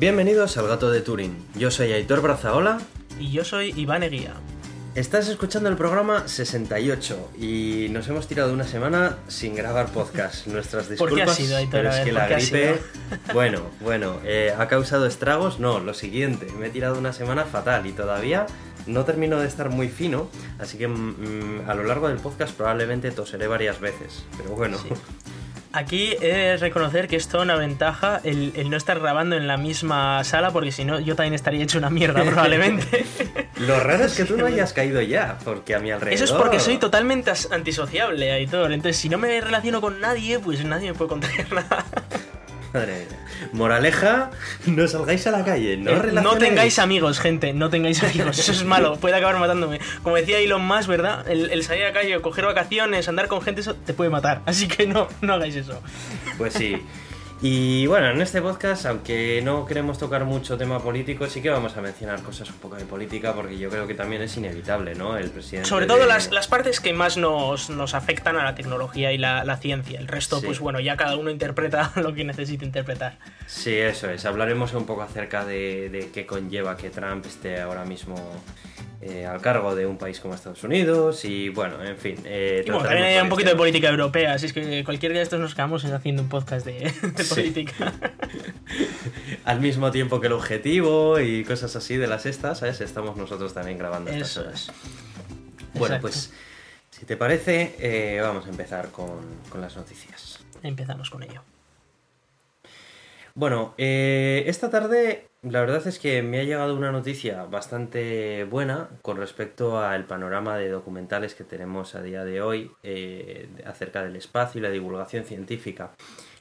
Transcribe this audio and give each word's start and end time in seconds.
Bienvenidos 0.00 0.56
al 0.56 0.66
Gato 0.66 0.90
de 0.90 1.02
Turing. 1.02 1.36
Yo 1.56 1.70
soy 1.70 1.92
Aitor 1.92 2.22
Brazaola. 2.22 2.80
Y 3.18 3.32
yo 3.32 3.44
soy 3.44 3.74
Iván 3.76 4.02
Eguía. 4.02 4.32
Estás 4.94 5.28
escuchando 5.28 5.68
el 5.68 5.76
programa 5.76 6.26
68 6.26 7.32
y 7.38 7.88
nos 7.90 8.08
hemos 8.08 8.26
tirado 8.26 8.54
una 8.54 8.64
semana 8.64 9.18
sin 9.28 9.54
grabar 9.54 9.92
podcast. 9.92 10.46
Nuestras 10.46 10.88
disculpas. 10.88 11.10
¿Por 11.10 11.14
qué 11.14 11.30
ha 11.30 11.34
sido, 11.34 11.58
Aitor? 11.58 11.72
Pero 11.72 11.90
es 11.90 11.96
que 11.96 12.04
¿por 12.04 12.12
la 12.14 12.28
gripe. 12.28 12.80
Bueno, 13.34 13.60
bueno, 13.80 14.18
eh, 14.24 14.54
¿ha 14.58 14.68
causado 14.68 15.04
estragos? 15.04 15.60
No, 15.60 15.80
lo 15.80 15.92
siguiente. 15.92 16.46
Me 16.58 16.68
he 16.68 16.70
tirado 16.70 16.98
una 16.98 17.12
semana 17.12 17.44
fatal 17.44 17.86
y 17.86 17.92
todavía 17.92 18.46
no 18.86 19.04
termino 19.04 19.38
de 19.38 19.48
estar 19.48 19.68
muy 19.68 19.90
fino. 19.90 20.30
Así 20.58 20.78
que 20.78 20.88
mm, 20.88 21.68
a 21.68 21.74
lo 21.74 21.84
largo 21.84 22.08
del 22.08 22.16
podcast 22.16 22.56
probablemente 22.56 23.10
toseré 23.10 23.48
varias 23.48 23.80
veces. 23.80 24.24
Pero 24.38 24.56
bueno. 24.56 24.78
Sí. 24.78 24.88
Aquí 25.72 26.16
he 26.20 26.26
de 26.34 26.56
reconocer 26.56 27.06
que 27.06 27.14
es 27.14 27.28
toda 27.28 27.44
una 27.44 27.54
ventaja 27.54 28.20
el, 28.24 28.52
el 28.56 28.70
no 28.70 28.76
estar 28.76 28.98
grabando 28.98 29.36
en 29.36 29.46
la 29.46 29.56
misma 29.56 30.24
sala, 30.24 30.50
porque 30.50 30.72
si 30.72 30.84
no, 30.84 30.98
yo 30.98 31.14
también 31.14 31.34
estaría 31.34 31.62
hecho 31.62 31.78
una 31.78 31.90
mierda, 31.90 32.24
probablemente. 32.24 33.04
Lo 33.58 33.78
raro 33.78 34.04
es 34.04 34.14
que 34.14 34.24
tú 34.24 34.36
no 34.36 34.46
hayas 34.46 34.72
caído 34.72 35.00
ya, 35.00 35.38
porque 35.44 35.76
a 35.76 35.78
mi 35.78 35.92
alrededor. 35.92 36.14
Eso 36.14 36.24
es 36.24 36.32
porque 36.32 36.58
soy 36.58 36.78
totalmente 36.78 37.30
antisociable, 37.52 38.32
Aitor. 38.32 38.72
Entonces, 38.72 38.96
si 38.96 39.08
no 39.08 39.18
me 39.18 39.40
relaciono 39.40 39.80
con 39.80 40.00
nadie, 40.00 40.40
pues 40.40 40.64
nadie 40.64 40.90
me 40.90 40.98
puede 40.98 41.08
contar 41.10 41.30
nada. 41.52 41.84
Madre 42.72 43.06
mía. 43.10 43.48
Moraleja, 43.52 44.30
no 44.66 44.86
salgáis 44.86 45.26
a 45.26 45.30
la 45.30 45.44
calle, 45.44 45.76
no 45.76 45.90
Eh, 45.90 46.12
no 46.12 46.36
tengáis 46.36 46.78
amigos, 46.78 47.18
gente, 47.18 47.52
no 47.52 47.68
tengáis 47.70 48.02
amigos. 48.04 48.38
Eso 48.38 48.52
es 48.52 48.64
malo, 48.64 48.96
puede 48.96 49.16
acabar 49.16 49.38
matándome. 49.38 49.80
Como 50.02 50.16
decía 50.16 50.38
Elon 50.38 50.64
Musk, 50.64 50.88
¿verdad? 50.88 51.28
El, 51.28 51.50
el 51.50 51.64
salir 51.64 51.84
a 51.84 51.88
la 51.88 51.92
calle, 51.94 52.20
coger 52.20 52.44
vacaciones, 52.44 53.08
andar 53.08 53.28
con 53.28 53.42
gente, 53.42 53.60
eso 53.62 53.74
te 53.74 53.92
puede 53.94 54.10
matar. 54.10 54.42
Así 54.46 54.68
que 54.68 54.86
no, 54.86 55.08
no 55.20 55.34
hagáis 55.34 55.56
eso. 55.56 55.80
Pues 56.38 56.54
sí. 56.54 56.82
Y 57.42 57.86
bueno, 57.86 58.10
en 58.10 58.20
este 58.20 58.42
podcast, 58.42 58.84
aunque 58.84 59.40
no 59.42 59.64
queremos 59.64 59.96
tocar 59.96 60.26
mucho 60.26 60.58
tema 60.58 60.78
político, 60.78 61.26
sí 61.26 61.40
que 61.40 61.48
vamos 61.48 61.74
a 61.74 61.80
mencionar 61.80 62.20
cosas 62.22 62.50
un 62.50 62.56
poco 62.56 62.76
de 62.76 62.84
política, 62.84 63.32
porque 63.32 63.56
yo 63.56 63.70
creo 63.70 63.86
que 63.86 63.94
también 63.94 64.20
es 64.20 64.36
inevitable, 64.36 64.94
¿no? 64.94 65.16
El 65.16 65.30
presidente. 65.30 65.66
Sobre 65.66 65.86
todo 65.86 66.00
de- 66.00 66.06
las, 66.06 66.30
las 66.32 66.48
partes 66.48 66.80
que 66.80 66.92
más 66.92 67.16
nos, 67.16 67.70
nos 67.70 67.94
afectan 67.94 68.36
a 68.36 68.44
la 68.44 68.54
tecnología 68.54 69.10
y 69.14 69.16
la, 69.16 69.42
la 69.46 69.56
ciencia. 69.56 69.98
El 69.98 70.06
resto, 70.08 70.40
Sí. 70.40 70.46
pues 70.46 70.60
bueno, 70.60 70.80
ya 70.80 70.98
cada 70.98 71.16
uno 71.16 71.30
interpreta 71.30 71.92
lo 71.96 72.12
que 72.12 72.24
necesite 72.24 72.66
interpretar. 72.66 73.16
Sí, 73.46 73.74
eso 73.74 74.10
es. 74.10 74.26
Hablaremos 74.26 74.74
un 74.74 74.84
poco 74.84 75.00
acerca 75.00 75.46
de, 75.46 75.88
de 75.88 76.10
qué 76.10 76.26
conlleva 76.26 76.76
que 76.76 76.90
Trump 76.90 77.24
esté 77.24 77.58
ahora 77.62 77.86
mismo 77.86 78.16
eh, 79.02 79.24
al 79.24 79.40
cargo 79.40 79.74
de 79.74 79.86
un 79.86 79.96
país 79.96 80.20
como 80.20 80.34
Estados 80.34 80.62
Unidos 80.62 81.24
y 81.24 81.48
bueno, 81.48 81.82
en 81.82 81.96
fin. 81.96 82.16
eh, 82.26 82.62
Y 82.66 82.70
bueno, 82.70 82.84
también 82.84 83.04
hay 83.06 83.12
un 83.14 83.16
varios 83.20 83.30
poquito 83.30 83.50
de 83.50 83.56
política 83.56 83.88
europea, 83.88 84.34
así 84.34 84.44
es 84.44 84.52
que 84.52 84.84
cualquier 84.84 85.12
día 85.12 85.20
de 85.20 85.24
estos 85.24 85.40
nos 85.40 85.54
quedamos 85.54 85.86
haciendo 85.86 86.20
un 86.20 86.28
podcast 86.28 86.66
de, 86.66 86.80
de 87.16 87.24
Sí. 87.34 87.40
política. 87.42 87.92
Al 89.44 89.60
mismo 89.60 89.90
tiempo 89.90 90.20
que 90.20 90.26
el 90.28 90.32
objetivo 90.32 91.18
y 91.20 91.44
cosas 91.44 91.74
así 91.76 91.96
de 91.96 92.06
las 92.06 92.26
estas, 92.26 92.58
¿sabes? 92.58 92.80
Estamos 92.80 93.16
nosotros 93.16 93.54
también 93.54 93.78
grabando 93.78 94.10
estas 94.10 94.30
Eso 94.30 94.40
horas. 94.42 94.68
es. 94.68 94.72
Bueno, 95.74 95.96
Exacto. 95.96 96.00
pues 96.02 96.32
si 96.90 97.06
te 97.06 97.16
parece, 97.16 97.74
eh, 97.78 98.20
vamos 98.20 98.46
a 98.46 98.50
empezar 98.50 98.90
con, 98.90 99.20
con 99.48 99.60
las 99.60 99.76
noticias. 99.76 100.40
Empezamos 100.62 101.10
con 101.10 101.22
ello. 101.22 101.42
Bueno, 103.34 103.74
eh, 103.78 104.44
esta 104.46 104.70
tarde 104.70 105.28
la 105.42 105.60
verdad 105.60 105.86
es 105.86 105.98
que 105.98 106.20
me 106.22 106.40
ha 106.40 106.44
llegado 106.44 106.76
una 106.76 106.92
noticia 106.92 107.44
bastante 107.44 108.44
buena 108.44 108.90
con 109.00 109.16
respecto 109.16 109.78
al 109.78 110.04
panorama 110.04 110.58
de 110.58 110.68
documentales 110.68 111.34
que 111.34 111.44
tenemos 111.44 111.94
a 111.94 112.02
día 112.02 112.24
de 112.24 112.42
hoy 112.42 112.70
eh, 112.82 113.48
acerca 113.64 114.02
del 114.02 114.16
espacio 114.16 114.58
y 114.58 114.62
la 114.62 114.70
divulgación 114.70 115.24
científica. 115.24 115.92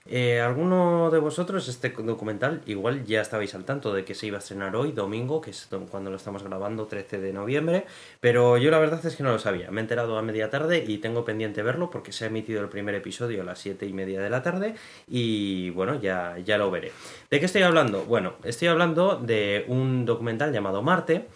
Eh, 0.05 0.39
¿Alguno 0.39 1.11
de 1.11 1.19
vosotros 1.19 1.67
este 1.67 1.89
documental 1.89 2.61
igual 2.65 3.05
ya 3.05 3.21
estabais 3.21 3.53
al 3.53 3.65
tanto 3.65 3.93
de 3.93 4.05
que 4.05 4.15
se 4.15 4.25
iba 4.27 4.37
a 4.37 4.39
estrenar 4.39 4.75
hoy, 4.75 4.91
domingo, 4.91 5.39
que 5.41 5.51
es 5.51 5.67
cuando 5.91 6.09
lo 6.09 6.17
estamos 6.17 6.41
grabando, 6.41 6.87
13 6.87 7.19
de 7.19 7.33
noviembre? 7.33 7.85
Pero 8.19 8.57
yo 8.57 8.71
la 8.71 8.79
verdad 8.79 9.05
es 9.05 9.15
que 9.15 9.23
no 9.23 9.31
lo 9.31 9.39
sabía. 9.39 9.69
Me 9.71 9.81
he 9.81 9.83
enterado 9.83 10.17
a 10.17 10.21
media 10.21 10.49
tarde 10.49 10.83
y 10.87 10.97
tengo 10.97 11.25
pendiente 11.25 11.61
verlo 11.61 11.89
porque 11.91 12.11
se 12.11 12.25
ha 12.25 12.27
emitido 12.27 12.61
el 12.61 12.69
primer 12.69 12.95
episodio 12.95 13.41
a 13.41 13.45
las 13.45 13.59
7 13.59 13.85
y 13.85 13.93
media 13.93 14.21
de 14.21 14.29
la 14.29 14.41
tarde 14.41 14.75
y 15.07 15.69
bueno, 15.71 15.99
ya, 16.01 16.37
ya 16.43 16.57
lo 16.57 16.71
veré. 16.71 16.91
¿De 17.29 17.39
qué 17.39 17.45
estoy 17.45 17.61
hablando? 17.61 18.03
Bueno, 18.05 18.33
estoy 18.43 18.69
hablando 18.69 19.15
de 19.17 19.65
un 19.67 20.05
documental 20.05 20.51
llamado 20.51 20.81
Marte 20.81 21.27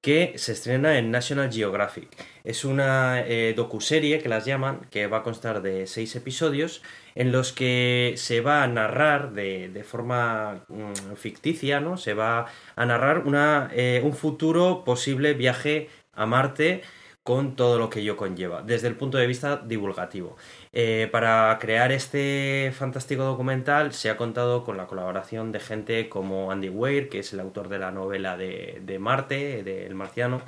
que 0.00 0.34
se 0.36 0.52
estrena 0.52 0.98
en 0.98 1.10
National 1.10 1.52
Geographic. 1.52 2.08
Es 2.44 2.64
una 2.64 3.20
eh, 3.20 3.52
docuserie 3.54 4.18
que 4.20 4.28
las 4.28 4.46
llaman, 4.46 4.86
que 4.90 5.06
va 5.06 5.18
a 5.18 5.22
constar 5.22 5.60
de 5.62 5.86
seis 5.86 6.16
episodios, 6.16 6.82
en 7.14 7.32
los 7.32 7.52
que 7.52 8.14
se 8.16 8.40
va 8.40 8.62
a 8.62 8.68
narrar 8.68 9.32
de, 9.32 9.84
forma 9.86 10.64
mm, 10.68 11.16
ficticia, 11.16 11.80
¿no? 11.80 11.96
Se 11.96 12.14
va 12.14 12.46
a 12.76 12.86
narrar 12.86 13.26
una, 13.26 13.70
eh, 13.74 14.00
un 14.02 14.14
futuro 14.14 14.84
posible 14.84 15.34
viaje 15.34 15.88
a 16.14 16.24
Marte 16.26 16.82
con 17.22 17.54
todo 17.54 17.78
lo 17.78 17.90
que 17.90 18.00
ello 18.00 18.16
conlleva, 18.16 18.62
desde 18.62 18.88
el 18.88 18.96
punto 18.96 19.18
de 19.18 19.26
vista 19.26 19.56
divulgativo. 19.58 20.36
Eh, 20.72 21.08
para 21.10 21.58
crear 21.60 21.90
este 21.90 22.72
fantástico 22.72 23.24
documental 23.24 23.92
se 23.92 24.08
ha 24.08 24.16
contado 24.16 24.62
con 24.62 24.76
la 24.76 24.86
colaboración 24.86 25.50
de 25.50 25.58
gente 25.58 26.08
como 26.08 26.52
Andy 26.52 26.68
Weir, 26.68 27.08
que 27.08 27.18
es 27.20 27.32
el 27.32 27.40
autor 27.40 27.68
de 27.68 27.80
la 27.80 27.90
novela 27.90 28.36
de, 28.36 28.96
Marte, 29.00 29.64
de 29.64 29.86
El 29.86 29.96
Marciano, 29.96 30.42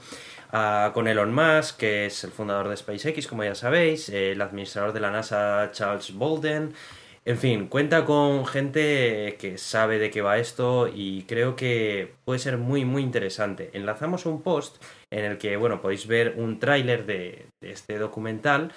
ah, 0.53 0.93
con 0.95 1.09
Elon 1.09 1.35
Musk, 1.35 1.77
que 1.79 2.07
es 2.07 2.23
el 2.23 2.31
fundador 2.31 2.69
de 2.69 2.77
SpaceX, 2.77 3.27
como 3.27 3.43
ya 3.43 3.57
sabéis, 3.57 4.09
el 4.11 4.41
administrador 4.41 4.93
de 4.93 5.01
la 5.01 5.11
NASA, 5.11 5.71
Charles 5.73 6.15
Bolden. 6.15 6.73
En 7.25 7.39
fin, 7.39 7.69
cuenta 7.69 8.05
con 8.05 8.47
gente 8.47 9.37
que 9.41 9.57
sabe 9.59 9.99
de 9.99 10.11
qué 10.11 10.23
va 10.23 10.39
esto 10.39 10.89
y 10.93 11.23
creo 11.25 11.55
que 11.57 12.15
puede 12.25 12.39
ser 12.41 12.59
muy 12.59 12.85
muy 12.85 13.03
interesante. 13.03 13.71
Enlazamos 13.75 14.27
un 14.27 14.43
post 14.43 14.83
en 15.11 15.25
el 15.25 15.39
que, 15.39 15.57
bueno, 15.57 15.81
podéis 15.81 16.07
ver 16.07 16.35
un 16.37 16.59
tráiler 16.59 17.07
de 17.07 17.47
este 17.61 17.99
documental 17.99 18.73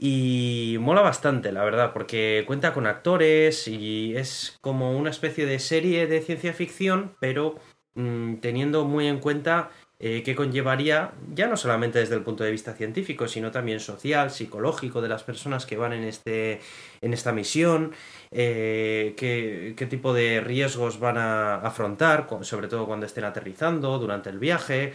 y 0.00 0.76
mola 0.80 1.02
bastante, 1.02 1.50
la 1.50 1.64
verdad, 1.64 1.92
porque 1.92 2.44
cuenta 2.46 2.72
con 2.72 2.86
actores 2.86 3.66
y 3.66 4.16
es 4.16 4.56
como 4.60 4.96
una 4.96 5.10
especie 5.10 5.44
de 5.44 5.58
serie 5.58 6.06
de 6.06 6.20
ciencia 6.20 6.52
ficción, 6.52 7.16
pero 7.18 7.56
mm, 7.94 8.36
teniendo 8.36 8.84
muy 8.84 9.08
en 9.08 9.18
cuenta 9.18 9.70
eh, 9.98 10.22
qué 10.24 10.36
conllevaría, 10.36 11.10
ya 11.34 11.48
no 11.48 11.56
solamente 11.56 11.98
desde 11.98 12.14
el 12.14 12.22
punto 12.22 12.44
de 12.44 12.52
vista 12.52 12.74
científico, 12.74 13.26
sino 13.26 13.50
también 13.50 13.80
social, 13.80 14.30
psicológico 14.30 15.02
de 15.02 15.08
las 15.08 15.24
personas 15.24 15.66
que 15.66 15.76
van 15.76 15.92
en, 15.92 16.04
este, 16.04 16.60
en 17.00 17.12
esta 17.12 17.32
misión, 17.32 17.92
eh, 18.30 19.14
qué, 19.16 19.74
qué 19.76 19.86
tipo 19.86 20.14
de 20.14 20.40
riesgos 20.40 21.00
van 21.00 21.18
a 21.18 21.56
afrontar, 21.56 22.28
sobre 22.42 22.68
todo 22.68 22.86
cuando 22.86 23.06
estén 23.06 23.24
aterrizando, 23.24 23.98
durante 23.98 24.30
el 24.30 24.38
viaje. 24.38 24.94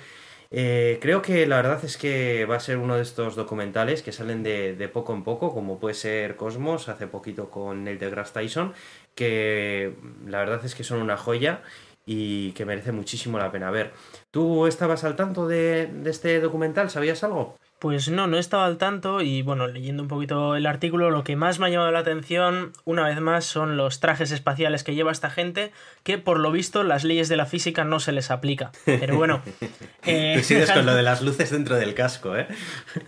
Eh, 0.56 1.00
creo 1.02 1.24
que 1.24 1.48
la 1.48 1.56
verdad 1.56 1.84
es 1.84 1.98
que 1.98 2.46
va 2.46 2.58
a 2.58 2.60
ser 2.60 2.78
uno 2.78 2.96
de 2.96 3.02
estos 3.02 3.36
documentales 3.36 4.04
que 4.04 4.12
salen 4.12 4.44
de, 4.44 4.88
poco 4.94 5.14
en 5.16 5.24
poco, 5.24 5.52
como 5.52 5.80
puede 5.80 5.96
ser 5.96 6.36
Cosmos, 6.36 6.90
hace 6.90 7.08
poquito 7.08 7.50
con 7.50 7.84
Neil 7.84 7.98
deGrasse 7.98 8.34
Tyson, 8.34 8.74
que 9.16 9.96
la 10.28 10.38
verdad 10.38 10.64
es 10.64 10.76
que 10.76 10.84
son 10.84 11.02
una 11.02 11.18
joya 11.18 11.64
y 12.06 12.52
que 12.52 12.66
merece 12.66 12.92
muchísimo 12.92 13.40
la 13.40 13.52
pena 13.52 13.72
ver. 13.72 13.94
¿Tú 14.30 14.68
estabas 14.68 15.04
al 15.04 15.16
tanto 15.16 15.48
de 15.48 15.90
este 16.06 16.40
documental? 16.40 16.92
¿Sabías 16.92 17.24
algo? 17.24 17.58
Pues 17.84 18.08
no, 18.08 18.28
no 18.28 18.38
estaba 18.38 18.66
al 18.66 18.78
tanto 18.78 19.20
y 19.20 19.42
bueno, 19.42 19.68
leyendo 19.68 20.04
un 20.04 20.08
poquito 20.08 20.56
el 20.56 20.68
artículo, 20.68 21.12
lo 21.12 21.26
que 21.26 21.36
más 21.36 21.60
me 21.60 21.66
ha 21.66 21.70
llamado 21.70 21.92
la 21.92 22.00
atención, 22.00 22.72
una 22.86 23.06
vez 23.06 23.20
más, 23.20 23.44
son 23.44 23.76
los 23.76 24.00
trajes 24.00 24.32
espaciales 24.32 24.86
que 24.86 24.96
lleva 24.96 25.12
esta 25.12 25.30
gente, 25.30 25.74
que 26.04 26.18
por 26.18 26.40
lo 26.40 26.50
visto 26.54 26.84
las 26.84 27.04
leyes 27.04 27.28
de 27.28 27.36
la 27.36 27.46
física 27.46 27.84
no 27.84 28.00
se 28.00 28.14
les 28.14 28.32
aplica. 28.32 28.72
Pero 28.86 29.18
bueno... 29.18 29.42
eh, 30.06 30.36
Tú 30.38 30.46
sigues 30.46 30.72
con 30.72 30.86
lo 30.86 30.96
de 30.96 31.04
las 31.04 31.22
luces 31.22 31.52
dentro 31.52 31.76
del 31.76 31.94
casco, 31.94 32.38
¿eh? 32.38 32.48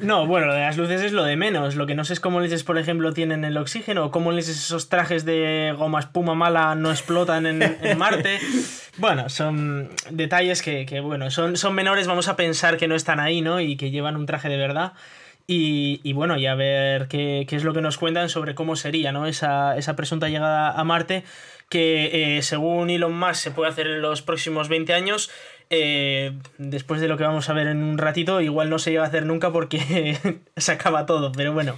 No, 0.02 0.28
bueno, 0.28 0.48
lo 0.48 0.54
de 0.54 0.60
las 0.60 0.76
luces 0.76 1.02
es 1.02 1.14
lo 1.14 1.24
de 1.24 1.38
menos. 1.38 1.78
Lo 1.78 1.88
que 1.88 1.96
no 1.96 2.04
sé 2.04 2.12
es 2.12 2.20
cómo 2.20 2.42
leches, 2.42 2.66
por 2.66 2.78
ejemplo, 2.78 3.14
tienen 3.14 3.46
el 3.46 3.56
oxígeno, 3.56 4.04
o 4.04 4.12
cómo 4.12 4.34
leches 4.34 4.58
esos 4.58 4.90
trajes 4.90 5.24
de 5.24 5.74
goma 5.78 6.02
espuma 6.02 6.36
mala 6.36 6.76
no 6.76 6.92
explotan 6.92 7.46
en, 7.46 7.62
en 7.64 7.98
Marte. 7.98 8.40
Bueno, 8.98 9.28
son 9.28 9.90
detalles 10.10 10.62
que, 10.62 10.86
que, 10.86 11.02
bueno, 11.02 11.30
son, 11.30 11.58
son 11.58 11.76
menores, 11.76 12.08
vamos 12.08 12.30
a 12.30 12.38
pensar 12.38 12.78
que 12.78 12.88
no 12.88 12.96
están 12.96 13.20
ahí, 13.20 13.42
¿no? 13.42 13.60
Y 13.60 13.76
que 13.76 13.92
llevan 13.92 14.16
un 14.16 14.26
traje 14.26 14.48
de 14.48 14.56
Y, 15.48 16.14
bueno, 16.14 16.38
y 16.38 16.48
a 16.48 16.56
ver 16.56 17.08
qué, 17.08 17.46
qué 17.48 17.56
es 17.56 17.64
lo 17.64 17.74
que 17.74 17.82
nos 17.82 18.00
cuentan 18.00 18.30
sobre 18.30 18.56
cómo 18.56 18.76
sería, 18.76 19.12
¿no? 19.12 19.28
Esa, 19.28 19.78
esa 19.78 19.96
presunta 19.96 20.28
llegada 20.28 20.72
a 20.72 20.84
Marte, 20.84 21.24
que 21.70 22.38
eh, 22.38 22.42
según 22.42 22.90
Elon 22.90 23.18
Musk 23.18 23.36
se 23.36 23.52
puede 23.52 23.70
hacer 23.70 23.88
en 23.88 24.02
los 24.02 24.22
próximos 24.24 24.70
20 24.70 24.94
años. 24.94 25.30
Eh, 25.70 26.34
después 26.58 27.02
de 27.02 27.08
lo 27.08 27.18
que 27.18 27.24
vamos 27.24 27.50
a 27.50 27.54
ver 27.54 27.68
en 27.68 27.84
un 27.84 27.98
ratito, 27.98 28.42
igual 28.42 28.70
no 28.70 28.80
se 28.80 28.92
llega 28.92 29.04
a 29.04 29.08
hacer 29.08 29.26
nunca 29.26 29.52
porque 29.52 30.18
se 30.58 30.72
acaba 30.72 31.06
todo, 31.06 31.32
pero 31.32 31.54
bueno. 31.54 31.78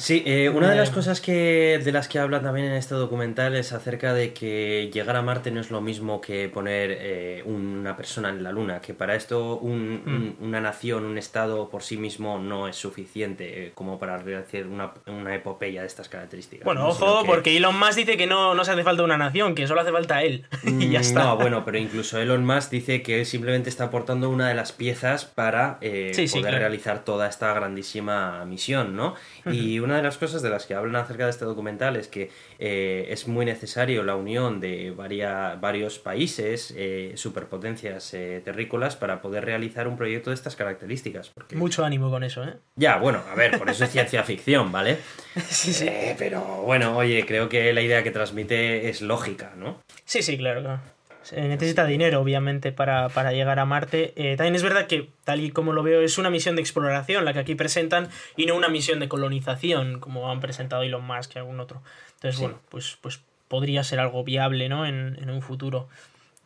Sí, 0.00 0.22
eh, 0.26 0.48
una 0.48 0.70
de 0.70 0.76
las 0.76 0.90
Eh. 0.90 0.92
cosas 0.92 1.20
que, 1.20 1.80
de 1.82 1.90
las 1.90 2.06
que 2.06 2.20
habla 2.20 2.40
también 2.40 2.68
en 2.68 2.74
este 2.74 2.94
documental 2.94 3.56
es 3.56 3.72
acerca 3.72 4.14
de 4.14 4.32
que 4.32 4.90
llegar 4.94 5.16
a 5.16 5.22
Marte 5.22 5.50
no 5.50 5.60
es 5.60 5.72
lo 5.72 5.80
mismo 5.80 6.20
que 6.20 6.48
poner 6.48 6.96
eh, 7.00 7.42
una 7.44 7.96
persona 7.96 8.28
en 8.28 8.44
la 8.44 8.52
Luna, 8.52 8.80
que 8.80 8.94
para 8.94 9.16
esto 9.16 9.56
un- 9.58 10.02
un- 10.06 10.36
una 10.46 10.60
nación, 10.60 11.04
un 11.04 11.18
estado 11.18 11.68
por 11.68 11.82
sí 11.82 11.96
mismo 11.96 12.38
no 12.38 12.68
es 12.68 12.76
suficiente 12.76 13.66
eh, 13.66 13.72
como 13.74 13.98
para 13.98 14.18
realizar 14.18 14.68
una, 14.68 14.92
una 15.08 15.34
epopeya 15.34 15.80
de 15.80 15.88
estas 15.88 16.08
características. 16.08 16.64
Bueno, 16.64 16.86
ojo, 16.86 17.22
que- 17.22 17.26
porque 17.26 17.56
Elon 17.56 17.76
Musk 17.76 17.96
dice 17.96 18.16
que 18.16 18.28
no, 18.28 18.54
no 18.54 18.64
se 18.64 18.70
hace 18.70 18.84
falta 18.84 19.02
una 19.02 19.16
nación, 19.16 19.56
que 19.56 19.66
solo 19.66 19.80
hace 19.80 19.90
falta 19.90 20.22
él. 20.22 20.44
y 20.62 20.90
ya 20.90 21.00
Mm, 21.00 21.02
está. 21.02 21.24
No, 21.24 21.36
bueno, 21.38 21.64
pero 21.64 21.76
incluso 21.76 22.20
Elon 22.20 22.44
Musk 22.46 22.70
dice 22.70 23.02
que 23.02 23.18
él 23.18 23.26
simplemente 23.26 23.68
está 23.68 23.84
aportando 23.86 24.30
una 24.30 24.48
de 24.48 24.54
las 24.54 24.70
piezas 24.70 25.24
para 25.24 25.78
Sí, 25.80 26.28
sí, 26.28 26.38
poder 26.38 26.50
claro. 26.52 26.58
realizar 26.58 27.04
toda 27.04 27.28
esta 27.28 27.52
grandísima 27.52 28.44
misión, 28.44 28.94
¿no? 28.94 29.16
Y 29.44 29.80
una 29.80 29.87
de 29.96 30.02
las 30.02 30.18
cosas 30.18 30.42
de 30.42 30.50
las 30.50 30.66
que 30.66 30.74
hablan 30.74 30.96
acerca 30.96 31.24
de 31.24 31.30
este 31.30 31.44
documental 31.44 31.96
es 31.96 32.08
que 32.08 32.30
eh, 32.58 33.06
es 33.10 33.28
muy 33.28 33.44
necesario 33.44 34.02
la 34.02 34.16
unión 34.16 34.60
de 34.60 34.90
varia- 34.92 35.56
varios 35.60 35.98
países, 35.98 36.72
eh, 36.76 37.12
superpotencias 37.16 38.12
eh, 38.14 38.40
terrícolas, 38.44 38.96
para 38.96 39.20
poder 39.22 39.44
realizar 39.44 39.88
un 39.88 39.96
proyecto 39.96 40.30
de 40.30 40.34
estas 40.34 40.56
características. 40.56 41.30
Porque... 41.30 41.56
Mucho 41.56 41.84
ánimo 41.84 42.10
con 42.10 42.24
eso, 42.24 42.44
¿eh? 42.44 42.54
Ya, 42.76 42.96
bueno, 42.98 43.22
a 43.30 43.34
ver, 43.34 43.58
por 43.58 43.68
eso 43.70 43.84
es 43.84 43.90
ciencia 43.90 44.22
ficción, 44.24 44.72
¿vale? 44.72 44.98
Sí, 45.48 45.72
sí. 45.72 45.88
Pero 46.18 46.40
bueno, 46.62 46.96
oye, 46.96 47.24
creo 47.26 47.48
que 47.48 47.72
la 47.72 47.80
idea 47.80 48.02
que 48.02 48.10
transmite 48.10 48.88
es 48.88 49.02
lógica, 49.02 49.52
¿no? 49.56 49.80
Sí, 50.04 50.22
sí, 50.22 50.36
claro, 50.36 50.60
claro. 50.62 50.80
Se 51.28 51.40
necesita 51.46 51.84
dinero, 51.84 52.20
obviamente, 52.22 52.72
para, 52.72 53.10
para 53.10 53.32
llegar 53.32 53.58
a 53.58 53.66
Marte. 53.66 54.14
Eh, 54.16 54.36
también 54.36 54.54
es 54.54 54.62
verdad 54.62 54.86
que, 54.86 55.10
tal 55.24 55.40
y 55.40 55.50
como 55.50 55.72
lo 55.74 55.82
veo, 55.82 56.00
es 56.00 56.16
una 56.16 56.30
misión 56.30 56.56
de 56.56 56.62
exploración 56.62 57.24
la 57.26 57.34
que 57.34 57.38
aquí 57.40 57.54
presentan 57.54 58.08
y 58.36 58.46
no 58.46 58.56
una 58.56 58.68
misión 58.70 58.98
de 58.98 59.08
colonización, 59.08 60.00
como 60.00 60.30
han 60.30 60.40
presentado 60.40 60.82
Elon 60.82 61.04
Musk 61.04 61.32
y 61.36 61.38
algún 61.38 61.60
otro. 61.60 61.82
Entonces, 62.14 62.36
Sí. 62.36 62.42
bueno, 62.44 62.60
pues, 62.70 62.96
pues 63.02 63.20
podría 63.48 63.84
ser 63.84 64.00
algo 64.00 64.24
viable, 64.24 64.70
¿no? 64.70 64.86
En, 64.86 65.18
en 65.20 65.28
un 65.28 65.42
futuro. 65.42 65.88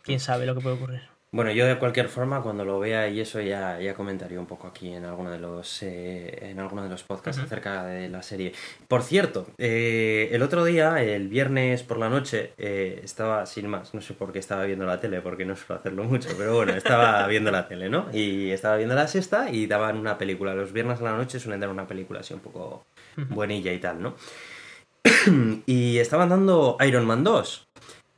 Quién 0.02 0.18
sabe 0.18 0.46
lo 0.46 0.54
que 0.56 0.60
puede 0.62 0.74
ocurrir. 0.76 1.11
Bueno, 1.34 1.50
yo 1.50 1.66
de 1.66 1.78
cualquier 1.78 2.10
forma, 2.10 2.42
cuando 2.42 2.62
lo 2.62 2.78
vea 2.78 3.08
y 3.08 3.18
eso 3.18 3.40
ya, 3.40 3.80
ya 3.80 3.94
comentaría 3.94 4.38
un 4.38 4.44
poco 4.44 4.66
aquí 4.66 4.92
en 4.92 5.06
alguno 5.06 5.30
de 5.30 5.38
los, 5.38 5.82
eh, 5.82 6.50
en 6.50 6.60
alguno 6.60 6.82
de 6.82 6.90
los 6.90 7.04
podcasts 7.04 7.40
acerca 7.40 7.84
de 7.86 8.10
la 8.10 8.22
serie. 8.22 8.52
Por 8.86 9.02
cierto, 9.02 9.46
eh, 9.56 10.28
el 10.30 10.42
otro 10.42 10.62
día, 10.62 11.02
el 11.02 11.28
viernes 11.28 11.84
por 11.84 11.96
la 11.96 12.10
noche, 12.10 12.52
eh, 12.58 13.00
estaba 13.02 13.46
sin 13.46 13.66
más, 13.68 13.94
no 13.94 14.02
sé 14.02 14.12
por 14.12 14.30
qué 14.30 14.40
estaba 14.40 14.64
viendo 14.64 14.84
la 14.84 15.00
tele, 15.00 15.22
porque 15.22 15.46
no 15.46 15.56
suelo 15.56 15.80
hacerlo 15.80 16.04
mucho, 16.04 16.28
pero 16.36 16.54
bueno, 16.54 16.74
estaba 16.74 17.26
viendo 17.28 17.50
la 17.50 17.66
tele, 17.66 17.88
¿no? 17.88 18.08
Y 18.12 18.50
estaba 18.50 18.76
viendo 18.76 18.94
la 18.94 19.08
sexta 19.08 19.48
y 19.48 19.66
daban 19.66 19.96
una 19.96 20.18
película. 20.18 20.52
Los 20.54 20.74
viernes 20.74 21.00
a 21.00 21.04
la 21.04 21.16
noche 21.16 21.40
suelen 21.40 21.60
dar 21.60 21.70
una 21.70 21.86
película 21.86 22.20
así 22.20 22.34
un 22.34 22.40
poco 22.40 22.84
buenilla 23.30 23.72
y 23.72 23.78
tal, 23.78 24.02
¿no? 24.02 24.16
y 25.64 25.96
estaban 25.96 26.28
dando 26.28 26.76
Iron 26.86 27.06
Man 27.06 27.24
2. 27.24 27.71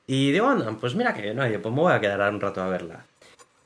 Y 0.07 0.33
digo, 0.33 0.49
anda, 0.49 0.71
pues 0.81 0.95
mira 0.95 1.15
que 1.15 1.33
no, 1.35 1.43
oye, 1.45 1.59
pues 1.59 1.75
me 1.75 1.81
voy 1.81 1.93
a 1.93 2.01
quedar 2.01 2.33
un 2.33 2.41
rato 2.41 2.63
a 2.63 2.69
verla. 2.69 3.07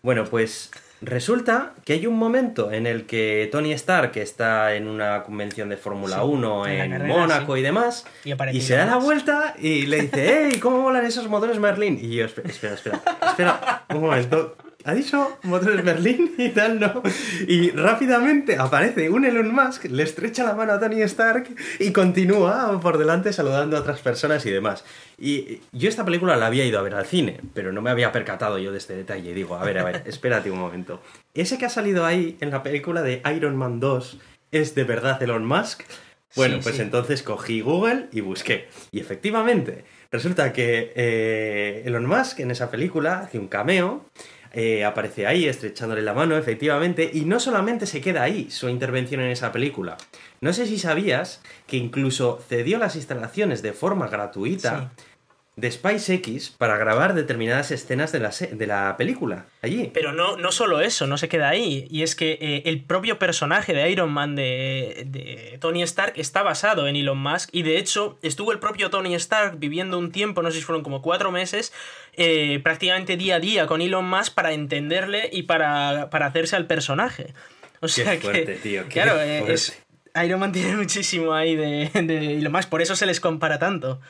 Bueno, 0.02 0.25
pues 0.25 0.70
resulta 1.00 1.75
que 1.85 1.94
hay 1.94 2.06
un 2.06 2.17
momento 2.17 2.70
en 2.73 2.87
el 2.87 3.06
que 3.06 3.49
Tony 3.50 3.73
Stark 3.73 4.12
está 4.17 4.75
en 4.75 4.87
una 4.88 5.23
convención 5.25 5.69
de 5.69 5.76
Fórmula 5.76 6.17
Sí, 6.17 6.23
1 6.25 6.67
en 6.67 6.79
la 6.79 6.85
en 6.85 6.90
carrera, 6.93 7.14
Mónaco 7.14 7.55
sí. 7.55 7.61
y 7.61 7.62
demás. 7.62 8.06
Y 8.52 8.61
se 8.61 8.76
da 8.76 8.87
la 8.87 8.96
vuelta 8.96 9.55
y 9.58 9.87
le 9.87 10.02
dice, 10.02 10.46
¡Ey! 10.49 10.58
¿Cómo 10.61 10.82
volan 10.82 11.05
esos 11.05 11.29
motores 11.29 11.58
Merlin? 11.58 11.99
Y 12.00 12.14
yo, 12.17 12.25
espera, 12.26 12.49
espera, 12.49 12.75
espera, 12.75 13.02
espera, 13.29 13.85
un 13.94 14.00
momento. 14.00 14.56
¿Ha 14.88 14.94
dicho 14.94 15.38
motores 15.43 15.85
Merlin 15.85 16.32
y 16.38 16.49
tal, 16.49 16.81
no? 16.81 17.02
Y 17.46 17.70
rápidamente 17.73 18.56
aparece 18.56 19.11
un 19.11 19.26
Elon 19.26 19.55
Musk, 19.55 19.85
le 19.85 20.02
estrecha 20.02 20.44
la 20.44 20.55
mano 20.55 20.73
a 20.73 20.81
Tony 20.81 21.02
Stark 21.02 21.46
y 21.79 21.93
continúa 21.93 22.81
por 22.81 22.96
delante 22.96 23.35
saludando 23.35 23.76
a 23.76 23.81
otras 23.81 24.00
personas 24.00 24.46
y 24.46 24.50
demás. 24.50 24.85
Y 25.19 25.61
yo 25.73 25.90
esta 25.90 26.06
película 26.06 26.37
la 26.38 26.46
había 26.46 26.64
ido 26.64 26.79
a 26.79 26.82
ver 26.82 26.94
al 26.94 27.05
cine, 27.05 27.38
pero 27.52 27.70
no 27.70 27.82
me 27.82 27.90
había 27.90 28.12
percatado 28.12 28.58
yo 28.58 28.73
de 28.73 28.79
este 28.79 28.96
detalle. 28.96 29.35
Digo, 29.35 29.56
a 29.56 29.64
ver, 29.64 29.79
a 29.79 29.85
ver, 29.85 30.02
espérate 30.06 30.50
un 30.50 30.58
momento. 30.58 31.02
¿Ese 31.35 31.58
que 31.58 31.67
ha 31.67 31.70
salido 31.70 32.06
ahí 32.06 32.38
en 32.40 32.50
la 32.50 32.62
película 32.62 33.02
de 33.02 33.20
Iron 33.37 33.56
Man 33.56 33.81
2 33.81 34.19
es 34.52 34.75
de 34.75 34.85
verdad 34.85 35.23
Elon 35.23 35.44
Musk? 35.44 35.82
Bueno, 36.37 36.56
Sí, 36.56 36.61
pues 36.62 36.76
sí. 36.76 36.82
entonces 36.82 37.23
cogí 37.23 37.61
Google 37.61 38.06
y 38.12 38.20
busqué. 38.20 38.69
Y 38.93 39.00
efectivamente, 39.00 39.85
resulta 40.11 40.52
que 40.52 40.93
eh, 40.94 41.82
Elon 41.87 42.06
Musk 42.06 42.40
en 42.40 42.50
esa 42.50 42.70
película 42.70 43.20
hace 43.20 43.38
un 43.38 43.49
cameo, 43.49 44.05
eh, 44.53 44.85
aparece 44.85 45.27
ahí 45.27 45.47
estrechándole 45.47 46.03
la 46.03 46.15
mano, 46.15 46.37
efectivamente, 46.37 47.11
y 47.12 47.23
no 47.23 47.41
solamente 47.41 47.87
se 47.87 48.00
queda 48.00 48.23
ahí 48.23 48.50
su 48.50 48.69
intervención 48.69 49.21
en 49.21 49.31
esa 49.31 49.53
película. 49.53 49.97
No 50.41 50.53
sé 50.53 50.67
si 50.67 50.79
sabías 50.79 51.43
que 51.67 51.77
incluso 51.77 52.41
cedió 52.49 52.79
las 52.79 52.97
instalaciones 52.97 53.62
de 53.62 53.73
forma 53.73 54.09
gratuita 54.09 54.93
de 55.58 55.72
SpaceX 55.72 56.50
para 56.50 56.76
grabar 56.76 57.14
determinadas 57.14 57.72
escenas 57.72 58.12
de 58.12 58.20
la, 58.20 58.31
de 58.31 58.66
la 58.69 58.96
película 58.96 59.46
allí. 59.60 59.90
Pero 59.93 60.12
no, 60.12 60.37
no 60.37 60.52
solo 60.52 60.81
eso, 60.81 61.08
no 61.08 61.19
se 61.19 61.28
queda 61.28 61.49
ahí. 61.49 61.88
Y 61.90 62.05
es 62.05 62.14
que 62.14 62.38
eh, 62.40 62.62
el 62.66 62.81
propio 62.84 63.19
personaje 63.19 63.75
de 63.75 63.90
Iron 63.90 64.12
Man 64.12 64.37
de, 64.37 65.02
de 65.06 65.58
Tony 65.60 65.82
Stark 65.82 66.12
está 66.14 66.44
basado 66.44 66.87
en 66.87 66.94
Elon 66.94 67.19
Musk. 67.19 67.49
Y 67.50 67.62
de 67.62 67.76
hecho, 67.78 68.19
estuvo 68.22 68.52
el 68.52 68.60
propio 68.60 68.88
Tony 68.88 69.16
Stark 69.16 69.58
viviendo 69.58 69.99
un 69.99 70.12
tiempo, 70.12 70.43
no 70.43 70.50
sé 70.52 70.58
si 70.58 70.62
fueron 70.64 70.84
como 70.84 71.02
cuatro 71.02 71.32
meses, 71.32 71.72
eh, 72.14 72.61
prácticamente 72.62 73.16
día 73.16 73.37
a 73.37 73.40
día 73.40 73.66
con 73.66 73.81
Elon 73.81 74.08
Musk 74.08 74.34
para 74.34 74.52
entenderle 74.52 75.28
y 75.32 75.43
para, 75.43 76.08
para 76.11 76.26
hacerse 76.26 76.54
al 76.54 76.66
personaje. 76.66 77.34
O 77.81 77.88
sea 77.88 78.12
que. 78.12 78.20
fuerte, 78.20 78.54
tío, 78.62 78.84
qué 78.84 78.90
claro, 78.90 79.20
eh, 79.20 79.44
es- 79.52 79.76
Iron 80.25 80.38
Man 80.40 80.52
tiene 80.52 80.76
muchísimo 80.76 81.32
ahí 81.34 81.56
de, 81.56 81.90
de 81.94 82.38
Elon 82.38 82.52
Musk, 82.52 82.69
por 82.69 82.81
eso 82.81 82.94
se 82.94 83.06
les 83.06 83.19
compara 83.20 83.58
tanto. 83.58 84.00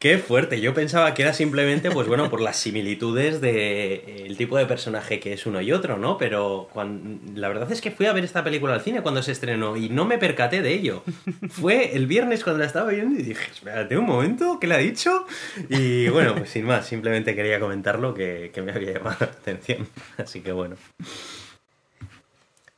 Qué 0.00 0.16
fuerte, 0.16 0.62
yo 0.62 0.72
pensaba 0.72 1.12
que 1.12 1.20
era 1.20 1.34
simplemente, 1.34 1.90
pues 1.90 2.08
bueno, 2.08 2.30
por 2.30 2.40
las 2.40 2.56
similitudes 2.56 3.42
de 3.42 3.92
eh, 4.06 4.34
tipo 4.38 4.56
de 4.56 4.64
personaje 4.64 5.20
que 5.20 5.34
es 5.34 5.44
uno 5.44 5.60
y 5.60 5.72
otro, 5.72 5.98
¿no? 5.98 6.16
Pero 6.16 6.70
cuan- 6.72 7.20
la 7.34 7.48
verdad 7.48 7.70
es 7.70 7.82
que 7.82 7.90
fui 7.90 8.06
a 8.06 8.14
ver 8.14 8.24
esta 8.24 8.42
película 8.42 8.72
al 8.72 8.80
cine 8.80 9.02
cuando 9.02 9.22
se 9.22 9.32
estrenó 9.32 9.76
y 9.76 9.90
no 9.90 10.06
me 10.06 10.16
percaté 10.16 10.62
de 10.62 10.72
ello. 10.72 11.04
Fue 11.50 11.94
el 11.94 12.06
viernes 12.06 12.42
cuando 12.42 12.60
la 12.60 12.66
estaba 12.66 12.88
viendo 12.90 13.20
y 13.20 13.22
dije, 13.24 13.50
espérate 13.52 13.98
un 13.98 14.06
momento, 14.06 14.58
¿qué 14.58 14.68
le 14.68 14.74
ha 14.76 14.78
dicho? 14.78 15.26
Y 15.68 16.08
bueno, 16.08 16.34
pues 16.34 16.48
sin 16.48 16.64
más, 16.64 16.86
simplemente 16.86 17.34
quería 17.34 17.60
comentarlo 17.60 18.14
que 18.14 18.50
me 18.64 18.72
había 18.72 18.94
llamado 18.94 19.18
la 19.20 19.26
atención. 19.26 19.86
Así 20.16 20.40
que 20.40 20.52
bueno. 20.52 20.76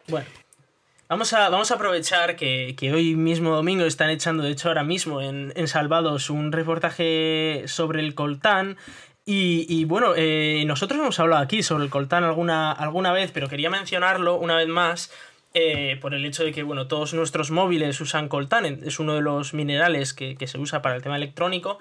Bueno, 0.09 0.27
vamos 1.13 1.35
a, 1.35 1.51
vamos 1.51 1.71
a 1.71 1.75
aprovechar 1.75 2.37
que, 2.37 2.75
que 2.75 2.91
hoy 2.91 3.17
mismo 3.17 3.55
domingo 3.55 3.85
están 3.85 4.09
echando, 4.09 4.43
de 4.43 4.53
hecho 4.53 4.69
ahora 4.69 4.83
mismo 4.83 5.21
en, 5.21 5.53
en 5.57 5.69
Salvados, 5.69 6.31
un 6.31 6.53
reportaje 6.53 7.65
sobre 7.67 8.01
el 8.01 8.15
coltán. 8.15 8.79
Y, 9.27 9.67
y 9.69 9.85
bueno, 9.85 10.15
eh, 10.17 10.65
nosotros 10.67 10.99
hemos 10.99 11.21
hablado 11.21 11.43
aquí 11.43 11.63
sobre 11.63 11.85
el 11.85 11.91
coltán 11.91 12.25
alguna, 12.25 12.73
alguna 12.73 13.13
vez, 13.13 13.31
pero 13.31 13.47
quería 13.47 13.69
mencionarlo 13.69 14.37
una 14.37 14.57
vez 14.57 14.69
más 14.69 15.13
eh, 15.53 15.99
por 16.01 16.15
el 16.15 16.25
hecho 16.25 16.45
de 16.45 16.53
que 16.53 16.63
bueno, 16.63 16.87
todos 16.87 17.13
nuestros 17.13 17.51
móviles 17.51 18.01
usan 18.01 18.31
coltán, 18.31 18.65
es 18.65 18.99
uno 18.99 19.15
de 19.15 19.21
los 19.21 19.53
minerales 19.53 20.15
que, 20.15 20.37
que 20.37 20.47
se 20.47 20.59
usa 20.59 20.81
para 20.81 20.97
el 20.97 21.03
tema 21.03 21.17
electrónico. 21.17 21.79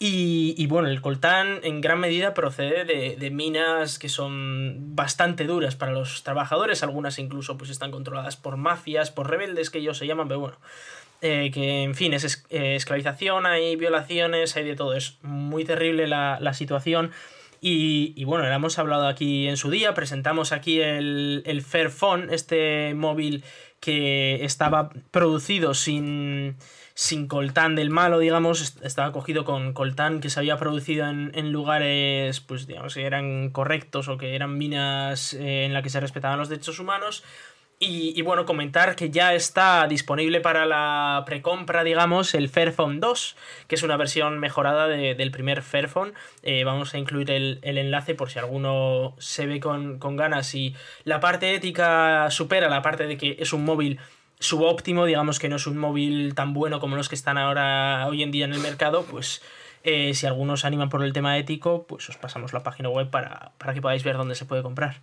Y, 0.00 0.54
y, 0.56 0.66
bueno, 0.66 0.88
el 0.88 1.00
coltán 1.00 1.58
en 1.64 1.80
gran 1.80 1.98
medida 1.98 2.32
procede 2.32 2.84
de, 2.84 3.16
de, 3.16 3.30
minas 3.30 3.98
que 3.98 4.08
son 4.08 4.94
bastante 4.94 5.44
duras 5.44 5.74
para 5.74 5.90
los 5.90 6.22
trabajadores, 6.22 6.84
algunas 6.84 7.18
incluso 7.18 7.58
pues 7.58 7.68
están 7.70 7.90
controladas 7.90 8.36
por 8.36 8.56
mafias, 8.56 9.10
por 9.10 9.28
rebeldes 9.28 9.70
que 9.70 9.78
ellos 9.78 9.98
se 9.98 10.06
llaman, 10.06 10.28
pero 10.28 10.38
bueno, 10.38 10.56
eh, 11.20 11.50
que 11.52 11.82
en 11.82 11.96
fin, 11.96 12.14
es 12.14 12.46
eh, 12.50 12.76
esclavización, 12.76 13.44
hay 13.44 13.74
violaciones, 13.74 14.56
hay 14.56 14.64
de 14.64 14.76
todo, 14.76 14.94
es 14.94 15.18
muy 15.22 15.64
terrible 15.64 16.06
la, 16.06 16.38
la 16.40 16.54
situación. 16.54 17.10
Y, 17.60 18.12
y, 18.16 18.22
bueno, 18.22 18.46
lo 18.46 18.54
hemos 18.54 18.78
hablado 18.78 19.08
aquí 19.08 19.48
en 19.48 19.56
su 19.56 19.68
día, 19.68 19.94
presentamos 19.94 20.52
aquí 20.52 20.80
el, 20.80 21.42
el 21.44 21.62
Fairphone, 21.62 22.32
este 22.32 22.94
móvil 22.94 23.42
que 23.80 24.44
estaba 24.44 24.90
producido 25.10 25.74
sin 25.74 26.56
sin 26.98 27.28
coltán 27.28 27.76
del 27.76 27.90
malo, 27.90 28.18
digamos, 28.18 28.74
estaba 28.82 29.12
cogido 29.12 29.44
con 29.44 29.72
coltán 29.72 30.18
que 30.18 30.30
se 30.30 30.40
había 30.40 30.56
producido 30.56 31.06
en, 31.06 31.30
en 31.36 31.52
lugares, 31.52 32.40
pues 32.40 32.66
digamos, 32.66 32.94
que 32.94 33.06
eran 33.06 33.50
correctos 33.50 34.08
o 34.08 34.18
que 34.18 34.34
eran 34.34 34.58
minas 34.58 35.32
eh, 35.32 35.64
en 35.64 35.74
las 35.74 35.84
que 35.84 35.90
se 35.90 36.00
respetaban 36.00 36.40
los 36.40 36.48
derechos 36.48 36.80
humanos. 36.80 37.22
Y, 37.80 38.20
bueno, 38.22 38.44
comentar 38.44 38.96
que 38.96 39.10
ya 39.10 39.34
está 39.34 39.86
disponible 39.86 40.40
para 40.40 40.66
la 40.66 41.22
precompra, 41.24 41.84
digamos, 41.84 42.34
el 42.34 42.48
Fairphone 42.48 42.98
2, 42.98 43.36
que 43.68 43.76
es 43.76 43.84
una 43.84 43.96
versión 43.96 44.40
mejorada 44.40 44.88
de, 44.88 45.14
del 45.14 45.30
primer 45.30 45.62
Fairphone. 45.62 46.14
Eh, 46.42 46.64
vamos 46.64 46.94
a 46.94 46.98
incluir 46.98 47.30
el, 47.30 47.60
el, 47.62 47.78
enlace 47.78 48.16
por 48.16 48.30
si 48.30 48.40
alguno 48.40 49.14
se 49.18 49.46
ve 49.46 49.60
con, 49.60 50.00
con 50.00 50.16
ganas 50.16 50.52
y 50.56 50.74
la 51.04 51.20
parte 51.20 51.54
ética 51.54 52.28
supera 52.32 52.68
la 52.68 52.82
parte 52.82 53.06
de 53.06 53.16
que 53.16 53.36
es 53.38 53.52
un 53.52 53.64
móvil 53.64 54.00
subóptimo, 54.38 55.04
digamos 55.04 55.38
que 55.38 55.48
no 55.48 55.56
es 55.56 55.66
un 55.66 55.78
móvil 55.78 56.34
tan 56.34 56.54
bueno 56.54 56.80
como 56.80 56.96
los 56.96 57.08
que 57.08 57.14
están 57.14 57.38
ahora 57.38 58.06
hoy 58.08 58.22
en 58.22 58.30
día 58.30 58.44
en 58.44 58.52
el 58.52 58.60
mercado, 58.60 59.04
pues 59.04 59.42
eh, 59.84 60.14
si 60.14 60.26
algunos 60.26 60.64
animan 60.64 60.88
por 60.88 61.02
el 61.02 61.12
tema 61.12 61.38
ético, 61.38 61.86
pues 61.88 62.08
os 62.08 62.16
pasamos 62.16 62.52
la 62.52 62.62
página 62.62 62.88
web 62.88 63.10
para, 63.10 63.52
para 63.58 63.74
que 63.74 63.80
podáis 63.80 64.04
ver 64.04 64.16
dónde 64.16 64.34
se 64.34 64.44
puede 64.44 64.62
comprar. 64.62 65.00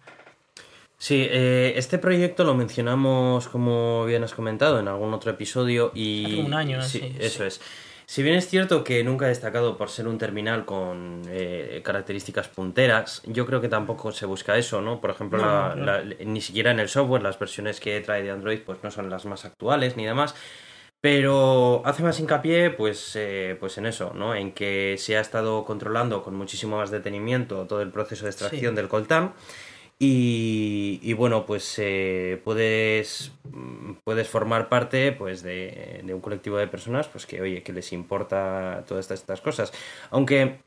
Sí, 0.97 1.27
eh, 1.29 1.73
este 1.75 1.97
proyecto 1.97 2.45
lo 2.45 2.55
mencionamos, 2.55 3.47
como 3.49 4.05
bien 4.05 4.23
has 4.23 4.33
comentado, 4.33 4.79
en 4.79 4.87
algún 4.87 5.13
otro 5.13 5.31
episodio 5.31 5.91
y... 5.93 6.25
Hace 6.25 6.41
un 6.41 6.53
año, 6.53 6.81
sí, 6.81 6.99
sí, 6.99 7.15
Eso 7.19 7.39
sí. 7.39 7.47
es. 7.47 7.61
Si 8.07 8.21
bien 8.23 8.35
es 8.35 8.47
cierto 8.47 8.83
que 8.83 9.03
nunca 9.03 9.25
ha 9.25 9.29
destacado 9.29 9.77
por 9.77 9.89
ser 9.89 10.07
un 10.07 10.17
terminal 10.17 10.63
con 10.65 11.23
eh, 11.27 11.81
características 11.83 12.47
punteras, 12.49 13.21
yo 13.25 13.45
creo 13.45 13.61
que 13.61 13.67
tampoco 13.69 14.11
se 14.11 14.25
busca 14.25 14.57
eso, 14.57 14.81
¿no? 14.81 15.01
Por 15.01 15.09
ejemplo, 15.09 15.39
No, 15.39 15.45
la, 15.45 15.75
no. 15.75 15.85
la- 15.85 16.03
ni 16.23 16.39
siquiera 16.41 16.71
en 16.71 16.79
el 16.79 16.87
software 16.89 17.23
las 17.23 17.39
versiones 17.39 17.79
que 17.79 17.99
trae 18.01 18.21
de 18.23 18.31
Android 18.31 18.59
pues 18.65 18.79
no 18.83 18.91
son 18.91 19.09
las 19.09 19.25
más 19.25 19.43
actuales 19.45 19.97
ni 19.97 20.05
demás. 20.05 20.35
Pero 21.01 21.83
hace 21.85 22.01
más 22.03 22.19
hincapié 22.19 22.71
pues, 22.71 23.15
eh, 23.15 23.55
pues 23.59 23.77
en 23.77 23.85
eso, 23.85 24.13
¿no? 24.15 24.33
En 24.33 24.53
que 24.53 24.95
se 24.97 25.17
ha 25.17 25.21
estado 25.21 25.63
controlando 25.63 26.23
con 26.23 26.35
muchísimo 26.35 26.77
más 26.77 26.89
detenimiento 26.89 27.67
todo 27.67 27.81
el 27.81 27.91
proceso 27.91 28.25
de 28.25 28.31
extracción 28.31 28.73
del 28.75 28.87
coltán. 28.87 29.33
Y, 29.97 31.13
bueno, 31.13 31.45
pues 31.45 31.75
eh, 31.77 32.41
puedes, 32.43 33.31
puedes 34.03 34.27
formar 34.27 34.67
parte 34.67 35.13
pues, 35.13 35.41
de, 35.41 36.01
de, 36.03 36.13
un 36.13 36.19
colectivo 36.19 36.57
de 36.57 36.67
personas 36.67 37.07
pues, 37.07 37.25
que, 37.25 37.41
oye, 37.41 37.63
que 37.63 37.71
les 37.71 37.93
importa 37.93 38.83
todas 38.87 39.05
estas, 39.05 39.21
estas 39.21 39.41
cosas. 39.41 39.71
Aunque 40.11 40.59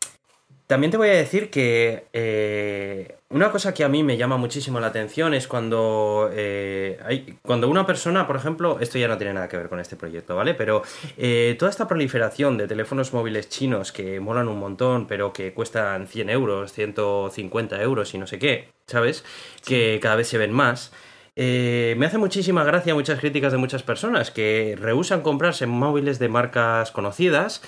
también 0.67 0.91
te 0.91 0.97
voy 0.97 1.09
a 1.09 1.13
decir 1.13 1.51
que 1.51 2.07
eh, 2.13 3.18
una 3.31 3.51
cosa 3.51 3.75
que 3.75 3.85
a 3.85 3.89
mí 3.89 4.03
me 4.03 4.17
llama 4.17 4.39
muchísimo 4.39 4.81
la 4.81 4.87
atención 4.87 5.35
es 5.35 5.47
cuando, 5.47 6.31
eh, 6.33 6.99
hay, 7.05 7.39
cuando 7.43 7.69
una 7.69 7.85
persona, 7.85 8.27
por 8.27 8.37
ejemplo, 8.37 8.79
esto 8.81 8.97
ya 8.97 9.07
no 9.07 9.19
tiene 9.19 9.35
nada 9.35 9.49
que 9.49 9.59
ver 9.59 9.69
con 9.69 9.81
este 9.81 9.97
proyecto, 9.97 10.35
¿vale? 10.35 10.55
Pero 10.55 10.83
eh, 11.19 11.55
toda 11.59 11.71
esta 11.71 11.87
proliferación 11.87 12.57
de 12.57 12.67
teléfonos 12.67 13.13
móviles 13.13 13.51
chinos 13.51 13.93
que 13.93 14.19
molan 14.19 14.49
un 14.49 14.59
montón, 14.59 15.07
pero 15.07 15.35
que 15.35 15.53
cuestan 15.53 16.07
100 16.07 16.31
euros, 16.31 16.73
150 16.73 17.83
euros 17.83 18.15
y 18.15 18.19
no 18.19 18.27
sé 18.27 18.39
qué, 18.39 18.71
¿sabes? 18.87 19.25
Que 19.63 19.99
cada 20.01 20.17
vez 20.17 20.29
se 20.29 20.39
ven 20.39 20.53
más. 20.53 20.91
me 21.37 22.07
hace 22.07 22.17
muchísima 22.17 22.65
gracia 22.65 22.95
muchas 22.95 23.21
críticas 23.21 23.53
de 23.53 23.59
muchas 23.59 23.83
personas 23.83 24.31
que 24.31 24.75
rehusan 24.81 25.21
comprarse 25.21 25.67
móviles 25.67 26.19
de 26.19 26.29
marcas 26.31 26.91
conocidas 26.93 27.61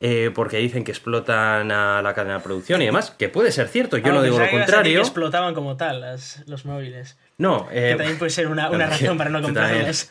eh, 0.00 0.30
porque 0.32 0.58
dicen 0.58 0.84
que 0.84 0.92
explotan 0.92 1.72
a 1.72 2.00
la 2.02 2.14
cadena 2.14 2.34
de 2.34 2.40
producción 2.40 2.80
y 2.82 2.86
demás, 2.86 3.10
que 3.10 3.28
puede 3.28 3.50
ser 3.50 3.66
cierto, 3.66 3.96
yo 3.98 4.12
no 4.12 4.22
digo 4.22 4.38
lo 4.38 4.48
contrario. 4.48 5.00
Que 5.00 5.00
explotaban 5.00 5.54
como 5.54 5.76
tal 5.76 6.04
los 6.46 6.64
móviles. 6.64 7.18
No, 7.36 7.66
eh, 7.72 7.90
que 7.90 7.96
también 7.96 8.16
puede 8.16 8.30
ser 8.30 8.46
una, 8.46 8.68
razón 8.68 9.18
para 9.18 9.28
no 9.28 9.42
comprarlos. 9.42 10.08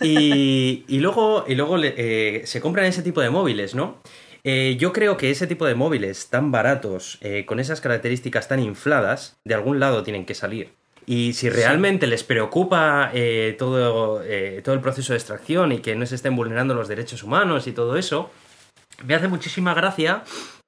Y, 0.00 0.84
y, 0.86 1.00
luego, 1.00 1.44
y 1.48 1.56
luego 1.56 1.78
eh, 1.82 2.42
se 2.44 2.60
compran 2.60 2.86
ese 2.86 3.02
tipo 3.02 3.20
de 3.20 3.30
móviles, 3.30 3.74
¿no? 3.74 4.00
yo 4.44 4.92
creo 4.92 5.16
que 5.16 5.30
ese 5.30 5.46
tipo 5.46 5.64
de 5.64 5.74
móviles 5.74 6.28
tan 6.28 6.52
baratos, 6.52 7.18
con 7.46 7.60
esas 7.60 7.80
características 7.80 8.46
tan 8.46 8.60
infladas, 8.60 9.38
de 9.42 9.54
algún 9.54 9.80
lado 9.80 10.02
tienen 10.02 10.26
que 10.26 10.34
salir. 10.34 10.74
Y 11.06 11.32
si 11.32 11.48
realmente 11.48 12.06
les 12.06 12.24
preocupa 12.24 13.10
todo, 13.56 14.20
todo 14.62 14.74
el 14.74 14.80
proceso 14.82 15.14
de 15.14 15.16
extracción 15.16 15.72
y 15.72 15.78
que 15.78 15.96
no 15.96 16.04
se 16.04 16.16
estén 16.16 16.36
vulnerando 16.36 16.74
los 16.74 16.88
derechos 16.88 17.22
humanos 17.22 17.66
y 17.66 17.72
todo 17.72 17.96
eso, 17.96 18.30
me 19.02 19.14
hace 19.14 19.28
muchísima 19.28 19.74
gracia 19.74 20.22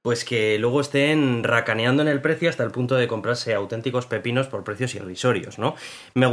pues 0.06 0.24
que 0.24 0.56
luego 0.60 0.80
estén 0.80 1.42
racaneando 1.42 2.00
en 2.00 2.06
el 2.06 2.20
precio 2.20 2.48
hasta 2.48 2.62
el 2.62 2.70
punto 2.70 2.94
de 2.94 3.08
comprarse 3.08 3.54
auténticos 3.54 4.06
pepinos 4.06 4.46
por 4.46 4.62
precios 4.62 4.94
irrisorios, 4.94 5.58
¿no? 5.58 5.74
Me, 6.14 6.28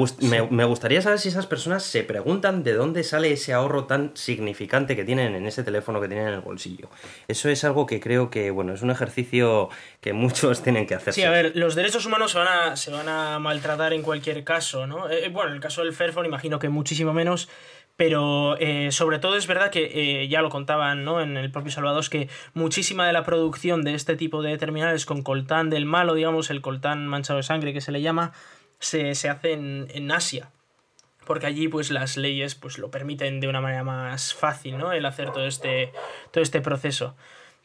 me, 0.51 0.63
gustaría 0.65 1.01
saber 1.01 1.17
si 1.17 1.29
esas 1.29 1.47
personas 1.47 1.81
se 1.81 2.03
preguntan 2.03 2.61
de 2.61 2.73
dónde 2.73 3.03
sale 3.03 3.31
ese 3.31 3.51
ahorro 3.51 3.85
tan 3.85 4.11
significante 4.13 4.95
que 4.95 5.03
tienen 5.03 5.33
en 5.33 5.47
ese 5.47 5.63
teléfono 5.63 5.99
que 5.99 6.07
tienen 6.07 6.27
en 6.27 6.33
el 6.35 6.41
bolsillo. 6.41 6.87
Eso 7.27 7.49
es 7.49 7.63
algo 7.63 7.87
que 7.87 7.99
creo 7.99 8.29
que, 8.29 8.51
bueno, 8.51 8.75
es 8.75 8.83
un 8.83 8.91
ejercicio 8.91 9.69
que 10.01 10.13
muchos 10.13 10.61
tienen 10.61 10.85
que 10.85 10.93
hacer. 10.93 11.15
Sí, 11.15 11.23
a 11.23 11.31
ver, 11.31 11.53
los 11.55 11.73
derechos 11.73 12.05
humanos 12.05 12.33
se 12.33 12.37
van 12.37 12.49
a, 12.49 12.75
se 12.75 12.91
van 12.91 13.09
a 13.09 13.39
maltratar 13.39 13.93
en 13.93 14.03
cualquier 14.03 14.43
caso, 14.43 14.85
¿no? 14.85 15.09
Eh, 15.09 15.29
bueno, 15.29 15.49
en 15.49 15.55
el 15.55 15.61
caso 15.61 15.83
del 15.83 15.93
Fairphone 15.93 16.27
imagino 16.27 16.59
que 16.59 16.69
muchísimo 16.69 17.11
menos, 17.11 17.49
pero 17.95 18.57
eh, 18.59 18.91
sobre 18.91 19.19
todo 19.19 19.37
es 19.37 19.45
verdad 19.45 19.69
que 19.69 19.91
eh, 20.23 20.27
ya 20.27 20.41
lo 20.41 20.49
contaban 20.49 21.03
¿no? 21.03 21.21
en 21.21 21.37
el 21.37 21.51
propio 21.51 21.71
Salvador, 21.71 22.07
que 22.09 22.27
muchísima 22.53 23.05
de 23.05 23.13
la 23.13 23.23
producción 23.23 23.83
de 23.83 23.93
este 23.93 24.15
tipo 24.15 24.41
de 24.41 24.57
terminales 24.57 25.05
con 25.05 25.21
coltán 25.21 25.69
del 25.69 25.85
malo, 25.85 26.15
digamos, 26.15 26.49
el 26.49 26.61
coltán 26.61 27.07
manchado 27.07 27.37
de 27.37 27.43
sangre 27.43 27.73
que 27.73 27.81
se 27.81 27.91
le 27.91 28.01
llama, 28.01 28.33
se, 28.79 29.11
hace 29.11 29.53
en, 29.53 30.11
Asia. 30.11 30.49
Porque 31.25 31.45
allí 31.45 31.69
pues 31.69 31.89
las 31.91 32.17
leyes 32.17 32.55
pues 32.55 32.77
lo 32.77 32.91
permiten 32.91 33.39
de 33.39 33.47
una 33.47 33.61
manera 33.61 33.83
más 33.83 34.33
fácil, 34.33 34.77
¿no? 34.77 34.91
El 34.91 35.05
hacer 35.05 35.31
todo 35.31 35.45
este, 35.45 35.93
todo 36.31 36.43
este 36.43 36.59
proceso. 36.59 37.15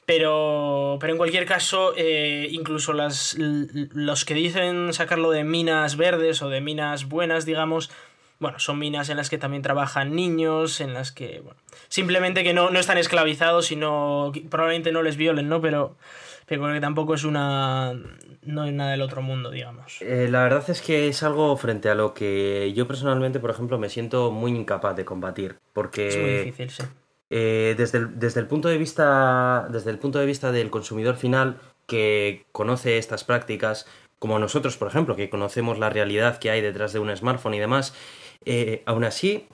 Pero, 0.07 0.97
pero 1.01 1.13
en 1.13 1.19
cualquier 1.19 1.45
caso, 1.45 1.93
eh, 1.97 2.49
incluso 2.51 2.93
las, 2.93 3.37
los 3.37 4.25
que 4.25 4.35
dicen 4.35 4.93
sacarlo 4.93 5.31
de 5.33 5.45
minas 5.45 5.97
verdes 5.97 6.41
o 6.41 6.49
de 6.49 6.61
minas 6.61 7.09
buenas, 7.09 7.45
digamos, 7.45 7.91
bueno, 8.41 8.59
son 8.59 8.79
minas 8.79 9.09
en 9.09 9.17
las 9.17 9.31
que 9.31 9.39
también 9.39 9.63
trabajan 9.63 10.15
niños, 10.15 10.81
en 10.81 10.95
las 10.95 11.13
que, 11.13 11.41
bueno, 11.41 11.61
simplemente 11.89 12.45
que 12.45 12.55
no, 12.55 12.71
no 12.71 12.79
están 12.79 12.99
esclavizados 12.99 13.73
y 13.73 13.77
no, 13.77 14.33
probablemente 14.49 14.93
no 14.93 15.03
les 15.03 15.17
violen, 15.17 15.49
¿no? 15.49 15.61
Pero, 15.61 15.97
pero 16.47 16.73
que 16.73 16.81
tampoco 16.81 17.15
es 17.15 17.25
una, 17.25 17.95
no 18.43 18.65
es 18.65 18.73
nada 18.73 18.93
del 18.93 19.03
otro 19.03 19.23
mundo, 19.23 19.51
digamos. 19.51 20.01
Eh, 20.01 20.29
la 20.31 20.43
verdad 20.45 20.69
es 20.71 20.81
que 20.81 21.09
es 21.09 21.23
algo 21.23 21.57
frente 21.57 21.89
a 21.91 21.95
lo 21.95 22.15
que 22.15 22.73
yo 22.75 22.87
personalmente, 22.87 23.41
por 23.41 23.51
ejemplo, 23.51 23.79
me 23.79 23.89
siento 23.89 24.31
muy 24.31 24.53
incapaz 24.53 24.97
de 24.97 25.05
combatir, 25.05 25.57
porque... 25.73 26.09
Es 26.09 26.17
muy 26.17 26.31
difícil, 26.45 26.71
sí. 26.71 26.83
Eh, 27.31 27.75
desde, 27.77 27.99
el, 27.99 28.19
desde, 28.19 28.41
el 28.41 28.47
punto 28.47 28.69
de 28.69 28.79
vista, 28.79 29.69
desde 29.71 29.91
el 29.91 29.99
punto 29.99 30.19
de 30.19 30.25
vista 30.25 30.51
del 30.51 30.71
consumidor 30.71 31.17
final 31.17 31.59
que 31.87 32.47
conoce 32.53 32.97
estas 32.97 33.25
prácticas, 33.25 33.87
como 34.19 34.39
nosotros, 34.39 34.77
por 34.77 34.89
ejemplo, 34.89 35.15
que 35.15 35.29
conocemos 35.31 35.79
la 35.79 35.91
realidad 35.91 36.39
que 36.39 36.51
hay 36.51 36.61
detrás 36.61 36.93
de 36.93 36.99
un 36.99 37.15
smartphone 37.15 37.55
y 37.55 37.59
demás, 37.59 37.95
eh, 38.45 38.83
aún 38.87 39.05
así, 39.05 39.47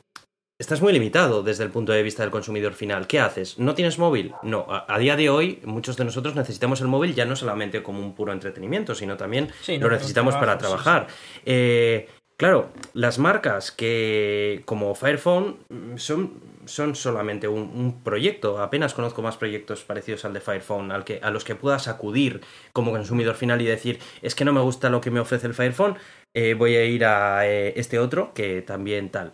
estás 0.59 0.81
muy 0.81 0.93
limitado 0.93 1.43
desde 1.43 1.65
el 1.65 1.71
punto 1.71 1.93
de 1.93 2.03
vista 2.03 2.23
del 2.23 2.31
consumidor 2.31 2.75
final. 2.75 3.07
¿Qué 3.07 3.21
haces? 3.21 3.59
¿No 3.59 3.75
tienes 3.75 3.99
móvil? 3.99 4.35
No. 4.43 4.67
A, 4.69 4.99
día 4.99 5.17
de 5.17 5.29
hoy, 5.29 5.61
muchos 5.65 5.97
de 5.97 6.05
nosotros 6.05 6.35
necesitamos 6.35 6.81
el 6.81 6.89
móvil 6.89 7.15
ya 7.15 7.25
no 7.25 7.37
solamente 7.37 7.83
como 7.83 8.01
un 8.01 8.15
puro 8.15 8.33
entretenimiento, 8.33 8.95
sino 8.95 9.17
también 9.17 9.51
lo 9.69 9.91
necesitamos 9.91 10.35
para 10.37 10.57
trabajar. 10.59 11.09
Eh, 11.45 12.09
claro, 12.37 12.71
las 12.93 13.19
marcas 13.19 13.73
que, 13.73 14.63
como 14.65 14.95
Firephone, 14.95 15.57
son, 15.97 16.41
son 16.67 16.95
solamente 16.95 17.49
un, 17.49 18.01
proyecto. 18.05 18.63
Apenas 18.63 18.95
conozco 18.95 19.23
más 19.23 19.37
proyectos 19.37 19.83
parecidos 19.83 20.25
al 20.25 20.35
de 20.35 20.41
Firephone, 20.41 20.93
al 20.93 21.05
que, 21.05 21.19
a 21.21 21.31
los 21.31 21.45
que 21.45 21.57
puedas 21.57 21.89
acudir 21.89 22.43
como 22.73 22.93
consumidor 22.93 23.35
final 23.35 23.61
y 23.61 23.67
decir, 23.67 23.99
es 24.23 24.37
que 24.37 24.45
no 24.45 24.53
me 24.53 24.61
gusta 24.61 24.89
lo 24.89 25.01
que 25.01 25.11
me 25.11 25.21
ofrece 25.21 25.49
el 25.49 25.55
Firephone, 25.55 25.97
eh, 26.35 26.55
voy 26.55 26.75
a 26.77 26.85
ir 26.85 27.05
a 27.05 27.47
eh, 27.47 27.75
este 27.77 27.99
otro 27.99 28.33
que 28.35 28.61
también 28.63 29.11
tal. 29.11 29.33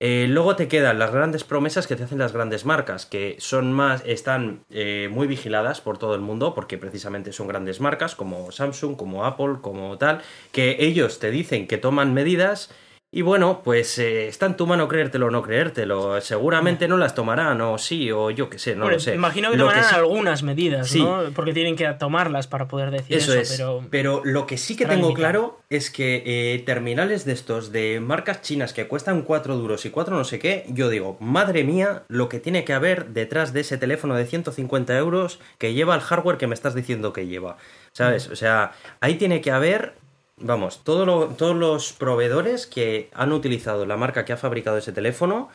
Eh, 0.00 0.26
luego 0.28 0.56
te 0.56 0.68
quedan 0.68 0.98
las 0.98 1.12
grandes 1.12 1.44
promesas 1.44 1.86
que 1.86 1.96
te 1.96 2.04
hacen 2.04 2.18
las 2.18 2.32
grandes 2.32 2.64
marcas, 2.64 3.04
que 3.04 3.36
son 3.40 3.72
más, 3.72 4.02
están 4.06 4.64
muy 5.10 5.26
vigiladas 5.26 5.80
por 5.80 5.98
todo 5.98 6.14
el 6.14 6.20
mundo, 6.20 6.54
porque 6.54 6.78
precisamente 6.78 7.32
son 7.32 7.48
grandes 7.48 7.80
marcas 7.80 8.14
como 8.14 8.52
Samsung, 8.52 8.96
como 8.96 9.24
Apple, 9.24 9.56
como 9.60 9.98
tal, 9.98 10.22
que 10.52 10.76
ellos 10.78 11.18
te 11.18 11.32
dicen 11.32 11.66
que 11.66 11.78
toman 11.78 12.14
medidas 12.14 12.70
y 13.10 13.22
bueno, 13.22 13.62
pues 13.64 13.98
eh, 13.98 14.28
está 14.28 14.44
en 14.44 14.56
tu 14.58 14.66
mano 14.66 14.86
creértelo 14.86 15.28
o 15.28 15.30
no 15.30 15.40
creértelo. 15.40 16.20
Seguramente 16.20 16.88
no 16.88 16.98
las 16.98 17.14
tomarán, 17.14 17.58
o 17.62 17.78
sí, 17.78 18.12
o 18.12 18.30
yo 18.30 18.50
qué 18.50 18.58
sé, 18.58 18.76
no 18.76 18.90
lo 18.90 19.00
sé. 19.00 19.14
Imagino 19.14 19.50
que 19.50 19.56
tomarán 19.56 19.94
algunas 19.94 20.42
medidas, 20.42 20.94
¿no? 20.94 21.22
Porque 21.34 21.54
tienen 21.54 21.74
que 21.74 21.86
tomarlas 21.94 22.48
para 22.48 22.68
poder 22.68 22.90
decir 22.90 23.16
eso. 23.16 23.32
es. 23.32 23.52
Pero... 23.56 23.86
pero 23.90 24.20
lo 24.24 24.46
que 24.46 24.58
sí 24.58 24.76
que 24.76 24.84
tengo 24.84 25.14
claro 25.14 25.58
es 25.70 25.90
que 25.90 26.22
eh, 26.26 26.62
terminales 26.66 27.24
de 27.24 27.32
estos 27.32 27.72
de 27.72 27.98
marcas 28.00 28.42
chinas 28.42 28.74
que 28.74 28.86
cuestan 28.88 29.22
cuatro 29.22 29.56
duros 29.56 29.86
y 29.86 29.90
cuatro 29.90 30.14
no 30.14 30.24
sé 30.24 30.38
qué, 30.38 30.66
yo 30.68 30.90
digo, 30.90 31.16
madre 31.18 31.64
mía, 31.64 32.02
lo 32.08 32.28
que 32.28 32.40
tiene 32.40 32.64
que 32.64 32.74
haber 32.74 33.06
detrás 33.06 33.54
de 33.54 33.60
ese 33.60 33.78
teléfono 33.78 34.16
de 34.16 34.26
150 34.26 34.96
euros 34.98 35.40
que 35.56 35.72
lleva 35.72 35.94
el 35.94 36.02
hardware 36.02 36.36
que 36.36 36.46
me 36.46 36.54
estás 36.54 36.74
diciendo 36.74 37.14
que 37.14 37.26
lleva. 37.26 37.56
¿Sabes? 37.92 38.28
O 38.28 38.36
sea, 38.36 38.72
ahí 39.00 39.14
tiene 39.14 39.40
que 39.40 39.50
haber 39.50 39.94
vamos, 40.40 40.82
todos 40.84 41.56
los 41.56 41.92
proveedores 41.92 42.66
que 42.66 43.10
han 43.14 43.32
utilizado 43.32 43.86
la 43.86 43.96
marca 43.96 44.24
que 44.24 44.32
ha 44.32 44.36
fabricado 44.36 44.78
ese 44.78 44.92
teléfono, 44.92 45.48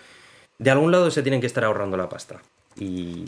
de 0.60 0.72
algún 0.72 0.92
lado 0.92 1.12
se 1.12 1.24
tienen 1.24 1.42
que 1.42 1.48
estar 1.48 1.64
ahorrando 1.64 1.98
la 1.98 2.10
pasta. 2.10 2.42
Y, 2.78 3.26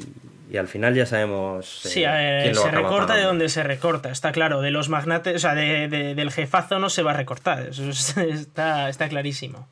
al 0.57 0.67
final 0.67 0.95
ya 0.95 1.05
sabemos. 1.05 1.85
Eh, 1.85 1.89
sí, 1.89 2.61
se 2.61 2.71
recorta 2.71 3.15
de 3.15 3.23
donde 3.23 3.49
se 3.49 3.61
recorta, 3.61 4.09
está 4.09 4.31
claro. 4.31 4.61
De 4.61 4.71
los 4.71 4.87
magnates, 4.89 5.35
o 5.35 5.39
sea, 5.39 5.53
del 5.53 6.31
jefazo 6.31 6.79
no 6.79 6.89
se 6.89 7.03
va 7.03 7.11
a 7.11 7.15
recortar, 7.15 7.67
eso 7.67 7.83
está, 8.21 8.89
está 8.89 9.09
clarísimo. 9.09 9.67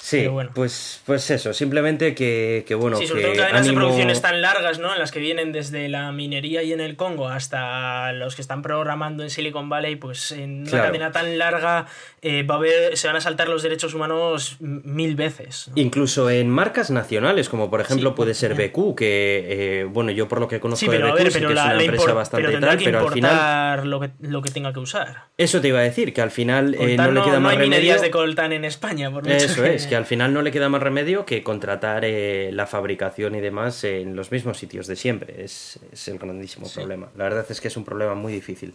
Sí, 0.00 0.26
bueno. 0.26 0.50
pues, 0.54 1.02
pues 1.04 1.30
eso, 1.30 1.52
simplemente 1.52 2.14
que, 2.14 2.64
que 2.66 2.74
bueno. 2.74 2.96
Sí, 2.96 3.06
sobre 3.06 3.22
todo 3.22 3.34
cadenas 3.34 3.66
de 3.66 3.72
producciones 3.72 4.22
tan 4.22 4.40
largas, 4.40 4.78
¿no? 4.78 4.92
En 4.92 4.98
las 4.98 5.10
que 5.10 5.18
vienen 5.18 5.52
desde 5.52 5.88
la 5.88 6.12
minería 6.12 6.62
y 6.62 6.72
en 6.72 6.80
el 6.80 6.96
Congo 6.96 7.28
hasta 7.28 8.12
los 8.12 8.34
que 8.34 8.42
están 8.42 8.62
programando 8.62 9.22
en 9.22 9.30
Silicon 9.30 9.68
Valley, 9.68 9.96
pues 9.96 10.32
en 10.32 10.62
una 10.62 10.70
cadena 10.70 11.12
tan 11.12 11.36
larga 11.36 11.86
eh, 12.22 12.42
va 12.42 12.54
a 12.54 12.58
haber, 12.58 12.96
se 12.96 13.06
van 13.06 13.16
a 13.16 13.20
saltar 13.20 13.48
los 13.48 13.62
derechos 13.62 13.94
humanos 13.94 14.56
mil 14.60 15.14
veces. 15.14 15.70
Incluso 15.74 16.30
en 16.30 16.48
marcas 16.48 16.90
nacionales, 16.90 17.48
como 17.48 17.70
por 17.70 17.80
ejemplo 17.80 18.14
puede 18.14 18.34
ser 18.34 18.54
BQ, 18.54 18.94
que, 18.96 19.80
eh, 19.80 19.84
bueno, 19.84 20.10
yo 20.10 20.28
por 20.28 20.40
lo 20.40 20.48
que 20.48 20.60
conozco 20.60 20.90
de 20.90 20.98
BQ, 20.98 21.16
que 21.16 21.28
es 21.28 21.36
una 21.36 21.82
empresa 21.82 22.12
bastante 22.14 22.48
pero 22.48 22.60
tal, 22.60 22.78
pero 22.82 23.00
al 23.00 23.12
final. 23.12 23.88
Lo 23.90 24.00
que, 24.00 24.10
lo 24.20 24.42
que 24.42 24.50
tenga 24.50 24.72
que 24.72 24.80
usar. 24.80 25.26
Eso 25.36 25.60
te 25.60 25.68
iba 25.68 25.80
a 25.80 25.82
decir, 25.82 26.12
que 26.12 26.22
al 26.22 26.30
final 26.30 26.74
eh, 26.74 26.96
no, 26.96 27.10
le 27.10 27.22
queda 27.22 27.40
más 27.40 27.42
no 27.42 27.48
hay 27.48 27.58
minerías 27.58 28.00
de 28.00 28.10
coltán 28.10 28.52
en 28.52 28.64
España, 28.64 29.10
por 29.10 29.28
Eso 29.28 29.64
es, 29.64 29.87
que 29.88 29.96
al 29.96 30.06
final 30.06 30.32
no 30.32 30.42
le 30.42 30.50
queda 30.50 30.68
más 30.68 30.82
remedio 30.82 31.24
que 31.24 31.42
contratar 31.42 32.04
eh, 32.04 32.50
la 32.52 32.66
fabricación 32.66 33.34
y 33.34 33.40
demás 33.40 33.84
en 33.84 34.14
los 34.16 34.30
mismos 34.30 34.58
sitios 34.58 34.86
de 34.86 34.96
siempre. 34.96 35.44
Es, 35.44 35.78
el 36.06 36.18
grandísimo 36.18 36.68
problema. 36.72 37.08
La 37.16 37.24
verdad 37.24 37.46
es 37.48 37.60
que 37.60 37.68
es 37.68 37.76
un 37.76 37.84
problema 37.84 38.14
muy 38.14 38.32
difícil. 38.32 38.74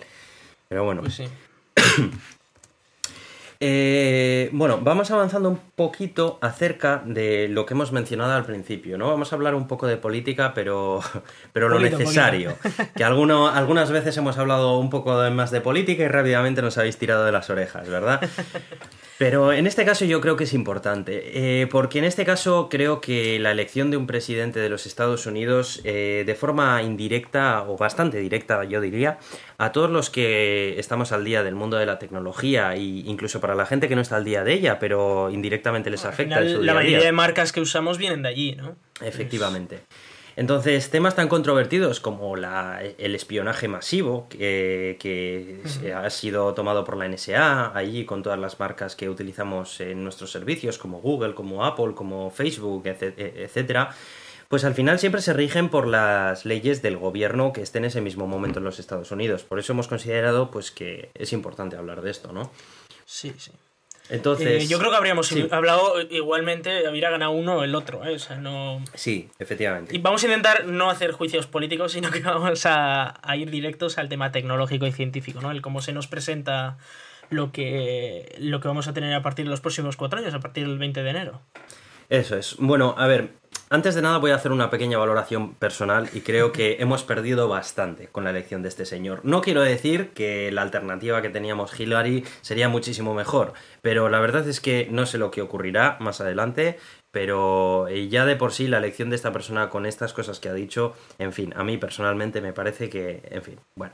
Pero 0.68 0.84
bueno. 0.84 1.02
Pues 1.02 1.16
sí. 1.16 1.26
Eh, 3.66 4.50
bueno, 4.52 4.80
vamos 4.82 5.10
avanzando 5.12 5.48
un 5.48 5.58
poquito 5.58 6.38
acerca 6.42 7.02
de 7.06 7.48
lo 7.48 7.66
que 7.66 7.74
hemos 7.74 7.94
mencionado 7.94 8.34
al 8.34 8.44
principio, 8.44 8.98
¿no? 8.98 9.08
Vamos 9.08 9.32
a 9.32 9.38
hablar 9.38 9.56
un 9.56 9.70
poco 9.70 9.88
de 9.88 9.96
política, 9.96 10.54
pero, 10.54 11.00
pero 11.54 11.70
lo 11.70 11.80
necesario. 11.80 12.58
Que 12.98 13.06
alguno, 13.06 13.48
algunas 13.48 13.90
veces 13.90 14.18
hemos 14.18 14.38
hablado 14.38 14.78
un 14.80 14.90
poco 14.90 15.14
más 15.32 15.50
de 15.52 15.62
política 15.62 16.04
y 16.04 16.10
rápidamente 16.10 16.62
nos 16.62 16.78
habéis 16.78 16.98
tirado 16.98 17.24
de 17.24 17.32
las 17.32 17.50
orejas, 17.50 17.88
¿verdad? 17.88 18.20
Pero 19.24 19.54
en 19.54 19.68
este 19.68 19.86
caso 19.86 20.04
yo 20.04 20.20
creo 20.20 20.36
que 20.36 20.44
es 20.44 20.54
importante, 20.54 21.62
eh, 21.62 21.68
porque 21.68 21.98
en 21.98 22.04
este 22.04 22.26
caso 22.26 22.68
creo 22.70 23.00
que 23.00 23.40
la 23.40 23.52
elección 23.52 23.90
de 23.90 23.96
un 23.96 24.06
presidente 24.06 24.60
de 24.60 24.68
los 24.68 24.86
Estados 24.86 25.26
Unidos, 25.26 25.80
eh, 25.86 26.24
de 26.26 26.36
forma 26.36 26.84
indirecta 26.84 27.64
o 27.64 27.78
bastante 27.78 28.18
directa, 28.18 28.66
yo 28.66 28.82
diría, 28.82 29.20
a 29.58 29.72
todos 29.72 29.90
los 29.90 30.10
que 30.10 30.78
estamos 30.78 31.14
al 31.14 31.24
día 31.24 31.42
del 31.42 31.56
mundo 31.56 31.78
de 31.78 31.86
la 31.86 32.00
tecnología 32.00 32.74
e 32.74 32.82
incluso 32.82 33.40
para 33.40 33.56
la 33.56 33.66
gente 33.66 33.88
que 33.88 33.96
no 33.96 34.02
está 34.02 34.18
al 34.18 34.26
día 34.26 34.44
de 34.44 34.56
ella, 34.56 34.78
pero 34.78 35.30
indirectamente 35.30 35.90
les 35.90 36.04
afecta. 36.04 36.42
la 36.42 36.74
mayoría 36.74 37.00
de 37.00 37.14
marcas 37.14 37.54
que 37.54 37.62
usamos 37.62 37.98
vienen 37.98 38.24
de 38.24 38.28
allí, 38.28 38.56
¿no? 38.58 38.76
Efectivamente. 39.00 39.84
Entonces, 40.36 40.90
temas 40.90 41.16
tan 41.16 41.28
controvertidos 41.28 42.00
como 42.00 42.36
el 42.36 43.16
espionaje 43.16 43.68
masivo, 43.68 44.28
que, 44.30 45.62
ha 45.96 46.10
sido 46.10 46.54
tomado 46.54 46.84
por 46.84 46.98
la 46.98 47.08
NSA, 47.08 47.76
allí 47.78 48.06
con 48.06 48.24
todas 48.24 48.40
las 48.40 48.60
marcas 48.60 48.96
que 48.96 49.10
utilizamos 49.10 49.80
en 49.80 50.04
nuestros 50.04 50.32
servicios, 50.32 50.78
como 50.78 51.02
Google, 51.02 51.36
como 51.36 51.66
Apple, 51.66 51.94
como 51.94 52.32
Facebook, 52.32 52.84
etcétera, 52.86 53.96
pues 54.54 54.66
al 54.66 54.76
final 54.76 55.00
siempre 55.00 55.22
se 55.22 55.34
rigen 55.34 55.70
por 55.70 55.88
las 55.88 56.46
leyes 56.46 56.82
del 56.82 56.98
gobierno 56.98 57.54
que 57.54 57.62
esté 57.62 57.80
en 57.80 57.86
ese 57.86 58.02
mismo 58.02 58.28
momento 58.28 58.60
en 58.60 58.66
los 58.66 58.80
Estados 58.80 59.12
Unidos. 59.12 59.44
Por 59.44 59.58
eso 59.58 59.74
hemos 59.74 59.88
considerado 59.88 60.52
pues 60.52 60.70
que 60.70 61.10
es 61.16 61.34
importante 61.34 61.76
hablar 61.76 62.02
de 62.02 62.12
esto, 62.12 62.32
¿no? 62.34 62.52
Sí, 63.06 63.34
sí. 63.38 63.52
Entonces, 64.10 64.64
eh, 64.64 64.68
yo 64.68 64.80
creo 64.80 64.92
que 64.92 64.98
habríamos 64.98 65.34
hablado 65.52 66.02
igualmente, 66.02 66.90
hubiera 66.90 67.10
ganado 67.10 67.32
uno 67.32 67.58
o 67.58 67.64
el 67.64 67.74
otro, 67.74 68.04
¿eh? 68.06 68.16
o 68.16 68.20
sea, 68.20 68.36
no... 68.36 68.84
Sí, 68.94 69.30
efectivamente. 69.40 69.96
Y 69.96 70.00
vamos 70.00 70.22
a 70.24 70.28
intentar 70.28 70.66
no 70.66 70.90
hacer 70.90 71.14
juicios 71.14 71.48
políticos, 71.48 71.94
sino 71.94 72.12
que 72.12 72.20
vamos 72.22 72.66
a, 72.66 73.20
ir 73.36 73.50
directos 73.50 73.98
al 73.98 74.10
tema 74.10 74.32
tecnológico 74.32 74.86
y 74.86 74.92
científico, 74.92 75.42
¿no? 75.42 75.52
El 75.52 75.62
cómo 75.62 75.82
se 75.82 75.94
nos 75.94 76.08
presenta 76.08 76.78
lo 77.30 77.52
que, 77.52 78.36
lo 78.40 78.60
que 78.60 78.68
vamos 78.68 78.88
a 78.88 78.94
tener 78.94 79.14
a 79.14 79.22
partir 79.22 79.46
de 79.46 79.52
los 79.52 79.62
próximos 79.62 79.96
cuatro 79.96 80.20
años, 80.20 80.34
a 80.34 80.40
partir 80.40 80.68
del 80.68 80.78
20 80.78 81.02
de 81.02 81.10
enero. 81.10 81.42
Eso 82.10 82.38
es. 82.38 82.58
Bueno, 82.60 82.96
a 82.98 83.08
ver, 83.08 83.32
antes 83.74 83.96
de 83.96 84.04
nada 84.04 84.20
voy 84.20 84.30
a 84.30 84.36
hacer 84.36 84.52
una 84.52 84.70
pequeña 84.70 85.00
valoración 85.00 85.56
personal 85.56 86.08
y 86.14 86.22
creo 86.22 86.52
que 86.52 86.78
hemos 86.80 87.04
perdido 87.04 87.48
bastante 87.48 88.08
con 88.08 88.24
la 88.24 88.30
elección 88.30 88.62
de 88.62 88.70
este 88.70 88.86
señor. 88.86 89.22
No 89.24 89.42
quiero 89.42 89.64
decir 89.64 90.12
que 90.14 90.52
la 90.52 90.62
alternativa 90.62 91.24
que 91.24 91.32
teníamos 91.32 91.80
Hillary 91.80 92.24
sería 92.42 92.70
muchísimo 92.70 93.16
mejor, 93.16 93.54
pero 93.82 94.10
la 94.10 94.20
verdad 94.20 94.48
es 94.48 94.62
que 94.62 94.88
no 94.92 95.08
sé 95.08 95.18
lo 95.18 95.32
que 95.32 95.42
ocurrirá 95.42 95.98
más 96.00 96.22
adelante 96.22 96.78
pero 97.14 97.88
eh, 97.90 98.08
ya 98.08 98.26
de 98.26 98.36
por 98.36 98.54
sí 98.54 98.68
la 98.68 98.80
elección 98.80 99.12
de 99.12 99.16
esta 99.16 99.32
persona 99.32 99.70
con 99.70 99.86
estas 99.86 100.14
cosas 100.14 100.40
que 100.40 100.50
ha 100.50 100.54
dicho, 100.54 100.96
en 101.20 101.32
fin, 101.32 101.54
a 101.56 101.64
mí 101.64 101.78
personalmente 101.78 102.42
me 102.42 102.54
parece 102.54 102.90
que, 102.90 103.22
en 103.30 103.44
fin, 103.44 103.60
bueno. 103.76 103.94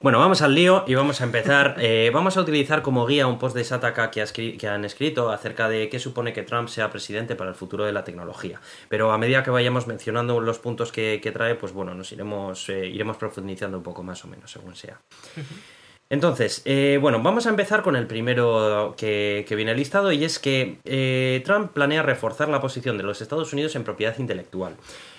Bueno, 0.00 0.18
vamos 0.18 0.42
al 0.42 0.52
lío 0.52 0.82
y 0.88 0.96
vamos 0.96 1.20
a 1.20 1.24
empezar. 1.24 1.76
Eh, 1.86 2.10
vamos 2.12 2.36
a 2.36 2.40
utilizar 2.40 2.82
como 2.82 3.06
guía 3.06 3.28
un 3.28 3.38
post 3.38 3.54
de 3.54 3.62
Sataka 3.62 4.10
que, 4.10 4.56
que, 4.58 4.68
han 4.68 4.84
escrito 4.84 5.30
acerca 5.30 5.68
de 5.68 5.88
qué 5.88 6.00
supone 6.00 6.32
que 6.32 6.42
Trump 6.42 6.68
sea 6.68 6.90
presidente 6.90 7.36
para 7.36 7.50
el 7.50 7.54
futuro 7.54 7.84
de 7.84 7.92
la 7.92 8.02
tecnología. 8.02 8.60
Pero 8.88 9.12
a 9.12 9.18
medida 9.18 9.44
que 9.44 9.50
vayamos 9.50 9.86
mencionando 9.86 10.40
los 10.40 10.58
puntos 10.58 10.90
que, 10.90 11.30
trae, 11.32 11.54
pues 11.54 11.72
bueno, 11.72 11.94
nos 11.94 12.10
iremos, 12.10 12.68
eh, 12.70 12.86
iremos 12.86 13.18
profundizando 13.18 13.76
un 13.76 13.84
poco 13.84 14.02
más 14.02 14.24
o 14.24 14.28
menos, 14.28 14.50
según 14.50 14.74
sea. 14.74 14.98
Entonces, 16.08 16.62
eh, 16.66 16.98
bueno, 17.00 17.20
vamos 17.20 17.46
a 17.46 17.50
empezar 17.50 17.82
con 17.82 17.96
el 17.96 18.06
primero 18.06 18.94
que, 18.96 19.44
viene 19.56 19.74
listado 19.74 20.12
y 20.12 20.24
es 20.24 20.38
que 20.38 20.78
eh, 20.84 21.42
Trump 21.44 21.72
planea 21.72 22.04
reforzar 22.04 22.48
la 22.48 22.60
posición 22.60 22.96
de 22.96 23.02
los 23.02 23.20
Estados 23.20 23.52
Unidos 23.52 23.74
en 23.74 23.82
propiedad 23.82 24.16
intelectual. 24.18 24.76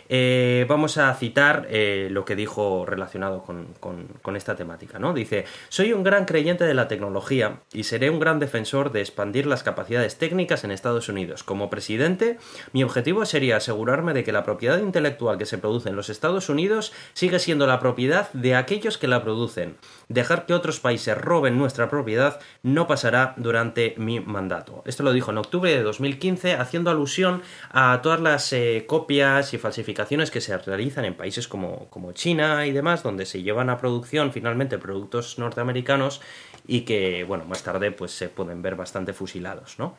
Eh, 0.10 0.66
vamos 0.70 0.98
a 0.98 1.14
citar 1.16 1.68
lo 2.10 2.24
que 2.24 2.38
dijo 2.38 2.86
relacionado 2.86 3.44
con, 3.44 4.38
esta 4.38 4.56
temática, 4.56 5.00
¿no? 5.00 5.14
Dice, 5.14 5.44
soy 5.68 5.92
un 5.92 6.04
gran 6.04 6.24
creyente 6.24 6.64
de 6.64 6.74
la 6.74 6.88
tecnología 6.88 7.60
y 7.74 7.84
seré 7.84 8.10
un 8.10 8.22
gran 8.22 8.40
defensor 8.40 8.94
de 8.94 9.02
expandir 9.02 9.46
las 9.46 9.64
capacidades 9.64 10.18
técnicas 10.18 10.64
en 10.64 10.72
Estados 10.72 11.10
Unidos. 11.10 11.44
Como 11.44 11.70
presidente, 11.70 12.38
mi 12.72 12.84
objetivo 12.84 13.26
sería 13.26 13.58
asegurarme 13.58 14.14
de 14.14 14.24
que 14.24 14.32
la 14.32 14.46
propiedad 14.46 14.80
intelectual 14.80 15.38
que 15.38 15.46
se 15.46 15.58
produce 15.58 15.90
en 15.90 15.98
los 15.98 16.10
Estados 16.10 16.48
Unidos 16.48 16.94
sigue 17.14 17.40
siendo 17.40 17.68
la 17.68 17.82
propiedad 17.82 18.32
de 18.32 18.56
aquellos 18.56 18.98
que 18.98 19.10
la 19.10 19.22
producen. 19.22 19.76
Dejar 20.10 20.46
que 20.46 20.54
otros 20.54 20.80
países 20.80 21.18
roben 21.18 21.58
nuestra 21.58 21.90
propiedad 21.90 22.40
no 22.64 22.88
pasará 22.88 23.34
durante 23.38 23.94
mi 23.98 24.20
mandato. 24.20 24.84
Esto 24.86 25.04
lo 25.04 25.12
dijo 25.12 25.32
en 25.32 25.38
octubre 25.38 25.70
de 25.70 25.84
2015, 25.84 26.54
haciendo 26.54 26.90
alusión 26.90 27.42
a 27.70 28.02
todas 28.02 28.22
las 28.22 28.54
eh, 28.54 28.86
copias 28.88 29.54
y 29.54 29.58
falsificaciones 29.58 30.32
que 30.32 30.42
se 30.42 30.58
realizan 30.58 31.06
en 31.06 31.16
países 31.16 31.48
como, 31.48 31.90
como 31.90 32.14
China 32.14 32.66
y 32.66 32.72
demás, 32.72 33.04
donde 33.04 33.26
se 33.26 33.44
llevan 33.44 33.70
a 33.70 33.78
producción 33.78 34.32
finalmente 34.32 34.78
productos 34.78 35.40
norteamericanos 35.40 36.22
y 36.66 36.82
que, 36.82 37.24
bueno, 37.24 37.46
más 37.46 37.64
tarde 37.64 37.92
pues 37.92 38.12
se 38.12 38.30
pueden 38.30 38.62
ver 38.62 38.76
bastante 38.76 39.14
fusilados, 39.14 39.80
¿no? 39.80 39.98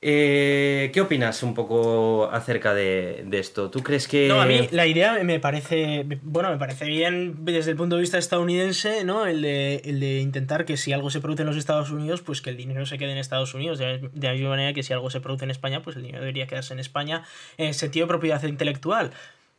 Eh, 0.00 0.90
¿Qué 0.94 1.00
opinas 1.00 1.42
un 1.42 1.54
poco 1.54 2.30
acerca 2.30 2.72
de, 2.72 3.26
esto? 3.32 3.68
¿Tú 3.68 3.82
crees 3.82 4.06
que.? 4.06 4.28
No, 4.28 4.40
a 4.40 4.46
mí 4.46 4.68
la 4.70 4.86
idea 4.86 5.18
me 5.24 5.40
parece. 5.40 6.06
Bueno, 6.22 6.50
me 6.50 6.56
parece 6.56 6.84
bien 6.84 7.44
desde 7.44 7.72
el 7.72 7.76
punto 7.76 7.96
de 7.96 8.02
vista 8.02 8.16
estadounidense, 8.16 9.02
¿no? 9.02 9.26
El 9.26 9.42
de, 9.42 9.82
el 9.84 9.98
de 9.98 10.20
intentar 10.20 10.64
que 10.64 10.76
si 10.76 10.92
algo 10.92 11.10
se 11.10 11.20
produce 11.20 11.42
en 11.42 11.48
los 11.48 11.56
Estados 11.56 11.90
Unidos, 11.90 12.22
pues 12.22 12.40
que 12.40 12.50
el 12.50 12.56
dinero 12.56 12.86
se 12.86 12.96
quede 12.96 13.10
en 13.10 13.18
Estados 13.18 13.54
Unidos. 13.54 13.78
De, 13.78 14.08
la 14.14 14.32
misma 14.32 14.50
manera 14.50 14.72
que 14.72 14.84
si 14.84 14.92
algo 14.92 15.10
se 15.10 15.20
produce 15.20 15.44
en 15.44 15.50
España, 15.50 15.82
pues 15.82 15.96
el 15.96 16.02
dinero 16.02 16.20
debería 16.20 16.46
quedarse 16.46 16.74
en 16.74 16.78
España 16.78 17.24
en 17.56 17.74
sentido 17.74 18.06
de 18.06 18.08
propiedad 18.08 18.42
intelectual. 18.44 19.10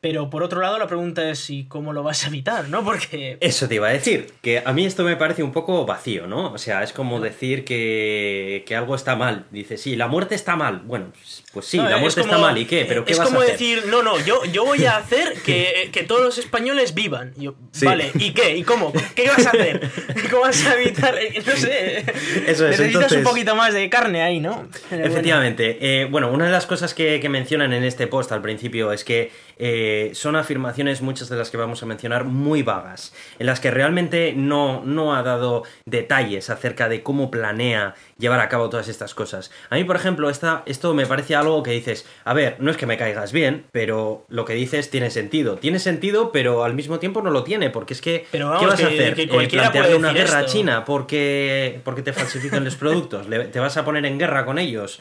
Pero 0.02 0.30
por 0.30 0.44
otro 0.44 0.62
lado, 0.62 0.80
la 0.80 0.88
pregunta 0.88 1.30
es 1.30 1.40
si 1.40 1.66
cómo 1.66 1.92
lo 1.92 2.04
vas 2.04 2.24
a 2.24 2.28
evitar, 2.28 2.70
¿no? 2.70 2.84
Porque. 2.86 3.38
Eso 3.42 3.68
te 3.68 3.76
iba 3.76 3.90
a 3.90 3.92
decir, 3.92 4.32
que 4.42 4.64
a 4.66 4.72
mí 4.72 4.86
esto 4.86 5.04
me 5.04 5.18
parece 5.18 5.44
un 5.44 5.52
poco 5.52 5.86
vacío, 5.86 6.26
¿no? 6.26 6.54
O 6.54 6.58
sea, 6.58 6.84
es 6.84 6.94
como 6.94 7.20
decir 7.20 7.66
que, 7.66 8.64
que 8.66 8.76
algo 8.78 8.96
está 8.96 9.18
mal. 9.18 9.46
Dice, 9.52 9.78
sí, 9.78 9.98
la 9.98 10.08
muerte 10.08 10.36
está 10.36 10.56
mal. 10.56 10.80
Bueno, 10.86 11.12
pues 11.54 11.66
sí, 11.66 11.78
la 11.78 11.98
muerte 11.98 12.22
está 12.22 12.38
mal, 12.38 12.58
¿y 12.58 12.66
qué? 12.66 12.86
¿Pero 12.88 13.04
qué 13.06 13.14
es 13.14 13.18
vas 13.18 13.28
como 13.28 13.40
a 13.40 13.44
hacer? 13.44 13.58
decir, 13.58 13.86
no, 13.88 14.04
no, 14.04 14.20
yo, 14.20 14.46
yo 14.46 14.66
voy 14.66 14.86
a 14.86 14.98
hacer 14.98 15.34
que, 15.46 15.90
que 15.92 16.04
todos 16.04 16.22
los 16.22 16.38
españoles 16.38 16.94
vivan. 16.94 17.34
Yo, 17.38 17.56
Vale, 17.82 18.12
¿y 18.16 18.32
qué? 18.32 18.56
¿Y 18.56 18.64
cómo? 18.64 18.94
¿Qué 19.16 19.28
vas 19.28 19.46
a 19.46 19.50
hacer? 19.50 19.90
¿Cómo 20.30 20.44
vas 20.44 20.66
a 20.66 20.80
evitar? 20.80 21.18
Eh, 21.18 21.42
no 21.46 21.56
sé. 21.56 22.06
Eso 22.46 22.68
es, 22.68 22.80
Necesitas 22.80 23.12
un 23.14 23.24
poquito 23.24 23.56
más 23.56 23.74
de 23.74 23.90
carne 23.90 24.22
ahí, 24.22 24.40
¿no? 24.40 24.68
efectivamente. 24.92 25.78
Bueno. 25.80 25.88
Eh, 25.88 26.08
bueno, 26.10 26.32
una 26.32 26.46
de 26.46 26.52
las 26.52 26.66
cosas 26.66 26.94
que, 26.94 27.20
que 27.20 27.30
mencionan 27.30 27.74
en 27.74 27.84
este 27.84 28.06
post 28.06 28.32
al 28.32 28.42
principio 28.42 28.92
es 28.92 29.04
que 29.04 29.32
eh, 29.58 30.12
son 30.14 30.36
afirmaciones, 30.36 31.02
muchas 31.02 31.30
de 31.30 31.36
las 31.36 31.50
que 31.50 31.58
vamos 31.58 31.84
a 31.84 31.86
mencionar, 31.86 32.26
muy 32.26 32.64
vagas, 32.64 33.14
en 33.40 33.46
las 33.46 33.60
que 33.60 33.72
realmente 33.72 34.34
no, 34.36 34.84
no 34.86 35.16
ha 35.16 35.24
dado 35.24 35.64
detalles 35.86 36.50
acerca 36.50 36.90
de 36.90 37.04
cómo 37.04 37.30
planea 37.32 37.96
llevar 38.20 38.40
a 38.42 38.50
cabo 38.50 38.70
todas 38.70 38.88
estas 38.88 39.16
cosas. 39.16 39.50
A 39.72 39.76
mí, 39.76 39.84
por 39.86 39.96
ejemplo, 39.96 40.30
esta, 40.30 40.62
esto 40.68 40.94
me 40.94 41.08
parece 41.08 41.36
algo 41.36 41.64
que 41.64 41.72
dices, 41.72 42.06
a 42.26 42.34
ver, 42.34 42.58
no 42.60 42.70
es 42.70 42.78
que 42.78 42.86
me 42.86 42.98
caigas 42.98 43.32
bien, 43.32 43.66
pero 43.72 44.26
lo 44.30 44.46
que 44.46 44.54
dices 44.54 44.92
tiene 44.92 45.10
sentido. 45.10 45.56
Tiene 45.56 45.80
sentido, 45.80 46.32
pero 46.32 46.64
al 46.64 46.76
mismo 46.76 47.00
tiempo 47.00 47.22
no 47.22 47.32
lo 47.32 47.44
tiene, 47.44 47.72
porque 47.72 47.94
es 47.94 48.02
que, 48.02 48.28
¿qué 48.32 48.44
vas 48.44 48.84
a 48.84 48.88
hacer? 48.88 49.20
Eh, 49.20 49.48
plantearle 49.50 49.96
una 49.96 50.14
guerra 50.14 50.40
a 50.40 50.46
China 50.46 50.86
porque, 50.86 51.82
porque 51.84 52.04
te 52.04 52.14
falsifican 52.14 52.64
los 52.64 52.76
productos? 52.76 53.28
¿Te 53.28 53.60
vas 53.60 53.78
a 53.78 53.86
poner 53.86 54.06
en 54.06 54.20
guerra 54.20 54.46
con 54.46 54.60
ellos? 54.60 55.00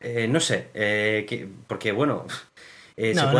Eh, 0.00 0.28
no 0.28 0.40
sé, 0.40 0.68
porque 1.66 1.92
bueno, 1.92 2.26
eh, 3.00 3.14
no, 3.14 3.32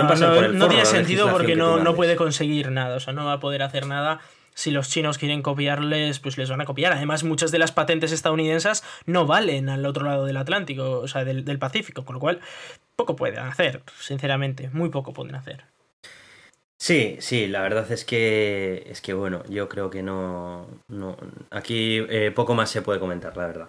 no, 0.53 0.69
tiene 0.69 0.85
sentido 0.85 1.33
porque 1.33 1.57
no, 1.57 1.79
no 1.79 1.97
puede 1.97 2.15
conseguir 2.15 2.71
nada, 2.71 2.95
o 2.95 3.01
sea, 3.01 3.13
no 3.13 3.25
va 3.25 3.35
a 3.35 3.41
poder 3.41 3.63
hacer 3.63 3.87
nada. 3.87 4.21
Si 4.59 4.73
los 4.73 4.89
chinos 4.89 5.19
quieren 5.19 5.41
copiarles, 5.41 6.19
pues 6.19 6.37
les 6.37 6.51
van 6.51 6.61
a 6.61 6.65
copiar. 6.65 6.93
Además, 6.93 7.23
muchas 7.23 7.53
de 7.53 7.61
las 7.61 7.71
patentes 7.71 8.11
estadounidenses 8.11 8.83
no 9.07 9.25
valen 9.25 9.69
al 9.69 9.87
otro 9.87 10.05
lado 10.05 10.25
del 10.25 10.37
Atlántico, 10.37 10.99
o 10.99 11.07
sea, 11.07 11.25
del, 11.25 11.59
Pacífico, 11.61 12.05
con 12.05 12.15
lo 12.15 12.21
cual 12.21 12.41
poco 12.97 13.15
pueden 13.15 13.39
hacer, 13.39 13.85
sinceramente, 14.01 14.69
muy 14.73 14.89
poco 14.89 15.13
pueden 15.13 15.37
hacer. 15.37 15.63
Sí, 16.77 17.19
sí, 17.21 17.47
la 17.47 17.63
verdad 17.63 17.89
es 17.93 18.05
que 18.05 18.85
es 18.91 19.01
que 19.01 19.15
bueno, 19.15 19.45
yo 19.49 19.69
creo 19.69 19.91
que 19.91 20.03
no, 20.03 20.67
no 20.89 21.17
aquí 21.51 22.05
eh, 22.09 22.33
poco 22.35 22.57
más 22.57 22.69
se 22.69 22.83
puede 22.83 22.99
comentar, 22.99 23.37
la 23.37 23.47
verdad. 23.47 23.69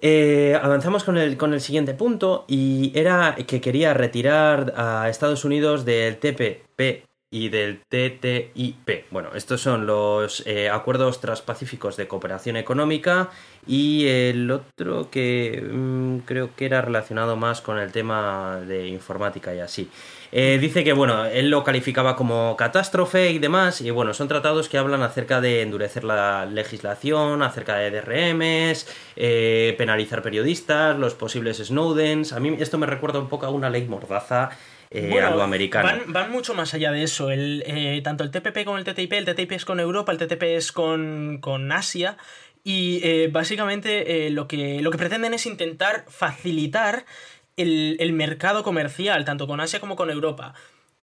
Eh, 0.00 0.58
avanzamos 0.60 1.04
con 1.04 1.16
el, 1.16 1.36
con 1.36 1.54
el 1.54 1.60
siguiente 1.60 1.94
punto 1.94 2.46
y 2.48 2.90
era 2.96 3.36
que 3.46 3.60
quería 3.60 3.94
retirar 3.94 4.74
a 4.76 5.08
Estados 5.08 5.44
Unidos 5.44 5.84
del 5.84 6.18
TPP 6.18 7.07
y 7.30 7.50
del 7.50 7.80
TTIP. 7.80 9.10
Bueno, 9.10 9.30
estos 9.34 9.60
son 9.60 9.86
los 9.86 10.42
eh, 10.46 10.70
acuerdos 10.70 11.20
transpacíficos 11.20 11.96
de 11.96 12.08
cooperación 12.08 12.56
económica 12.56 13.28
y 13.66 14.06
el 14.06 14.50
otro 14.50 15.10
que 15.10 15.62
mm, 15.62 16.18
creo 16.20 16.56
que 16.56 16.64
era 16.64 16.80
relacionado 16.80 17.36
más 17.36 17.60
con 17.60 17.78
el 17.78 17.92
tema 17.92 18.60
de 18.66 18.88
informática 18.88 19.54
y 19.54 19.60
así. 19.60 19.90
Eh, 20.32 20.58
dice 20.60 20.84
que, 20.84 20.92
bueno, 20.92 21.24
él 21.26 21.50
lo 21.50 21.64
calificaba 21.64 22.16
como 22.16 22.56
catástrofe 22.56 23.30
y 23.30 23.38
demás, 23.38 23.80
y 23.80 23.90
bueno, 23.90 24.12
son 24.12 24.28
tratados 24.28 24.68
que 24.68 24.76
hablan 24.76 25.02
acerca 25.02 25.40
de 25.40 25.62
endurecer 25.62 26.04
la 26.04 26.44
legislación, 26.46 27.42
acerca 27.42 27.76
de 27.76 27.90
DRMs, 27.90 28.86
eh, 29.16 29.74
penalizar 29.78 30.22
periodistas, 30.22 30.98
los 30.98 31.14
posibles 31.14 31.58
Snowdens. 31.58 32.32
A 32.32 32.40
mí 32.40 32.56
esto 32.58 32.78
me 32.78 32.86
recuerda 32.86 33.18
un 33.18 33.28
poco 33.28 33.46
a 33.46 33.50
una 33.50 33.70
ley 33.70 33.86
mordaza 33.86 34.50
eh, 34.90 35.20
a 35.20 35.30
lo 35.30 35.42
americano. 35.42 36.02
Van, 36.06 36.30
mucho 36.30 36.54
más 36.54 36.74
allá 36.74 36.92
de 36.92 37.02
eso. 37.02 37.30
El, 37.30 38.00
tanto 38.02 38.24
el 38.24 38.30
TPP 38.30 38.64
como 38.64 38.78
el 38.78 38.84
TTIP, 38.84 39.12
el 39.12 39.24
TTIP 39.24 39.52
es 39.52 39.64
con 39.64 39.80
Europa, 39.80 40.12
el 40.12 40.18
TTP 40.18 40.42
es 40.42 40.72
con, 40.72 41.38
con 41.40 41.70
Asia. 41.72 42.16
Y 42.64 43.28
básicamente 43.28 44.28
lo, 44.30 44.46
que, 44.46 44.82
lo 44.82 44.90
que 44.90 44.98
pretenden 44.98 45.32
es 45.32 45.46
intentar 45.46 46.04
facilitar 46.08 47.06
el, 47.58 48.12
mercado 48.12 48.62
comercial, 48.62 49.24
tanto 49.24 49.46
con 49.46 49.60
Asia 49.60 49.80
como 49.80 49.96
con 49.96 50.10
Europa. 50.10 50.54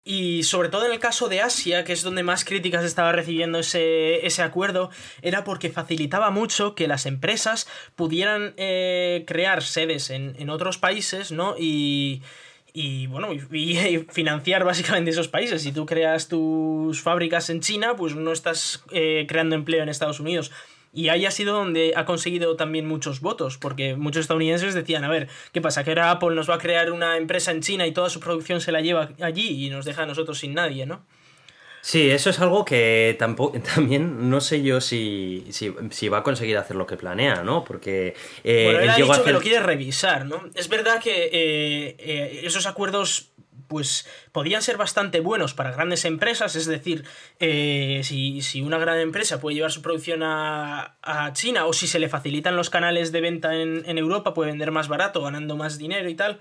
Y 0.05 0.45
sobre 0.45 0.69
todo 0.69 0.87
en 0.87 0.93
el 0.93 1.01
caso 1.01 1.29
de 1.29 1.41
Asia, 1.41 1.83
que 1.83 1.93
es 1.93 2.03
donde 2.03 2.23
más 2.23 2.45
críticas 2.45 2.85
estaba 2.85 3.11
recibiendo 3.11 3.59
ese, 3.59 4.25
ese 4.25 4.43
acuerdo, 4.43 4.91
era 5.21 5.43
porque 5.43 5.69
facilitaba 5.69 6.31
mucho 6.31 6.77
que 6.77 6.87
las 6.87 7.07
empresas 7.07 7.67
pudieran 7.97 8.55
eh, 8.57 9.25
crear 9.27 9.65
sedes 9.65 10.11
en, 10.11 10.49
otros 10.49 10.79
países, 10.79 11.33
¿no? 11.33 11.57
Y, 11.59 12.23
y 12.77 13.07
bueno, 13.07 13.29
y, 13.53 14.05
financiar 14.11 14.65
básicamente 14.65 15.11
esos 15.11 15.29
países. 15.29 15.63
Si 15.63 15.73
tú 15.73 15.87
creas 15.87 16.29
tus 16.29 17.01
fábricas 17.01 17.49
en 17.49 17.61
China, 17.61 17.97
pues 17.97 18.15
no 18.15 18.33
estás 18.33 18.85
eh, 18.91 19.25
creando 19.27 19.55
empleo 19.55 19.83
en 19.83 19.89
Estados 19.89 20.21
Unidos. 20.21 20.53
Y 20.93 21.09
ahí 21.09 21.25
ha 21.25 21.31
sido 21.31 21.55
donde 21.55 21.95
ha 21.97 22.05
conseguido 22.05 22.57
también 22.57 22.87
muchos 22.87 23.21
votos, 23.21 23.59
porque 23.59 23.97
muchos 23.97 24.21
estadounidenses 24.23 24.75
decían, 24.75 25.05
a 25.05 25.09
ver, 25.09 25.29
¿qué 25.53 25.61
pasa? 25.61 25.85
Que 25.85 25.91
ahora 25.91 26.11
Apple 26.11 26.35
nos 26.35 26.49
va 26.49 26.55
a 26.55 26.59
crear 26.59 26.93
una 26.93 27.17
empresa 27.17 27.51
en 27.51 27.61
China 27.63 27.87
y 27.87 27.93
toda 27.93 28.11
su 28.11 28.21
producción 28.21 28.61
se 28.61 28.73
la 28.73 28.83
lleva 28.83 29.11
allí 29.21 29.67
y 29.67 29.71
nos 29.71 29.85
deja 29.85 30.03
a 30.03 30.07
nosotros 30.07 30.39
sin 30.39 30.55
nadie, 30.55 30.87
¿no? 30.87 31.05
Sí, 31.87 32.11
eso 32.11 32.31
es 32.31 32.41
algo 32.41 32.65
que 32.65 33.15
tampoco, 33.17 33.57
también 33.75 34.29
no 34.29 34.41
sé 34.41 34.61
yo 34.61 34.81
si, 34.81 35.47
si, 35.51 36.09
va 36.09 36.19
a 36.19 36.23
conseguir 36.25 36.59
hacer 36.59 36.75
lo 36.75 36.85
que 36.85 36.97
planea, 36.97 37.45
¿no? 37.45 37.63
Porque... 37.63 38.17
Eh, 38.43 38.65
bueno, 38.65 38.81
él 38.81 38.91
ha 38.91 38.97
dicho 38.97 39.23
que 39.23 39.33
lo 39.33 39.41
quiere 39.41 39.61
revisar, 39.61 40.27
¿no? 40.27 40.43
Es 40.57 40.69
verdad 40.69 41.01
que 41.01 41.27
eh, 41.27 41.97
eh, 42.01 42.41
esos 42.43 42.67
acuerdos 42.67 43.31
pues 43.69 44.05
podían 44.33 44.63
ser 44.63 44.79
bastante 44.79 45.21
buenos 45.21 45.55
para 45.55 45.71
grandes 45.71 46.05
empresas, 46.05 46.57
es 46.57 46.67
decir, 46.67 47.05
eh, 47.39 48.01
si, 48.03 48.61
una 48.63 48.79
gran 48.79 48.99
empresa 48.99 49.41
puede 49.41 49.55
llevar 49.55 49.71
su 49.71 49.81
producción 49.81 50.25
a, 50.25 50.97
China 51.35 51.67
o 51.67 51.73
si 51.73 51.87
se 51.87 52.01
le 52.01 52.09
facilitan 52.09 52.57
los 52.57 52.69
canales 52.69 53.13
de 53.13 53.21
venta 53.21 53.55
en, 53.55 53.97
Europa, 53.97 54.35
puede 54.35 54.51
vender 54.51 54.73
más 54.73 54.89
barato, 54.89 55.23
ganando 55.23 55.57
más 55.57 55.79
dinero 55.79 56.09
y 56.09 56.17
tal, 56.17 56.41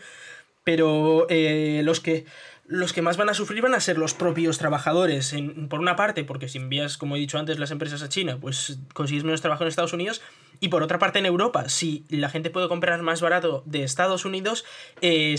pero 0.63 1.27
eh, 1.29 1.81
los 1.83 1.99
que 1.99 2.25
los 2.67 2.93
que 2.93 3.01
más 3.01 3.17
van 3.17 3.29
a 3.29 3.33
sufrir 3.33 3.61
van 3.61 3.75
a 3.75 3.79
ser 3.79 3.97
los 3.97 4.13
propios 4.13 4.57
trabajadores. 4.57 5.35
por 5.69 5.79
una 5.79 5.95
parte, 5.95 6.23
porque 6.23 6.47
si 6.47 6.57
envías, 6.57 6.97
como 6.97 7.15
he 7.15 7.19
dicho 7.19 7.37
antes, 7.37 7.59
las 7.59 7.71
empresas 7.71 8.01
a 8.01 8.09
China, 8.09 8.37
pues 8.39 8.79
consigues 8.93 9.23
menos 9.23 9.41
trabajo 9.41 9.63
en 9.63 9.69
Estados 9.69 9.93
Unidos. 9.93 10.21
Y 10.59 10.69
por 10.69 10.81
otra 10.81 10.99
parte, 10.99 11.19
en 11.19 11.25
Europa, 11.25 11.69
si 11.69 12.05
la 12.09 12.29
gente 12.29 12.49
puede 12.49 12.67
comprar 12.67 13.01
más 13.01 13.21
barato 13.21 13.61
de 13.65 13.83
Estados 13.83 14.25
Unidos, 14.25 14.65
eh, 15.01 15.35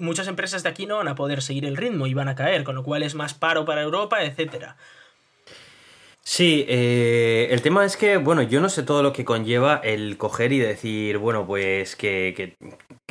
muchas 0.00 0.28
empresas 0.28 0.62
de 0.62 0.68
aquí 0.68 0.86
no 0.86 0.98
van 0.98 1.08
a 1.08 1.14
poder 1.14 1.42
seguir 1.42 1.64
el 1.64 1.76
ritmo 1.76 2.06
y 2.06 2.14
van 2.14 2.28
a 2.28 2.34
caer, 2.34 2.64
con 2.64 2.76
lo 2.76 2.84
cual 2.84 3.02
es 3.02 3.14
más 3.14 3.34
paro 3.34 3.64
para 3.64 3.82
Europa, 3.82 4.24
etcétera. 4.24 4.76
Sí, 6.22 6.64
eh, 6.68 7.48
el 7.50 7.62
tema 7.62 7.84
es 7.84 7.96
que, 7.96 8.16
bueno, 8.18 8.42
yo 8.42 8.60
no 8.60 8.68
sé 8.68 8.82
todo 8.82 9.02
lo 9.02 9.12
que 9.12 9.24
conlleva 9.24 9.80
el 9.82 10.16
coger 10.16 10.52
y 10.52 10.58
decir, 10.58 11.18
bueno, 11.18 11.46
pues 11.46 11.96
que, 11.96 12.34
que, 12.36 12.56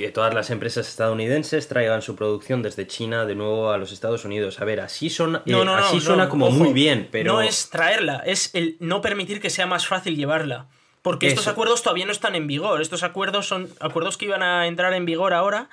todas 0.08 0.34
las 0.34 0.50
empresas 0.50 0.88
estadounidenses 0.88 1.68
traigan 1.68 2.02
su 2.02 2.16
producción 2.16 2.64
desde 2.64 2.88
China 2.88 3.26
de 3.26 3.36
nuevo 3.36 3.72
a 3.72 3.78
los 3.78 3.92
Estados 3.92 4.26
Unidos. 4.26 4.62
A 4.62 4.66
ver, 4.66 4.80
así, 4.80 5.10
son, 5.10 5.42
eh, 5.46 5.66
así 5.78 6.00
suena 6.00 6.30
como 6.30 6.50
muy 6.50 6.74
bien, 6.74 7.10
pero... 7.12 7.34
No 7.34 7.42
es 7.42 7.70
traerla, 7.70 8.24
es 8.26 8.56
el 8.56 8.78
no 8.80 9.02
permitir 9.02 9.42
que 9.42 9.50
sea 9.50 9.68
más 9.68 9.86
fácil 9.86 10.16
llevarla. 10.16 10.68
Porque 11.02 11.28
estos 11.28 11.48
acuerdos 11.48 11.82
todavía 11.82 12.06
no 12.06 12.12
están 12.12 12.36
en 12.36 12.48
vigor. 12.48 12.82
Estos 12.82 13.04
acuerdos 13.04 13.48
son 13.48 13.70
acuerdos 13.80 14.18
que 14.18 14.26
iban 14.26 14.44
a 14.44 14.68
entrar 14.68 14.94
en 14.94 15.06
vigor 15.06 15.34
ahora 15.34 15.70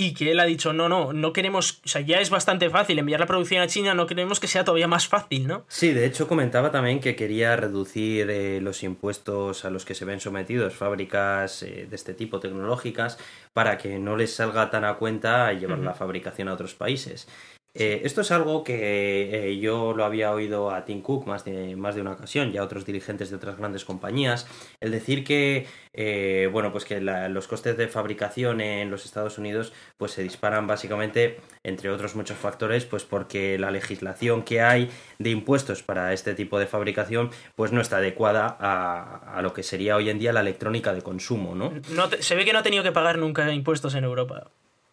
y 0.00 0.14
que 0.14 0.30
él 0.30 0.40
ha 0.40 0.46
dicho, 0.46 0.72
no, 0.72 0.88
no, 0.88 1.12
no 1.12 1.34
queremos, 1.34 1.82
o 1.84 1.88
sea, 1.88 2.00
ya 2.00 2.20
es 2.20 2.30
bastante 2.30 2.70
fácil 2.70 2.98
enviar 2.98 3.20
la 3.20 3.26
producción 3.26 3.60
a 3.60 3.66
China, 3.66 3.92
no 3.92 4.06
queremos 4.06 4.40
que 4.40 4.46
sea 4.46 4.64
todavía 4.64 4.88
más 4.88 5.06
fácil, 5.06 5.46
¿no? 5.46 5.66
Sí, 5.68 5.92
de 5.92 6.06
hecho 6.06 6.26
comentaba 6.26 6.70
también 6.70 7.00
que 7.00 7.14
quería 7.14 7.54
reducir 7.54 8.30
eh, 8.30 8.62
los 8.62 8.82
impuestos 8.82 9.66
a 9.66 9.70
los 9.70 9.84
que 9.84 9.94
se 9.94 10.06
ven 10.06 10.18
sometidos 10.18 10.74
fábricas 10.74 11.62
eh, 11.64 11.86
de 11.86 11.94
este 11.94 12.14
tipo 12.14 12.40
tecnológicas 12.40 13.18
para 13.52 13.76
que 13.76 13.98
no 13.98 14.16
les 14.16 14.34
salga 14.34 14.70
tan 14.70 14.86
a 14.86 14.94
cuenta 14.94 15.52
llevar 15.52 15.80
la 15.80 15.92
fabricación 15.92 16.48
a 16.48 16.54
otros 16.54 16.72
países. 16.74 17.28
Eh, 17.72 18.02
esto 18.04 18.22
es 18.22 18.32
algo 18.32 18.64
que 18.64 19.50
eh, 19.50 19.58
yo 19.58 19.92
lo 19.94 20.04
había 20.04 20.32
oído 20.32 20.72
a 20.72 20.84
Tim 20.84 21.02
Cook 21.02 21.26
más 21.26 21.44
de, 21.44 21.76
más 21.76 21.94
de 21.94 22.00
una 22.00 22.12
ocasión 22.12 22.52
y 22.52 22.56
a 22.56 22.64
otros 22.64 22.84
dirigentes 22.84 23.30
de 23.30 23.36
otras 23.36 23.58
grandes 23.58 23.84
compañías, 23.84 24.48
el 24.80 24.90
decir 24.90 25.22
que, 25.22 25.66
eh, 25.92 26.48
bueno, 26.52 26.72
pues 26.72 26.84
que 26.84 27.00
los 27.00 27.46
costes 27.46 27.76
de 27.76 27.86
fabricación 27.86 28.60
en 28.60 28.90
los 28.90 29.04
Estados 29.04 29.38
Unidos 29.38 29.72
pues 29.98 30.12
se 30.12 30.22
disparan 30.24 30.66
básicamente, 30.66 31.38
entre 31.62 31.90
otros 31.90 32.16
muchos 32.16 32.38
factores, 32.38 32.86
pues 32.86 33.04
porque 33.04 33.56
la 33.56 33.70
legislación 33.70 34.42
que 34.42 34.62
hay 34.62 34.90
de 35.20 35.30
impuestos 35.30 35.84
para 35.84 36.12
este 36.12 36.34
tipo 36.34 36.58
de 36.58 36.66
fabricación 36.66 37.30
pues 37.54 37.70
no 37.70 37.80
está 37.80 37.98
adecuada 37.98 38.56
a, 38.58 39.36
a 39.36 39.42
lo 39.42 39.52
que 39.52 39.62
sería 39.62 39.94
hoy 39.94 40.10
en 40.10 40.18
día 40.18 40.32
la 40.32 40.40
electrónica 40.40 40.92
de 40.92 41.02
consumo, 41.02 41.54
¿no? 41.54 41.72
no 41.90 42.08
se 42.18 42.34
ve 42.34 42.44
que 42.44 42.52
no 42.52 42.58
ha 42.58 42.62
tenido 42.64 42.82
que 42.82 42.92
pagar 42.92 43.18
nunca 43.18 43.52
impuestos 43.52 43.94
en 43.94 44.02
Europa. 44.02 44.50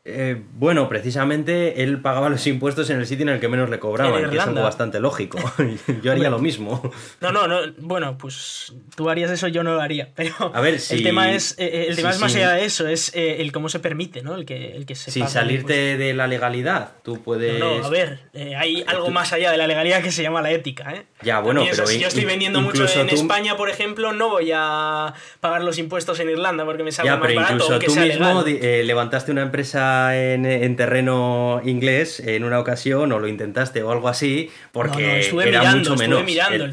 Eh, 0.10 0.42
bueno, 0.54 0.88
precisamente 0.88 1.84
él 1.84 2.00
pagaba 2.02 2.30
los 2.30 2.48
impuestos 2.48 2.90
en 2.90 3.00
el 3.00 3.06
sitio 3.06 3.24
en 3.24 3.30
el 3.30 3.42
que 3.42 3.50
menos 3.50 3.70
le 3.70 3.78
cobraban, 3.78 4.30
que 4.30 4.38
es 4.38 4.42
algo 4.42 4.62
bastante 4.62 5.02
lógico. 5.02 5.38
yo 6.02 6.14
haría 6.14 6.30
lo 6.30 6.40
mismo. 6.40 6.82
No, 7.20 7.34
no, 7.34 7.46
no, 7.46 7.60
bueno, 7.80 8.18
pues 8.18 8.74
tú 8.96 9.10
harías 9.10 9.30
eso, 9.32 9.50
yo 9.50 9.64
no 9.64 9.76
lo 9.76 9.82
haría. 9.82 10.14
Pero 10.16 10.34
a 10.54 10.62
ver, 10.62 10.80
si, 10.80 10.96
el 10.96 11.04
tema 11.04 11.34
es, 11.34 11.56
eh, 11.58 11.88
el 11.90 11.98
tema 11.98 12.12
es 12.12 12.22
más 12.22 12.34
allá 12.34 12.52
de 12.54 12.64
eso, 12.64 12.88
es 12.88 13.14
eh, 13.16 13.42
el 13.42 13.52
cómo 13.52 13.68
se 13.68 13.80
permite, 13.80 14.22
¿no? 14.22 14.36
El 14.36 14.46
que, 14.46 14.78
el 14.78 14.86
que 14.86 14.96
se 14.96 15.12
Sin 15.12 15.28
salirte 15.28 15.98
de 15.98 16.14
la 16.14 16.28
legalidad, 16.28 16.94
tú 17.04 17.22
puedes. 17.22 17.60
No, 17.60 17.84
a 17.84 17.90
ver, 17.90 18.30
hay 18.58 18.86
algo 18.88 19.12
más 19.12 19.34
allá 19.34 19.52
de 19.52 19.58
la 19.58 19.68
legalidad 19.68 20.02
que 20.02 20.14
se 20.14 20.24
llama 20.24 20.42
la 20.42 20.52
ética, 20.52 20.94
¿eh? 20.94 21.06
Ya, 21.22 21.42
bueno, 21.42 21.66
pero. 21.70 21.86
Si 21.86 22.00
yo 22.00 22.08
estoy 22.08 22.24
vendiendo 22.24 22.62
mucho 22.62 22.88
en 22.88 23.10
España, 23.10 23.58
por 23.58 23.70
ejemplo, 23.70 24.14
no 24.14 24.30
voy 24.30 24.52
a 24.56 25.14
pagar 25.42 25.66
los 25.66 25.78
impuestos 25.78 26.18
en 26.22 26.30
Irlanda 26.30 26.64
porque 26.64 26.84
me 26.84 26.94
sale 26.94 27.10
más 27.10 27.20
barato. 27.20 27.34
Ya, 27.34 27.42
pero 27.42 27.56
incluso 27.56 27.80
tú 27.80 28.00
mismo 28.00 28.44
levantaste 28.46 29.34
una 29.34 29.42
empresa 29.42 29.97
en, 30.16 30.76
terreno 30.76 31.62
inglés 31.64 32.20
en 32.20 32.44
una 32.44 32.60
ocasión 32.60 33.12
o 33.12 33.20
lo 33.20 33.28
intentaste 33.28 33.84
o 33.84 33.92
algo 33.92 34.10
así 34.10 34.52
porque 34.72 35.30
era 35.46 35.76
mucho 35.76 35.96
menos. 35.96 36.24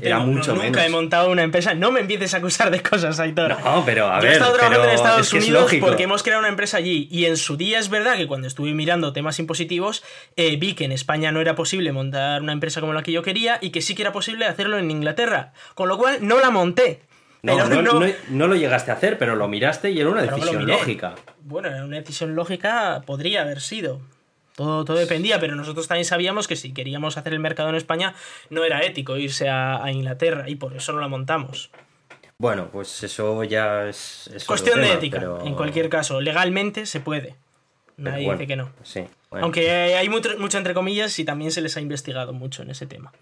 era 0.02 0.18
mucho 0.20 0.54
Nunca 0.54 0.84
he 0.84 0.88
montado 0.88 1.30
una 1.30 1.42
empresa. 1.42 1.74
No 1.74 1.92
me 1.92 2.00
empieces 2.00 2.34
a 2.34 2.38
acusar 2.38 2.70
de 2.70 2.82
cosas, 2.82 3.18
Aitor. 3.20 3.56
No, 3.64 3.82
pero 3.84 4.06
a 4.06 4.20
ver. 4.20 4.30
he 4.30 4.32
estado 4.34 4.54
trabajando 4.54 4.88
en 4.88 4.94
Estados 4.94 5.32
Unidos 5.32 5.72
porque 5.80 6.04
hemos 6.04 6.22
creado 6.22 6.40
una 6.40 6.48
empresa 6.48 6.76
allí 6.76 7.08
y 7.10 7.26
en 7.26 7.37
su 7.37 7.56
día 7.56 7.78
es 7.78 7.88
verdad 7.88 8.16
que 8.16 8.26
cuando 8.26 8.46
estuve 8.46 8.72
mirando 8.74 9.12
temas 9.12 9.38
impositivos 9.38 10.02
eh, 10.37 10.56
vi 10.56 10.74
que 10.74 10.84
en 10.84 10.92
España 10.92 11.32
no 11.32 11.40
era 11.40 11.54
posible 11.54 11.92
montar 11.92 12.42
una 12.42 12.52
empresa 12.52 12.80
como 12.80 12.92
la 12.92 13.02
que 13.02 13.12
yo 13.12 13.22
quería 13.22 13.58
y 13.60 13.70
que 13.70 13.82
sí 13.82 13.94
que 13.94 14.02
era 14.02 14.12
posible 14.12 14.46
hacerlo 14.46 14.78
en 14.78 14.90
Inglaterra. 14.90 15.52
Con 15.74 15.88
lo 15.88 15.98
cual 15.98 16.18
no 16.20 16.40
la 16.40 16.50
monté. 16.50 17.02
No, 17.44 17.83
no, 18.30 18.46
lo 18.46 18.57
llegaste 18.57 18.90
a 18.90 18.94
hacer, 18.94 19.18
pero 19.18 19.37
lo 19.37 19.48
miraste 19.48 19.90
y 19.90 20.00
era 20.00 20.09
una 20.09 20.22
decisión 20.22 20.66
lógica. 20.66 21.14
Bueno, 21.42 21.68
era 21.68 21.85
una 21.85 21.98
decisión 21.98 22.35
lógica, 22.35 23.02
podría 23.04 23.42
haber 23.42 23.61
sido. 23.61 24.00
Todo, 24.57 24.85
todo 24.85 24.96
dependía, 24.96 25.38
pero 25.40 25.54
nosotros 25.54 25.87
también 25.88 26.07
sabíamos 26.07 26.48
que 26.48 26.57
si 26.57 26.72
queríamos 26.72 27.18
hacer 27.18 27.35
el 27.35 27.40
mercado 27.40 27.68
en 27.68 27.74
España 27.74 28.14
no 28.50 28.64
era 28.64 28.80
ético 28.83 29.16
irse 29.16 29.48
a, 29.50 29.85
Inglaterra 29.90 30.48
y 30.48 30.54
por 30.54 30.74
eso 30.74 30.92
no 30.92 31.00
la 31.00 31.09
montamos. 31.09 31.70
Bueno, 32.38 32.68
pues 32.72 33.02
eso 33.02 33.44
ya 33.44 33.88
es... 33.88 34.30
Cuestión 34.46 34.80
de 34.80 34.92
ética, 34.92 35.22
en 35.44 35.54
cualquier 35.54 35.88
caso. 35.88 36.20
Legalmente 36.20 36.87
se 36.87 37.00
puede. 37.00 37.35
Nadie 37.96 38.30
dice 38.30 38.46
que 38.46 38.57
no. 38.57 38.70
Sí, 38.83 39.04
Aunque 39.30 39.70
hay 39.70 40.09
mucho, 40.09 40.30
mucho, 40.38 40.59
entre 40.59 40.72
comillas 40.72 41.18
y 41.18 41.24
también 41.24 41.50
se 41.50 41.61
les 41.61 41.76
ha 41.76 41.80
investigado 41.80 42.33
mucho 42.33 42.62
en 42.62 42.70
ese 42.70 42.87
tema. 42.87 43.12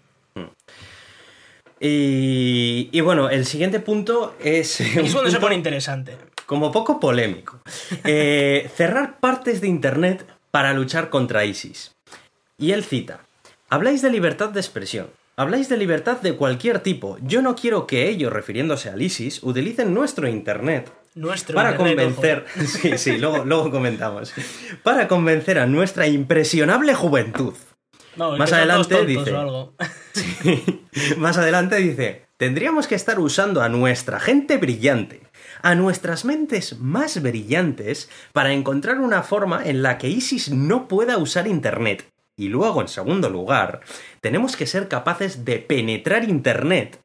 Y, 1.79 3.01
bueno, 3.01 3.29
el 3.29 3.45
siguiente 3.45 3.79
punto 3.79 4.35
es... 4.39 4.79
Es 4.79 5.11
cuando 5.13 5.29
se 5.29 5.39
pone 5.39 5.55
interesante. 5.55 6.17
Como 6.45 6.71
poco 6.71 6.99
polémico. 6.99 7.59
Eh, 8.03 8.69
cerrar 8.75 9.19
partes 9.19 9.61
de 9.61 9.67
Internet 9.67 10.25
para 10.51 10.73
luchar 10.73 11.09
contra 11.09 11.45
ISIS. 11.45 11.95
Y 12.57 12.71
él 12.71 12.83
cita, 12.83 13.21
habláis 13.69 14.01
de 14.01 14.11
libertad 14.11 14.49
de 14.49 14.59
expresión, 14.59 15.07
habláis 15.35 15.67
de 15.67 15.77
libertad 15.77 16.21
de 16.21 16.35
cualquier 16.35 16.79
tipo. 16.79 17.17
Yo 17.21 17.41
no 17.41 17.55
quiero 17.55 17.87
que 17.87 18.07
ellos, 18.07 18.31
refiriéndose 18.31 18.89
al 18.89 19.01
ISIS, 19.01 19.41
utilicen 19.43 19.93
nuestro 19.93 20.27
Internet 20.27 20.91
nuestro 21.15 21.55
para 21.55 21.75
convencer, 21.75 22.45
sí, 22.65 22.97
sí, 22.97 23.17
luego, 23.17 23.45
luego 23.45 23.71
comentamos, 23.71 24.33
para 24.81 25.07
convencer 25.07 25.59
a 25.59 25.65
nuestra 25.65 26.07
impresionable 26.07 26.93
juventud 26.93 27.53
más 28.15 28.51
adelante 28.51 29.05
dice. 29.05 29.33
más 31.17 31.37
adelante 31.37 31.77
dice. 31.77 32.25
Tendríamos 32.37 32.87
que 32.87 32.95
estar 32.95 33.19
usando 33.19 33.61
a 33.61 33.69
nuestra 33.69 34.19
gente 34.19 34.57
brillante, 34.57 35.21
a 35.61 35.75
nuestras 35.75 36.25
mentes 36.25 36.79
más 36.79 37.21
brillantes, 37.21 38.09
para 38.33 38.51
encontrar 38.51 38.99
una 38.99 39.23
forma 39.23 39.63
en 39.63 39.81
la 39.81 39.97
que 39.97 40.09
ISIS 40.09 40.49
no 40.49 40.87
pueda 40.87 41.17
usar 41.17 41.47
Internet. 41.47 42.05
Y 42.35 42.49
luego, 42.49 42.81
en 42.81 42.87
segundo 42.87 43.29
lugar, 43.29 43.81
tenemos 44.19 44.57
que 44.57 44.65
ser 44.65 44.87
capaces 44.87 45.45
de 45.45 45.59
penetrar 45.59 46.23
Internet 46.23 46.99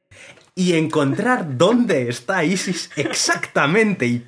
y 0.54 0.76
encontrar 0.76 1.46
dónde 1.58 2.08
está 2.08 2.42
ISIS 2.44 2.90
exactamente 2.96 4.06
y, 4.06 4.26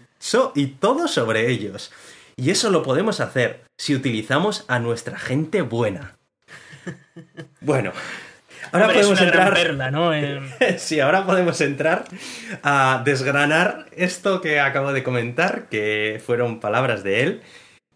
y 0.54 0.66
todo 0.66 1.08
sobre 1.08 1.50
ellos. 1.50 1.90
Y 2.36 2.50
eso 2.50 2.70
lo 2.70 2.82
podemos 2.82 3.20
hacer 3.20 3.64
si 3.76 3.94
utilizamos 3.94 4.64
a 4.68 4.78
nuestra 4.78 5.18
gente 5.18 5.62
buena. 5.62 6.19
Bueno, 7.60 7.92
ahora 8.72 8.88
podemos 8.88 9.20
entrar. 9.20 9.92
¿no? 9.92 10.12
sí, 10.78 11.00
ahora 11.00 11.26
podemos 11.26 11.60
entrar 11.60 12.04
a 12.62 13.02
desgranar 13.04 13.86
esto 13.96 14.40
que 14.40 14.60
acabo 14.60 14.92
de 14.92 15.02
comentar, 15.02 15.68
que 15.68 16.22
fueron 16.24 16.60
palabras 16.60 17.02
de 17.02 17.22
él. 17.22 17.42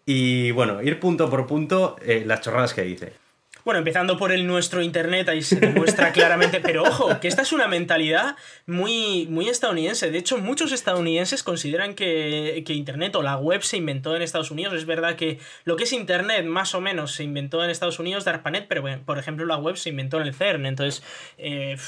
Y 0.07 0.51
bueno, 0.51 0.83
ir 0.83 1.01
punto 1.01 1.31
por 1.31 1.47
punto 1.47 1.97
eh, 2.03 2.25
las 2.27 2.43
chorradas 2.43 2.75
que 2.75 2.83
dice. 2.83 3.24
Bueno, 3.65 3.79
empezando 3.79 4.19
por 4.19 4.31
el 4.31 4.47
nuestro 4.47 4.83
internet, 4.83 5.29
ahí 5.31 5.41
se 5.41 5.59
demuestra 5.59 6.13
claramente, 6.13 6.61
pero 6.61 6.83
ojo, 6.83 7.19
que 7.21 7.29
esta 7.29 7.43
es 7.43 7.53
una 7.53 7.67
mentalidad 7.67 8.37
muy, 8.67 9.27
muy 9.31 9.49
estadounidense. 9.49 10.11
De 10.11 10.19
hecho, 10.19 10.37
muchos 10.37 10.71
estadounidenses 10.73 11.43
consideran 11.43 11.95
que, 11.95 12.63
que, 12.67 12.75
internet 12.75 13.17
o 13.17 13.23
la 13.23 13.37
web 13.37 13.63
se 13.63 13.79
inventó 13.79 14.15
en 14.15 14.23
Estados 14.23 14.51
Unidos. 14.51 14.75
Es 14.75 14.85
verdad 14.85 15.17
que 15.17 15.39
lo 15.65 15.77
que 15.77 15.85
es 15.85 15.93
internet 15.95 16.45
más 16.45 16.75
o 16.75 16.83
menos 16.83 17.13
se 17.13 17.25
inventó 17.25 17.65
en 17.65 17.71
Estados 17.71 17.99
Unidos, 17.99 18.25
DARPANET, 18.25 18.67
pero 18.69 18.83
bueno, 18.83 19.01
por 19.05 19.19
ejemplo 19.19 19.47
la 19.47 19.57
web 19.57 19.77
se 19.77 19.89
inventó 19.89 20.21
en 20.21 20.27
el 20.27 20.35
CERN. 20.35 20.67
Entonces, 20.67 21.03
eh, 21.39 21.79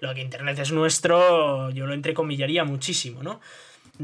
lo 0.00 0.14
que 0.14 0.22
internet 0.22 0.58
es 0.60 0.72
nuestro, 0.72 1.70
yo 1.70 1.86
lo 1.86 1.92
entrecomillaría 1.92 2.64
muchísimo, 2.64 3.22
¿no? 3.22 3.40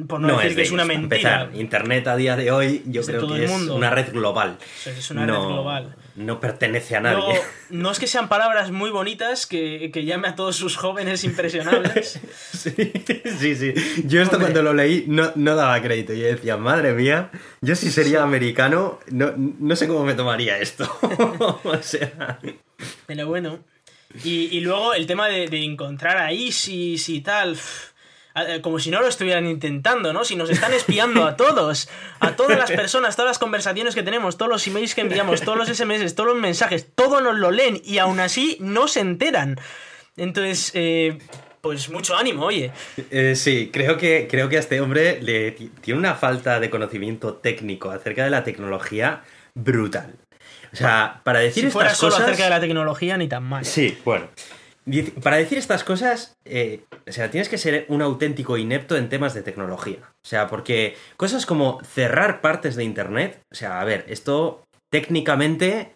Por 0.08 0.20
no, 0.20 0.38
decir 0.38 0.56
que 0.56 0.62
es 0.62 0.72
una 0.72 0.84
mentira. 0.84 1.48
Internet 1.54 2.06
a 2.08 2.16
día 2.16 2.36
de 2.36 2.50
hoy 2.50 2.82
yo 2.86 3.02
creo 3.02 3.28
que 3.28 3.44
es 3.44 3.50
una 3.50 3.90
red 3.90 4.12
global. 4.12 4.58
Es 4.84 5.10
una 5.10 5.24
red 5.24 5.34
global. 5.34 5.94
No 6.16 6.38
pertenece 6.38 6.94
a 6.94 7.00
nadie. 7.00 7.40
No, 7.70 7.90
es 7.90 7.98
que 7.98 8.06
sean 8.06 8.28
palabras 8.28 8.70
muy 8.70 8.90
bonitas 8.90 9.46
que, 9.46 9.90
que, 9.92 10.04
llame 10.04 10.28
a 10.28 10.36
todos 10.36 10.54
sus 10.54 10.76
jóvenes 10.76 11.24
impresionables. 11.24 12.20
sí, 12.52 13.56
sí, 13.56 13.74
Yo 14.04 14.22
esto 14.22 14.38
cuando 14.38 14.62
lo 14.62 14.74
leí 14.74 15.06
no, 15.08 15.32
no, 15.34 15.56
daba 15.56 15.82
crédito. 15.82 16.12
Yo 16.12 16.26
decía, 16.26 16.56
madre 16.56 16.92
mía, 16.92 17.30
yo 17.60 17.74
si 17.74 17.90
sería 17.90 18.22
americano, 18.22 19.00
no, 19.10 19.32
no 19.36 19.74
sé 19.74 19.88
cómo 19.88 20.04
me 20.04 20.14
tomaría 20.14 20.58
esto. 20.58 20.88
o 21.64 21.82
sea... 21.82 22.38
Pero 23.06 23.26
bueno. 23.26 23.58
Y, 24.22 24.56
y 24.56 24.60
luego 24.60 24.94
el 24.94 25.06
tema 25.06 25.26
de, 25.26 25.48
de 25.48 25.64
encontrar 25.64 26.18
a 26.18 26.32
ISIS 26.32 27.08
y 27.08 27.20
tal 27.22 27.58
como 28.62 28.78
si 28.78 28.90
no 28.90 29.00
lo 29.00 29.06
estuvieran 29.06 29.46
intentando, 29.46 30.12
¿no? 30.12 30.24
Si 30.24 30.34
nos 30.34 30.50
están 30.50 30.72
espiando 30.72 31.24
a 31.24 31.36
todos, 31.36 31.88
a 32.20 32.32
todas 32.32 32.58
las 32.58 32.70
personas, 32.70 33.14
todas 33.16 33.30
las 33.30 33.38
conversaciones 33.38 33.94
que 33.94 34.02
tenemos, 34.02 34.36
todos 34.36 34.50
los 34.50 34.66
emails 34.66 34.94
que 34.94 35.02
enviamos, 35.02 35.42
todos 35.42 35.56
los 35.56 35.68
SMS, 35.68 36.14
todos 36.14 36.30
los 36.30 36.40
mensajes, 36.40 36.88
todo 36.94 37.20
nos 37.20 37.36
lo 37.36 37.50
leen 37.50 37.80
y 37.84 37.98
aún 37.98 38.20
así 38.20 38.56
no 38.60 38.88
se 38.88 39.00
enteran. 39.00 39.58
Entonces, 40.16 40.72
eh, 40.74 41.18
pues 41.60 41.88
mucho 41.90 42.16
ánimo, 42.16 42.44
oye. 42.44 42.72
Eh, 43.10 43.34
sí, 43.36 43.70
creo 43.72 43.96
que, 43.96 44.28
creo 44.30 44.48
que 44.48 44.56
a 44.56 44.60
este 44.60 44.80
hombre 44.80 45.20
le 45.22 45.52
tiene 45.52 45.98
una 45.98 46.14
falta 46.14 46.60
de 46.60 46.70
conocimiento 46.70 47.34
técnico 47.34 47.90
acerca 47.90 48.24
de 48.24 48.30
la 48.30 48.44
tecnología 48.44 49.22
brutal. 49.54 50.14
O 50.72 50.76
sea, 50.76 51.20
para 51.22 51.38
decir 51.38 51.64
si 51.64 51.70
fuera 51.70 51.94
solo 51.94 52.16
acerca 52.16 52.44
de 52.44 52.50
la 52.50 52.60
tecnología, 52.60 53.16
ni 53.16 53.28
tan 53.28 53.44
mal. 53.44 53.64
Sí, 53.64 53.96
bueno. 54.04 54.26
Para 55.22 55.36
decir 55.36 55.56
estas 55.56 55.82
cosas, 55.82 56.36
eh, 56.44 56.84
o 57.08 57.12
sea, 57.12 57.30
tienes 57.30 57.48
que 57.48 57.58
ser 57.58 57.86
un 57.88 58.02
auténtico 58.02 58.58
inepto 58.58 58.96
en 58.96 59.08
temas 59.08 59.32
de 59.32 59.42
tecnología. 59.42 59.98
O 60.02 60.26
sea, 60.26 60.46
porque 60.46 60.96
cosas 61.16 61.46
como 61.46 61.80
cerrar 61.84 62.40
partes 62.40 62.76
de 62.76 62.84
Internet, 62.84 63.40
o 63.50 63.54
sea, 63.54 63.80
a 63.80 63.84
ver, 63.84 64.04
esto 64.08 64.62
técnicamente 64.90 65.94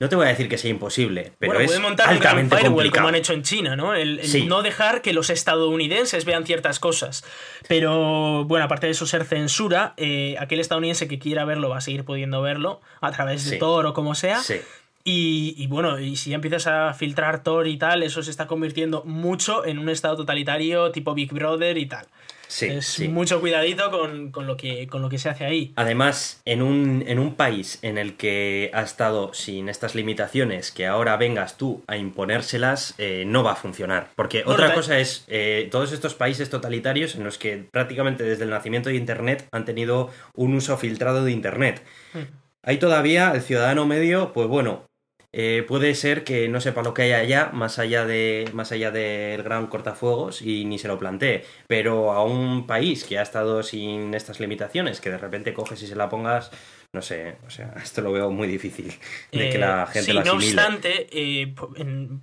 no 0.00 0.08
te 0.08 0.16
voy 0.16 0.24
a 0.24 0.30
decir 0.30 0.48
que 0.48 0.56
sea 0.56 0.70
imposible, 0.70 1.32
pero 1.38 1.52
bueno, 1.52 1.60
es 1.60 1.66
puede 1.66 1.80
montar 1.80 2.08
altamente 2.08 2.54
un 2.54 2.60
firewall 2.62 2.90
como 2.90 3.08
han 3.08 3.14
hecho 3.16 3.34
en 3.34 3.42
China, 3.42 3.76
¿no? 3.76 3.94
El, 3.94 4.18
no 4.48 4.62
dejar 4.62 5.02
que 5.02 5.12
los 5.12 5.28
estadounidenses 5.28 6.24
vean 6.24 6.46
ciertas 6.46 6.80
cosas. 6.80 7.22
Pero, 7.68 8.46
bueno, 8.46 8.64
aparte 8.64 8.86
de 8.86 8.92
eso 8.92 9.04
ser 9.04 9.26
censura, 9.26 9.92
eh, 9.98 10.36
aquel 10.38 10.60
estadounidense 10.60 11.06
que 11.06 11.18
quiera 11.18 11.44
verlo 11.44 11.68
va 11.68 11.76
a 11.76 11.80
seguir 11.82 12.06
pudiendo 12.06 12.40
verlo 12.40 12.80
a 13.02 13.12
través 13.12 13.48
de 13.48 13.58
Tor 13.58 13.84
o 13.84 13.92
como 13.92 14.14
sea. 14.14 14.38
Sí. 14.40 14.62
Y, 15.02 15.66
bueno, 15.68 15.98
y 15.98 16.16
si 16.16 16.30
ya 16.30 16.36
empiezas 16.36 16.66
a 16.66 16.92
filtrar 16.92 17.42
Tor 17.42 17.66
y 17.66 17.78
tal, 17.78 18.02
eso 18.02 18.22
se 18.22 18.30
está 18.30 18.46
convirtiendo 18.46 19.02
mucho 19.04 19.64
en 19.64 19.78
un 19.78 19.88
estado 19.88 20.16
totalitario 20.16 20.92
tipo 20.92 21.14
Big 21.14 21.32
Brother 21.32 21.78
y 21.78 21.86
tal. 21.86 22.06
Sí, 22.48 22.66
es 22.66 23.08
mucho 23.08 23.40
cuidadito 23.40 23.92
con, 23.92 24.46
lo 24.46 24.56
que, 24.56 24.88
con 24.88 25.02
lo 25.02 25.08
que 25.08 25.18
se 25.18 25.28
hace 25.28 25.44
ahí. 25.44 25.72
Además, 25.76 26.42
en 26.44 26.62
un, 26.62 27.04
en 27.06 27.20
un 27.20 27.36
país 27.36 27.78
en 27.82 27.96
el 27.96 28.16
que 28.16 28.72
ha 28.74 28.82
estado 28.82 29.32
sin 29.32 29.68
estas 29.68 29.94
limitaciones, 29.94 30.72
que 30.72 30.88
ahora 30.88 31.16
vengas 31.16 31.56
tú 31.56 31.84
a 31.86 31.96
imponérselas, 31.96 32.94
eh, 32.98 33.22
no 33.24 33.44
va 33.44 33.52
a 33.52 33.56
funcionar. 33.56 34.10
Porque 34.16 34.42
otra 34.44 34.74
cosa 34.74 34.98
es, 34.98 35.24
eh, 35.28 35.68
todos 35.70 35.92
estos 35.92 36.14
países 36.14 36.50
totalitarios 36.50 37.14
en 37.14 37.22
los 37.22 37.38
que 37.38 37.68
prácticamente 37.70 38.24
desde 38.24 38.42
el 38.42 38.50
nacimiento 38.50 38.88
de 38.88 38.96
Internet 38.96 39.46
han 39.52 39.64
tenido 39.64 40.10
un 40.34 40.54
uso 40.54 40.76
filtrado 40.76 41.24
de 41.24 41.30
Internet. 41.30 41.84
Hmm. 42.12 42.24
Hay 42.62 42.78
todavía 42.78 43.32
el 43.32 43.42
ciudadano 43.42 43.86
medio, 43.86 44.32
pues 44.32 44.48
bueno, 44.48 44.89
eh, 45.32 45.64
puede 45.68 45.94
ser 45.94 46.24
que 46.24 46.48
no 46.48 46.60
sepa 46.60 46.82
lo 46.82 46.92
que 46.92 47.02
hay 47.02 47.12
allá, 47.12 47.50
más 47.52 47.78
allá 47.78 48.04
de 48.04 48.50
más 48.52 48.72
allá 48.72 48.90
del 48.90 49.44
gran 49.44 49.68
cortafuegos 49.68 50.42
y 50.42 50.64
ni 50.64 50.78
se 50.78 50.88
lo 50.88 50.98
plantee. 50.98 51.44
Pero 51.68 52.12
a 52.12 52.24
un 52.24 52.66
país 52.66 53.04
que 53.04 53.18
ha 53.18 53.22
estado 53.22 53.62
sin 53.62 54.12
estas 54.14 54.40
limitaciones, 54.40 55.00
que 55.00 55.10
de 55.10 55.18
repente 55.18 55.54
coges 55.54 55.80
y 55.82 55.86
se 55.86 55.94
la 55.94 56.08
pongas, 56.08 56.50
no 56.92 57.00
sé, 57.00 57.36
o 57.46 57.50
sea, 57.50 57.72
esto 57.82 58.00
lo 58.02 58.10
veo 58.10 58.32
muy 58.32 58.48
difícil 58.48 58.92
de 59.30 59.50
que 59.50 59.58
la 59.58 59.84
eh, 59.84 59.92
gente 59.92 60.14
lo 60.14 60.20
asimile. 60.20 60.24
No 60.24 60.32
obstante, 60.32 61.06
eh, 61.12 61.54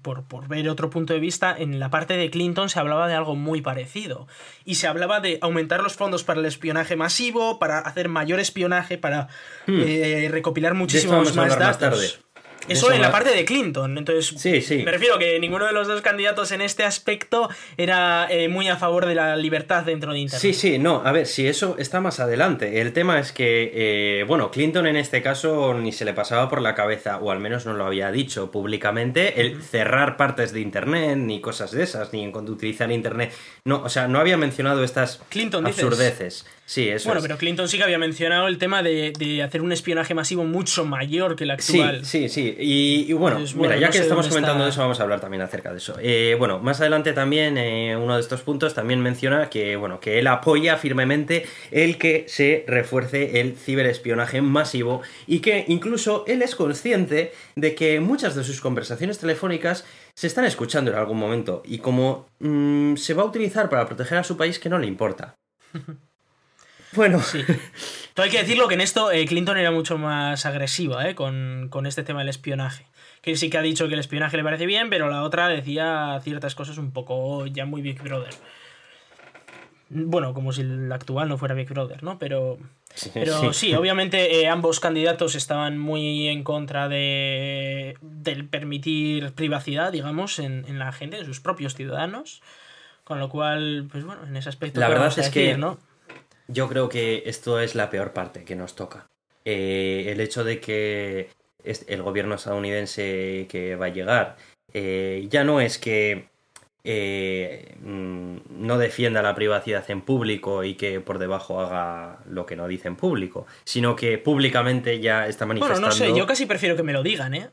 por, 0.02 0.26
por, 0.26 0.50
ver 0.50 0.68
otro 0.68 0.90
punto 0.90 1.14
de 1.14 1.22
vista, 1.22 1.56
en 1.58 1.80
la 1.80 1.90
parte 1.90 2.18
de 2.18 2.30
Clinton 2.30 2.68
se 2.68 2.78
hablaba 2.78 3.08
de 3.08 3.14
algo 3.14 3.36
muy 3.36 3.62
parecido. 3.62 4.28
Y 4.66 4.76
se 4.76 4.88
hablaba 4.88 5.22
de 5.22 5.38
aumentar 5.40 5.82
los 5.82 5.94
fondos 5.94 6.26
para 6.26 6.42
el 6.42 6.46
espionaje 6.46 6.98
masivo, 6.98 7.58
para 7.58 7.80
hacer 7.80 8.10
mayor 8.10 8.42
espionaje, 8.42 8.98
para 8.98 9.30
hmm. 9.66 10.30
recopilar 10.30 10.74
muchísimos 10.74 11.34
más 11.38 11.58
datos. 11.58 12.20
Eso, 12.68 12.92
en 12.92 13.02
la 13.02 13.12
parte 13.12 13.32
de 13.32 13.46
Clinton. 13.46 13.98
Entonces, 13.98 14.40
sí, 14.40 14.62
sí. 14.62 14.84
me 14.84 14.92
refiero 14.92 15.18
que 15.18 15.40
ninguno 15.40 15.66
de 15.66 15.74
los 15.74 15.88
dos 15.88 16.02
candidatos 16.02 16.52
en 16.52 16.62
este 16.62 16.84
aspecto 16.84 17.50
era 17.78 18.28
eh, 18.30 18.50
muy 18.50 18.68
a 18.68 18.78
favor 18.78 19.06
de 19.06 19.16
la 19.16 19.36
libertad 19.36 19.84
dentro 19.84 20.14
de 20.14 20.20
Internet. 20.20 20.42
Sí, 20.42 20.54
sí, 20.54 20.80
no, 20.80 21.02
a 21.06 21.12
ver, 21.12 21.26
si 21.26 21.48
eso 21.48 21.76
está 21.78 22.00
más 22.02 22.20
adelante. 22.20 22.82
El 22.82 22.94
tema 22.94 23.20
es 23.20 23.32
que, 23.32 23.72
eh, 23.74 24.24
bueno, 24.26 24.52
Clinton 24.52 24.88
en 24.88 24.98
este 24.98 25.22
caso 25.22 25.74
ni 25.74 25.92
se 25.92 26.06
le 26.06 26.14
pasaba 26.14 26.50
por 26.50 26.62
la 26.62 26.76
cabeza, 26.76 27.18
o 27.18 27.32
al 27.32 27.40
menos 27.40 27.66
no 27.66 27.74
lo 27.74 27.86
había 27.86 28.12
dicho 28.12 28.52
públicamente, 28.52 29.42
el 29.42 29.62
cerrar 29.62 30.18
partes 30.18 30.52
de 30.54 30.60
Internet, 30.60 31.18
ni 31.18 31.42
cosas 31.42 31.72
de 31.72 31.84
esas, 31.84 32.14
ni 32.14 32.24
en 32.24 32.32
cuanto 32.32 32.52
utilizar 32.52 32.92
Internet. 32.92 33.32
No, 33.66 33.82
o 33.84 33.90
sea, 33.90 34.08
no 34.08 34.20
había 34.20 34.38
mencionado 34.38 34.84
estas 34.84 35.22
Clinton, 35.30 35.66
absurdeces. 35.66 36.46
Sí, 36.68 36.90
eso 36.90 37.08
Bueno, 37.08 37.22
pero 37.22 37.38
Clinton 37.38 37.70
sí 37.70 37.78
que 37.78 37.86
había 37.86 37.98
mencionado 37.98 38.50
el 38.50 38.58
tema 38.58 38.84
de, 38.84 39.42
hacer 39.42 39.62
un 39.62 39.72
espionaje 39.72 40.14
masivo 40.14 40.44
mucho 40.44 40.84
mayor 40.84 41.38
que 41.38 41.46
el 41.46 41.52
actual. 41.52 42.04
Sí, 42.04 42.28
sí, 42.28 42.30
sí. 42.30 42.56
Y, 42.60 43.14
bueno, 43.14 43.40
mira, 43.56 43.78
ya 43.78 43.90
que 43.90 44.00
estamos 44.00 44.28
comentando 44.28 44.66
de 44.66 44.72
eso, 44.72 44.82
vamos 44.82 45.00
a 45.00 45.04
hablar 45.04 45.22
también 45.22 45.42
acerca 45.42 45.72
de 45.72 45.78
eso. 45.78 45.96
Eh, 46.02 46.36
bueno, 46.38 46.60
más 46.60 46.82
adelante 46.82 47.14
también, 47.14 47.58
eh, 47.58 47.96
uno 47.96 48.16
de 48.16 48.20
estos 48.20 48.42
puntos 48.42 48.74
también 48.74 49.00
menciona 49.00 49.50
que, 49.50 49.78
bueno, 49.78 50.02
que 50.02 50.20
él 50.20 50.28
apoya 50.28 50.76
firmemente 50.76 51.46
el 51.72 51.98
que 51.98 52.26
se 52.28 52.66
refuerce 52.68 53.40
el 53.40 53.56
ciberespionaje 53.56 54.42
masivo 54.42 55.02
y 55.26 55.40
que 55.40 55.64
incluso 55.70 56.26
él 56.28 56.42
es 56.42 56.54
consciente 56.54 57.32
de 57.56 57.76
que 57.76 58.02
muchas 58.02 58.36
de 58.36 58.44
sus 58.44 58.60
conversaciones 58.60 59.20
telefónicas 59.20 59.86
se 60.16 60.28
están 60.28 60.44
escuchando 60.44 60.92
en 60.92 60.98
algún 60.98 61.18
momento 61.18 61.64
y 61.64 61.78
como 61.78 62.28
mm, 62.40 62.98
se 62.98 63.14
va 63.14 63.24
a 63.24 63.28
utilizar 63.28 63.70
para 63.70 63.86
proteger 63.86 64.18
a 64.18 64.26
su 64.26 64.36
país 64.36 64.60
que 64.60 64.68
no 64.68 64.80
le 64.80 64.88
importa. 64.88 65.34
Bueno. 66.98 67.22
Sí. 67.22 67.44
Todo 68.14 68.24
hay 68.24 68.32
que 68.32 68.40
decirlo 68.40 68.68
que 68.68 68.74
en 68.74 68.82
esto 68.82 69.12
eh, 69.12 69.26
Clinton 69.28 69.58
era 69.58 69.70
mucho 69.70 70.00
más 70.00 70.44
agresiva 70.48 71.08
eh, 71.08 71.14
con, 71.14 71.70
este 71.86 72.02
tema 72.04 72.20
del 72.20 72.30
espionaje. 72.30 72.88
Que 73.22 73.36
sí 73.36 73.52
que 73.52 73.60
ha 73.60 73.62
dicho 73.62 73.88
que 73.88 73.94
el 73.94 74.00
espionaje 74.00 74.38
le 74.38 74.44
parece 74.44 74.66
bien, 74.66 74.90
pero 74.90 75.08
la 75.08 75.22
otra 75.22 75.48
decía 75.48 76.20
ciertas 76.24 76.56
cosas 76.56 76.80
un 76.80 76.92
poco 76.92 77.46
ya 77.46 77.66
muy 77.66 77.84
Big 77.84 78.02
Brother. 78.02 78.34
Bueno, 79.90 80.34
como 80.34 80.52
si 80.52 80.62
el 80.62 80.92
actual 80.92 81.30
no 81.30 81.38
fuera 81.38 81.54
Big 81.54 81.70
Brother, 81.70 82.02
¿no? 82.04 82.18
Pero, 82.18 82.58
pero 83.14 83.54
sí, 83.54 83.76
obviamente 83.76 84.42
eh, 84.42 84.48
ambos 84.50 84.80
candidatos 84.80 85.36
estaban 85.36 85.78
muy 85.78 86.28
en 86.28 86.44
contra 86.44 86.90
de 86.90 87.98
del 88.02 88.46
permitir 88.46 89.32
privacidad, 89.34 89.92
digamos, 89.92 90.40
en, 90.40 90.66
en, 90.68 90.80
la 90.80 90.92
gente, 90.92 91.20
en 91.20 91.26
sus 91.26 91.40
propios 91.40 91.76
ciudadanos. 91.76 92.42
Con 93.04 93.20
lo 93.20 93.30
cual, 93.30 93.88
pues 93.90 94.04
bueno, 94.04 94.24
en 94.28 94.36
ese 94.36 94.50
aspecto. 94.50 94.82
La 94.82 94.90
verdad 94.90 95.18
es 95.18 95.30
que 95.30 95.56
¿no? 95.56 95.78
Yo 96.48 96.68
creo 96.68 96.90
que 96.90 97.24
esto 97.26 97.60
es 97.60 97.76
la 97.76 97.90
peor 97.90 98.14
parte 98.14 98.44
que 98.44 98.56
nos 98.56 98.76
toca. 98.76 99.08
Eh, 99.46 100.06
el 100.08 100.20
hecho 100.20 100.44
de 100.44 100.60
que 100.60 101.30
el 101.64 102.02
gobierno 102.02 102.36
estadounidense 102.36 103.46
que 103.50 103.76
va 103.76 103.88
a 103.88 103.90
llegar 103.90 104.38
eh, 104.74 105.26
ya 105.30 105.44
no 105.44 105.60
es 105.60 105.78
que 105.78 106.28
eh, 106.84 107.76
mm, 107.82 108.38
no 108.50 108.78
defienda 108.78 109.22
la 109.22 109.36
privacidad 109.36 109.84
en 109.90 110.02
público 110.02 110.64
y 110.64 110.76
que 110.76 111.02
por 111.02 111.20
debajo 111.20 111.60
haga 111.60 112.20
lo 112.30 112.46
que 112.46 112.56
no 112.56 112.68
dice 112.68 112.88
en 112.88 112.96
público, 112.96 113.46
sino 113.64 113.96
que 113.96 114.18
públicamente 114.18 115.00
ya 115.00 115.28
está 115.28 115.46
manifestando. 115.46 115.82
Bueno, 115.82 115.88
no 115.88 115.94
sé, 115.94 116.18
yo 116.18 116.26
casi 116.26 116.46
prefiero 116.46 116.76
que 116.76 116.84
me 116.84 116.94
lo 116.94 117.04
digan, 117.04 117.34
¿eh? 117.34 117.50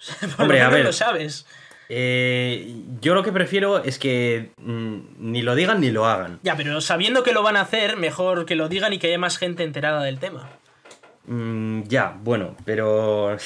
Hombre, 0.38 0.62
a 0.62 0.68
ver. 0.68 0.84
Lo 0.84 0.92
sabes. 0.92 1.46
Eh, 1.92 2.72
yo 3.00 3.14
lo 3.14 3.24
que 3.24 3.32
prefiero 3.32 3.82
es 3.82 3.98
que 3.98 4.52
mm, 4.58 4.98
ni 5.18 5.42
lo 5.42 5.56
digan 5.56 5.80
ni 5.80 5.90
lo 5.90 6.06
hagan. 6.06 6.38
Ya, 6.44 6.56
pero 6.56 6.80
sabiendo 6.80 7.24
que 7.24 7.32
lo 7.32 7.42
van 7.42 7.56
a 7.56 7.62
hacer, 7.62 7.96
mejor 7.96 8.46
que 8.46 8.54
lo 8.54 8.68
digan 8.68 8.92
y 8.92 8.98
que 9.00 9.08
haya 9.08 9.18
más 9.18 9.38
gente 9.38 9.64
enterada 9.64 10.04
del 10.04 10.20
tema. 10.20 10.48
Mm, 11.26 11.82
ya, 11.88 12.16
bueno, 12.22 12.54
pero 12.64 13.36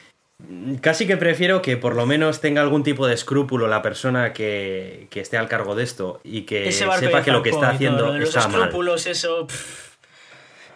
casi 0.80 1.06
que 1.06 1.18
prefiero 1.18 1.60
que 1.60 1.76
por 1.76 1.94
lo 1.94 2.06
menos 2.06 2.40
tenga 2.40 2.62
algún 2.62 2.82
tipo 2.82 3.06
de 3.06 3.12
escrúpulo 3.12 3.68
la 3.68 3.82
persona 3.82 4.32
que, 4.32 5.08
esté 5.14 5.36
al 5.36 5.48
cargo 5.48 5.74
de 5.74 5.84
esto 5.84 6.18
y 6.24 6.42
que 6.42 6.72
sepa 6.72 7.22
que 7.22 7.30
lo 7.30 7.42
que 7.42 7.50
está 7.50 7.68
haciendo 7.68 8.16
está 8.16 8.40
escrúpulos, 8.40 9.06
eso. 9.06 9.46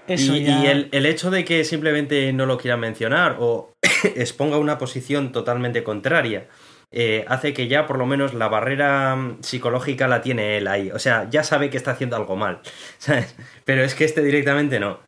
y, 0.06 0.66
el, 0.66 0.90
el, 0.92 1.06
hecho 1.06 1.30
de 1.30 1.46
que 1.46 1.64
simplemente 1.64 2.30
no 2.34 2.44
lo 2.44 2.58
quiera 2.58 2.76
mencionar 2.76 3.36
o 3.40 3.72
exponga 4.16 4.58
una 4.58 4.76
posición 4.76 5.32
totalmente 5.32 5.82
contraria 5.82 6.46
eh, 6.92 7.24
hace 7.28 7.52
que 7.52 7.68
ya 7.68 7.86
por 7.86 7.98
lo 7.98 8.06
menos 8.06 8.34
la 8.34 8.48
barrera 8.48 9.16
mm, 9.16 9.42
psicológica 9.42 10.08
la 10.08 10.22
tiene 10.22 10.56
él 10.56 10.68
ahí. 10.68 10.90
O 10.90 10.98
sea, 10.98 11.28
ya 11.30 11.44
sabe 11.44 11.70
que 11.70 11.76
está 11.76 11.92
haciendo 11.92 12.16
algo 12.16 12.36
mal, 12.36 12.60
¿sabes? 12.98 13.36
Pero 13.64 13.82
es 13.82 13.94
que 13.94 14.04
este 14.04 14.22
directamente 14.22 14.80
no. 14.80 15.00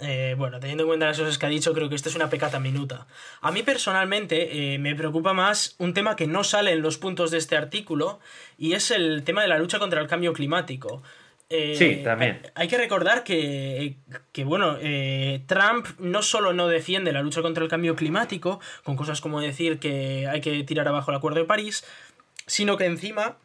Eh, 0.00 0.36
bueno, 0.38 0.60
teniendo 0.60 0.84
en 0.84 0.88
cuenta 0.88 1.06
las 1.06 1.18
cosas 1.18 1.38
que 1.38 1.46
ha 1.46 1.48
dicho, 1.48 1.74
creo 1.74 1.88
que 1.88 1.96
esto 1.96 2.08
es 2.08 2.14
una 2.14 2.30
pecata 2.30 2.60
minuta. 2.60 3.06
A 3.40 3.50
mí 3.50 3.62
personalmente 3.62 4.74
eh, 4.74 4.78
me 4.78 4.94
preocupa 4.94 5.32
más 5.32 5.74
un 5.78 5.92
tema 5.92 6.14
que 6.14 6.28
no 6.28 6.44
sale 6.44 6.70
en 6.70 6.82
los 6.82 6.98
puntos 6.98 7.32
de 7.32 7.38
este 7.38 7.56
artículo 7.56 8.20
y 8.56 8.74
es 8.74 8.92
el 8.92 9.24
tema 9.24 9.42
de 9.42 9.48
la 9.48 9.58
lucha 9.58 9.80
contra 9.80 10.00
el 10.00 10.06
cambio 10.06 10.32
climático. 10.32 11.02
Eh, 11.50 11.74
sí, 11.78 12.02
también. 12.04 12.42
Hay, 12.54 12.68
que 12.68 12.76
recordar 12.76 13.24
que, 13.24 13.96
bueno, 14.44 14.76
eh, 14.80 15.42
Trump 15.46 15.86
no 15.98 16.22
solo 16.22 16.52
no 16.52 16.68
defiende 16.68 17.12
la 17.12 17.22
lucha 17.22 17.40
contra 17.40 17.64
el 17.64 17.70
cambio 17.70 17.96
climático, 17.96 18.60
con 18.84 18.96
cosas 18.96 19.20
como 19.20 19.40
decir 19.40 19.78
que 19.78 20.28
hay 20.28 20.42
que 20.42 20.62
tirar 20.64 20.88
abajo 20.88 21.10
el 21.10 21.16
Acuerdo 21.16 21.38
de 21.38 21.46
París, 21.46 21.84
sino 22.46 22.76
que 22.76 22.84
encima 22.84 23.38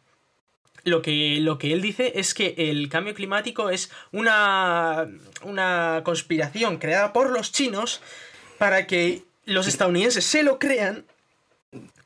lo 0.84 1.00
que, 1.00 1.38
lo 1.40 1.56
que 1.56 1.72
él 1.72 1.80
dice 1.80 2.12
es 2.16 2.34
que 2.34 2.54
el 2.58 2.90
cambio 2.90 3.14
climático 3.14 3.70
es 3.70 3.90
una, 4.12 5.08
una 5.42 6.02
conspiración 6.04 6.76
creada 6.76 7.14
por 7.14 7.30
los 7.30 7.52
chinos 7.52 8.02
para 8.58 8.86
que 8.86 9.22
los 9.46 9.66
estadounidenses 9.66 10.24
se 10.24 10.42
lo 10.42 10.58
crean 10.58 11.06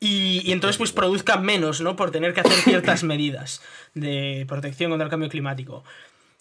y, 0.01 0.53
entonces 0.53 0.79
pues 0.79 0.93
produzcan 0.93 1.45
menos, 1.45 1.81
¿no? 1.81 1.97
Por 1.97 2.13
tener 2.13 2.35
que 2.35 2.41
hacer 2.41 2.53
ciertas 2.53 3.03
medidas 3.03 3.61
de 3.95 4.45
protección 4.49 4.91
contra 4.91 5.05
el 5.05 5.11
cambio 5.11 5.29
climático. 5.29 5.85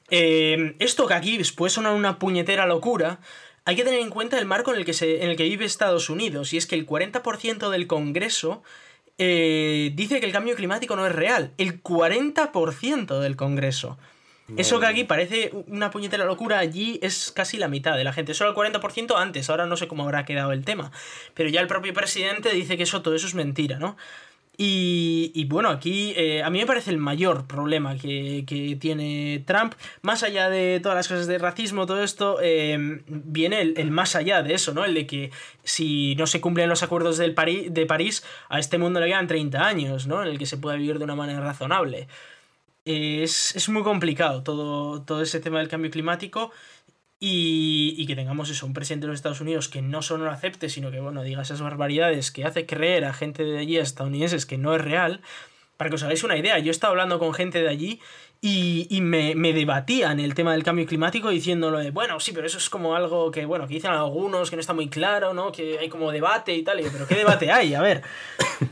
Eh, 0.10 0.76
esto 0.80 1.08
que 1.08 1.14
aquí 1.14 1.42
puede 1.56 1.70
sonar 1.70 1.94
una 1.94 2.20
puñetera 2.20 2.66
locura, 2.66 3.20
hay 3.66 3.76
que 3.76 3.84
tener 3.84 4.00
en 4.00 4.10
cuenta 4.10 4.40
el 4.40 4.46
marco 4.46 4.72
en 4.72 4.80
el 4.80 4.86
que, 4.86 4.94
se, 4.94 5.24
en 5.24 5.30
el 5.30 5.36
que 5.36 5.44
vive 5.44 5.66
Estados 5.66 6.10
Unidos, 6.10 6.54
y 6.54 6.58
es 6.58 6.66
que 6.68 6.76
el 6.76 6.88
40% 6.88 7.70
del 7.70 7.88
Congreso 7.88 8.64
eh, 9.18 9.92
dice 9.96 10.20
que 10.20 10.26
el 10.26 10.32
cambio 10.32 10.56
climático 10.56 10.96
no 10.96 11.06
es 11.06 11.14
real. 11.14 11.52
El 11.58 11.82
40% 11.84 13.20
del 13.20 13.36
Congreso. 13.36 13.98
Eso 14.56 14.80
que 14.80 14.86
aquí 14.86 15.04
parece 15.04 15.52
una 15.68 15.92
puñetera 15.92 16.24
locura, 16.24 16.60
allí 16.60 17.00
es 17.04 17.34
casi 17.34 17.58
la 17.58 17.68
mitad 17.68 17.98
de 17.98 18.06
la 18.06 18.14
gente. 18.14 18.34
Solo 18.34 18.52
el 18.52 18.56
40% 18.56 19.18
antes, 19.18 19.50
ahora 19.50 19.66
no 19.66 19.76
sé 19.76 19.90
cómo 19.90 20.04
habrá 20.04 20.24
quedado 20.24 20.54
el 20.54 20.64
tema. 20.64 20.94
Pero 21.34 21.50
ya 21.50 21.60
el 21.60 21.68
propio 21.68 21.94
presidente 21.94 22.54
dice 22.54 22.78
que 22.78 22.84
eso, 22.84 23.02
todo 23.02 23.14
eso 23.14 23.28
es 23.28 23.36
mentira, 23.36 23.78
¿no? 23.78 23.98
Y, 24.60 25.46
bueno, 25.46 25.70
aquí 25.70 26.14
eh, 26.16 26.42
a 26.42 26.50
mí 26.50 26.58
me 26.58 26.66
parece 26.66 26.90
el 26.90 26.98
mayor 26.98 27.46
problema 27.46 27.96
que, 27.96 28.78
tiene 28.82 29.44
Trump, 29.46 29.76
más 30.02 30.24
allá 30.24 30.50
de 30.50 30.80
todas 30.82 30.96
las 30.96 31.08
cosas 31.08 31.28
de 31.28 31.38
racismo, 31.38 31.86
todo 31.86 32.04
esto, 32.04 32.42
em, 32.42 33.04
viene 33.08 33.62
el, 33.62 33.92
más 33.92 34.16
allá 34.16 34.42
de 34.42 34.56
eso, 34.56 34.74
¿no? 34.74 34.84
El 34.84 34.96
de 34.96 35.06
que 35.06 35.32
si 35.64 36.16
no 36.16 36.26
se 36.26 36.42
cumplen 36.42 36.70
los 36.70 36.82
acuerdos 36.82 37.18
del 37.20 37.36
de 37.36 37.86
París, 37.86 38.24
a 38.50 38.58
este 38.60 38.80
mundo 38.80 39.00
le 39.00 39.08
quedan 39.08 39.28
30 39.28 39.64
años, 39.64 40.08
¿no? 40.08 40.24
En 40.24 40.30
el 40.30 40.40
que 40.40 40.48
se 40.48 40.58
pueda 40.58 40.76
vivir 40.76 40.98
de 40.98 41.04
una 41.04 41.16
manera 41.16 41.40
razonable 41.40 42.08
es, 42.88 43.70
muy 43.70 43.84
complicado 43.84 44.44
todo, 44.44 45.02
todo 45.02 45.22
ese 45.22 45.40
tema 45.40 45.60
del 45.60 45.68
cambio 45.68 45.92
climático 45.92 46.52
y, 47.20 48.06
que 48.06 48.16
tengamos 48.16 48.50
eso, 48.50 48.66
un 48.66 48.74
presidente 48.74 49.06
de 49.06 49.12
los 49.12 49.18
Estados 49.18 49.42
Unidos 49.42 49.70
que 49.70 49.82
no 49.82 50.02
solo 50.02 50.26
lo 50.26 50.32
acepte, 50.32 50.70
sino 50.70 50.92
que, 50.92 51.00
bueno, 51.00 51.24
diga 51.24 51.42
esas 51.42 51.62
barbaridades 51.62 52.32
que 52.32 52.46
hace 52.46 52.66
creer 52.66 53.06
a 53.06 53.14
gente 53.14 53.44
de 53.44 53.58
allí, 53.58 53.78
estadounidenses, 53.78 54.46
que 54.46 54.58
no 54.58 54.76
es 54.76 54.82
real. 54.82 55.22
Para 55.78 55.90
que 55.90 55.96
os 55.96 56.04
hagáis 56.04 56.24
una 56.24 56.38
idea, 56.38 56.58
yo 56.60 56.68
he 56.68 56.72
estado 56.72 56.92
hablando 56.92 57.20
con 57.20 57.34
gente 57.34 57.62
de 57.62 57.70
allí 57.70 58.00
y, 58.40 59.00
me, 59.02 59.34
me, 59.36 59.52
debatían 59.54 60.20
el 60.20 60.36
tema 60.36 60.54
del 60.54 60.64
cambio 60.64 60.86
climático 60.86 61.30
diciéndolo 61.30 61.80
de, 61.80 61.90
bueno, 61.90 62.20
sí, 62.20 62.32
pero 62.34 62.46
eso 62.46 62.60
es 62.60 62.70
como 62.70 62.96
algo 62.96 63.32
que, 63.32 63.46
bueno, 63.46 63.68
que 63.68 63.76
dicen 63.76 63.92
algunos, 63.92 64.50
que 64.50 64.56
no 64.56 64.60
está 64.60 64.74
muy 64.74 64.90
claro, 64.90 65.34
¿no? 65.34 65.52
Que 65.52 65.80
hay 65.80 65.90
como 65.90 66.12
debate 66.12 66.56
y 66.56 66.64
tal. 66.64 66.80
Y 66.80 66.90
pero 66.90 67.08
¿qué 67.08 67.16
debate 67.16 67.52
hay? 67.52 67.74
A 67.74 67.82
ver, 67.82 68.04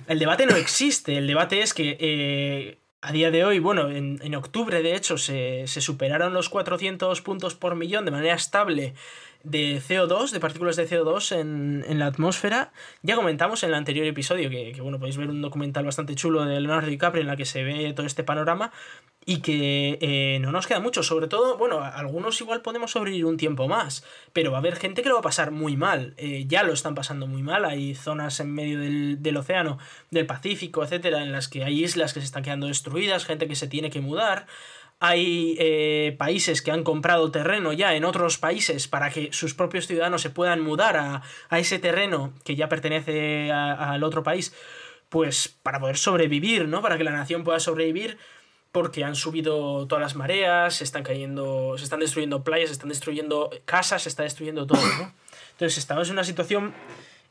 el 0.07 0.19
debate 0.19 0.45
no 0.45 0.55
existe. 0.55 1.17
El 1.17 1.25
debate 1.25 1.61
es 1.61 1.73
que 1.73 1.97
eh, 1.99 2.77
a 3.01 3.11
día 3.11 3.29
de 3.31 3.45
hoy, 3.45 3.59
bueno, 3.59 3.89
en, 3.89 4.35
octubre 4.35 4.81
de 4.81 4.95
hecho 4.95 5.17
se, 5.17 5.67
superaron 5.67 6.33
los 6.33 6.49
400 6.49 7.21
puntos 7.21 7.55
por 7.55 7.75
millón 7.75 8.05
de 8.05 8.11
manera 8.11 8.35
estable 8.35 8.95
de 9.45 9.79
CO2, 9.79 10.31
de 10.31 10.39
partículas 10.39 10.75
de 10.75 10.89
CO2 10.89 11.39
en, 11.39 11.99
la 11.99 12.07
atmósfera. 12.07 12.71
Ya 13.03 13.15
comentamos 13.15 13.63
en 13.63 13.69
el 13.69 13.75
anterior 13.75 14.05
episodio 14.05 14.49
que, 14.49 14.71
que, 14.73 14.81
bueno, 14.81 14.99
podéis 14.99 15.17
ver 15.17 15.29
un 15.29 15.41
documental 15.41 15.85
bastante 15.85 16.15
chulo 16.15 16.43
de 16.45 16.59
Leonardo 16.59 16.89
DiCaprio 16.89 17.21
en 17.21 17.27
la 17.27 17.37
que 17.37 17.45
se 17.45 17.63
ve 17.63 17.93
todo 17.93 18.05
este 18.05 18.23
panorama 18.23 18.71
y 19.25 19.41
que 19.41 19.97
eh, 20.01 20.39
no 20.39 20.51
nos 20.51 20.67
queda 20.67 20.79
mucho. 20.79 21.03
Sobre 21.03 21.27
todo, 21.27 21.57
bueno, 21.57 21.83
algunos 21.83 22.39
igual 22.41 22.61
podemos 22.61 22.91
sobrevivir 22.91 23.25
un 23.25 23.37
tiempo 23.37 23.67
más, 23.67 24.03
pero 24.33 24.51
va 24.51 24.57
a 24.57 24.59
haber 24.59 24.75
gente 24.75 25.01
que 25.01 25.09
lo 25.09 25.15
va 25.15 25.19
a 25.19 25.23
pasar 25.23 25.51
muy 25.51 25.77
mal. 25.77 26.13
Eh, 26.17 26.45
ya 26.47 26.63
lo 26.63 26.73
están 26.73 26.95
pasando 26.95 27.27
muy 27.27 27.43
mal. 27.43 27.65
Hay 27.65 27.95
zonas 27.95 28.39
en 28.39 28.51
medio 28.51 28.79
del, 28.79 29.21
del, 29.21 29.37
océano, 29.37 29.79
del 30.11 30.25
Pacífico, 30.25 30.83
etcétera, 30.83 31.23
en 31.23 31.31
las 31.31 31.47
que 31.47 31.63
hay 31.63 31.83
islas 31.83 32.13
que 32.13 32.19
se 32.19 32.25
están 32.25 32.43
quedando 32.43 32.67
destruidas, 32.67 33.25
gente 33.25 33.47
que 33.47 33.55
se 33.55 33.67
tiene 33.67 33.89
que 33.89 34.01
mudar. 34.01 34.45
Hay 34.99 35.55
eh, 35.59 36.15
países 36.17 36.61
que 36.61 36.71
han 36.71 36.83
comprado 36.83 37.29
terreno 37.31 37.73
ya 37.73 37.95
en 37.95 38.05
otros 38.05 38.37
países 38.37 38.87
para 38.87 39.09
que 39.09 39.31
sus 39.33 39.53
propios 39.53 39.87
ciudadanos 39.87 40.21
se 40.21 40.29
puedan 40.29 40.61
mudar 40.61 40.97
a, 40.97 41.21
a 41.49 41.59
ese 41.59 41.79
terreno 41.79 42.33
que 42.43 42.55
ya 42.55 42.69
pertenece 42.69 43.51
al 43.51 44.03
otro 44.03 44.23
país, 44.23 44.53
pues 45.09 45.47
para 45.61 45.79
poder 45.79 45.97
sobrevivir, 45.97 46.67
¿no? 46.67 46.81
Para 46.81 46.97
que 46.97 47.03
la 47.03 47.11
nación 47.11 47.43
pueda 47.43 47.59
sobrevivir 47.59 48.17
porque 48.75 49.05
han 49.05 49.15
subido 49.15 49.87
todas 49.87 50.01
las 50.01 50.15
mareas, 50.15 50.75
se 50.75 50.83
están 50.83 51.03
cayendo, 51.03 51.77
se 51.77 51.85
están 51.85 52.01
destruyendo 52.01 52.43
playas, 52.43 52.67
se 52.67 52.73
están 52.73 52.89
destruyendo 52.89 53.49
casas, 53.63 54.03
se 54.03 54.09
está 54.09 54.23
destruyendo 54.23 54.67
todo, 54.67 54.85
¿no? 54.99 55.13
Entonces 55.51 55.77
estamos 55.77 56.09
en 56.09 56.13
una 56.15 56.25
situación 56.25 56.73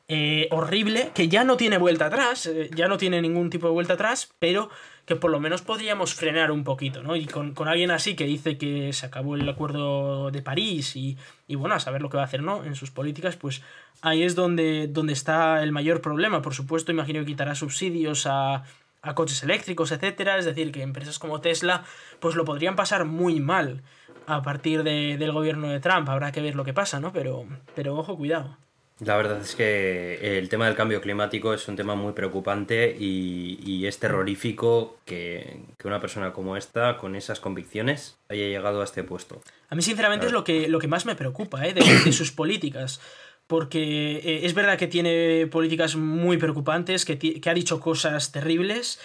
eh, 0.09 0.49
horrible 0.51 1.11
que 1.15 1.29
ya 1.29 1.45
no 1.45 1.59
tiene 1.59 1.77
vuelta 1.77 2.07
atrás, 2.07 2.47
eh, 2.47 2.71
ya 2.75 2.89
no 2.89 2.97
tiene 2.97 3.21
ningún 3.21 3.51
tipo 3.51 3.67
de 3.67 3.75
vuelta 3.75 3.93
atrás, 3.93 4.33
pero 4.39 4.71
que 5.07 5.17
por 5.17 5.31
lo 5.31 5.41
menos 5.41 5.63
podríamos 5.63 6.15
frenar 6.15 6.51
un 6.51 6.65
poquito, 6.65 7.03
¿no? 7.03 7.15
Y 7.17 7.27
con, 7.27 7.55
alguien 7.69 7.91
así 7.91 8.17
que 8.17 8.25
dice 8.25 8.57
que 8.57 8.93
se 8.93 9.07
acabó 9.07 9.35
el 9.35 9.49
acuerdo 9.49 10.31
de 10.31 10.43
París 10.43 10.97
y, 10.97 11.19
y, 11.47 11.57
bueno, 11.57 11.75
a 11.75 11.81
saber 11.81 12.01
lo 12.01 12.09
que 12.09 12.17
va 12.17 12.23
a 12.23 12.27
hacer, 12.27 12.43
¿no? 12.43 12.65
En 12.65 12.75
sus 12.75 12.91
políticas, 12.91 13.37
pues 13.37 13.63
ahí 14.01 14.23
es 14.23 14.35
donde, 14.35 14.89
donde 14.89 15.13
está 15.13 15.63
el 15.63 15.73
mayor 15.73 16.01
problema. 16.01 16.41
Por 16.41 16.55
supuesto, 16.55 16.93
imagino 16.93 17.21
que 17.21 17.27
quitará 17.27 17.55
subsidios 17.55 18.27
a, 18.27 18.65
a 19.03 19.15
coches 19.15 19.43
eléctricos, 19.43 19.93
etcétera. 19.93 20.39
Es 20.39 20.47
decir, 20.47 20.73
que 20.73 20.83
empresas 20.83 21.19
como 21.19 21.41
Tesla, 21.41 21.85
pues 22.21 22.35
lo 22.35 22.45
podrían 22.45 22.77
pasar 22.77 23.05
muy 23.05 23.41
mal 23.41 23.83
a 24.27 24.43
partir 24.43 24.83
de, 24.83 25.19
del 25.19 25.33
gobierno 25.33 25.69
de 25.69 25.81
Trump. 25.81 26.09
Habrá 26.09 26.33
que 26.33 26.41
ver 26.41 26.55
lo 26.55 26.65
que 26.65 26.73
pasa, 26.73 26.99
¿no? 27.01 27.13
Pero, 27.13 27.45
pero 27.75 27.97
ojo, 27.97 28.17
cuidado. 28.17 28.57
La 29.01 29.17
verdad 29.17 29.41
es 29.41 29.57
que 29.57 30.39
el 30.39 30.49
tema 30.49 30.67
del 30.67 30.77
cambio 30.77 31.01
climático 31.01 31.53
es 31.53 31.67
un 31.67 31.77
tema 31.77 31.95
muy 31.95 32.13
preocupante 32.13 32.97
y, 32.99 33.85
es 33.87 33.99
terrorífico 33.99 34.97
que, 35.05 35.59
una 35.85 36.01
persona 36.01 36.33
como 36.33 36.57
esta, 36.57 36.97
con 36.97 37.17
esas 37.17 37.41
convicciones, 37.41 38.17
haya 38.29 38.47
llegado 38.47 38.81
a 38.81 38.85
este 38.85 39.03
puesto. 39.03 39.43
A 39.69 39.75
mí, 39.75 39.83
sinceramente, 39.83 40.27
es 40.27 40.33
lo 40.33 40.45
que, 40.45 40.69
lo 40.69 40.79
que 40.79 40.89
más 40.89 41.05
me 41.05 41.17
preocupa 41.17 41.67
¿eh? 41.67 41.75
de 41.75 42.13
sus 42.13 42.33
políticas 42.33 43.01
porque 43.47 44.17
eh, 44.17 44.41
es 44.45 44.55
verdad 44.55 44.79
que 44.79 44.87
tiene 44.87 45.47
políticas 45.47 45.97
muy 45.97 46.39
preocupantes, 46.39 47.05
que, 47.05 47.41
ha 47.45 47.55
dicho 47.55 47.81
cosas 47.81 48.33
terribles, 48.33 49.01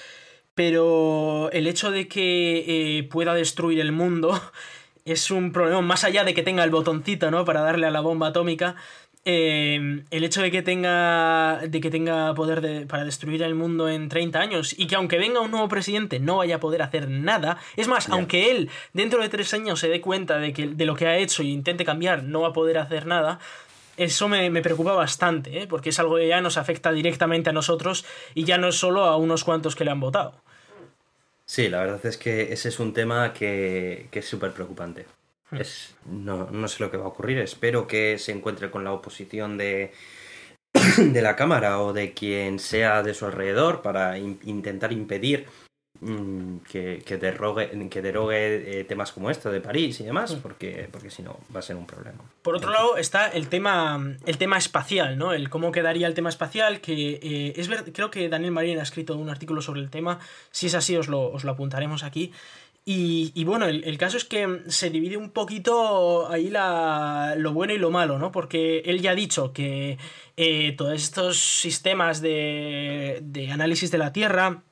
pero 0.56 1.50
el 1.52 1.68
hecho 1.68 1.92
de 1.92 2.08
que 2.08 2.98
eh, 3.00 3.04
pueda 3.04 3.34
destruir 3.34 3.80
el 3.80 3.92
mundo 3.92 4.40
es 5.06 5.32
un 5.32 5.52
problema, 5.52 5.82
más 5.82 6.04
allá 6.04 6.24
de 6.24 6.34
que 6.34 6.44
tenga 6.44 6.64
el 6.64 6.70
botoncito, 6.70 7.32
¿no? 7.32 7.46
Para 7.46 7.62
darle 7.62 7.88
a 7.88 7.92
la 7.92 8.02
bomba 8.02 8.28
atómica. 8.28 8.76
Eh, 9.32 10.02
el 10.10 10.24
hecho 10.24 10.42
de 10.42 10.50
que 10.50 10.64
tenga, 10.64 11.60
de 11.68 11.80
que 11.80 11.92
tenga 11.92 12.34
poder 12.34 12.88
para 12.88 13.06
destruir 13.06 13.44
el 13.44 13.54
mundo 13.54 13.88
en 13.88 14.10
30 14.10 14.40
años 14.40 14.74
y 14.76 14.88
que 14.88 14.96
aunque 14.96 15.20
venga 15.20 15.40
un 15.40 15.52
nuevo 15.52 15.68
presidente 15.68 16.20
no 16.20 16.38
vaya 16.38 16.56
a 16.56 16.60
poder 16.60 16.82
hacer 16.82 17.08
nada, 17.08 17.60
es 17.78 17.88
más, 17.88 18.10
aunque 18.10 18.50
él 18.50 18.72
dentro 18.94 19.22
de 19.22 19.30
tres 19.30 19.54
años 19.54 19.80
se 19.80 19.88
dé 19.88 20.02
cuenta 20.02 20.40
de, 20.40 20.52
que, 20.52 20.66
de 20.70 20.86
lo 20.88 20.96
que 20.96 21.06
ha 21.06 21.16
hecho 21.18 21.44
e 21.44 21.46
intente 21.46 21.86
cambiar, 21.86 22.24
no 22.24 22.42
va 22.42 22.48
a 22.48 22.54
poder 22.54 22.80
hacer 22.80 23.06
nada, 23.06 23.38
eso 23.98 24.28
me, 24.28 24.50
preocupa 24.64 24.94
bastante, 24.94 25.62
¿eh? 25.62 25.68
porque 25.68 25.90
es 25.90 26.00
algo 26.00 26.16
que 26.16 26.28
ya 26.28 26.42
nos 26.42 26.58
afecta 26.58 26.92
directamente 26.92 27.52
a 27.52 27.54
nosotros 27.54 28.06
y 28.34 28.46
ya 28.46 28.58
no 28.58 28.70
es 28.70 28.76
solo 28.78 29.04
a 29.04 29.16
unos 29.16 29.44
cuantos 29.44 29.76
que 29.76 29.86
le 29.86 29.92
han 29.92 30.00
votado. 30.00 30.42
Sí, 31.46 31.70
la 31.70 31.82
verdad 31.82 32.04
es 32.04 32.18
que 32.18 32.52
ese 32.52 32.70
es 32.70 32.80
un 32.80 32.94
tema 32.94 33.32
que, 33.32 34.08
es 34.12 34.26
súper 34.28 34.54
preocupante. 34.54 35.06
Hmm. 35.52 35.58
Es, 35.58 35.96
no, 36.06 36.50
no, 36.52 36.68
sé 36.68 36.84
lo 36.84 36.92
que 36.92 36.98
va 36.98 37.06
a 37.06 37.10
ocurrir. 37.10 37.40
Espero 37.40 37.88
que 37.88 38.18
se 38.18 38.32
encuentre 38.32 38.70
con 38.70 38.84
la 38.84 38.94
oposición 38.94 39.58
de, 39.58 39.92
de 40.98 41.22
la 41.22 41.36
Cámara 41.36 41.80
o 41.82 41.94
de 41.94 42.14
quien 42.14 42.60
sea 42.60 43.04
de 43.04 43.14
su 43.14 43.26
alrededor 43.26 43.82
para 43.82 44.18
intentar 44.18 44.92
impedir 44.92 45.48
Mm, 46.02 46.60
que, 46.60 47.04
que, 47.06 47.18
derogue, 47.18 47.90
que 47.90 48.02
derogue 48.02 48.80
eh, 48.80 48.84
temas 48.86 49.12
como 49.12 49.30
este 49.30 49.50
de 49.50 49.60
París 49.60 50.00
y 50.00 50.06
demás, 50.06 50.34
mm. 50.34 50.40
porque, 50.40 50.88
porque 50.90 51.10
si 51.10 51.22
no 51.22 51.38
va 51.54 51.60
a 51.60 51.62
ser 51.62 51.76
un 51.76 51.86
problema. 51.86 52.20
Por 52.42 52.56
otro 52.56 52.72
lado 52.72 52.96
está 52.96 53.28
el 53.28 53.50
tema, 53.50 54.16
el 54.26 54.38
tema 54.38 54.58
espacial, 54.58 55.18
¿no? 55.18 55.34
El 55.34 55.50
cómo 55.50 55.74
quedaría 55.74 56.08
el 56.08 56.14
tema 56.14 56.30
espacial, 56.30 56.80
que 56.80 57.20
eh, 57.22 57.54
es 57.58 57.68
ver, 57.68 57.92
creo 57.92 58.10
que 58.12 58.30
Daniel 58.30 58.54
Marín 58.54 58.80
ha 58.80 58.84
escrito 58.84 59.18
un 59.18 59.30
artículo 59.30 59.62
sobre 59.62 59.82
el 59.82 59.90
tema, 59.90 60.20
si 60.52 60.68
es 60.68 60.76
así 60.76 60.96
os 60.96 61.10
lo, 61.10 61.32
os 61.32 61.44
lo 61.44 61.52
apuntaremos 61.52 62.04
aquí. 62.04 62.32
Y, 62.92 63.44
bueno, 63.44 63.68
el, 63.68 63.98
caso 64.00 64.18
es 64.18 64.26
que 64.26 64.64
se 64.66 64.90
divide 64.90 65.16
un 65.16 65.30
poquito 65.30 66.28
ahí 66.28 66.50
la, 66.50 67.36
lo 67.38 67.54
bueno 67.54 67.72
y 67.72 67.78
lo 67.78 67.92
malo, 67.92 68.18
¿no? 68.18 68.32
Porque 68.32 68.80
él 68.80 69.00
ya 69.00 69.12
ha 69.12 69.16
dicho 69.16 69.54
que 69.54 70.00
eh, 70.38 70.74
todos 70.76 70.94
estos 70.94 71.38
sistemas 71.38 72.20
de, 72.20 73.20
de 73.22 73.52
análisis 73.52 73.92
de 73.92 74.00
la 74.00 74.12
Tierra, 74.12 74.64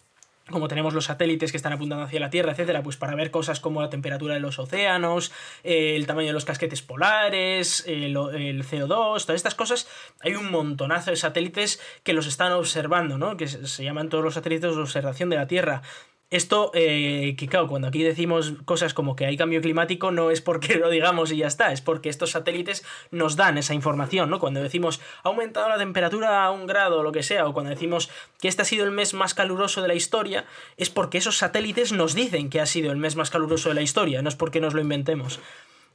como 0.49 0.67
tenemos 0.67 0.95
los 0.95 1.05
satélites 1.05 1.51
que 1.51 1.57
están 1.57 1.73
apuntando 1.73 2.05
hacia 2.05 2.19
la 2.19 2.31
Tierra, 2.31 2.53
etcétera, 2.53 2.81
pues 2.81 2.97
para 2.97 3.13
ver 3.13 3.29
cosas 3.29 3.59
como 3.59 3.83
la 3.83 3.91
temperatura 3.91 4.33
de 4.33 4.39
los 4.39 4.57
océanos, 4.57 5.31
eh, 5.63 5.95
el 5.95 6.07
tamaño 6.07 6.29
de 6.29 6.33
los 6.33 6.45
casquetes 6.45 6.81
polares, 6.81 7.83
el, 7.85 8.17
el, 8.33 8.63
CO2, 8.63 8.87
todas 8.87 9.29
estas 9.29 9.53
cosas, 9.53 9.87
hay 10.21 10.33
un 10.33 10.49
montonazo 10.49 11.11
de 11.11 11.17
satélites 11.17 11.79
que 12.01 12.13
los 12.13 12.25
están 12.25 12.51
observando, 12.53 13.19
¿no? 13.19 13.37
Que 13.37 13.47
se 13.47 13.83
llaman 13.83 14.09
todos 14.09 14.23
los 14.23 14.33
satélites 14.33 14.75
de 14.75 14.81
observación 14.81 15.29
de 15.29 15.35
la 15.35 15.45
Tierra. 15.45 15.83
Esto, 16.29 16.71
eh, 16.73 17.35
que 17.37 17.47
claro, 17.47 17.69
cuando 17.69 17.87
aquí 17.87 18.03
decimos 18.03 18.55
cosas 18.65 18.93
como 18.93 19.15
que 19.15 19.25
hay 19.25 19.37
cambio 19.37 19.61
climático, 19.61 20.11
no 20.11 20.29
es 20.29 20.41
porque 20.41 20.75
lo 20.79 20.89
digamos 20.89 21.31
y 21.31 21.37
ya 21.37 21.47
está, 21.47 21.71
es 21.71 21.79
porque 21.79 22.09
estos 22.09 22.31
satélites 22.31 22.83
nos 23.11 23.37
dan 23.37 23.57
esa 23.57 23.73
información, 23.73 24.29
¿no? 24.29 24.39
Cuando 24.39 24.61
decimos 24.61 24.99
ha 25.23 25.29
aumentado 25.29 25.69
la 25.69 25.77
temperatura 25.77 26.43
a 26.43 26.51
un 26.51 26.67
grado 26.67 26.99
o 26.99 27.03
lo 27.03 27.13
que 27.13 27.23
sea, 27.23 27.47
o 27.47 27.53
cuando 27.53 27.69
decimos 27.69 28.09
que 28.41 28.49
este 28.49 28.63
ha 28.63 28.65
sido 28.65 28.83
el 28.83 28.91
mes 28.91 29.13
más 29.13 29.33
caluroso 29.33 29.81
de 29.81 29.87
la 29.87 29.93
historia, 29.93 30.45
es 30.75 30.89
porque 30.89 31.17
esos 31.17 31.37
satélites 31.37 31.93
nos 31.93 32.13
dicen 32.13 32.49
que 32.49 32.59
ha 32.59 32.65
sido 32.65 32.91
el 32.91 32.97
mes 32.97 33.15
más 33.15 33.29
caluroso 33.29 33.69
de 33.69 33.75
la 33.75 33.81
historia, 33.81 34.21
no 34.21 34.27
es 34.27 34.35
porque 34.35 34.59
nos 34.59 34.73
lo 34.73 34.81
inventemos. 34.81 35.39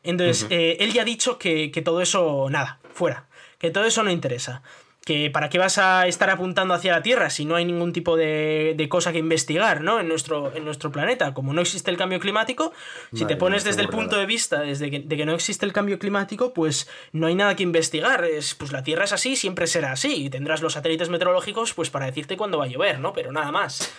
Entonces, 0.03 0.47
eh, 0.49 0.79
él 0.81 0.93
ya 0.93 1.03
ha 1.03 1.05
dicho 1.05 1.39
que, 1.39 1.71
que 1.71 1.83
todo 1.83 2.01
eso, 2.01 2.49
nada, 2.51 2.81
fuera, 2.93 3.27
que 3.59 3.71
todo 3.71 3.85
eso 3.85 4.03
no 4.03 4.11
interesa 4.11 4.63
que 5.05 5.31
para 5.31 5.49
qué 5.49 5.59
vas 5.59 5.79
a 5.79 6.07
estar 6.07 6.31
apuntando 6.31 6.75
hacia 6.75 6.93
la 6.93 7.03
Tierra 7.03 7.29
si 7.31 7.45
no 7.45 7.57
hay 7.57 7.65
ningún 7.65 7.93
tipo 7.93 8.17
de, 8.17 8.75
de 8.77 8.89
cosa 8.89 9.13
que 9.13 9.19
investigar 9.19 9.83
¿no? 9.83 9.99
en, 9.99 10.09
nuestro, 10.09 10.55
en 10.55 10.65
nuestro 10.65 10.93
planeta. 10.93 11.35
Como 11.35 11.53
no 11.53 11.61
existe 11.61 11.91
el 11.91 11.97
cambio 11.97 12.21
climático, 12.21 12.73
si 13.13 13.25
te 13.25 13.37
pones 13.37 13.65
desde 13.65 13.83
el 13.83 13.89
punto 13.89 14.17
de 14.17 14.27
vista 14.27 14.61
desde 14.61 14.91
que, 14.91 15.01
de 15.01 15.17
que 15.17 15.27
no 15.27 15.35
existe 15.35 15.67
el 15.67 15.73
cambio 15.73 15.99
climático, 15.99 16.53
pues 16.53 16.89
no 17.13 17.27
hay 17.27 17.35
nada 17.35 17.57
que 17.57 17.65
investigar. 17.65 18.25
Es, 18.25 18.55
pues 18.55 18.71
la 18.71 18.83
Tierra 18.83 19.05
es 19.05 19.13
así, 19.13 19.35
siempre 19.35 19.67
será 19.67 19.93
así. 19.93 20.27
Y 20.27 20.31
tendrás 20.31 20.63
los 20.63 20.75
satélites 20.75 21.09
meteorológicos 21.09 21.75
pues 21.75 21.91
para 21.91 22.07
decirte 22.07 22.37
cuándo 22.37 22.59
va 22.59 22.65
a 22.65 22.69
llover, 22.69 23.01
¿no? 23.01 23.13
Pero 23.13 23.33
nada 23.33 23.51
más. 23.51 23.93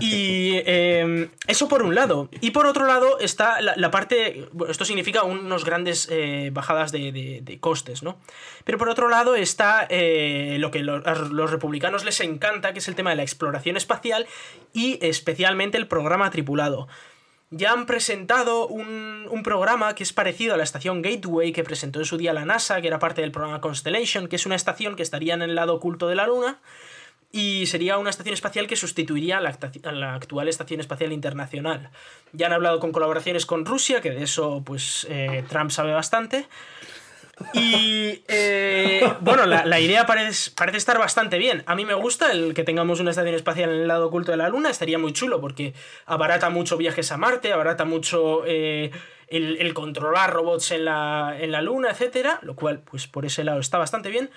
Y 0.00 0.60
em, 0.66 1.30
eso 1.46 1.68
por 1.68 1.82
un 1.82 1.94
lado. 1.94 2.28
Y 2.40 2.50
por 2.50 2.66
otro 2.66 2.86
lado 2.86 3.18
está 3.18 3.60
la, 3.60 3.90
parte. 3.90 4.48
esto 4.68 4.84
significa 4.84 5.22
unos 5.22 5.64
grandes 5.64 6.08
eh, 6.10 6.50
bajadas 6.52 6.92
de, 6.92 7.58
costes, 7.60 8.02
¿no? 8.02 8.18
Pero 8.64 8.78
por 8.78 8.88
otro 8.88 9.08
lado 9.08 9.34
está 9.34 9.86
eh, 9.88 10.56
lo 10.58 10.70
que 10.70 10.80
a 10.80 11.14
los 11.14 11.50
republicanos 11.50 12.04
les 12.04 12.20
encanta, 12.20 12.72
que 12.72 12.80
es 12.80 12.88
el 12.88 12.94
tema 12.94 13.10
de 13.10 13.16
la 13.16 13.22
exploración 13.22 13.76
espacial 13.76 14.26
y 14.72 14.98
especialmente 15.02 15.78
el 15.78 15.86
programa 15.86 16.30
tripulado. 16.30 16.88
Ya 17.50 17.72
han 17.72 17.86
presentado 17.86 18.66
un, 18.66 19.28
un, 19.30 19.42
programa 19.44 19.94
que 19.94 20.02
es 20.02 20.12
parecido 20.12 20.54
a 20.54 20.56
la 20.56 20.64
estación 20.64 21.02
Gateway 21.02 21.52
que 21.52 21.62
presentó 21.62 22.00
en 22.00 22.04
su 22.04 22.16
día 22.16 22.32
la 22.32 22.44
NASA, 22.44 22.80
que 22.80 22.88
era 22.88 22.98
parte 22.98 23.20
del 23.20 23.30
programa 23.30 23.60
Constellation, 23.60 24.26
que 24.26 24.36
es 24.36 24.46
una 24.46 24.56
estación 24.56 24.96
que 24.96 25.04
estaría 25.04 25.34
en 25.34 25.42
el 25.42 25.54
lado 25.54 25.74
oculto 25.74 26.08
de 26.08 26.16
la 26.16 26.26
Luna 26.26 26.58
y 27.34 27.66
sería 27.66 27.98
una 27.98 28.10
estación 28.10 28.32
espacial 28.32 28.68
que 28.68 28.76
sustituiría 28.76 29.38
a 29.38 29.40
la, 29.40 30.14
actual 30.14 30.46
Estación 30.46 30.78
Espacial 30.78 31.12
Internacional. 31.12 31.90
Ya 32.32 32.46
han 32.46 32.52
hablado 32.52 32.78
con 32.78 32.92
colaboraciones 32.92 33.44
con 33.44 33.64
Rusia, 33.64 34.00
que 34.00 34.12
de 34.12 34.22
eso 34.22 34.62
pues 34.64 35.04
eh, 35.10 35.42
Trump 35.48 35.72
sabe 35.72 35.92
bastante. 35.92 36.46
Y 37.52 38.22
eh, 38.28 39.12
bueno, 39.20 39.46
la, 39.46 39.80
idea 39.80 40.06
parece, 40.06 40.52
parece, 40.52 40.78
estar 40.78 40.96
bastante 40.96 41.38
bien. 41.38 41.64
A 41.66 41.74
mí 41.74 41.84
me 41.84 41.94
gusta 41.94 42.30
el 42.30 42.54
que 42.54 42.62
tengamos 42.62 43.00
una 43.00 43.10
estación 43.10 43.34
espacial 43.34 43.70
en 43.70 43.80
el 43.80 43.88
lado 43.88 44.06
oculto 44.06 44.30
de 44.30 44.36
la 44.36 44.48
Luna, 44.48 44.70
estaría 44.70 45.00
muy 45.00 45.12
chulo 45.12 45.40
porque 45.40 45.74
abarata 46.06 46.50
mucho 46.50 46.76
viajes 46.76 47.10
a 47.10 47.16
Marte, 47.16 47.52
abarata 47.52 47.84
mucho 47.84 48.46
eh, 48.46 48.92
el, 49.26 49.56
el, 49.56 49.74
controlar 49.74 50.32
robots 50.32 50.70
en 50.70 50.84
la, 50.84 51.36
en 51.36 51.50
la 51.50 51.62
Luna, 51.62 51.90
etc. 51.90 52.38
Lo 52.42 52.54
cual, 52.54 52.78
pues 52.78 53.08
por 53.08 53.26
ese 53.26 53.42
lado 53.42 53.58
está 53.58 53.78
bastante 53.78 54.08
bien. 54.10 54.30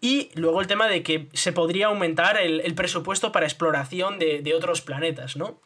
Y 0.00 0.30
luego 0.34 0.60
el 0.60 0.66
tema 0.66 0.88
de 0.88 1.02
que 1.02 1.28
se 1.32 1.52
podría 1.52 1.86
aumentar 1.86 2.38
el, 2.38 2.74
presupuesto 2.74 3.32
para 3.32 3.46
exploración 3.46 4.18
de, 4.18 4.54
otros 4.54 4.82
planetas, 4.82 5.36
¿no? 5.36 5.60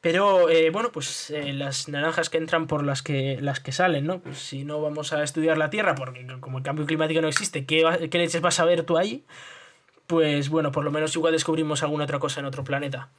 Pero 0.00 0.48
eh, 0.48 0.70
bueno, 0.70 0.90
pues 0.92 1.30
eh, 1.30 1.52
las 1.52 1.88
naranjas 1.88 2.30
que 2.30 2.38
entran 2.38 2.66
por 2.66 2.82
las 2.84 3.02
que, 3.02 3.38
las 3.42 3.60
que 3.60 3.70
salen, 3.70 4.06
¿no? 4.06 4.20
Pues 4.20 4.38
si 4.38 4.64
no 4.64 4.80
vamos 4.80 5.12
a 5.12 5.22
estudiar 5.22 5.58
la 5.58 5.68
Tierra, 5.68 5.94
porque 5.94 6.26
como 6.40 6.56
el 6.56 6.64
cambio 6.64 6.86
climático 6.86 7.20
no 7.20 7.28
existe, 7.28 7.66
¿qué, 7.66 8.08
qué 8.10 8.18
leches 8.18 8.40
vas 8.40 8.60
a 8.60 8.64
ver 8.64 8.84
tú 8.84 8.96
ahí? 8.96 9.24
Pues 10.06 10.48
bueno, 10.48 10.72
por 10.72 10.84
lo 10.84 10.90
menos 10.90 11.14
igual 11.14 11.34
descubrimos 11.34 11.82
alguna 11.82 12.04
otra 12.04 12.18
cosa 12.18 12.40
en 12.40 12.46
otro 12.46 12.64
planeta. 12.64 13.10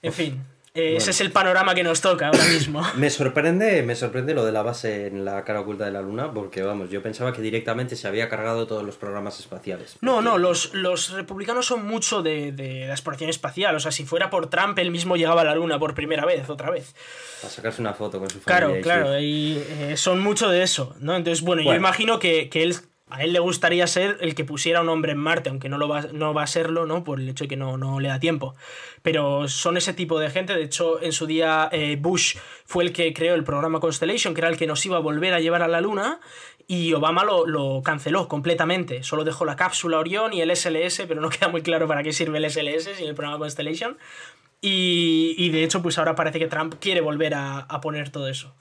En 0.00 0.12
fin, 0.12 0.44
ese 0.74 1.12
es 1.12 1.20
el 1.20 1.30
panorama 1.30 1.72
que 1.72 1.84
nos 1.84 2.00
toca 2.00 2.26
ahora 2.26 2.44
mismo. 2.46 2.82
me 2.96 3.08
sorprende, 3.08 3.82
me 3.84 3.94
sorprende 3.94 4.34
lo 4.34 4.44
de 4.44 4.50
la 4.50 4.62
base 4.62 5.06
en 5.06 5.24
la 5.24 5.44
cara 5.44 5.60
oculta 5.60 5.84
de 5.84 5.92
la 5.92 6.02
Luna, 6.02 6.32
porque 6.32 6.62
vamos, 6.62 6.90
yo 6.90 7.00
pensaba 7.00 7.32
que 7.32 7.40
directamente 7.40 7.94
se 7.94 8.08
había 8.08 8.28
cargado 8.28 8.66
todos 8.66 8.82
los 8.82 8.96
programas 8.96 9.38
espaciales. 9.38 9.96
No, 10.00 10.20
no, 10.20 10.36
los, 10.36 10.74
los 10.74 11.12
republicanos 11.12 11.66
son 11.66 11.86
mucho 11.86 12.22
de, 12.22 12.50
de, 12.50 12.86
la 12.88 12.94
exploración 12.94 13.30
espacial. 13.30 13.76
O 13.76 13.80
sea, 13.80 13.92
si 13.92 14.04
fuera 14.04 14.30
por 14.30 14.50
Trump, 14.50 14.76
él 14.80 14.90
mismo 14.90 15.16
llegaba 15.16 15.42
a 15.42 15.44
la 15.44 15.54
Luna 15.54 15.78
por 15.78 15.94
primera 15.94 16.26
vez, 16.26 16.50
otra 16.50 16.70
vez. 16.70 16.94
A 17.44 17.48
sacarse 17.48 17.80
una 17.80 17.94
foto 17.94 18.18
con 18.18 18.28
su 18.28 18.40
familia. 18.40 18.82
Claro, 18.82 18.82
claro, 18.82 19.20
y 19.20 19.62
eh, 19.78 19.96
son 19.96 20.20
mucho 20.20 20.48
de 20.48 20.64
eso, 20.64 20.96
¿no? 20.98 21.14
Entonces, 21.14 21.44
bueno, 21.44 21.62
yo 21.62 21.74
imagino 21.74 22.18
que, 22.18 22.48
que 22.48 22.64
él 22.64 22.76
a 23.14 23.22
él 23.22 23.32
le 23.32 23.38
gustaría 23.38 23.86
ser 23.86 24.18
el 24.20 24.34
que 24.34 24.44
pusiera 24.44 24.80
un 24.80 24.88
hombre 24.88 25.12
en 25.12 25.18
Marte, 25.18 25.48
aunque 25.48 25.68
no, 25.68 25.78
lo 25.78 25.88
va, 25.88 26.02
no 26.12 26.34
va 26.34 26.42
a 26.42 26.46
serlo, 26.46 26.84
¿no? 26.84 27.04
Por 27.04 27.20
el 27.20 27.28
hecho 27.28 27.44
de 27.44 27.48
que 27.48 27.56
no, 27.56 27.76
no, 27.76 28.00
le 28.00 28.08
da 28.08 28.18
tiempo. 28.18 28.56
Pero 29.02 29.46
son 29.48 29.76
ese 29.76 29.92
tipo 29.92 30.18
de 30.18 30.30
gente. 30.30 30.54
De 30.54 30.64
hecho, 30.64 31.00
en 31.00 31.12
su 31.12 31.26
día 31.26 31.68
eh, 31.70 31.96
Bush 32.00 32.36
fue 32.64 32.84
el 32.84 32.92
que 32.92 33.12
creó 33.14 33.34
el 33.34 33.44
programa 33.44 33.78
Constellation, 33.78 34.34
que 34.34 34.40
era 34.40 34.48
el 34.48 34.56
que 34.56 34.66
nos 34.66 34.84
iba 34.84 34.96
a 34.96 35.00
volver 35.00 35.32
a 35.32 35.40
llevar 35.40 35.62
a 35.62 35.68
la 35.68 35.80
Luna. 35.80 36.20
Y 36.66 36.92
Obama 36.94 37.24
lo, 37.24 37.46
lo 37.46 37.82
canceló 37.82 38.26
completamente. 38.26 39.02
Solo 39.02 39.22
dejó 39.22 39.44
la 39.44 39.54
cápsula 39.54 39.98
Orión 39.98 40.32
y 40.32 40.40
el 40.40 40.54
SLS, 40.54 41.04
pero 41.06 41.20
no 41.20 41.28
queda 41.30 41.48
muy 41.48 41.62
claro 41.62 41.86
para 41.86 42.02
qué 42.02 42.12
sirve 42.12 42.38
el 42.38 42.50
SLS 42.50 42.96
sin 42.96 43.06
el 43.06 43.14
programa 43.14 43.38
Constellation. 43.38 43.96
Y, 44.60 45.50
de 45.50 45.62
hecho, 45.62 45.82
pues 45.82 45.98
ahora 45.98 46.14
parece 46.14 46.38
que 46.38 46.46
Trump 46.46 46.76
quiere 46.80 47.02
volver 47.02 47.34
a 47.34 47.80
poner 47.82 48.08
todo 48.08 48.28
eso. 48.28 48.54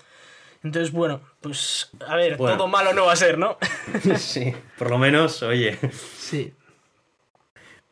Entonces, 0.64 0.91
bueno, 0.91 1.22
pues 1.41 1.91
a 2.07 2.16
ver, 2.16 2.38
todo 2.38 2.68
malo 2.68 2.93
no 2.93 3.05
va 3.05 3.14
a 3.14 3.18
ser, 3.18 3.38
¿no? 3.38 3.57
sí, 4.18 4.53
por 4.78 4.89
lo 4.89 4.97
menos, 4.97 5.43
oye. 5.43 5.78
Sí. 6.18 6.53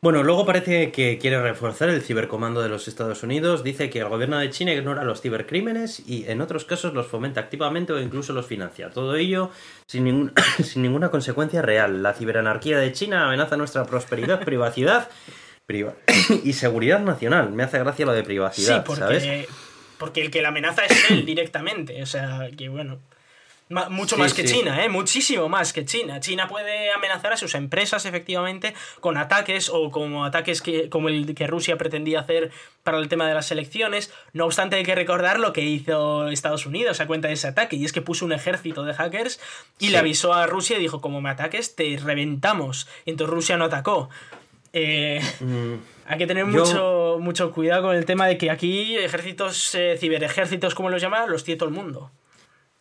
Bueno, 0.00 0.24
luego 0.24 0.44
parece 0.44 0.90
que 0.90 1.16
quiere 1.18 1.40
reforzar 1.40 1.88
el 1.88 2.02
cibercomando 2.02 2.60
de 2.60 2.68
los 2.68 2.88
Estados 2.88 3.22
Unidos. 3.22 3.62
Dice 3.62 3.88
que 3.88 4.00
el 4.00 4.08
gobierno 4.08 4.36
de 4.38 4.50
China 4.50 4.72
ignora 4.72 5.04
los 5.04 5.20
cibercrímenes 5.20 6.02
y 6.04 6.24
en 6.28 6.40
otros 6.40 6.64
casos 6.64 6.92
los 6.92 7.06
fomenta 7.06 7.40
activamente 7.40 7.92
o 7.92 8.00
incluso 8.00 8.32
los 8.32 8.46
financia. 8.46 8.90
Todo 8.90 9.14
ello 9.14 9.50
sin, 9.86 10.32
sin 10.64 10.82
ninguna 10.82 11.10
consecuencia 11.10 11.62
real. 11.62 12.02
La 12.02 12.14
ciberanarquía 12.14 12.78
de 12.78 12.90
China 12.92 13.26
amenaza 13.26 13.56
nuestra 13.56 13.84
prosperidad, 13.84 14.44
privacidad 14.44 15.08
y 16.44 16.52
seguridad 16.52 17.00
nacional. 17.00 17.52
Me 17.52 17.62
hace 17.62 17.78
gracia 17.78 18.04
lo 18.04 18.12
de 18.12 18.22
privacidad, 18.22 18.78
sí, 18.78 18.82
porque, 18.84 19.00
¿sabes? 19.00 19.48
Porque 20.02 20.20
el 20.20 20.32
que 20.32 20.42
la 20.42 20.48
amenaza 20.48 20.84
es 20.84 21.10
él 21.12 21.24
directamente. 21.32 22.02
O 22.02 22.06
sea, 22.06 22.48
que 22.58 22.68
bueno. 22.68 22.98
Mucho 23.88 24.18
más 24.18 24.34
que 24.34 24.44
China, 24.44 24.84
¿eh? 24.84 24.88
Muchísimo 24.88 25.48
más 25.48 25.72
que 25.72 25.84
China. 25.84 26.18
China 26.18 26.48
puede 26.48 26.90
amenazar 26.90 27.32
a 27.32 27.36
sus 27.36 27.54
empresas, 27.54 28.04
efectivamente, 28.04 28.74
con 28.98 29.16
ataques 29.16 29.70
o 29.72 29.92
como 29.92 30.24
ataques 30.24 30.60
que, 30.60 30.90
como 30.90 31.08
el 31.08 31.34
que 31.36 31.46
Rusia 31.46 31.78
pretendía 31.78 32.18
hacer 32.18 32.50
para 32.82 32.98
el 32.98 33.08
tema 33.08 33.28
de 33.28 33.34
las 33.34 33.52
elecciones. 33.52 34.12
No 34.32 34.44
obstante, 34.46 34.74
hay 34.74 34.82
que 34.82 34.96
recordar 34.96 35.38
lo 35.38 35.52
que 35.52 35.62
hizo 35.62 36.28
Estados 36.28 36.66
Unidos 36.66 37.00
a 37.00 37.06
cuenta 37.06 37.28
de 37.28 37.34
ese 37.34 37.46
ataque, 37.46 37.76
y 37.76 37.84
es 37.84 37.92
que 37.92 38.02
puso 38.02 38.26
un 38.26 38.32
ejército 38.32 38.82
de 38.82 38.92
hackers 38.92 39.40
y 39.78 39.90
le 39.90 39.98
avisó 39.98 40.34
a 40.34 40.46
Rusia 40.46 40.76
y 40.76 40.80
dijo, 40.80 41.00
como 41.00 41.20
me 41.20 41.30
ataques, 41.30 41.76
te 41.76 41.96
reventamos. 41.96 42.88
Y 43.06 43.10
entonces 43.10 43.32
Rusia 43.32 43.56
no 43.56 43.66
atacó. 43.66 44.10
Eh, 44.72 45.20
mm. 45.40 45.74
Hay 46.06 46.18
que 46.18 46.26
tener 46.26 46.46
mucho, 46.46 47.18
mucho 47.20 47.52
cuidado 47.52 47.82
con 47.82 47.96
el 47.96 48.04
tema 48.04 48.26
de 48.26 48.38
que 48.38 48.50
aquí 48.50 48.96
ejércitos, 48.96 49.74
eh, 49.74 49.96
ciberejércitos, 49.98 50.74
como 50.74 50.90
los 50.90 51.00
llaman, 51.00 51.30
los 51.30 51.44
tiene 51.44 51.58
todo 51.58 51.68
el 51.68 51.74
mundo. 51.74 52.10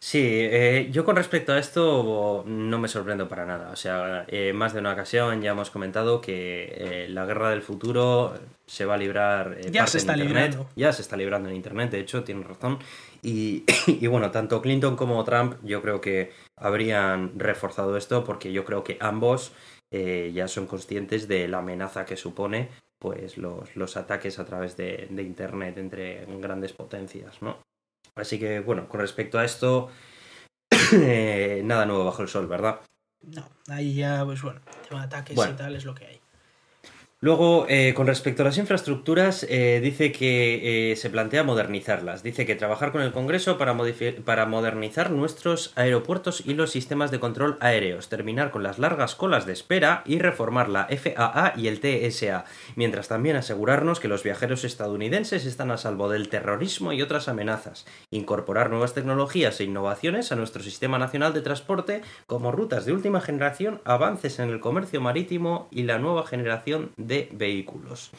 Sí, 0.04 0.20
eh, 0.20 0.90
yo 0.92 1.06
con 1.06 1.16
respecto 1.16 1.54
a 1.54 1.60
esto 1.60 2.44
no 2.48 2.80
me 2.80 2.88
sorprendo 2.88 3.28
para 3.28 3.46
nada. 3.46 3.70
O 3.72 3.76
sea, 3.76 4.26
eh, 4.30 4.52
más 4.52 4.74
de 4.74 4.80
una 4.80 4.94
ocasión 4.94 5.44
ya 5.44 5.52
hemos 5.52 5.70
comentado 5.70 6.22
que 6.22 6.74
eh, 6.76 7.08
la 7.08 7.28
guerra 7.28 7.52
del 7.52 7.62
futuro 7.62 8.34
se 8.66 8.86
va 8.86 8.96
a 8.96 8.98
librar. 8.98 9.62
ya 9.70 9.86
se 9.86 10.00
está 10.00 10.16
librando. 10.16 10.68
Ya 10.76 10.92
se 10.92 11.04
está 11.04 11.16
librando 11.18 11.50
en 11.50 11.56
Internet, 11.56 11.92
de 11.92 12.00
hecho, 12.00 12.24
tiene 12.24 12.44
razón. 12.44 12.80
Y, 13.22 13.64
y, 13.86 14.08
bueno, 14.08 14.32
tanto 14.32 14.60
Clinton 14.60 14.96
como 14.96 15.24
Trump 15.24 15.58
yo 15.62 15.84
creo 15.84 16.02
que 16.02 16.32
habrían 16.62 17.38
reforzado 17.38 17.98
esto 17.98 18.24
porque 18.24 18.52
yo 18.54 18.64
creo 18.64 18.84
que 18.84 18.98
ambos 19.02 19.52
ya 19.92 20.48
son 20.48 20.68
conscientes 20.68 21.28
de 21.28 21.50
la 21.50 21.58
amenaza 21.58 22.06
que 22.06 22.16
supone 22.16 22.70
pues 22.98 23.38
los, 23.38 23.76
los 23.76 23.98
ataques 23.98 24.40
a 24.40 24.46
través 24.46 24.78
de, 24.78 25.08
de 25.10 25.24
Internet 25.24 25.78
entre 25.78 26.26
grandes 26.40 26.72
potencias, 26.72 27.42
¿no? 27.42 27.58
Así 28.16 28.38
que, 28.38 28.60
bueno, 28.60 28.88
con 28.88 29.00
respecto 29.00 29.40
a 29.40 29.46
esto, 29.46 29.90
eh, 30.94 31.62
nada 31.64 31.86
nuevo 31.86 32.06
bajo 32.06 32.22
el 32.22 32.28
sol, 32.28 32.48
¿verdad? 32.48 32.82
No, 33.22 33.48
ahí 33.68 33.96
ya, 33.96 34.24
pues 34.26 34.42
bueno, 34.42 34.62
tema 34.88 35.02
de 35.02 35.06
ataques 35.08 35.38
y 35.38 35.54
tal 35.54 35.76
es 35.76 35.86
lo 35.86 35.96
que 35.96 36.06
hay. 36.06 36.21
Luego, 37.24 37.68
eh, 37.70 37.94
con 37.94 38.08
respecto 38.08 38.42
a 38.42 38.46
las 38.46 38.58
infraestructuras, 38.58 39.46
eh, 39.48 39.80
dice 39.80 40.12
que 40.12 40.92
eh, 40.92 40.96
se 40.96 41.12
plantea 41.12 41.44
modernizarlas. 41.44 42.24
Dice 42.24 42.48
que 42.48 42.56
trabajar 42.56 42.92
con 42.92 43.04
el 43.04 43.12
Congreso 43.12 43.60
para, 43.60 43.78
para, 44.26 44.48
modernizar 44.48 45.12
nuestros 45.12 45.72
aeropuertos 45.76 46.42
y 46.48 46.56
los 46.56 46.72
sistemas 46.72 47.12
de 47.12 47.20
control 47.20 47.58
aéreos, 47.60 48.10
terminar 48.10 48.50
con 48.50 48.64
las 48.64 48.80
largas 48.80 49.14
colas 49.14 49.46
de 49.46 49.54
espera 49.54 50.02
y 50.08 50.18
reformar 50.18 50.68
la 50.68 50.88
FAA 50.88 51.54
y 51.58 51.68
el 51.68 51.80
TSA, 51.80 52.46
mientras 52.76 53.08
también 53.08 53.36
asegurarnos 53.36 54.00
que 54.00 54.08
los 54.08 54.24
viajeros 54.24 54.64
estadounidenses 54.64 55.46
están 55.46 55.70
a 55.70 55.78
salvo 55.78 56.10
del 56.10 56.28
terrorismo 56.28 56.92
y 56.92 57.04
otras 57.04 57.28
amenazas, 57.28 57.86
incorporar 58.10 58.72
nuevas 58.72 58.96
tecnologías 58.96 59.60
e 59.60 59.66
innovaciones 59.66 60.32
a 60.32 60.38
nuestro 60.38 60.64
sistema 60.64 60.98
nacional 60.98 61.36
de 61.36 61.42
transporte 61.42 62.02
como 62.26 62.52
rutas 62.52 62.86
de 62.86 62.94
última 62.94 63.22
generación, 63.22 63.80
avances 63.86 64.40
en 64.40 64.50
el 64.50 64.60
comercio 64.60 65.02
marítimo 65.02 65.68
y 65.70 65.84
la 65.84 66.00
nueva 66.00 66.26
generación 66.26 66.90
de 66.98 67.11
de 67.12 67.28
vehículos. 67.34 68.12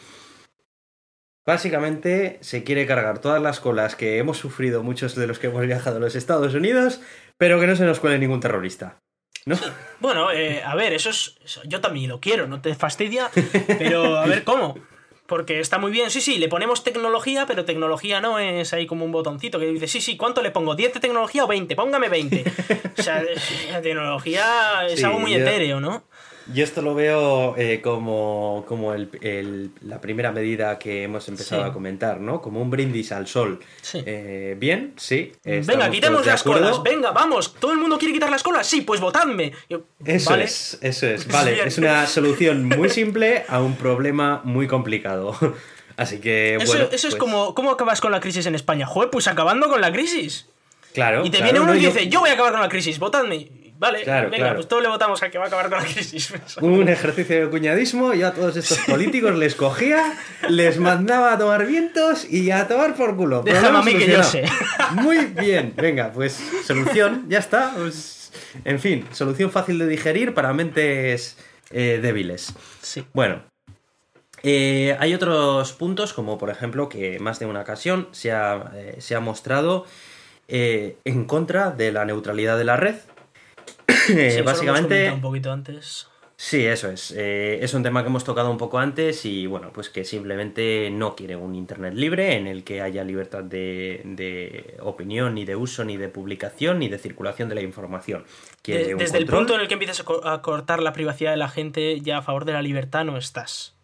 Básicamente 1.46 2.38
se 2.42 2.62
quiere 2.62 2.86
cargar 2.86 3.20
todas 3.20 3.40
las 3.40 3.58
colas 3.58 3.96
que 3.96 4.18
hemos 4.18 4.36
sufrido 4.36 4.82
muchos 4.82 5.16
de 5.16 5.26
los 5.26 5.38
que 5.38 5.46
hemos 5.46 5.66
viajado 5.66 5.96
a 5.96 6.00
los 6.00 6.14
Estados 6.14 6.54
Unidos, 6.54 7.00
pero 7.38 7.58
que 7.58 7.66
no 7.66 7.74
se 7.74 7.86
nos 7.86 8.00
cuele 8.00 8.18
ningún 8.18 8.40
terrorista. 8.40 8.98
¿No? 9.46 9.56
Bueno, 9.98 10.32
eh, 10.32 10.60
a 10.64 10.74
ver, 10.74 10.92
eso 10.92 11.10
es. 11.10 11.36
yo 11.64 11.80
también 11.80 12.10
lo 12.10 12.20
quiero, 12.20 12.48
no 12.48 12.60
te 12.60 12.74
fastidia, 12.74 13.30
pero 13.78 14.18
a 14.18 14.26
ver 14.26 14.42
cómo. 14.42 14.74
Porque 15.26 15.60
está 15.60 15.78
muy 15.78 15.92
bien, 15.92 16.10
sí, 16.10 16.20
sí, 16.20 16.38
le 16.38 16.48
ponemos 16.48 16.82
tecnología, 16.82 17.46
pero 17.46 17.64
tecnología 17.64 18.20
no 18.20 18.40
es 18.40 18.72
ahí 18.72 18.86
como 18.86 19.04
un 19.04 19.12
botoncito 19.12 19.60
que 19.60 19.66
dice, 19.66 19.86
sí, 19.86 20.00
sí, 20.00 20.16
¿cuánto 20.16 20.42
le 20.42 20.50
pongo? 20.50 20.76
¿10 20.76 20.94
de 20.94 21.00
tecnología 21.00 21.44
o 21.44 21.46
20? 21.46 21.76
Póngame 21.76 22.08
20. 22.08 22.44
O 22.98 23.02
sea, 23.02 23.24
la 23.70 23.80
tecnología 23.80 24.84
es 24.88 25.02
algo 25.04 25.20
muy 25.20 25.34
etéreo, 25.34 25.80
¿no? 25.80 26.04
Yo 26.52 26.64
esto 26.64 26.82
lo 26.82 26.94
veo 26.94 27.54
eh, 27.56 27.80
como, 27.82 28.64
como 28.66 28.94
el, 28.94 29.70
la 29.82 30.00
primera 30.00 30.32
medida 30.32 30.78
que 30.78 31.04
hemos 31.04 31.28
empezado 31.28 31.64
a 31.64 31.72
comentar, 31.72 32.20
¿no? 32.20 32.40
Como 32.40 32.60
un 32.60 32.70
brindis 32.70 33.12
al 33.12 33.26
sol. 33.26 33.60
Eh, 33.94 34.56
Bien, 34.58 34.94
sí. 34.96 35.32
Venga, 35.44 35.90
quitemos 35.90 36.26
las 36.26 36.42
colas. 36.42 36.82
Venga, 36.82 37.10
vamos. 37.12 37.54
¿Todo 37.54 37.72
el 37.72 37.78
mundo 37.78 37.98
quiere 37.98 38.14
quitar 38.14 38.30
las 38.30 38.42
colas? 38.42 38.66
Sí, 38.66 38.80
pues 38.82 39.00
votadme. 39.00 39.52
eso 40.04 40.34
es, 40.36 40.78
eso 40.80 41.06
es. 41.06 41.26
Vale, 41.32 41.66
es 41.66 41.78
una 41.78 42.06
solución 42.06 42.64
muy 42.64 42.90
simple 42.90 43.44
a 43.48 43.60
un 43.60 43.76
problema 43.76 44.40
muy 44.44 44.66
complicado. 44.66 45.36
Así 45.96 46.18
que, 46.18 46.56
eso, 46.56 46.66
bueno. 46.66 46.84
Eso 46.86 47.08
es 47.08 47.14
pues 47.14 47.16
como, 47.16 47.54
¿cómo 47.54 47.70
acabas 47.70 48.00
con 48.00 48.12
la 48.12 48.20
crisis 48.20 48.46
en 48.46 48.54
España? 48.54 48.86
Joder, 48.86 49.10
pues 49.10 49.28
acabando 49.28 49.68
con 49.68 49.80
la 49.80 49.92
crisis. 49.92 50.46
Claro. 50.94 51.24
Y 51.24 51.30
te 51.30 51.42
viene 51.42 51.60
uno 51.60 51.74
y 51.74 51.78
dice, 51.78 52.08
yo 52.08 52.20
voy 52.20 52.30
a 52.30 52.34
acabar 52.34 52.52
con 52.52 52.60
la 52.60 52.68
crisis, 52.68 52.98
votadme. 52.98 53.48
Vale, 53.82 54.04
venga, 54.30 54.54
pues 54.54 54.68
todos 54.68 54.80
le 54.80 54.88
votamos 54.88 55.20
al 55.24 55.30
que 55.32 55.38
va 55.38 55.46
a 55.46 55.46
acabar 55.48 55.68
con 55.68 55.80
la 55.80 55.84
crisis. 55.84 56.32
Un 56.60 56.88
ejercicio 56.88 57.40
de 57.40 57.50
cuñadismo, 57.50 58.14
yo 58.14 58.28
a 58.28 58.32
todos 58.32 58.56
estos 58.56 58.78
políticos 58.78 59.34
les 59.34 59.56
cogía, 59.56 60.14
les 60.48 60.78
mandaba 60.78 61.32
a 61.32 61.38
tomar 61.38 61.66
vientos 61.66 62.24
y 62.30 62.52
a 62.52 62.68
tomar 62.68 62.94
por 62.94 63.16
culo. 63.16 63.42
Déjame 63.42 63.78
a 63.78 63.82
mí 63.82 63.96
que 63.96 64.06
yo 64.06 64.22
sé. 64.22 64.44
Muy 64.92 65.26
bien, 65.26 65.72
venga, 65.76 66.12
pues 66.12 66.40
solución, 66.64 67.26
ya 67.28 67.40
está. 67.40 67.72
Pues, 67.74 68.30
en 68.64 68.78
fin, 68.78 69.04
solución 69.10 69.50
fácil 69.50 69.80
de 69.80 69.88
digerir 69.88 70.32
para 70.32 70.52
mentes 70.52 71.36
eh, 71.72 71.98
débiles. 72.00 72.54
Sí. 72.82 73.04
Bueno, 73.12 73.42
eh, 74.44 74.96
hay 75.00 75.12
otros 75.12 75.72
puntos, 75.72 76.12
como 76.12 76.38
por 76.38 76.50
ejemplo 76.50 76.88
que 76.88 77.18
más 77.18 77.40
de 77.40 77.46
una 77.46 77.62
ocasión 77.62 78.06
se 78.12 78.30
ha, 78.30 78.70
eh, 78.76 78.94
se 79.00 79.16
ha 79.16 79.20
mostrado 79.20 79.86
en 80.54 81.24
contra 81.24 81.70
de 81.70 81.92
la 81.92 82.04
neutralidad 82.04 82.58
de 82.58 82.64
la 82.64 82.76
red, 82.76 82.96
básicamente. 84.44 85.10
un 85.10 85.20
poquito 85.20 85.52
antes. 85.52 86.06
Sí, 86.44 86.66
eso 86.66 86.90
es. 86.90 87.12
Eh, 87.16 87.60
es 87.62 87.72
un 87.72 87.84
tema 87.84 88.02
que 88.02 88.08
hemos 88.08 88.24
tocado 88.24 88.50
un 88.50 88.58
poco 88.58 88.78
antes 88.78 89.24
y 89.24 89.46
bueno, 89.46 89.70
pues 89.72 89.88
que 89.88 90.04
simplemente 90.04 90.90
no 90.90 91.14
quiere 91.14 91.36
un 91.36 91.54
Internet 91.54 91.94
libre 91.94 92.36
en 92.36 92.48
el 92.48 92.64
que 92.64 92.82
haya 92.82 93.04
libertad 93.04 93.44
de, 93.44 94.76
opinión, 94.80 95.36
ni 95.36 95.44
de 95.44 95.54
uso, 95.54 95.84
ni 95.84 95.96
de 95.96 96.08
publicación, 96.08 96.80
ni 96.80 96.88
de 96.88 96.98
circulación 96.98 97.48
de 97.48 97.54
la 97.54 97.62
información. 97.62 98.24
desde 98.64 99.18
el 99.18 99.26
punto 99.26 99.54
en 99.54 99.60
el 99.60 99.68
que 99.68 99.74
empiezas 99.74 100.04
a 100.24 100.42
cortar 100.42 100.82
la 100.82 100.92
privacidad 100.92 101.30
de 101.30 101.36
la 101.36 101.48
gente, 101.48 102.00
ya 102.00 102.18
a 102.18 102.22
favor 102.22 102.44
de 102.44 102.54
la 102.54 102.62
libertad 102.62 103.04
no 103.04 103.16
estás. 103.16 103.76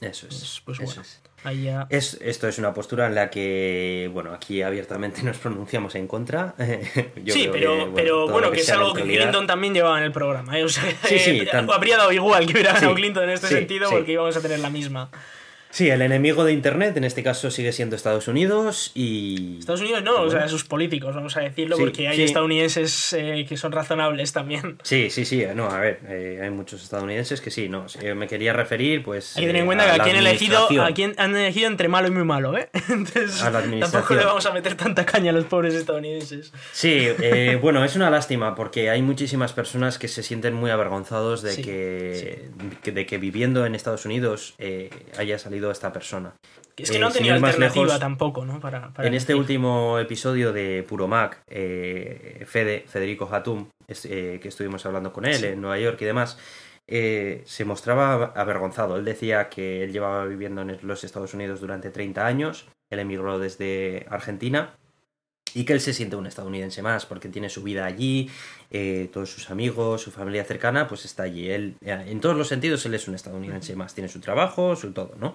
Eso 0.00 0.26
es. 0.26 0.62
Pues, 0.64 0.80
eso 0.80 1.00
es. 1.00 1.22
Es, 1.90 2.18
esto 2.20 2.48
es 2.48 2.58
una 2.58 2.74
postura 2.74 3.06
en 3.06 3.14
la 3.14 3.30
que, 3.30 4.10
bueno, 4.12 4.32
aquí 4.32 4.62
abiertamente 4.62 5.22
nos 5.24 5.38
pronunciamos 5.38 5.94
en 5.94 6.08
contra. 6.08 6.54
sí, 7.26 7.48
pero, 7.52 7.92
pero 7.94 8.28
bueno, 8.28 8.50
que, 8.50 8.60
es 8.60 8.70
algo 8.70 8.92
que 8.92 9.02
Clinton 9.02 9.46
también 9.46 9.74
llevaba 9.74 9.98
en 9.98 10.04
el 10.04 10.12
programa. 10.12 10.58
¿eh? 10.58 10.64
O 10.64 10.68
sea, 10.68 10.84
sí, 11.04 11.18
sí, 11.18 11.40
eh, 11.40 11.66
habría 11.72 11.96
dado 11.96 12.12
igual 12.12 12.46
que 12.46 12.52
hubiera 12.52 12.72
ganado 12.72 12.94
Clinton 12.94 13.24
en 13.24 13.30
este 13.30 13.48
sentido 13.48 13.90
porque 13.90 14.12
íbamos 14.12 14.36
a 14.36 14.40
tener 14.40 14.58
la 14.58 14.70
misma. 14.70 15.10
Sí, 15.76 15.90
el 15.90 16.00
enemigo 16.00 16.42
de 16.42 16.54
Internet 16.54 16.96
en 16.96 17.04
este 17.04 17.22
caso 17.22 17.50
sigue 17.50 17.70
siendo 17.70 17.96
Estados 17.96 18.28
Unidos 18.28 18.92
y... 18.94 19.58
Estados 19.58 19.82
Unidos 19.82 20.02
no, 20.02 20.22
o 20.22 20.30
sea, 20.30 20.48
sus 20.48 20.64
políticos, 20.64 21.14
vamos 21.14 21.36
a 21.36 21.40
decirlo, 21.40 21.76
porque 21.76 22.08
hay 22.08 22.22
estadounidenses 22.22 23.12
eh, 23.12 23.44
que 23.46 23.58
son 23.58 23.72
razonables 23.72 24.32
también. 24.32 24.78
Sí, 24.82 25.10
sí, 25.10 25.26
sí, 25.26 25.44
no, 25.54 25.68
a 25.68 25.78
ver, 25.78 26.00
eh, 26.08 26.40
hay 26.42 26.48
muchos 26.48 26.82
estadounidenses 26.82 27.42
que 27.42 27.50
sí, 27.50 27.68
no, 27.68 27.84
me 28.14 28.26
quería 28.26 28.54
referir, 28.54 29.02
pues... 29.02 29.36
Hay 29.36 29.42
que 29.42 29.48
tener 29.48 29.60
en 29.60 29.64
eh, 29.64 29.66
cuenta 29.66 29.84
que 29.84 30.00
aquí 30.00 30.10
han 30.12 30.16
elegido, 30.16 30.66
han 31.18 31.36
elegido 31.36 31.66
entre 31.68 31.88
malo 31.88 32.08
y 32.08 32.10
muy 32.10 32.24
malo, 32.24 32.56
¿eh? 32.56 32.70
Entonces 32.88 33.38
tampoco 33.38 34.14
le 34.14 34.24
vamos 34.24 34.46
a 34.46 34.52
meter 34.52 34.76
tanta 34.76 35.04
caña 35.04 35.30
a 35.30 35.34
los 35.34 35.44
pobres 35.44 35.74
estadounidenses. 35.74 36.54
Sí, 36.72 37.06
bueno, 37.60 37.84
es 37.84 37.94
una 37.96 38.08
lástima 38.08 38.54
porque 38.54 38.88
hay 38.88 39.02
muchísimas 39.02 39.52
personas 39.52 39.98
que 39.98 40.08
se 40.08 40.22
sienten 40.22 40.54
muy 40.54 40.70
avergonzados 40.70 41.42
de, 41.42 41.60
que, 41.60 42.90
de 42.90 43.04
que 43.04 43.18
viviendo 43.18 43.66
en 43.66 43.74
Estados 43.74 44.06
Unidos 44.06 44.54
haya 45.18 45.38
salido 45.38 45.65
esta 45.70 45.92
persona. 45.92 46.34
Es 46.76 46.90
que 46.90 46.98
no 46.98 47.10
tenía 47.10 47.34
alternativa 47.34 47.98
tampoco, 47.98 48.44
¿no? 48.44 48.60
Para, 48.60 48.92
en 48.98 49.14
este 49.14 49.34
último 49.34 49.98
episodio 49.98 50.52
de 50.52 50.84
Puro 50.86 51.08
Mac, 51.08 51.42
eh, 51.48 52.44
Fede, 52.46 52.84
Federico 52.86 53.28
Hatum, 53.30 53.68
eh, 53.88 54.38
que 54.40 54.48
estuvimos 54.48 54.84
hablando 54.84 55.12
con 55.12 55.24
él 55.24 55.42
en 55.44 55.60
Nueva 55.60 55.78
York 55.78 56.00
y 56.02 56.04
demás, 56.04 56.38
eh, 56.86 57.42
se 57.46 57.64
mostraba 57.64 58.32
avergonzado. 58.36 58.96
Él 58.96 59.04
decía 59.04 59.48
que 59.48 59.84
él 59.84 59.92
llevaba 59.92 60.24
viviendo 60.26 60.62
en 60.62 60.78
los 60.82 61.02
Estados 61.02 61.34
Unidos 61.34 61.60
durante 61.60 61.90
30 61.90 62.26
años, 62.26 62.68
él 62.90 63.00
emigró 63.00 63.38
desde 63.38 64.06
Argentina 64.10 64.74
y 65.56 65.64
que 65.64 65.72
él 65.72 65.80
se 65.80 65.92
siente 65.92 66.16
un 66.16 66.26
estadounidense 66.26 66.82
más 66.82 67.06
porque 67.06 67.28
tiene 67.28 67.48
su 67.48 67.62
vida 67.62 67.86
allí, 67.86 68.30
todos 69.12 69.30
sus 69.30 69.50
amigos, 69.50 70.02
su 70.02 70.10
familia 70.10 70.44
cercana, 70.44 70.86
pues 70.86 71.04
está 71.04 71.22
allí. 71.22 71.50
Él, 71.50 71.76
en 71.80 72.20
todos 72.20 72.36
los 72.36 72.48
sentidos, 72.48 72.84
él 72.84 72.94
es 72.94 73.08
un 73.08 73.14
estadounidense 73.14 73.74
más, 73.74 73.94
tiene 73.94 74.08
su 74.08 74.20
trabajo, 74.20 74.76
su 74.76 74.92
todo, 74.92 75.14
¿no? 75.18 75.34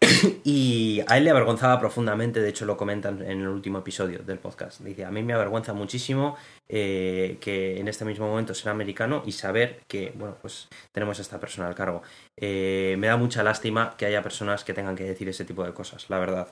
y 0.44 1.02
a 1.06 1.18
él 1.18 1.24
le 1.24 1.30
avergonzaba 1.30 1.78
profundamente, 1.78 2.40
de 2.40 2.48
hecho 2.48 2.64
lo 2.64 2.76
comentan 2.76 3.22
en 3.22 3.42
el 3.42 3.48
último 3.48 3.78
episodio 3.78 4.20
del 4.20 4.38
podcast. 4.38 4.80
Dice, 4.80 5.04
a 5.04 5.10
mí 5.10 5.22
me 5.22 5.34
avergüenza 5.34 5.74
muchísimo 5.74 6.36
eh, 6.68 7.36
que 7.40 7.78
en 7.78 7.88
este 7.88 8.04
mismo 8.04 8.26
momento 8.26 8.54
ser 8.54 8.70
americano 8.70 9.22
y 9.26 9.32
saber 9.32 9.80
que, 9.86 10.12
bueno, 10.14 10.36
pues 10.40 10.68
tenemos 10.92 11.18
a 11.18 11.22
esta 11.22 11.38
persona 11.38 11.68
al 11.68 11.74
cargo. 11.74 12.02
Eh, 12.36 12.96
me 12.98 13.08
da 13.08 13.16
mucha 13.16 13.42
lástima 13.42 13.94
que 13.96 14.06
haya 14.06 14.22
personas 14.22 14.64
que 14.64 14.72
tengan 14.72 14.96
que 14.96 15.04
decir 15.04 15.28
ese 15.28 15.44
tipo 15.44 15.64
de 15.64 15.74
cosas, 15.74 16.06
la 16.08 16.18
verdad. 16.18 16.48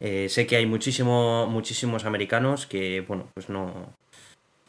Eh, 0.00 0.28
sé 0.28 0.46
que 0.46 0.56
hay 0.56 0.66
muchísimo, 0.66 1.46
muchísimos 1.46 2.04
americanos 2.04 2.66
que, 2.66 3.04
bueno, 3.06 3.28
pues 3.34 3.48
no, 3.48 3.94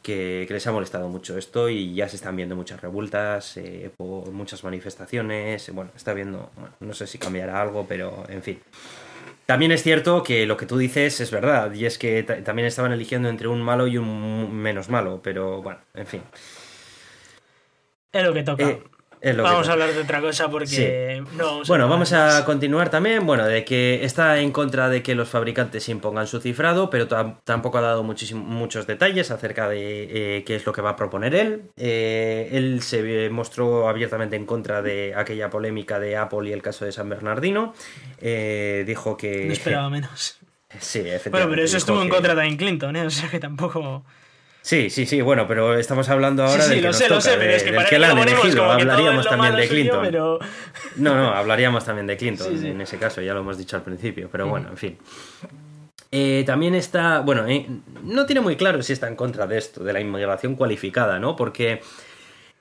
que, 0.02 0.46
les 0.48 0.66
ha 0.66 0.72
molestado 0.72 1.08
mucho 1.08 1.38
esto 1.38 1.68
y 1.68 1.94
ya 1.94 2.08
se 2.08 2.16
están 2.16 2.36
viendo 2.36 2.56
muchas 2.56 2.80
revueltas, 2.80 3.56
eh, 3.56 3.90
por 3.96 4.30
muchas 4.32 4.64
manifestaciones, 4.64 5.72
bueno, 5.72 5.90
está 5.94 6.14
viendo, 6.14 6.50
no 6.80 6.94
sé 6.94 7.06
si 7.06 7.18
cambiará 7.18 7.60
algo, 7.60 7.86
pero 7.88 8.24
en 8.28 8.42
fin. 8.42 8.60
También 9.46 9.72
es 9.72 9.82
cierto 9.82 10.22
que 10.22 10.46
lo 10.46 10.56
que 10.56 10.66
tú 10.66 10.78
dices 10.78 11.20
es 11.20 11.30
verdad, 11.30 11.72
y 11.72 11.84
es 11.84 11.98
que 11.98 12.22
también 12.22 12.66
estaban 12.66 12.92
eligiendo 12.92 13.28
entre 13.28 13.48
un 13.48 13.60
malo 13.62 13.86
y 13.88 13.98
un 13.98 14.54
menos 14.54 14.88
malo, 14.88 15.20
pero 15.22 15.62
bueno, 15.62 15.80
en 15.94 16.06
fin. 16.06 16.22
Es 18.12 18.22
lo 18.24 18.32
que 18.32 18.42
toca. 18.42 18.68
Eh, 18.68 18.82
vamos 19.22 19.68
a 19.68 19.72
hablar 19.72 19.92
de 19.92 20.00
otra 20.00 20.20
cosa 20.20 20.50
porque 20.50 21.22
no 21.36 21.62
Bueno, 21.64 21.88
vamos 21.88 22.12
a 22.12 22.44
continuar 22.44 22.90
también, 22.90 23.26
bueno, 23.26 23.46
de 23.46 23.64
que 23.64 24.04
está 24.04 24.38
en 24.38 24.50
contra 24.50 24.88
de 24.88 25.02
que 25.02 25.14
los 25.14 25.28
fabricantes 25.28 25.88
impongan 25.88 26.26
su 26.26 26.40
cifrado, 26.40 26.90
pero 26.90 27.06
tampoco 27.44 27.78
ha 27.78 27.82
dado 27.82 28.02
muchos 28.02 28.86
detalles 28.86 29.30
acerca 29.30 29.68
de 29.68 30.38
eh, 30.38 30.44
qué 30.44 30.56
es 30.56 30.66
lo 30.66 30.72
que 30.72 30.82
va 30.82 30.90
a 30.90 30.96
proponer 30.96 31.34
él. 31.34 31.62
Eh, 31.76 32.48
él 32.52 32.82
se 32.82 33.28
mostró 33.30 33.88
abiertamente 33.88 34.36
en 34.36 34.46
contra 34.46 34.82
de 34.82 35.14
aquella 35.14 35.50
polémica 35.50 35.98
de 35.98 36.16
Apple 36.16 36.48
y 36.48 36.52
el 36.52 36.62
caso 36.62 36.84
de 36.84 36.92
San 36.92 37.08
Bernardino. 37.08 37.74
Eh, 38.20 38.84
dijo 38.86 39.16
que... 39.16 39.46
No 39.46 39.52
esperaba 39.52 39.90
menos. 39.90 40.38
Sí, 40.78 41.00
efectivamente. 41.00 41.30
Bueno, 41.30 41.50
pero 41.50 41.62
eso 41.64 41.76
estuvo 41.76 42.00
en 42.00 42.08
contra 42.08 42.34
de 42.34 42.56
Clinton, 42.56 42.96
¿eh? 42.96 43.06
O 43.06 43.10
sea 43.10 43.28
que 43.28 43.40
tampoco... 43.40 44.04
Sí, 44.62 44.90
sí, 44.90 45.06
sí, 45.06 45.22
bueno, 45.22 45.46
pero 45.48 45.78
estamos 45.78 46.08
hablando 46.10 46.44
ahora 46.44 46.66
de 46.66 46.76
que 46.76 46.82
lo 46.82 46.92
sé, 46.92 47.08
lo 47.08 47.20
sé, 47.20 47.36
pero 47.38 47.52
es 47.52 47.62
que, 47.62 47.72
para 47.72 47.88
que, 47.88 47.96
han 47.96 48.18
elegido. 48.18 48.70
Hablaríamos 48.70 49.26
también 49.26 49.56
de 49.56 49.68
Clinton. 49.68 50.02
pero... 50.02 50.38
No, 50.96 51.14
no, 51.14 51.30
hablaríamos 51.30 51.84
también 51.84 52.06
de 52.06 52.16
Clinton 52.16 52.66
en 52.66 52.80
ese 52.80 52.98
caso, 52.98 53.22
ya 53.22 53.32
lo 53.32 53.40
hemos 53.40 53.56
dicho 53.56 53.76
al 53.76 53.82
principio, 53.82 54.28
pero 54.30 54.48
bueno, 54.48 54.68
en 54.70 54.76
fin. 54.76 54.98
Eh, 56.12 56.42
también 56.44 56.74
está, 56.74 57.20
bueno, 57.20 57.46
eh, 57.46 57.66
no 58.02 58.26
tiene 58.26 58.40
muy 58.40 58.56
claro 58.56 58.82
si 58.82 58.92
está 58.92 59.06
en 59.06 59.14
contra 59.14 59.46
de 59.46 59.58
esto, 59.58 59.84
de 59.84 59.92
la 59.92 60.00
inmigración 60.00 60.56
cualificada, 60.56 61.20
¿no? 61.20 61.36
Porque 61.36 61.80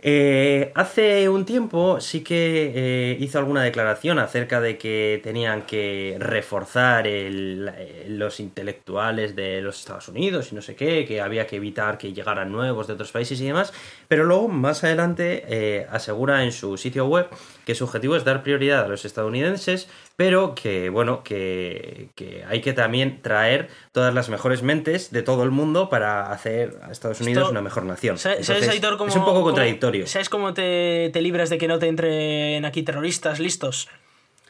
eh, 0.02 0.72
hace 0.76 1.28
un 1.28 1.44
tiempo 1.44 2.00
sí 2.00 2.22
que 2.22 2.72
eh, 2.74 3.18
hizo 3.20 3.38
alguna 3.38 3.64
declaración 3.64 4.18
acerca 4.18 4.62
de 4.62 4.78
que 4.78 5.20
tenían 5.22 5.64
que 5.64 6.16
reforzar 6.20 7.06
eh, 7.06 8.06
los 8.08 8.40
intelectuales 8.40 9.36
de 9.36 9.62
los 9.62 9.78
Estados 9.78 10.08
Unidos 10.08 10.54
y 10.54 10.56
no 10.56 10.62
sé 10.62 10.76
qué, 10.76 11.06
que 11.06 11.20
había 11.20 11.46
que 11.46 11.58
evitar 11.58 11.98
que 11.98 12.14
llegaran 12.14 12.50
nuevos 12.50 12.88
de 12.88 12.94
otros 12.94 13.12
países 13.12 13.42
y 13.42 13.48
demás, 13.48 13.74
pero 14.08 14.24
luego 14.24 14.48
más 14.48 14.86
adelante 14.86 15.86
asegura 15.92 16.46
en 16.46 16.54
su 16.54 16.78
sitio 16.78 17.06
web 17.06 17.28
que 17.70 17.76
su 17.76 17.84
objetivo 17.84 18.16
es 18.16 18.24
dar 18.24 18.42
prioridad 18.42 18.86
a 18.86 18.88
los 18.88 19.06
estadounidenses, 19.06 19.88
pero 20.16 20.56
que 20.56 20.90
bueno, 20.90 21.22
que, 21.24 22.10
hay 22.48 22.62
que 22.62 22.74
también 22.74 23.22
traer 23.22 23.70
todas 23.92 24.12
las 24.12 24.28
mejores 24.28 24.64
mentes 24.64 25.12
de 25.12 25.22
todo 25.22 25.44
el 25.44 25.52
mundo 25.52 25.88
para 25.88 26.32
hacer 26.32 26.80
a 26.82 26.92
Estados 26.92 27.22
Unidos 27.22 27.52
una 27.52 27.62
mejor 27.62 27.84
nación. 27.84 28.18
¿sabes, 28.18 28.50
es 28.50 29.16
un 29.16 29.24
poco 29.24 29.44
contradictorio. 29.44 30.08
¿Sabes 30.08 30.30
cómo 30.30 30.56
te, 30.56 31.12
libras 31.22 31.52
de 31.52 31.60
que 31.60 31.68
no 31.68 31.78
te 31.78 31.90
entren 31.90 32.66
aquí 32.66 32.82
terroristas 32.82 33.40
listos? 33.40 33.88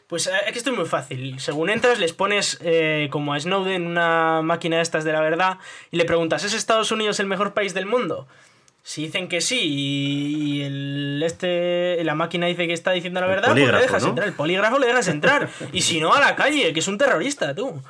Pues 0.06 0.26
eh, 0.26 0.30
aquí 0.48 0.56
esto 0.56 0.70
es 0.70 0.76
muy 0.78 0.86
fácil. 0.86 1.38
Según 1.40 1.68
entras, 1.68 1.98
les 1.98 2.14
pones 2.14 2.58
eh, 2.62 3.08
como 3.12 3.34
a 3.34 3.40
Snowden 3.40 3.86
una 3.86 4.40
máquina 4.40 4.76
de 4.76 4.82
estas 4.82 5.04
de 5.04 5.12
la 5.12 5.20
verdad 5.20 5.58
y 5.90 5.98
le 5.98 6.06
preguntas, 6.06 6.42
¿es 6.42 6.54
Estados 6.54 6.90
Unidos 6.90 7.20
el 7.20 7.26
mejor 7.26 7.52
país 7.52 7.74
del 7.74 7.84
mundo? 7.84 8.26
Si 8.82 9.02
dicen 9.02 9.28
que 9.28 9.40
sí 9.40 9.60
y 9.60 10.62
el, 10.62 11.22
este, 11.24 12.02
la 12.02 12.14
máquina 12.14 12.46
dice 12.46 12.66
que 12.66 12.72
está 12.72 12.92
diciendo 12.92 13.20
la 13.20 13.26
verdad, 13.26 13.52
pues 13.52 13.66
le 13.66 13.78
dejas 13.78 14.04
entrar. 14.04 14.28
El 14.28 14.34
polígrafo 14.34 14.78
le 14.78 14.86
dejas 14.86 15.08
entrar. 15.08 15.48
Y 15.72 15.82
si 15.82 16.00
no, 16.00 16.14
a 16.14 16.20
la 16.20 16.34
calle, 16.34 16.72
que 16.72 16.80
es 16.80 16.88
un 16.88 16.98
terrorista, 16.98 17.54
tú. 17.54 17.80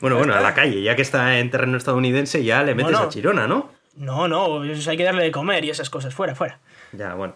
Bueno, 0.00 0.16
bueno, 0.16 0.34
a 0.34 0.40
la 0.40 0.54
calle, 0.54 0.82
ya 0.82 0.96
que 0.96 1.02
está 1.02 1.38
en 1.38 1.50
terreno 1.50 1.76
estadounidense, 1.76 2.42
ya 2.42 2.62
le 2.62 2.74
metes 2.74 2.96
a 2.96 3.08
Chirona, 3.08 3.46
¿no? 3.46 3.70
No, 3.96 4.28
no, 4.28 4.62
hay 4.62 4.96
que 4.96 5.04
darle 5.04 5.24
de 5.24 5.30
comer 5.30 5.64
y 5.64 5.70
esas 5.70 5.90
cosas. 5.90 6.14
Fuera, 6.14 6.34
fuera. 6.34 6.58
Ya, 6.92 7.14
bueno. 7.14 7.34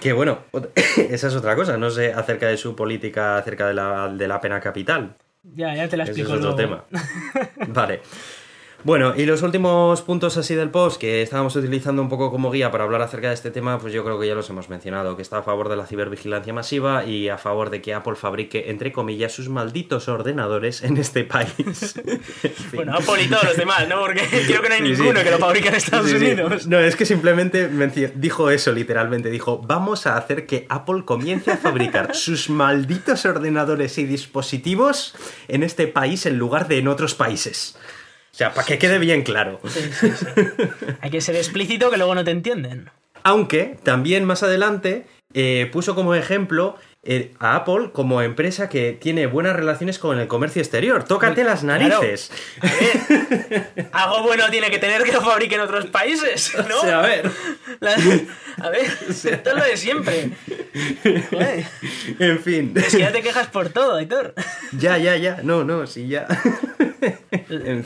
que 0.00 0.12
bueno, 0.12 0.38
esa 0.96 1.28
es 1.28 1.34
otra 1.34 1.56
cosa. 1.56 1.76
No 1.76 1.90
sé 1.90 2.12
acerca 2.12 2.48
de 2.48 2.56
su 2.56 2.74
política, 2.76 3.36
acerca 3.36 3.66
de 3.66 3.74
la, 3.74 4.08
de 4.08 4.28
la 4.28 4.40
pena 4.40 4.60
capital. 4.60 5.16
Ya, 5.42 5.74
ya 5.74 5.88
te 5.88 5.96
la 5.96 6.04
explico. 6.04 6.30
Ese 6.30 6.38
es 6.38 6.44
otro 6.44 6.54
tema. 6.54 6.84
Vale. 7.68 8.02
Bueno, 8.84 9.14
y 9.16 9.26
los 9.26 9.42
últimos 9.42 10.02
puntos 10.02 10.36
así 10.36 10.54
del 10.54 10.70
post 10.70 11.00
que 11.00 11.22
estábamos 11.22 11.54
utilizando 11.54 12.02
un 12.02 12.08
poco 12.08 12.30
como 12.30 12.50
guía 12.50 12.70
para 12.72 12.84
hablar 12.84 13.02
acerca 13.02 13.28
de 13.28 13.34
este 13.34 13.50
tema, 13.50 13.78
pues 13.78 13.92
yo 13.92 14.04
creo 14.04 14.18
que 14.18 14.26
ya 14.26 14.34
los 14.34 14.50
hemos 14.50 14.68
mencionado, 14.68 15.14
que 15.14 15.22
está 15.22 15.38
a 15.38 15.42
favor 15.42 15.68
de 15.68 15.76
la 15.76 15.86
cibervigilancia 15.86 16.52
masiva 16.52 17.04
y 17.04 17.28
a 17.28 17.38
favor 17.38 17.70
de 17.70 17.80
que 17.80 17.94
Apple 17.94 18.16
fabrique, 18.16 18.70
entre 18.70 18.90
comillas, 18.90 19.32
sus 19.32 19.48
malditos 19.48 20.08
ordenadores 20.08 20.82
en 20.82 20.96
este 20.96 21.24
país. 21.24 21.94
Bueno, 22.72 22.94
Apple 22.94 23.22
y 23.22 23.28
todos 23.28 23.44
los 23.44 23.56
demás, 23.56 23.86
¿no? 23.88 24.00
Porque 24.00 24.22
creo 24.46 24.62
que 24.62 24.68
no 24.68 24.74
hay 24.74 24.80
ninguno 24.80 25.22
que 25.22 25.30
lo 25.30 25.38
fabrique 25.38 25.68
en 25.68 25.74
Estados 25.74 26.10
Unidos. 26.12 26.66
No, 26.66 26.78
es 26.78 26.96
que 26.96 27.04
simplemente 27.04 27.68
dijo 28.14 28.50
eso 28.50 28.72
literalmente, 28.72 29.30
dijo, 29.30 29.58
vamos 29.58 30.06
a 30.06 30.16
hacer 30.16 30.46
que 30.46 30.66
Apple 30.68 31.04
comience 31.04 31.50
a 31.50 31.56
fabricar 31.56 32.14
sus 32.14 32.50
malditos 32.50 33.24
ordenadores 33.26 33.98
y 33.98 34.04
dispositivos 34.04 35.14
en 35.48 35.62
este 35.62 35.86
país 35.86 36.26
en 36.26 36.38
lugar 36.38 36.68
de 36.68 36.78
en 36.78 36.88
otros 36.88 37.14
países. 37.14 37.76
O 38.32 38.36
sea, 38.36 38.54
para 38.54 38.66
que 38.66 38.78
quede 38.78 38.98
bien 38.98 39.22
claro. 39.22 39.60
Hay 41.02 41.10
que 41.10 41.20
ser 41.20 41.36
explícito 41.36 41.90
que 41.90 41.98
luego 41.98 42.14
no 42.14 42.24
te 42.24 42.30
entienden. 42.30 42.90
Aunque 43.24 43.76
también 43.82 44.24
más 44.24 44.42
adelante 44.42 45.06
eh, 45.34 45.68
puso 45.70 45.94
como 45.94 46.14
ejemplo 46.14 46.76
eh, 47.04 47.34
a 47.40 47.56
Apple 47.56 47.90
como 47.92 48.22
empresa 48.22 48.68
que 48.68 48.92
tiene 48.92 49.26
buenas 49.26 49.54
relaciones 49.54 49.98
con 49.98 50.18
el 50.18 50.28
comercio 50.28 50.62
exterior. 50.62 51.04
Tócate 51.04 51.44
las 51.44 51.62
narices. 51.62 52.30
algo 53.92 54.22
bueno 54.22 54.48
tiene 54.50 54.70
que 54.70 54.78
tener 54.78 55.02
que 55.02 55.12
lo 55.12 55.20
fabriquen 55.20 55.60
en 55.60 55.66
otros 55.66 55.86
países, 55.86 56.52
¿no? 56.68 56.78
O 56.78 56.80
sea, 56.80 57.00
a 57.00 57.02
ver. 57.02 57.30
a 58.60 58.70
ver, 58.70 58.86
esto 59.08 59.28
es 59.28 59.56
lo 59.56 59.64
de 59.64 59.76
siempre. 59.76 60.30
En 62.18 62.40
fin. 62.40 62.74
si 62.88 62.98
ya 62.98 63.12
te 63.12 63.22
quejas 63.22 63.48
por 63.48 63.68
todo, 63.68 63.98
Héctor. 63.98 64.34
Ya, 64.78 64.98
ya, 64.98 65.16
ya. 65.16 65.40
No, 65.42 65.64
no, 65.64 65.86
sí, 65.86 66.08
ya. 66.08 66.26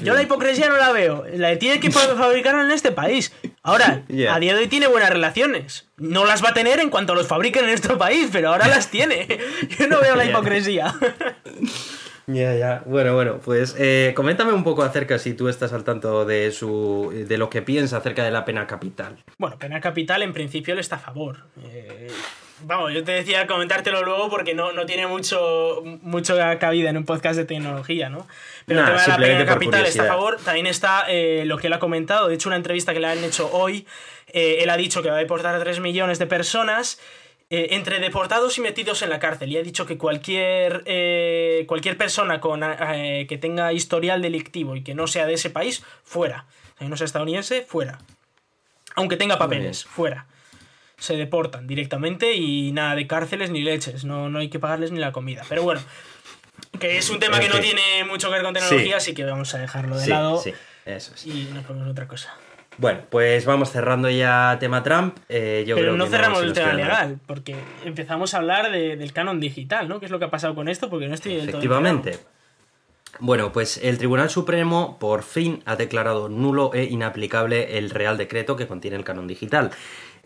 Yo 0.02 0.14
la 0.14 0.22
hipocresía 0.22 0.68
no 0.68 0.76
la 0.76 0.92
veo. 0.92 1.24
La 1.34 1.58
tiene 1.58 1.80
que 1.80 1.90
fabricarlo 1.90 2.64
en 2.64 2.70
este 2.70 2.92
país. 2.92 3.32
Ahora, 3.62 4.02
a 4.30 4.38
día 4.38 4.54
de 4.54 4.60
hoy 4.60 4.68
tiene 4.68 4.86
buenas 4.86 5.10
relaciones. 5.10 5.86
No 5.96 6.24
las 6.24 6.44
va 6.44 6.50
a 6.50 6.54
tener 6.54 6.80
en 6.80 6.90
cuanto 6.90 7.14
los 7.14 7.26
fabriquen 7.26 7.64
en 7.64 7.70
nuestro 7.70 7.98
país, 7.98 8.28
pero 8.32 8.50
ahora 8.50 8.68
las 8.68 8.88
tiene. 8.90 9.26
Yo 9.78 9.88
no 9.88 10.00
veo 10.00 10.14
la 10.16 10.24
hipocresía. 10.24 10.94
Ya, 12.26 12.54
ya. 12.54 12.82
Bueno, 12.86 13.14
bueno, 13.14 13.38
pues 13.38 13.76
eh, 13.78 14.12
coméntame 14.16 14.52
un 14.52 14.64
poco 14.64 14.82
acerca 14.82 15.18
si 15.18 15.34
tú 15.34 15.48
estás 15.48 15.72
al 15.72 15.84
tanto 15.84 16.24
de 16.24 16.50
su 16.50 17.12
de 17.26 17.38
lo 17.38 17.48
que 17.50 17.62
piensa 17.62 17.98
acerca 17.98 18.24
de 18.24 18.30
la 18.30 18.44
pena 18.44 18.66
capital. 18.66 19.16
Bueno, 19.38 19.58
pena 19.58 19.80
capital 19.80 20.22
en 20.22 20.32
principio 20.32 20.74
él 20.74 20.80
está 20.80 20.96
a 20.96 21.00
favor. 21.00 21.38
Eh, 21.62 22.08
Vamos, 22.62 22.92
yo 22.94 23.04
te 23.04 23.12
decía 23.12 23.46
comentártelo 23.46 24.02
luego 24.02 24.30
porque 24.30 24.54
no, 24.54 24.72
no 24.72 24.86
tiene 24.86 25.06
mucho, 25.06 25.82
mucho 26.00 26.36
cabida 26.58 26.88
en 26.88 26.96
un 26.96 27.04
podcast 27.04 27.36
de 27.36 27.44
tecnología, 27.44 28.08
¿no? 28.08 28.26
Pero 28.64 28.80
el 28.80 28.86
tema 28.86 29.02
de 29.02 29.08
la 29.08 29.18
pena 29.18 29.46
capital 29.46 29.84
está 29.84 30.04
a 30.04 30.06
favor. 30.06 30.38
También 30.42 30.66
está 30.66 31.04
eh, 31.08 31.44
lo 31.44 31.58
que 31.58 31.66
él 31.66 31.74
ha 31.74 31.78
comentado. 31.78 32.28
De 32.28 32.34
hecho, 32.34 32.48
una 32.48 32.56
entrevista 32.56 32.94
que 32.94 33.00
le 33.00 33.08
han 33.08 33.22
hecho 33.22 33.50
hoy, 33.52 33.86
eh, 34.28 34.58
él 34.62 34.70
ha 34.70 34.76
dicho 34.78 35.02
que 35.02 35.10
va 35.10 35.16
a 35.16 35.18
deportar 35.18 35.54
a 35.54 35.60
3 35.60 35.80
millones 35.80 36.18
de 36.18 36.26
personas. 36.26 36.98
Eh, 37.48 37.68
entre 37.70 38.00
deportados 38.00 38.58
y 38.58 38.60
metidos 38.60 39.02
en 39.02 39.10
la 39.10 39.20
cárcel. 39.20 39.52
Y 39.52 39.56
ha 39.56 39.62
dicho 39.62 39.86
que 39.86 39.96
cualquier, 39.96 40.84
cualquier 41.66 41.96
persona 41.96 42.40
con, 42.40 42.60
que 42.60 43.38
tenga 43.40 43.72
historial 43.72 44.20
delictivo 44.20 44.74
y 44.74 44.82
que 44.82 44.94
no 44.94 45.06
sea 45.06 45.26
de 45.26 45.34
ese 45.34 45.50
país, 45.50 45.84
fuera. 46.02 46.46
Sea, 46.78 46.88
no 46.88 46.96
sea 46.96 47.04
estadounidense, 47.04 47.62
fuera. 47.62 47.98
Aunque 48.96 49.16
tenga 49.16 49.38
papeles, 49.38 49.84
fuera 49.84 50.26
se 50.98 51.16
deportan 51.16 51.66
directamente 51.66 52.34
y 52.34 52.72
nada 52.72 52.94
de 52.94 53.06
cárceles 53.06 53.50
ni 53.50 53.62
leches, 53.62 54.04
no, 54.04 54.30
no 54.30 54.38
hay 54.38 54.48
que 54.48 54.58
pagarles 54.58 54.92
ni 54.92 54.98
la 54.98 55.12
comida. 55.12 55.42
Pero 55.48 55.62
bueno, 55.62 55.82
que 56.78 56.96
es 56.98 57.10
un 57.10 57.20
tema 57.20 57.38
que 57.38 57.48
no 57.48 57.60
tiene 57.60 58.04
mucho 58.04 58.28
que 58.28 58.34
ver 58.34 58.42
con 58.42 58.54
tecnología, 58.54 58.96
así 58.96 59.14
que 59.14 59.24
vamos 59.24 59.54
a 59.54 59.58
dejarlo 59.58 59.98
de 59.98 60.06
lado 60.08 60.40
sí, 60.40 60.52
eso 60.84 61.12
es. 61.14 61.26
y 61.26 61.50
nos 61.52 61.64
ponemos 61.64 61.88
otra 61.88 62.08
cosa. 62.08 62.34
Bueno, 62.78 63.00
pues 63.08 63.46
vamos 63.46 63.70
cerrando 63.70 64.10
ya 64.10 64.56
tema 64.60 64.82
Trump. 64.82 65.16
Eh, 65.28 65.64
yo 65.66 65.76
Pero 65.76 65.88
creo 65.88 65.96
no 65.96 66.06
cerramos 66.06 66.42
el 66.42 66.52
tema 66.52 66.74
legal, 66.74 67.18
porque 67.26 67.56
empezamos 67.84 68.34
a 68.34 68.38
hablar 68.38 68.70
del 68.70 69.12
canon 69.12 69.40
digital, 69.40 69.88
¿no? 69.88 69.98
¿Qué 69.98 70.06
es 70.06 70.12
lo 70.12 70.18
que 70.18 70.26
ha 70.26 70.30
pasado 70.30 70.54
con 70.54 70.68
esto? 70.68 70.90
Porque 70.90 71.08
no 71.08 71.14
estoy 71.14 71.36
Efectivamente. 71.36 72.18
Bueno, 73.18 73.50
pues 73.50 73.78
el 73.82 73.96
Tribunal 73.96 74.28
Supremo 74.28 74.98
por 74.98 75.22
fin 75.22 75.62
ha 75.64 75.76
declarado 75.76 76.28
nulo 76.28 76.72
e 76.74 76.84
inaplicable 76.84 77.78
el 77.78 77.88
Real 77.88 78.18
Decreto 78.18 78.56
que 78.56 78.66
contiene 78.66 78.96
el 78.96 79.04
canon 79.04 79.26
digital. 79.26 79.70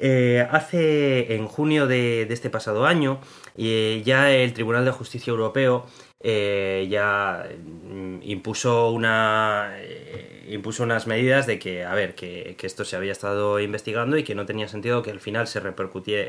Eh, 0.03 0.46
hace 0.51 1.34
en 1.34 1.46
junio 1.46 1.86
de, 1.86 2.22
este 2.22 2.51
pasado 2.51 2.86
año 2.86 3.20
eh, 3.57 4.03
ya 4.05 4.32
el 4.32 4.55
Tribunal 4.55 4.84
de 4.84 4.90
Justicia 4.92 5.30
Europeo 5.30 5.86
eh, 6.21 6.87
ya 6.91 7.49
mm, 7.64 8.21
impuso 8.23 8.91
una 8.91 9.75
impuso 10.49 10.83
unas 10.83 11.07
medidas 11.07 11.47
de 11.47 11.59
que 11.59 11.85
a 11.85 11.95
ver 11.95 12.14
que, 12.14 12.57
esto 12.62 12.85
se 12.85 12.97
había 12.97 13.12
estado 13.12 13.61
investigando 13.61 14.16
y 14.16 14.25
que 14.25 14.35
no 14.35 14.47
tenía 14.47 14.68
sentido 14.68 15.03
que 15.03 15.11
al 15.11 15.21
final 15.21 15.47
se 15.47 15.61
repercutiera 15.61 16.29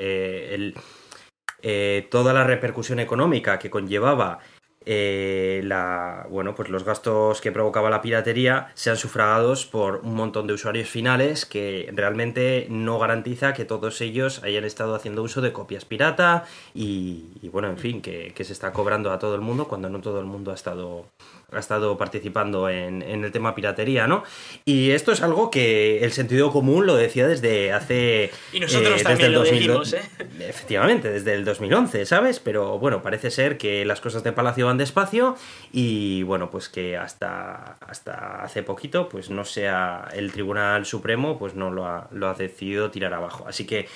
toda 2.09 2.33
la 2.33 2.43
repercusión 2.43 2.99
económica 2.99 3.59
que 3.59 3.69
conllevaba 3.69 4.39
eh, 4.85 5.61
la, 5.63 6.25
bueno, 6.29 6.55
pues 6.55 6.69
los 6.69 6.83
gastos 6.83 7.39
que 7.39 7.51
provocaba 7.51 7.89
la 7.89 8.01
piratería 8.01 8.71
sean 8.73 8.97
sufragados 8.97 9.65
por 9.65 10.01
un 10.03 10.15
montón 10.15 10.47
de 10.47 10.53
usuarios 10.53 10.89
finales 10.89 11.45
que 11.45 11.91
realmente 11.93 12.65
no 12.69 12.97
garantiza 12.97 13.53
que 13.53 13.65
todos 13.65 14.01
ellos 14.01 14.41
hayan 14.43 14.63
estado 14.63 14.95
haciendo 14.95 15.21
uso 15.21 15.41
de 15.41 15.53
copias 15.53 15.85
pirata 15.85 16.45
y, 16.73 17.49
bueno, 17.51 17.69
en 17.69 17.77
fin, 17.77 18.01
que, 18.01 18.33
que, 18.35 18.43
se 18.43 18.53
está 18.53 18.73
cobrando 18.73 19.11
a 19.11 19.19
todo 19.19 19.35
el 19.35 19.41
mundo 19.41 19.67
cuando 19.67 19.89
no 19.89 20.01
todo 20.01 20.19
el 20.19 20.25
mundo 20.25 20.51
ha 20.51 20.55
estado 20.55 21.05
ha 21.51 21.59
estado 21.59 21.97
participando 21.97 22.69
en, 22.69 23.01
el 23.01 23.31
tema 23.31 23.55
piratería, 23.55 24.07
¿no? 24.07 24.23
Y 24.65 24.91
esto 24.91 25.11
es 25.11 25.21
algo 25.21 25.51
que 25.51 26.03
el 26.03 26.11
sentido 26.11 26.51
común 26.51 26.85
lo 26.85 26.95
decía 26.95 27.27
desde 27.27 27.73
hace... 27.73 28.31
Y 28.53 28.59
nosotros 28.59 29.01
eh, 29.01 29.03
también 29.03 29.33
lo 29.33 29.43
decimos, 29.43 29.93
¿eh? 29.93 30.01
Efectivamente, 30.39 31.09
desde 31.11 31.33
el 31.33 31.45
2011, 31.45 32.05
¿sabes? 32.05 32.39
Pero 32.39 32.79
bueno, 32.79 33.01
parece 33.01 33.31
ser 33.31 33.57
que 33.57 33.85
las 33.85 34.01
cosas 34.01 34.23
de 34.23 34.31
Palacio 34.31 34.65
van 34.65 34.77
despacio 34.77 35.35
y 35.71 36.23
bueno, 36.23 36.49
pues 36.49 36.69
que 36.69 36.97
hasta, 36.97 37.77
hasta 37.81 38.43
hace 38.43 38.63
poquito, 38.63 39.09
pues 39.09 39.29
no 39.29 39.45
sea 39.45 40.07
el 40.13 40.31
Tribunal 40.31 40.85
Supremo, 40.85 41.37
pues 41.37 41.55
no 41.55 41.71
lo 41.71 41.85
ha, 41.85 42.07
lo 42.11 42.27
ha 42.27 42.33
decidido 42.33 42.91
tirar 42.91 43.13
abajo. 43.13 43.45
Así 43.47 43.65
que 43.65 43.87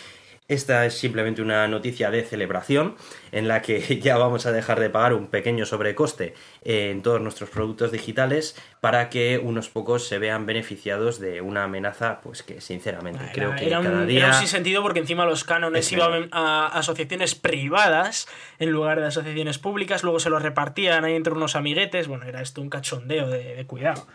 esta 0.48 0.86
es 0.86 0.98
simplemente 0.98 1.42
una 1.42 1.68
noticia 1.68 2.12
de 2.12 2.24
celebración 2.24 2.96
en 3.32 3.48
la 3.48 3.62
que 3.62 4.00
ya 4.02 4.18
vamos 4.18 4.46
a 4.46 4.52
dejar 4.52 4.80
de 4.80 4.90
pagar 4.90 5.14
un 5.14 5.28
pequeño 5.28 5.66
sobrecoste 5.66 6.36
en 6.64 7.02
todos 7.02 7.20
nuestros 7.22 7.50
productos 7.50 7.92
digitales 7.92 8.56
para 8.80 9.10
que 9.10 9.40
unos 9.40 9.70
pocos 9.70 10.08
se 10.08 10.20
vean 10.20 10.46
beneficiados 10.46 11.20
de 11.20 11.42
una 11.42 11.64
amenaza 11.64 12.22
pues 12.22 12.44
que 12.44 12.62
sinceramente 12.62 13.32
creo 13.34 13.56
que 13.56 13.68
era 13.68 13.82
cada 13.82 14.02
un, 14.02 14.08
día... 14.08 14.20
Era 14.20 14.28
un 14.30 14.34
sinsentido 14.36 14.84
porque 14.84 15.00
encima 15.00 15.26
los 15.26 15.44
cánones 15.44 15.92
iban 15.92 16.30
a 16.32 16.68
asociaciones 16.68 17.34
privadas 17.34 18.28
en 18.60 18.70
lugar 18.70 19.00
de 19.00 19.08
asociaciones 19.08 19.58
públicas, 19.58 20.04
luego 20.04 20.20
se 20.20 20.30
los 20.30 20.42
repartían 20.42 21.06
ahí 21.06 21.16
entre 21.16 21.34
unos 21.34 21.56
amiguetes, 21.56 22.08
bueno, 22.08 22.26
era 22.26 22.42
esto 22.42 22.62
un 22.62 22.70
cachondeo 22.70 23.28
de 23.28 23.66
cuidado. 23.66 24.06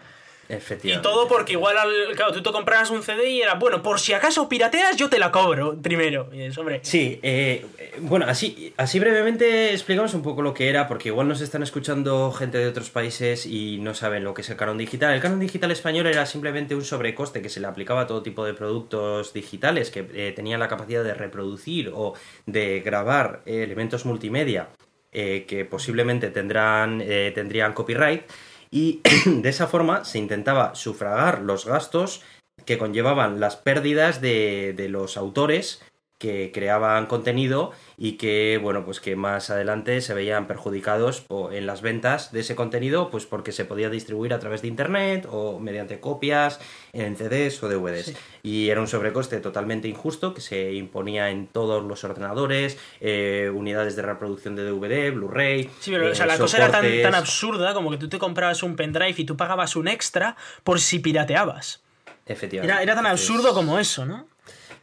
Y 0.82 0.96
todo 0.98 1.28
porque 1.28 1.52
igual, 1.52 1.76
al, 1.78 2.16
claro, 2.16 2.32
tú 2.32 2.42
te 2.42 2.50
comprabas 2.50 2.90
un 2.90 3.02
CD 3.02 3.30
y 3.30 3.42
era, 3.42 3.54
bueno, 3.54 3.82
por 3.82 4.00
si 4.00 4.12
acaso 4.12 4.48
pirateas, 4.48 4.96
yo 4.96 5.08
te 5.08 5.18
la 5.18 5.30
cobro 5.30 5.76
primero. 5.80 6.28
Y 6.32 6.42
es, 6.42 6.58
hombre. 6.58 6.80
Sí, 6.82 7.20
eh, 7.22 7.64
bueno, 8.00 8.26
así, 8.28 8.72
así 8.76 8.98
brevemente 8.98 9.72
explicamos 9.72 10.14
un 10.14 10.22
poco 10.22 10.42
lo 10.42 10.52
que 10.52 10.68
era, 10.68 10.88
porque 10.88 11.08
igual 11.08 11.28
nos 11.28 11.40
están 11.40 11.62
escuchando 11.62 12.32
gente 12.32 12.58
de 12.58 12.66
otros 12.66 12.90
países 12.90 13.46
y 13.46 13.78
no 13.78 13.94
saben 13.94 14.24
lo 14.24 14.34
que 14.34 14.42
es 14.42 14.50
el 14.50 14.56
canon 14.56 14.78
digital. 14.78 15.14
El 15.14 15.20
canon 15.20 15.40
digital 15.40 15.70
español 15.70 16.06
era 16.06 16.26
simplemente 16.26 16.74
un 16.74 16.84
sobrecoste 16.84 17.42
que 17.42 17.48
se 17.48 17.60
le 17.60 17.66
aplicaba 17.66 18.02
a 18.02 18.06
todo 18.06 18.22
tipo 18.22 18.44
de 18.44 18.54
productos 18.54 19.32
digitales 19.32 19.90
que 19.90 20.06
eh, 20.14 20.32
tenían 20.34 20.58
la 20.60 20.68
capacidad 20.68 21.04
de 21.04 21.14
reproducir 21.14 21.92
o 21.94 22.14
de 22.46 22.80
grabar 22.80 23.42
eh, 23.46 23.62
elementos 23.62 24.04
multimedia 24.04 24.68
que 25.12 25.66
posiblemente 25.68 26.30
tendrán, 26.30 27.00
tendrían 27.34 27.72
copyright 27.72 28.22
y 28.70 29.00
de 29.26 29.48
esa 29.48 29.66
forma 29.66 30.04
se 30.04 30.18
intentaba 30.18 30.74
sufragar 30.74 31.42
los 31.42 31.66
gastos 31.66 32.22
que 32.64 32.78
conllevaban 32.78 33.40
las 33.40 33.56
pérdidas 33.56 34.20
de, 34.20 34.74
de 34.76 34.88
los 34.88 35.16
autores 35.16 35.82
que 36.20 36.52
creaban 36.52 37.06
contenido 37.06 37.72
y 37.96 38.12
que 38.12 38.60
bueno 38.62 38.84
pues 38.84 39.00
que 39.00 39.16
más 39.16 39.48
adelante 39.48 40.02
se 40.02 40.12
veían 40.12 40.46
perjudicados 40.46 41.24
en 41.50 41.66
las 41.66 41.80
ventas 41.80 42.30
de 42.30 42.40
ese 42.40 42.54
contenido 42.54 43.10
pues 43.10 43.24
porque 43.24 43.52
se 43.52 43.64
podía 43.64 43.88
distribuir 43.88 44.34
a 44.34 44.38
través 44.38 44.60
de 44.60 44.68
internet 44.68 45.26
o 45.30 45.58
mediante 45.58 45.98
copias 45.98 46.60
en 46.92 47.16
CDs 47.16 47.62
o 47.62 47.70
DVDs 47.70 48.12
y 48.42 48.68
era 48.68 48.82
un 48.82 48.86
sobrecoste 48.86 49.40
totalmente 49.40 49.88
injusto 49.88 50.34
que 50.34 50.42
se 50.42 50.74
imponía 50.74 51.30
en 51.30 51.46
todos 51.46 51.82
los 51.82 52.04
ordenadores 52.04 52.76
eh, 53.00 53.50
unidades 53.52 53.96
de 53.96 54.02
reproducción 54.02 54.54
de 54.56 54.64
DVD 54.64 55.12
Blu-ray 55.14 55.70
sí 55.80 55.90
pero 55.90 56.12
la 56.12 56.38
cosa 56.38 56.58
era 56.58 56.70
tan, 56.70 56.84
tan 57.00 57.14
absurda 57.14 57.72
como 57.72 57.90
que 57.90 57.96
tú 57.96 58.10
te 58.10 58.18
comprabas 58.18 58.62
un 58.62 58.76
pendrive 58.76 59.14
y 59.16 59.24
tú 59.24 59.38
pagabas 59.38 59.74
un 59.74 59.88
extra 59.88 60.36
por 60.64 60.80
si 60.80 60.98
pirateabas 60.98 61.82
Efectivamente. 62.26 62.72
Era, 62.72 62.82
era 62.82 62.94
tan 62.94 63.06
absurdo 63.06 63.52
como 63.54 63.80
eso, 63.80 64.06
¿no? 64.06 64.28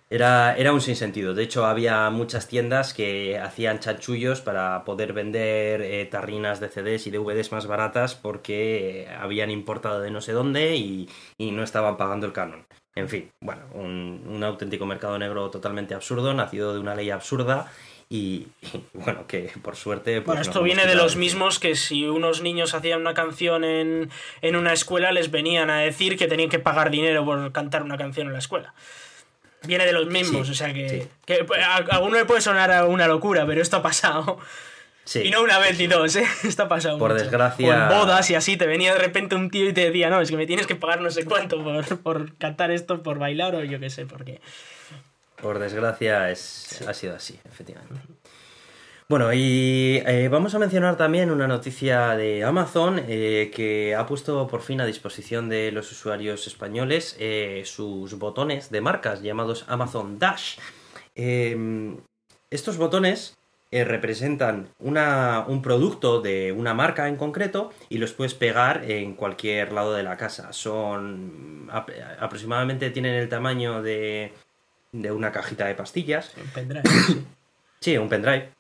Era, 0.10 0.56
era 0.56 0.72
un 0.72 0.80
sinsentido. 0.80 1.34
De 1.34 1.44
hecho, 1.44 1.66
había 1.66 2.10
muchas 2.10 2.48
tiendas 2.48 2.94
que 2.94 3.38
hacían 3.38 3.80
chanchullos 3.80 4.40
para 4.40 4.86
poder 4.86 5.12
vender 5.12 5.82
eh, 5.82 6.06
tarrinas 6.06 6.62
de 6.62 6.70
CDs 6.70 7.08
y 7.08 7.12
DVDs 7.12 7.52
más 7.52 7.68
baratas 7.68 8.16
porque 8.16 9.10
habían 9.20 9.52
importado 9.52 10.00
de 10.00 10.10
no 10.10 10.22
sé 10.22 10.32
dónde 10.32 10.78
y, 10.78 11.10
no 11.38 11.62
estaban 11.62 11.98
pagando 11.98 12.26
el 12.26 12.32
canon. 12.32 12.66
En 12.96 13.10
fin, 13.10 13.30
bueno, 13.42 13.64
un, 13.74 14.42
auténtico 14.44 14.86
mercado 14.86 15.20
negro 15.20 15.50
totalmente 15.50 15.94
absurdo, 15.94 16.34
nacido 16.34 16.74
de 16.74 16.80
una 16.80 16.96
ley 16.96 17.10
absurda 17.10 17.70
y, 18.10 18.48
bueno, 18.94 19.28
que 19.28 19.52
por 19.62 19.76
suerte... 19.76 20.22
Pues, 20.22 20.26
bueno, 20.26 20.42
esto 20.42 20.64
viene 20.64 20.86
de 20.86 20.96
los 20.96 21.18
mismos 21.18 21.60
que 21.60 21.76
si 21.76 22.06
unos 22.06 22.42
niños 22.42 22.74
hacían 22.74 23.02
una 23.02 23.14
canción 23.14 23.66
en, 23.66 24.10
en 24.42 24.56
una 24.56 24.72
escuela 24.72 25.12
les 25.12 25.32
venían 25.32 25.70
a 25.70 25.80
decir 25.80 26.18
que 26.18 26.28
tenían 26.28 26.50
que 26.50 26.60
pagar 26.60 26.92
dinero 26.92 27.26
por 27.26 27.52
cantar 27.52 27.84
una 27.84 27.98
canción 27.98 28.28
en 28.28 28.34
la 28.34 28.40
escuela 28.40 28.74
viene 29.64 29.86
de 29.86 29.94
los 29.94 30.08
mismos, 30.08 30.50
o 30.50 30.54
sea 30.54 30.74
que, 30.74 31.08
a, 31.64 31.76
alguno 31.76 32.18
le 32.18 32.26
puede 32.26 32.42
sonar 32.42 32.86
una 32.86 33.08
locura, 33.08 33.46
pero 33.46 33.62
esto 33.62 33.78
ha 33.78 33.82
pasado. 33.82 34.40
Y 35.16 35.30
no 35.30 35.42
una 35.42 35.58
vez 35.60 35.78
ni 35.78 35.88
dos, 35.88 36.16
¿eh? 36.18 36.26
Esto 36.44 36.64
ha 36.64 36.68
pasado. 36.68 36.98
Por 36.98 37.14
desgracia. 37.14 37.68
O 37.68 37.74
en 37.74 37.90
bodas 37.90 38.30
y 38.30 38.36
así, 38.36 38.58
te 38.58 38.68
venía 38.68 38.94
de 38.94 39.00
repente 39.00 39.36
un 39.36 39.50
tío 39.50 39.70
y 39.70 39.74
te 39.74 39.86
decía, 39.86 40.10
no, 40.10 40.20
es 40.20 40.30
que 40.30 40.36
me 40.36 40.46
tienes 40.46 40.68
que 40.68 40.76
pagar 40.76 41.02
no 41.02 41.10
sé 41.12 41.24
cuánto 41.24 41.64
por, 41.64 42.00
por 42.00 42.38
cantar 42.38 42.72
esto, 42.72 43.02
por 43.04 43.18
bailar 43.18 43.56
o 43.56 43.64
yo 43.64 43.80
qué 43.80 43.90
sé, 43.90 44.06
porque. 44.06 44.42
Por 45.42 45.60
desgracia 45.60 46.30
es, 46.32 46.84
ha 46.88 46.94
sido 46.94 47.16
así, 47.16 47.40
efectivamente. 47.46 47.96
Bueno, 49.10 49.32
y 49.32 50.04
eh, 50.06 50.28
vamos 50.28 50.54
a 50.54 50.60
mencionar 50.60 50.98
también 50.98 51.32
una 51.32 51.48
noticia 51.48 52.10
de 52.18 52.44
Amazon 52.44 53.02
eh, 53.08 53.50
que 53.56 53.96
ha 53.96 54.06
puesto 54.06 54.46
por 54.48 54.62
fin 54.62 54.82
a 54.82 54.86
disposición 54.86 55.48
de 55.48 55.72
los 55.72 55.90
usuarios 55.94 56.46
españoles 56.46 57.16
eh, 57.18 57.64
sus 57.66 58.20
botones 58.20 58.70
de 58.70 58.82
marcas 58.82 59.22
llamados 59.22 59.64
Amazon 59.70 60.20
Dash. 60.20 60.58
Em, 61.16 61.96
estos 62.50 62.76
botones 62.76 63.38
representan 63.72 64.70
un 64.80 65.62
producto 65.62 66.20
de 66.20 66.52
una 66.52 66.74
marca 66.74 67.08
en 67.08 67.16
concreto 67.16 67.72
y 67.88 68.00
los 68.00 68.12
puedes 68.12 68.34
pegar 68.34 68.92
en 68.92 69.14
cualquier 69.14 69.72
lado 69.72 69.94
de 69.94 70.04
la 70.04 70.18
casa. 70.18 70.52
Son 70.52 71.70
aproximadamente 71.70 72.90
tienen 72.90 73.14
el 73.14 73.30
tamaño 73.30 73.82
de, 73.82 74.34
de 74.92 75.12
una 75.14 75.32
cajita 75.32 75.66
de 75.66 75.76
pastillas. 75.76 76.34
Un 76.36 76.50
pendrive. 76.50 76.84
Sí, 77.80 77.98
un 77.98 78.10
pendrive 78.10 78.57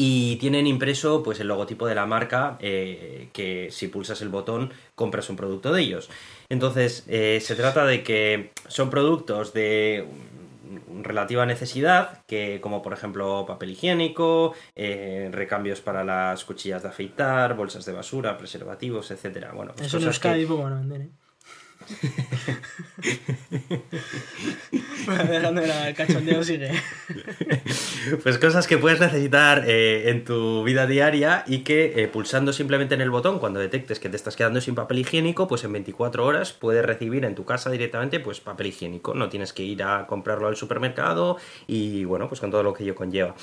y 0.00 0.36
tienen 0.36 0.68
impreso 0.68 1.24
pues 1.24 1.40
el 1.40 1.48
logotipo 1.48 1.84
de 1.88 1.96
la 1.96 2.06
marca 2.06 2.56
eh, 2.60 3.30
que 3.32 3.66
si 3.72 3.88
pulsas 3.88 4.22
el 4.22 4.28
botón 4.28 4.72
compras 4.94 5.28
un 5.28 5.34
producto 5.34 5.72
de 5.72 5.82
ellos. 5.82 6.08
Entonces 6.48 7.04
eh, 7.08 7.40
se 7.42 7.56
trata 7.56 7.84
de 7.84 8.04
que 8.04 8.52
son 8.68 8.90
productos 8.90 9.52
de 9.52 10.06
relativa 11.02 11.44
necesidad 11.46 12.22
que 12.26 12.60
como 12.60 12.80
por 12.80 12.92
ejemplo 12.92 13.44
papel 13.44 13.70
higiénico 13.70 14.54
eh, 14.76 15.30
recambios 15.32 15.80
para 15.80 16.04
las 16.04 16.44
cuchillas 16.44 16.84
de 16.84 16.90
afeitar 16.90 17.56
bolsas 17.56 17.84
de 17.84 17.92
basura 17.92 18.38
preservativos 18.38 19.10
etcétera. 19.10 19.50
Bueno 19.52 19.72
pues 19.76 19.88
eso 19.88 19.98
no 19.98 20.10
es 20.10 20.20
que... 20.20 20.46
poco 20.46 20.62
van 20.62 20.74
a 20.74 20.76
vender 20.76 21.00
¿eh? 21.00 21.08
Pues 28.22 28.38
cosas 28.38 28.66
que 28.66 28.78
puedes 28.78 29.00
necesitar 29.00 29.64
eh, 29.66 30.10
en 30.10 30.24
tu 30.24 30.62
vida 30.64 30.86
diaria 30.86 31.44
y 31.46 31.58
que 31.60 32.02
eh, 32.02 32.08
pulsando 32.08 32.52
simplemente 32.52 32.94
en 32.94 33.00
el 33.00 33.10
botón 33.10 33.38
cuando 33.38 33.60
detectes 33.60 34.00
que 34.00 34.08
te 34.08 34.16
estás 34.16 34.36
quedando 34.36 34.60
sin 34.60 34.74
papel 34.74 34.98
higiénico, 34.98 35.48
pues 35.48 35.64
en 35.64 35.72
24 35.72 36.24
horas 36.24 36.52
puedes 36.52 36.84
recibir 36.84 37.24
en 37.24 37.34
tu 37.34 37.44
casa 37.44 37.70
directamente 37.70 38.20
pues 38.20 38.40
papel 38.40 38.68
higiénico. 38.68 39.14
No 39.14 39.28
tienes 39.28 39.52
que 39.52 39.62
ir 39.62 39.82
a 39.82 40.06
comprarlo 40.06 40.48
al 40.48 40.56
supermercado 40.56 41.36
y 41.66 42.04
bueno, 42.04 42.28
pues 42.28 42.40
con 42.40 42.50
todo 42.50 42.62
lo 42.62 42.74
que 42.74 42.84
ello 42.84 42.94
conlleva. 42.94 43.34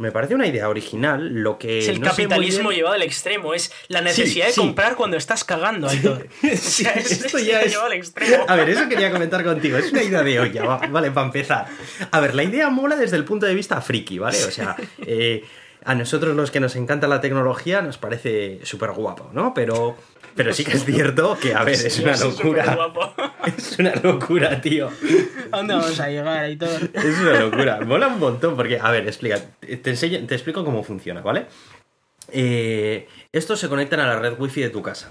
Me 0.00 0.12
parece 0.12 0.36
una 0.36 0.46
idea 0.46 0.68
original, 0.68 1.28
lo 1.42 1.58
que... 1.58 1.80
Es 1.80 1.88
el 1.88 1.98
capitalismo 2.00 2.70
llevado 2.70 2.94
al 2.94 3.02
extremo, 3.02 3.52
es 3.52 3.72
la 3.88 4.00
necesidad 4.00 4.46
de 4.46 4.54
comprar 4.54 4.94
cuando 4.94 5.16
estás 5.16 5.42
cagando, 5.42 5.88
Aitor. 5.88 6.28
sí, 6.54 6.86
esto 6.94 7.40
ya 7.40 7.62
es... 7.62 7.76
al 7.76 7.94
extremo. 7.94 8.44
A 8.46 8.54
ver, 8.54 8.68
eso 8.68 8.88
quería 8.88 9.10
comentar 9.10 9.42
contigo, 9.42 9.76
es 9.76 9.90
una 9.90 10.04
idea 10.04 10.22
de 10.22 10.38
olla, 10.38 10.62
vale, 10.88 11.10
para 11.10 11.26
empezar. 11.26 11.66
A 12.12 12.20
ver, 12.20 12.36
la 12.36 12.44
idea 12.44 12.70
mola 12.70 12.94
desde 12.94 13.16
el 13.16 13.24
punto 13.24 13.46
de 13.46 13.56
vista 13.56 13.80
friki, 13.80 14.20
¿vale? 14.20 14.38
O 14.44 14.52
sea, 14.52 14.76
eh, 15.04 15.42
a 15.84 15.96
nosotros 15.96 16.36
los 16.36 16.52
que 16.52 16.60
nos 16.60 16.76
encanta 16.76 17.08
la 17.08 17.20
tecnología 17.20 17.82
nos 17.82 17.98
parece 17.98 18.60
súper 18.62 18.92
guapo, 18.92 19.30
¿no? 19.32 19.52
Pero 19.52 19.96
pero 20.38 20.52
sí 20.52 20.64
que 20.64 20.74
es 20.74 20.84
cierto 20.84 21.36
que, 21.36 21.52
a 21.52 21.64
ver, 21.64 21.74
es 21.74 21.98
una 21.98 22.16
locura. 22.16 22.92
Es 23.56 23.76
una 23.78 23.92
locura, 23.96 24.60
tío. 24.60 24.88
¿A 25.50 25.56
dónde 25.56 25.74
vamos 25.74 25.98
a 25.98 26.08
llegar 26.08 26.44
ahí 26.44 26.56
todo? 26.56 26.76
Es 26.76 27.18
una 27.20 27.40
locura. 27.40 27.80
Mola 27.80 28.06
un 28.06 28.20
montón 28.20 28.54
porque, 28.54 28.78
a 28.78 28.90
ver, 28.92 29.08
explica. 29.08 29.40
Te, 29.60 29.90
enseño, 29.90 30.24
te 30.26 30.34
explico 30.34 30.64
cómo 30.64 30.84
funciona, 30.84 31.22
¿vale? 31.22 31.46
Eh, 32.30 33.08
estos 33.32 33.58
se 33.58 33.68
conectan 33.68 33.98
a 33.98 34.06
la 34.06 34.18
red 34.20 34.38
wifi 34.38 34.60
de 34.60 34.70
tu 34.70 34.80
casa 34.80 35.10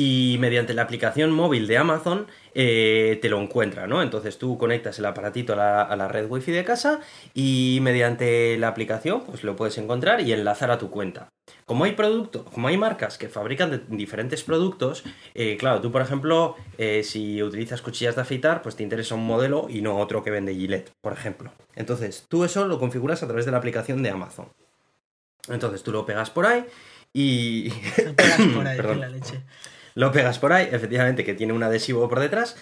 y 0.00 0.36
mediante 0.38 0.74
la 0.74 0.82
aplicación 0.82 1.32
móvil 1.32 1.66
de 1.66 1.76
Amazon 1.76 2.28
eh, 2.54 3.18
te 3.20 3.28
lo 3.28 3.40
encuentra, 3.40 3.88
¿no? 3.88 4.00
Entonces 4.00 4.38
tú 4.38 4.56
conectas 4.56 5.00
el 5.00 5.06
aparatito 5.06 5.54
a 5.54 5.56
la, 5.56 5.82
a 5.82 5.96
la, 5.96 6.06
red 6.06 6.30
wifi 6.30 6.52
de 6.52 6.62
casa 6.62 7.00
y 7.34 7.80
mediante 7.82 8.56
la 8.58 8.68
aplicación 8.68 9.24
pues 9.26 9.42
lo 9.42 9.56
puedes 9.56 9.76
encontrar 9.76 10.20
y 10.20 10.32
enlazar 10.32 10.70
a 10.70 10.78
tu 10.78 10.88
cuenta. 10.88 11.30
como 11.64 11.82
hay 11.82 11.92
productos, 11.92 12.44
como 12.44 12.68
hay 12.68 12.76
marcas 12.76 13.18
que 13.18 13.28
fabrican 13.28 13.72
de- 13.72 13.80
diferentes 13.88 14.44
productos, 14.44 15.02
eh, 15.34 15.56
claro, 15.58 15.80
tú 15.80 15.90
por 15.90 16.00
ejemplo, 16.00 16.54
eh, 16.78 17.02
si 17.02 17.42
utilizas 17.42 17.82
cuchillas 17.82 18.14
de 18.14 18.22
afeitar, 18.22 18.62
pues 18.62 18.76
te 18.76 18.84
interesa 18.84 19.16
un 19.16 19.26
modelo 19.26 19.66
y 19.68 19.82
no 19.82 19.98
otro 19.98 20.22
que 20.22 20.30
vende 20.30 20.54
Gillette, 20.54 20.92
por 21.00 21.12
ejemplo. 21.12 21.50
Entonces, 21.74 22.24
tú 22.28 22.44
eso 22.44 22.68
lo 22.68 22.78
configuras 22.78 23.24
a 23.24 23.26
través 23.26 23.46
de 23.46 23.50
la 23.50 23.58
aplicación 23.58 24.04
de 24.04 24.10
Amazon. 24.10 24.46
Entonces, 25.48 25.82
tú 25.82 25.90
lo 25.90 26.06
pegas 26.06 26.30
por 26.30 26.46
ahí 26.46 26.64
y... 27.12 27.70
Te 27.96 28.12
pegas 28.14 28.40
por 28.54 28.64
ahí, 28.64 28.78
la 28.96 29.08
leche. 29.08 29.42
Lo 29.98 30.12
pegas 30.12 30.38
por 30.38 30.52
ahí, 30.52 30.68
efectivamente, 30.70 31.24
que 31.24 31.34
tiene 31.34 31.52
un 31.52 31.62
adhesivo 31.64 32.08
por 32.08 32.20
detrás. 32.20 32.56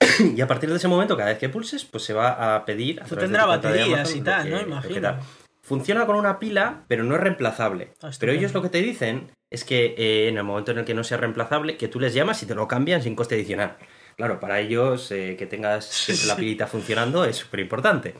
Y 0.36 0.40
a 0.40 0.48
partir 0.48 0.68
de 0.70 0.74
ese 0.76 0.88
momento, 0.88 1.16
cada 1.16 1.28
vez 1.30 1.38
que 1.38 1.48
pulses, 1.48 1.84
pues 1.84 2.02
se 2.02 2.12
va 2.12 2.56
a 2.56 2.64
pedir. 2.64 3.00
A 3.00 3.04
tendrá 3.04 3.42
de 3.42 3.48
baterías 3.48 4.12
y 4.16 4.20
tal, 4.22 4.42
que- 4.42 4.50
¿no? 4.50 4.60
Imagino. 4.60 5.00
tal. 5.00 5.20
Funciona 5.62 6.04
con 6.04 6.16
una 6.16 6.40
pila, 6.40 6.82
pero 6.88 7.04
no 7.04 7.14
es 7.14 7.20
reemplazable. 7.20 7.92
Ah, 8.02 8.10
pero 8.18 8.32
ellos 8.32 8.54
lo 8.54 8.62
que 8.62 8.70
te 8.70 8.78
dicen 8.78 9.30
es 9.50 9.62
que 9.62 9.94
eh, 9.96 10.28
en 10.28 10.36
el 10.36 10.42
momento 10.42 10.72
en 10.72 10.78
el 10.78 10.84
que 10.84 10.94
no 10.94 11.04
sea 11.04 11.18
reemplazable, 11.18 11.76
que 11.76 11.86
tú 11.86 12.00
les 12.00 12.12
llamas 12.12 12.42
y 12.42 12.46
te 12.46 12.56
lo 12.56 12.66
cambian 12.66 13.02
sin 13.04 13.14
coste 13.14 13.36
adicional. 13.36 13.76
Claro, 14.16 14.40
para 14.40 14.58
ellos 14.58 15.12
eh, 15.12 15.36
que 15.38 15.46
tengas 15.46 16.26
la 16.26 16.34
pilita 16.34 16.66
funcionando 16.66 17.24
es 17.24 17.36
súper 17.36 17.60
importante. 17.60 18.14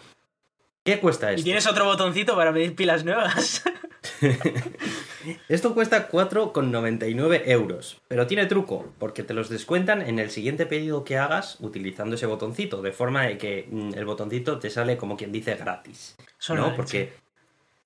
¿Qué 0.85 1.01
cuesta 1.01 1.33
Y 1.33 1.35
esto? 1.35 1.45
tienes 1.45 1.67
otro 1.67 1.87
botoncito 1.87 2.37
para 2.37 2.53
pedir 2.53 2.77
pilas 2.77 3.05
nuevas. 3.05 3.65
Esto 5.49 5.75
cuesta 5.75 6.11
4,99 6.11 7.43
euros, 7.47 8.01
pero 8.09 8.27
tiene 8.27 8.47
truco, 8.47 8.93
porque 8.99 9.23
te 9.23 9.35
los 9.35 9.49
descuentan 9.49 10.03
en 10.03 10.19
el 10.19 10.31
siguiente 10.31 10.67
pedido 10.67 11.05
que 11.05 11.19
hagas 11.19 11.59
utilizando 11.61 12.17
ese 12.17 12.27
botoncito, 12.27 12.83
de 12.83 12.93
forma 12.93 13.25
de 13.25 13.39
que 13.39 13.69
mm, 13.71 13.95
el 13.95 14.05
botoncito 14.05 14.59
te 14.59 14.71
sale 14.71 14.97
como 14.97 15.17
quien 15.17 15.33
dice 15.33 15.55
gratis. 15.57 16.17
La 16.49 16.75
Porque. 16.75 17.13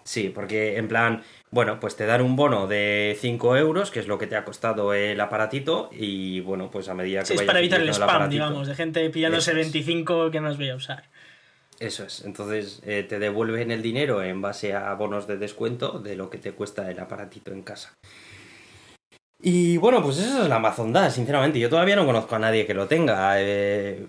Sí, 0.04 0.32
porque 0.34 0.78
en 0.78 0.88
plan, 0.88 1.22
bueno, 1.52 1.78
pues 1.78 1.94
te 1.94 2.06
dan 2.06 2.22
un 2.22 2.34
bono 2.34 2.66
de 2.66 3.16
5 3.20 3.56
euros, 3.56 3.92
que 3.92 4.00
es 4.00 4.08
lo 4.08 4.18
que 4.18 4.26
te 4.26 4.34
ha 4.34 4.44
costado 4.44 4.94
el 4.94 5.20
aparatito, 5.20 5.90
y 5.92 6.40
bueno, 6.40 6.72
pues 6.72 6.88
a 6.88 6.94
medida 6.94 7.20
que 7.20 7.26
Sí, 7.26 7.34
es 7.34 7.42
para 7.42 7.60
evitar 7.60 7.80
el 7.80 7.88
spam, 7.88 8.28
digamos, 8.28 8.66
de 8.66 8.74
gente 8.74 9.08
pillándose 9.10 9.52
Eso 9.52 9.60
es. 9.60 9.72
25 9.72 10.32
que 10.32 10.40
no 10.40 10.48
los 10.48 10.56
voy 10.56 10.70
a 10.70 10.74
usar. 10.74 11.04
Eso 11.82 12.04
es, 12.04 12.22
entonces 12.24 12.80
eh, 12.86 13.04
te 13.08 13.18
devuelven 13.18 13.72
el 13.72 13.82
dinero 13.82 14.22
en 14.22 14.40
base 14.40 14.72
a 14.72 14.94
bonos 14.94 15.26
de 15.26 15.36
descuento 15.36 15.98
de 15.98 16.14
lo 16.14 16.30
que 16.30 16.38
te 16.38 16.52
cuesta 16.52 16.88
el 16.88 17.00
aparatito 17.00 17.50
en 17.52 17.62
casa. 17.62 17.92
Y 19.42 19.76
bueno, 19.78 20.00
pues 20.00 20.18
eso 20.18 20.44
es 20.44 20.48
la 20.48 20.56
Amazon 20.56 20.92
Dash, 20.92 21.14
sinceramente. 21.14 21.58
Yo 21.58 21.68
todavía 21.68 21.96
no 21.96 22.06
conozco 22.06 22.36
a 22.36 22.38
nadie 22.38 22.64
que 22.64 22.74
lo 22.74 22.86
tenga. 22.86 23.34
eh, 23.40 24.06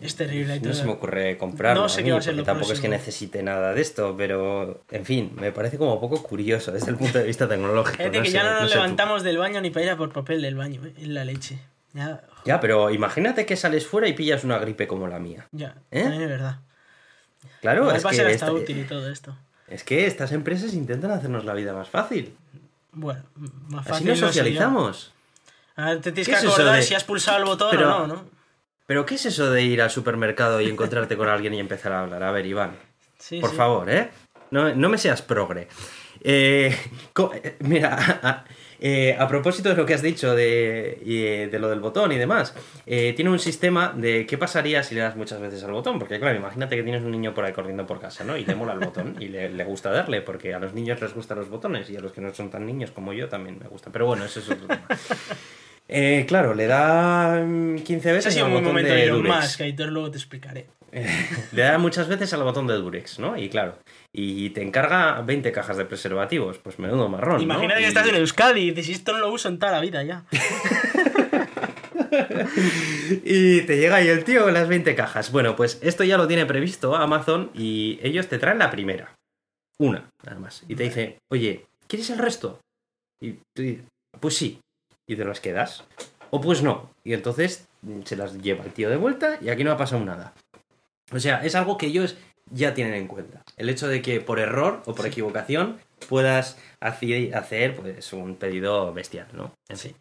Es 0.00 0.16
terrible. 0.16 0.56
no 0.56 0.62
todo. 0.62 0.74
se 0.74 0.84
me 0.84 0.90
ocurre 0.90 1.38
comprarlo. 1.38 1.82
No 1.82 1.88
sé 1.88 2.00
a 2.00 2.02
qué 2.02 2.04
mí, 2.06 2.10
va 2.10 2.18
a 2.18 2.22
ser 2.22 2.32
porque 2.32 2.40
lo 2.40 2.44
tampoco 2.46 2.72
es 2.72 2.80
que 2.80 2.88
necesite 2.88 3.40
nada 3.44 3.72
de 3.72 3.80
esto, 3.80 4.16
pero 4.18 4.80
en 4.90 5.04
fin, 5.04 5.30
me 5.36 5.52
parece 5.52 5.78
como 5.78 6.00
poco 6.00 6.20
curioso 6.24 6.72
desde 6.72 6.90
el 6.90 6.96
punto 6.96 7.18
de 7.18 7.24
vista 7.24 7.48
tecnológico. 7.48 7.98
Fíjate 7.98 8.16
no 8.18 8.24
que 8.24 8.30
sé, 8.30 8.34
ya 8.34 8.42
no 8.42 8.54
no 8.54 8.60
nos 8.62 8.74
levantamos 8.74 9.22
del 9.22 9.38
baño 9.38 9.60
ni 9.60 9.70
para 9.70 9.84
ir 9.86 9.90
a 9.92 9.96
por 9.96 10.10
papel 10.12 10.42
del 10.42 10.56
baño, 10.56 10.80
¿eh? 10.84 10.92
en 11.00 11.14
la 11.14 11.24
leche. 11.24 11.60
Ya, 11.94 12.20
Ya, 12.44 12.58
pero 12.58 12.90
imagínate 12.90 13.46
que 13.46 13.54
sales 13.54 13.86
fuera 13.86 14.08
y 14.08 14.14
pillas 14.14 14.42
una 14.42 14.58
gripe 14.58 14.88
como 14.88 15.06
la 15.06 15.20
mía. 15.20 15.46
ya, 15.52 15.76
¿Eh? 15.92 16.02
también 16.02 16.22
es 16.22 16.28
verdad. 16.28 16.56
Claro, 17.60 17.90
es 17.92 18.04
va 18.04 18.08
a 18.08 18.10
que, 18.10 18.16
ser 18.16 18.26
hasta 18.26 18.46
esta- 18.46 18.52
útil 18.52 18.78
y 18.80 18.84
todo 18.84 19.08
esto. 19.10 19.36
es 19.68 19.84
que 19.84 20.06
estas 20.06 20.32
empresas 20.32 20.74
intentan 20.74 21.10
hacernos 21.10 21.44
la 21.44 21.54
vida 21.54 21.72
más 21.72 21.88
fácil. 21.88 22.34
Bueno, 22.92 23.22
más 23.68 23.82
Así 23.86 23.90
fácil 23.90 24.08
nos 24.08 24.20
no 24.20 24.26
sé 24.28 24.32
yo. 24.34 24.42
socializamos. 24.42 25.12
Te 25.74 26.12
tienes 26.12 26.26
¿Qué 26.28 26.32
que 26.32 26.38
es 26.38 26.44
acordar 26.44 26.76
de- 26.76 26.82
si 26.82 26.94
has 26.94 27.04
pulsado 27.04 27.38
el 27.38 27.44
botón 27.44 27.68
Pero- 27.70 27.96
o 27.96 28.06
no, 28.06 28.14
¿no? 28.14 28.24
Pero 28.86 29.06
¿qué 29.06 29.14
es 29.14 29.24
eso 29.26 29.50
de 29.50 29.62
ir 29.62 29.80
al 29.80 29.90
supermercado 29.90 30.60
y 30.60 30.68
encontrarte 30.68 31.16
con 31.16 31.28
alguien 31.28 31.54
y 31.54 31.60
empezar 31.60 31.92
a 31.92 32.00
hablar? 32.02 32.22
A 32.24 32.30
ver, 32.32 32.44
Iván, 32.44 32.76
Sí, 33.18 33.40
por 33.40 33.50
sí. 33.50 33.56
favor, 33.56 33.88
¿eh? 33.88 34.10
No, 34.50 34.74
no 34.74 34.88
me 34.90 34.98
seas 34.98 35.22
progre. 35.22 35.68
Eh, 36.20 36.76
eh, 37.42 37.56
mira, 37.60 37.96
eh, 38.84 39.14
a 39.16 39.28
propósito 39.28 39.68
de 39.68 39.76
lo 39.76 39.86
que 39.86 39.94
has 39.94 40.02
dicho 40.02 40.34
de, 40.34 40.98
eh, 41.06 41.48
de 41.48 41.58
lo 41.60 41.70
del 41.70 41.78
botón 41.78 42.10
y 42.10 42.18
demás, 42.18 42.52
eh, 42.84 43.12
tiene 43.14 43.30
un 43.30 43.38
sistema 43.38 43.94
de 43.96 44.26
qué 44.26 44.36
pasaría 44.36 44.82
si 44.82 44.96
le 44.96 45.02
das 45.02 45.14
muchas 45.14 45.40
veces 45.40 45.62
al 45.62 45.70
botón. 45.70 46.00
Porque 46.00 46.18
claro, 46.18 46.36
imagínate 46.36 46.74
que 46.74 46.82
tienes 46.82 47.04
un 47.04 47.12
niño 47.12 47.32
por 47.32 47.44
ahí 47.44 47.52
corriendo 47.52 47.86
por 47.86 48.00
casa, 48.00 48.24
¿no? 48.24 48.36
Y 48.36 48.44
le 48.44 48.56
mola 48.56 48.72
el 48.72 48.80
botón 48.80 49.14
y 49.20 49.28
le, 49.28 49.50
le 49.50 49.64
gusta 49.64 49.92
darle, 49.92 50.20
porque 50.20 50.52
a 50.52 50.58
los 50.58 50.74
niños 50.74 51.00
les 51.00 51.14
gustan 51.14 51.38
los 51.38 51.48
botones 51.48 51.88
y 51.90 51.96
a 51.96 52.00
los 52.00 52.10
que 52.10 52.20
no 52.20 52.34
son 52.34 52.50
tan 52.50 52.66
niños 52.66 52.90
como 52.90 53.12
yo 53.12 53.28
también 53.28 53.56
me 53.60 53.68
gustan. 53.68 53.92
Pero 53.92 54.06
bueno, 54.06 54.24
eso 54.24 54.40
es 54.40 54.50
otro 54.50 54.66
tema. 54.66 54.86
Eh, 55.94 56.24
claro, 56.26 56.54
le 56.54 56.66
da 56.66 57.44
mm, 57.44 57.80
15 57.80 57.94
Ese 57.94 58.12
veces 58.12 58.26
ha 58.26 58.30
sido 58.30 58.46
un 58.46 58.64
momento 58.64 58.92
de 58.92 58.96
de 58.96 59.04
Elon 59.04 59.22
Durex. 59.22 59.36
Musk, 59.36 59.60
Aitor, 59.60 59.88
luego 59.90 60.10
te 60.10 60.16
explicaré. 60.16 60.66
Le 61.52 61.62
da 61.62 61.78
muchas 61.78 62.06
veces 62.08 62.32
al 62.34 62.42
botón 62.42 62.66
de 62.66 62.74
Durex, 62.74 63.18
¿no? 63.18 63.36
Y 63.38 63.48
claro, 63.48 63.78
y 64.12 64.50
te 64.50 64.60
encarga 64.62 65.20
20 65.22 65.50
cajas 65.50 65.76
de 65.78 65.86
preservativos, 65.86 66.58
pues 66.58 66.78
menudo 66.78 67.08
marrón. 67.08 67.36
¿no? 67.38 67.42
Imagínate 67.42 67.80
que 67.80 67.86
Y- 67.86 67.88
estás 67.88 68.06
en 68.08 68.16
Euskadi 68.16 68.60
y 68.60 68.70
dices, 68.72 68.96
esto 68.96 69.12
no 69.14 69.20
lo 69.20 69.32
uso 69.32 69.48
en 69.48 69.58
toda 69.58 69.72
la 69.72 69.80
vida 69.80 70.02
ya. 70.02 70.24
Y 73.24 73.62
te 73.62 73.76
llega 73.78 73.96
ahí 73.96 74.08
el 74.08 74.24
tío 74.24 74.44
con 74.44 74.54
las 74.54 74.68
20 74.68 74.94
cajas. 74.94 75.32
Bueno, 75.32 75.56
pues 75.56 75.78
esto 75.82 76.04
ya 76.04 76.16
lo 76.18 76.26
tiene 76.26 76.46
previsto 76.46 76.94
Amazon 76.94 77.50
y 77.54 77.98
ellos 78.02 78.28
te 78.28 78.38
traen 78.38 78.58
la 78.58 78.70
primera. 78.70 79.14
Una, 79.78 80.10
nada 80.24 80.38
más. 80.38 80.62
Y 80.68 80.74
te 80.76 80.84
dice, 80.84 81.18
oye, 81.30 81.66
¿quieres 81.86 82.10
el 82.10 82.18
resto? 82.18 82.60
Y 83.20 83.32
tú 83.54 83.62
dices, 83.62 83.84
pues 84.20 84.36
sí. 84.36 84.60
Y 85.08 85.16
te 85.16 85.24
las 85.24 85.40
quedas. 85.40 85.84
O 86.30 86.40
pues 86.40 86.62
no. 86.62 86.90
Y 87.04 87.14
entonces 87.14 87.66
mm, 87.82 88.02
se 88.04 88.16
las 88.16 88.34
lleva 88.40 88.64
el 88.64 88.72
tío 88.72 88.90
de 88.90 88.96
vuelta 88.96 89.38
y 89.40 89.48
aquí 89.48 89.64
no 89.64 89.72
ha 89.72 89.76
pasado 89.76 90.04
nada. 90.04 90.34
O 91.12 91.20
sea, 91.20 91.44
es 91.44 91.54
algo 91.54 91.76
que 91.76 91.86
ellos 91.86 92.16
ya 92.50 92.74
tienen 92.74 92.94
en 92.94 93.06
cuenta. 93.06 93.42
El 93.56 93.68
hecho 93.68 93.88
de 93.88 94.02
que 94.02 94.20
por 94.20 94.38
error 94.38 94.82
o 94.86 94.94
por 94.94 95.06
equivocación 95.06 95.78
puedas 96.08 96.58
hacer 96.80 97.76
pues 97.76 98.12
un 98.12 98.36
pedido 98.36 98.92
bestial, 98.92 99.28
¿no? 99.32 99.52
En 99.68 99.76
fin. 99.76 99.96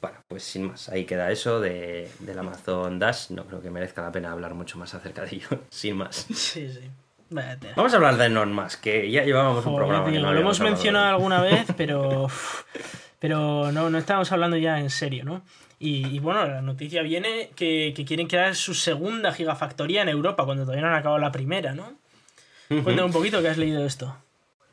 Bueno, 0.00 0.18
pues 0.26 0.42
sin 0.42 0.64
más, 0.64 0.88
ahí 0.88 1.04
queda 1.04 1.30
eso 1.30 1.60
de, 1.60 2.10
del 2.18 2.38
Amazon 2.38 2.98
Dash. 2.98 3.30
No 3.30 3.44
creo 3.46 3.62
que 3.62 3.70
merezca 3.70 4.02
la 4.02 4.10
pena 4.10 4.32
hablar 4.32 4.54
mucho 4.54 4.76
más 4.76 4.94
acerca 4.94 5.22
de 5.22 5.36
ello, 5.36 5.48
sin 5.70 5.96
más. 5.96 6.26
Sí, 6.34 6.68
sí. 6.68 6.90
Tela. 7.28 7.72
Vamos 7.76 7.92
a 7.94 7.96
hablar 7.96 8.16
de 8.16 8.28
Musk, 8.28 8.80
que 8.80 9.10
ya 9.10 9.24
llevábamos 9.24 9.64
un 9.64 9.74
programa. 9.74 10.10
no 10.10 10.32
lo 10.32 10.40
hemos 10.40 10.60
mencionado 10.60 11.08
alguna 11.08 11.40
vez, 11.40 11.66
pero. 11.76 12.28
Pero 13.18 13.70
no, 13.72 13.88
no 13.88 13.98
estamos 13.98 14.30
hablando 14.32 14.56
ya 14.56 14.80
en 14.80 14.90
serio, 14.90 15.24
¿no? 15.24 15.42
Y, 15.82 16.06
y 16.14 16.20
bueno, 16.20 16.46
la 16.46 16.62
noticia 16.62 17.02
viene 17.02 17.50
que, 17.56 17.92
que 17.96 18.04
quieren 18.04 18.28
crear 18.28 18.54
su 18.54 18.72
segunda 18.72 19.32
gigafactoría 19.32 20.02
en 20.02 20.08
Europa, 20.08 20.44
cuando 20.44 20.62
todavía 20.62 20.82
no 20.82 20.88
han 20.88 20.94
acabado 20.94 21.20
la 21.20 21.32
primera, 21.32 21.74
¿no? 21.74 21.94
Cuéntame 22.68 23.02
un 23.02 23.12
poquito 23.12 23.42
que 23.42 23.48
has 23.48 23.58
leído 23.58 23.84
esto. 23.84 24.16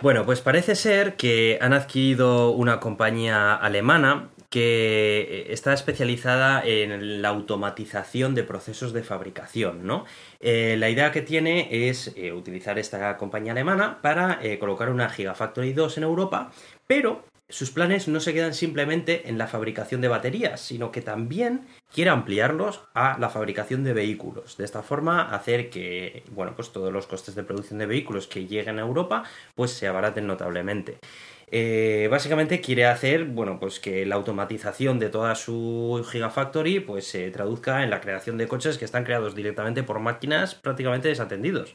Bueno, 0.01 0.23
pues 0.23 0.39
parece 0.39 0.75
ser 0.75 1.15
que 1.15 1.57
han 1.61 1.73
adquirido 1.73 2.51
una 2.51 2.79
compañía 2.79 3.55
alemana 3.55 4.29
que 4.49 5.47
está 5.49 5.73
especializada 5.73 6.63
en 6.63 7.21
la 7.21 7.29
automatización 7.29 8.35
de 8.35 8.43
procesos 8.43 8.93
de 8.93 9.03
fabricación, 9.03 9.85
¿no? 9.85 10.05
Eh, 10.39 10.75
la 10.77 10.89
idea 10.89 11.11
que 11.11 11.21
tiene 11.21 11.89
es 11.89 12.13
eh, 12.15 12.33
utilizar 12.33 12.79
esta 12.79 13.17
compañía 13.17 13.51
alemana 13.51 13.99
para 14.01 14.39
eh, 14.41 14.57
colocar 14.57 14.89
una 14.89 15.09
Gigafactory 15.09 15.73
2 15.73 15.97
en 15.97 16.03
Europa, 16.03 16.51
pero 16.87 17.25
sus 17.49 17.71
planes 17.71 18.07
no 18.07 18.19
se 18.19 18.33
quedan 18.33 18.53
simplemente 18.53 19.27
en 19.27 19.37
la 19.37 19.47
fabricación 19.47 20.01
de 20.01 20.07
baterías, 20.07 20.61
sino 20.61 20.91
que 20.91 21.01
también 21.01 21.65
quiere 21.93 22.11
ampliarlos 22.11 22.81
a 22.93 23.17
la 23.19 23.29
fabricación 23.29 23.83
de 23.83 23.93
vehículos. 23.93 24.55
De 24.57 24.65
esta 24.65 24.83
forma, 24.83 25.33
hacer 25.33 25.71
que, 25.71 26.23
bueno, 26.31 26.53
pues 26.55 26.71
todos 26.71 26.93
los 26.93 27.07
costes 27.07 27.33
de 27.33 27.43
producción 27.43 27.79
de 27.79 27.87
vehículos 27.87 28.27
que 28.27 28.45
lleguen 28.45 28.77
a 28.77 28.83
Europa, 28.83 29.23
pues 29.55 29.71
se 29.71 29.87
abaraten 29.87 30.27
notablemente. 30.27 30.99
Eh, 31.51 32.07
básicamente 32.11 32.61
quiere 32.61 32.85
hacer, 32.85 33.25
bueno, 33.25 33.59
pues 33.59 33.79
que 33.79 34.05
la 34.05 34.15
automatización 34.15 34.99
de 34.99 35.09
toda 35.09 35.33
su 35.33 36.05
Gigafactory, 36.11 36.79
pues 36.79 37.07
se 37.07 37.31
traduzca 37.31 37.83
en 37.83 37.89
la 37.89 38.01
creación 38.01 38.37
de 38.37 38.47
coches 38.47 38.77
que 38.77 38.85
están 38.85 39.03
creados 39.03 39.33
directamente 39.33 39.81
por 39.81 39.99
máquinas 39.99 40.53
prácticamente 40.53 41.07
desatendidos. 41.07 41.73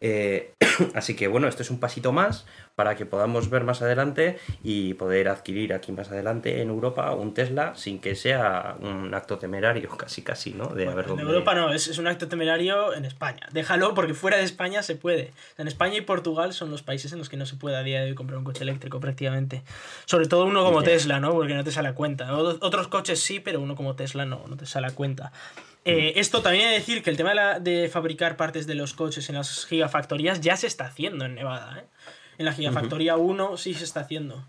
Eh, 0.00 0.54
así 0.94 1.16
que 1.16 1.26
bueno, 1.28 1.48
esto 1.48 1.62
es 1.62 1.70
un 1.70 1.80
pasito 1.80 2.12
más 2.12 2.46
para 2.76 2.94
que 2.94 3.06
podamos 3.06 3.50
ver 3.50 3.64
más 3.64 3.82
adelante 3.82 4.38
y 4.62 4.94
poder 4.94 5.28
adquirir 5.28 5.72
aquí 5.72 5.90
más 5.90 6.10
adelante 6.12 6.62
en 6.62 6.68
Europa 6.68 7.12
un 7.12 7.34
Tesla 7.34 7.74
sin 7.74 7.98
que 7.98 8.14
sea 8.14 8.76
un 8.80 9.12
acto 9.14 9.38
temerario, 9.38 9.88
casi 9.96 10.22
casi, 10.22 10.52
¿no? 10.52 10.68
De 10.68 10.84
Bueno, 10.84 11.02
en 11.14 11.20
Europa 11.20 11.54
no, 11.54 11.72
es, 11.72 11.88
es 11.88 11.98
un 11.98 12.06
acto 12.06 12.28
temerario 12.28 12.94
en 12.94 13.04
España. 13.04 13.48
Déjalo 13.52 13.94
porque 13.94 14.14
fuera 14.14 14.36
de 14.36 14.44
España 14.44 14.82
se 14.82 14.94
puede. 14.94 15.32
En 15.56 15.66
España 15.66 15.96
y 15.96 16.02
Portugal 16.02 16.52
son 16.52 16.70
los 16.70 16.82
países 16.82 17.12
en 17.12 17.18
los 17.18 17.28
que 17.28 17.36
no 17.36 17.46
se 17.46 17.56
puede 17.56 17.76
a 17.76 17.82
día 17.82 18.00
de 18.00 18.10
hoy 18.10 18.14
comprar 18.14 18.38
un 18.38 18.44
coche 18.44 18.62
eléctrico 18.62 19.00
prácticamente. 19.00 19.62
Sobre 20.04 20.26
todo 20.26 20.44
uno 20.44 20.64
como. 20.64 20.78
Tesla, 20.82 21.20
¿no? 21.20 21.32
Porque 21.32 21.54
no 21.54 21.64
te 21.64 21.72
sale 21.72 21.88
a 21.88 21.94
cuenta. 21.94 22.34
Otros 22.34 22.88
coches 22.88 23.20
sí, 23.20 23.40
pero 23.40 23.60
uno 23.60 23.74
como 23.74 23.94
Tesla 23.94 24.24
no, 24.24 24.44
no 24.46 24.56
te 24.56 24.64
sale 24.64 24.86
a 24.86 24.90
cuenta. 24.92 25.32
Eh, 25.84 26.14
esto 26.16 26.42
también 26.42 26.66
hay 26.66 26.72
que 26.74 26.78
decir 26.80 27.02
que 27.02 27.10
el 27.10 27.16
tema 27.16 27.30
de, 27.30 27.34
la- 27.36 27.60
de 27.60 27.88
fabricar 27.88 28.36
partes 28.36 28.66
de 28.66 28.74
los 28.74 28.92
coches 28.94 29.28
en 29.28 29.36
las 29.36 29.64
gigafactorías 29.66 30.40
ya 30.40 30.56
se 30.56 30.66
está 30.66 30.84
haciendo 30.86 31.24
en 31.24 31.34
Nevada. 31.34 31.78
¿eh? 31.80 31.84
En 32.38 32.44
la 32.44 32.52
gigafactoría 32.52 33.16
1 33.16 33.56
sí 33.56 33.74
se 33.74 33.84
está 33.84 34.00
haciendo. 34.00 34.44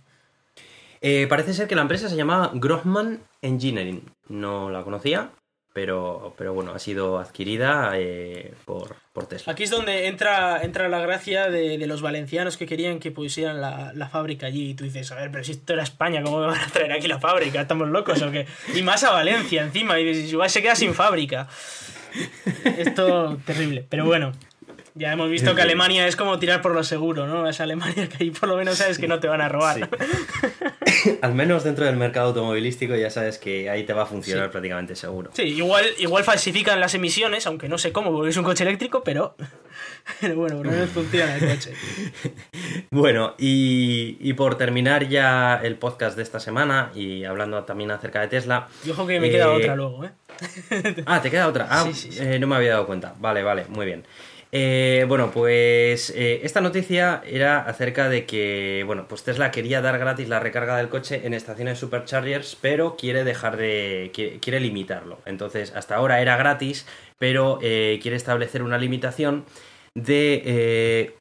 Eh, 1.02 1.28
parece 1.30 1.54
ser 1.54 1.68
que 1.68 1.76
la 1.76 1.82
empresa 1.84 2.10
se 2.10 2.18
llama 2.18 2.52
Grohmann 2.54 3.22
Engineering. 3.42 4.04
No 4.28 4.70
la 4.70 4.84
conocía, 4.84 5.32
pero, 5.80 6.34
pero 6.38 6.54
bueno, 6.54 6.74
ha 6.74 6.80
sido 6.80 7.20
adquirida 7.20 7.92
eh, 7.96 8.54
por, 8.66 8.98
por, 9.14 9.28
Tesla. 9.28 9.54
Aquí 9.54 9.64
es 9.64 9.70
donde 9.70 10.08
entra, 10.08 10.62
entra 10.62 10.90
la 10.90 11.00
gracia 11.00 11.50
de, 11.50 11.78
los 11.88 12.02
valencianos 12.02 12.58
que 12.58 12.66
querían 12.66 13.00
que 13.00 13.12
pusieran 13.12 13.62
la, 13.62 13.94
la, 13.96 14.10
fábrica 14.10 14.48
allí. 14.48 14.72
Y 14.72 14.74
tú 14.74 14.84
dices, 14.84 15.10
a 15.14 15.16
ver, 15.16 15.32
pero 15.32 15.42
si 15.46 15.54
esto 15.54 15.72
era 15.72 15.84
España, 15.84 16.22
¿cómo 16.22 16.42
me 16.42 16.48
van 16.48 16.60
a 16.60 16.68
traer 16.68 16.92
aquí 16.92 17.08
la 17.08 17.20
fábrica? 17.20 17.62
¿Estamos 17.62 17.88
locos 17.88 18.22
o 18.22 18.30
qué? 18.30 18.46
Y 18.76 18.82
más 18.82 19.06
a 19.06 19.12
Valencia 19.12 19.64
encima, 19.64 19.98
y 20.02 20.04
dices, 20.04 20.34
igual 20.34 20.50
se 20.50 20.62
queda 20.62 20.76
sin 20.76 20.94
fábrica. 20.94 21.48
Esto 22.78 23.38
terrible, 23.46 23.86
pero 23.90 24.04
bueno. 24.04 24.34
Ya 24.96 25.14
hemos 25.14 25.30
visto 25.30 25.56
que 25.56 25.62
Alemania 25.62 26.08
es 26.08 26.16
como 26.16 26.40
tirar 26.40 26.62
por 26.62 26.74
lo 26.74 26.84
seguro, 26.84 27.28
¿no? 27.28 27.48
Es 27.48 27.60
Alemania 27.62 28.08
que 28.10 28.24
ahí 28.24 28.32
por 28.32 28.50
lo 28.50 28.58
menos 28.58 28.78
sabes 28.78 28.98
que 28.98 29.08
no 29.08 29.20
te 29.20 29.28
van 29.28 29.42
a 29.42 29.50
robar. 29.50 29.90
Al 31.22 31.34
menos 31.34 31.64
dentro 31.64 31.86
del 31.86 31.96
mercado 31.96 32.28
automovilístico 32.28 32.96
ya 32.96 33.10
sabes 33.10 33.38
que 33.38 33.70
ahí 33.70 33.84
te 33.84 33.94
va 33.94 34.04
a 34.04 34.06
funcionar 34.06 34.46
sí. 34.46 34.52
prácticamente 34.52 34.96
seguro. 34.96 35.32
Sí, 35.34 35.44
igual, 35.44 35.86
igual 35.98 36.24
falsifican 36.24 36.80
las 36.80 36.94
emisiones, 36.94 37.46
aunque 37.48 37.70
no 37.70 37.78
sé 37.78 37.92
cómo, 37.92 38.12
porque 38.12 38.30
es 38.30 38.38
un 38.38 38.44
coche 38.44 38.64
eléctrico, 38.64 39.04
pero, 39.04 39.36
pero 40.22 40.36
bueno, 40.36 40.58
por 40.58 40.66
lo 40.66 40.72
menos 40.72 40.90
funciona 40.90 41.36
el 41.36 41.48
coche. 41.48 41.74
Bueno, 42.92 43.36
y, 43.38 44.18
y, 44.20 44.34
por 44.34 44.58
terminar 44.58 45.08
ya 45.08 45.60
el 45.64 45.76
podcast 45.76 46.18
de 46.18 46.24
esta 46.24 46.40
semana 46.40 46.92
y 46.96 47.24
hablando 47.24 47.64
también 47.64 47.92
acerca 47.92 48.22
de 48.22 48.28
Tesla. 48.28 48.68
Y 48.86 48.90
ojo 48.90 49.06
que 49.06 49.20
me 49.20 49.28
eh... 49.28 49.32
queda 49.32 49.52
otra 49.52 49.76
luego, 49.76 50.06
¿eh? 50.06 50.12
ah, 51.06 51.22
te 51.22 51.30
queda 51.30 51.48
otra. 51.48 51.68
Ah, 51.70 51.84
sí, 51.86 51.94
sí, 51.94 52.12
sí. 52.12 52.20
Eh, 52.22 52.40
no 52.40 52.48
me 52.48 52.56
había 52.56 52.72
dado 52.72 52.88
cuenta. 52.88 53.14
Vale, 53.20 53.44
vale, 53.44 53.66
muy 53.70 53.86
bien. 53.86 54.06
Eh, 54.52 55.06
bueno, 55.08 55.30
pues 55.32 56.10
eh, 56.16 56.42
esta 56.44 56.60
noticia 56.60 57.22
era 57.26 57.60
acerca 57.60 58.10
de 58.10 58.26
que, 58.26 58.84
bueno, 58.86 59.06
pues 59.08 59.24
Tesla 59.24 59.52
quería 59.52 59.82
dar 59.82 60.00
gratis 60.00 60.28
la 60.28 60.40
recarga 60.40 60.78
del 60.78 60.90
coche 60.90 61.22
en 61.26 61.36
estaciones 61.36 61.78
superchargers, 61.78 62.58
pero 62.60 62.96
quiere 62.96 63.24
dejar 63.24 63.58
de, 63.58 64.12
quiere, 64.14 64.40
quiere 64.40 64.60
limitarlo. 64.60 65.20
Entonces, 65.26 65.72
hasta 65.76 65.96
ahora 65.96 66.22
era 66.22 66.36
gratis, 66.36 66.88
pero 67.20 67.60
eh, 67.62 68.00
quiere 68.02 68.18
establecer 68.18 68.64
una 68.64 68.78
limitación 68.78 69.46
de... 69.94 71.16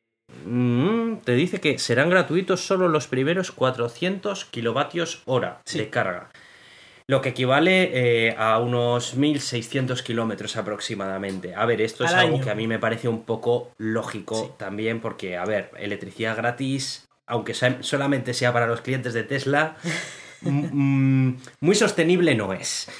Mm, 0.45 1.17
te 1.25 1.33
dice 1.33 1.59
que 1.59 1.79
serán 1.79 2.11
gratuitos 2.11 2.61
solo 2.61 2.89
los 2.89 3.09
primeros 3.09 3.51
400 3.51 4.45
kilovatios 4.45 5.23
hora 5.25 5.63
sí. 5.65 5.79
de 5.79 5.89
carga 5.89 6.29
lo 7.11 7.23
que 7.23 7.31
equivale 7.31 8.29
eh, 8.29 8.35
a 8.37 8.59
unos 8.59 9.17
1.600 9.17 10.03
kilómetros 10.03 10.57
aproximadamente. 10.59 11.55
A 11.55 11.65
ver, 11.65 11.81
esto 11.81 12.05
es 12.05 12.13
Al 12.13 12.27
algo 12.27 12.41
que 12.43 12.51
a 12.51 12.55
mí 12.55 12.67
me 12.67 12.79
parece 12.79 13.09
un 13.09 13.23
poco 13.25 13.73
lógico 13.79 14.35
Sí. 14.35 14.51
también 14.59 15.01
porque, 15.01 15.39
a 15.39 15.47
ver, 15.47 15.71
electricidad 15.79 16.37
gratis, 16.37 17.09
aunque 17.27 17.55
sea- 17.55 17.79
solamente 17.83 18.35
sea 18.35 18.53
para 18.53 18.67
los 18.67 18.83
clientes 18.83 19.15
de 19.15 19.23
Tesla, 19.25 19.77
muy 20.43 21.75
sostenible 21.75 22.35
no 22.35 22.53
es. 22.53 22.91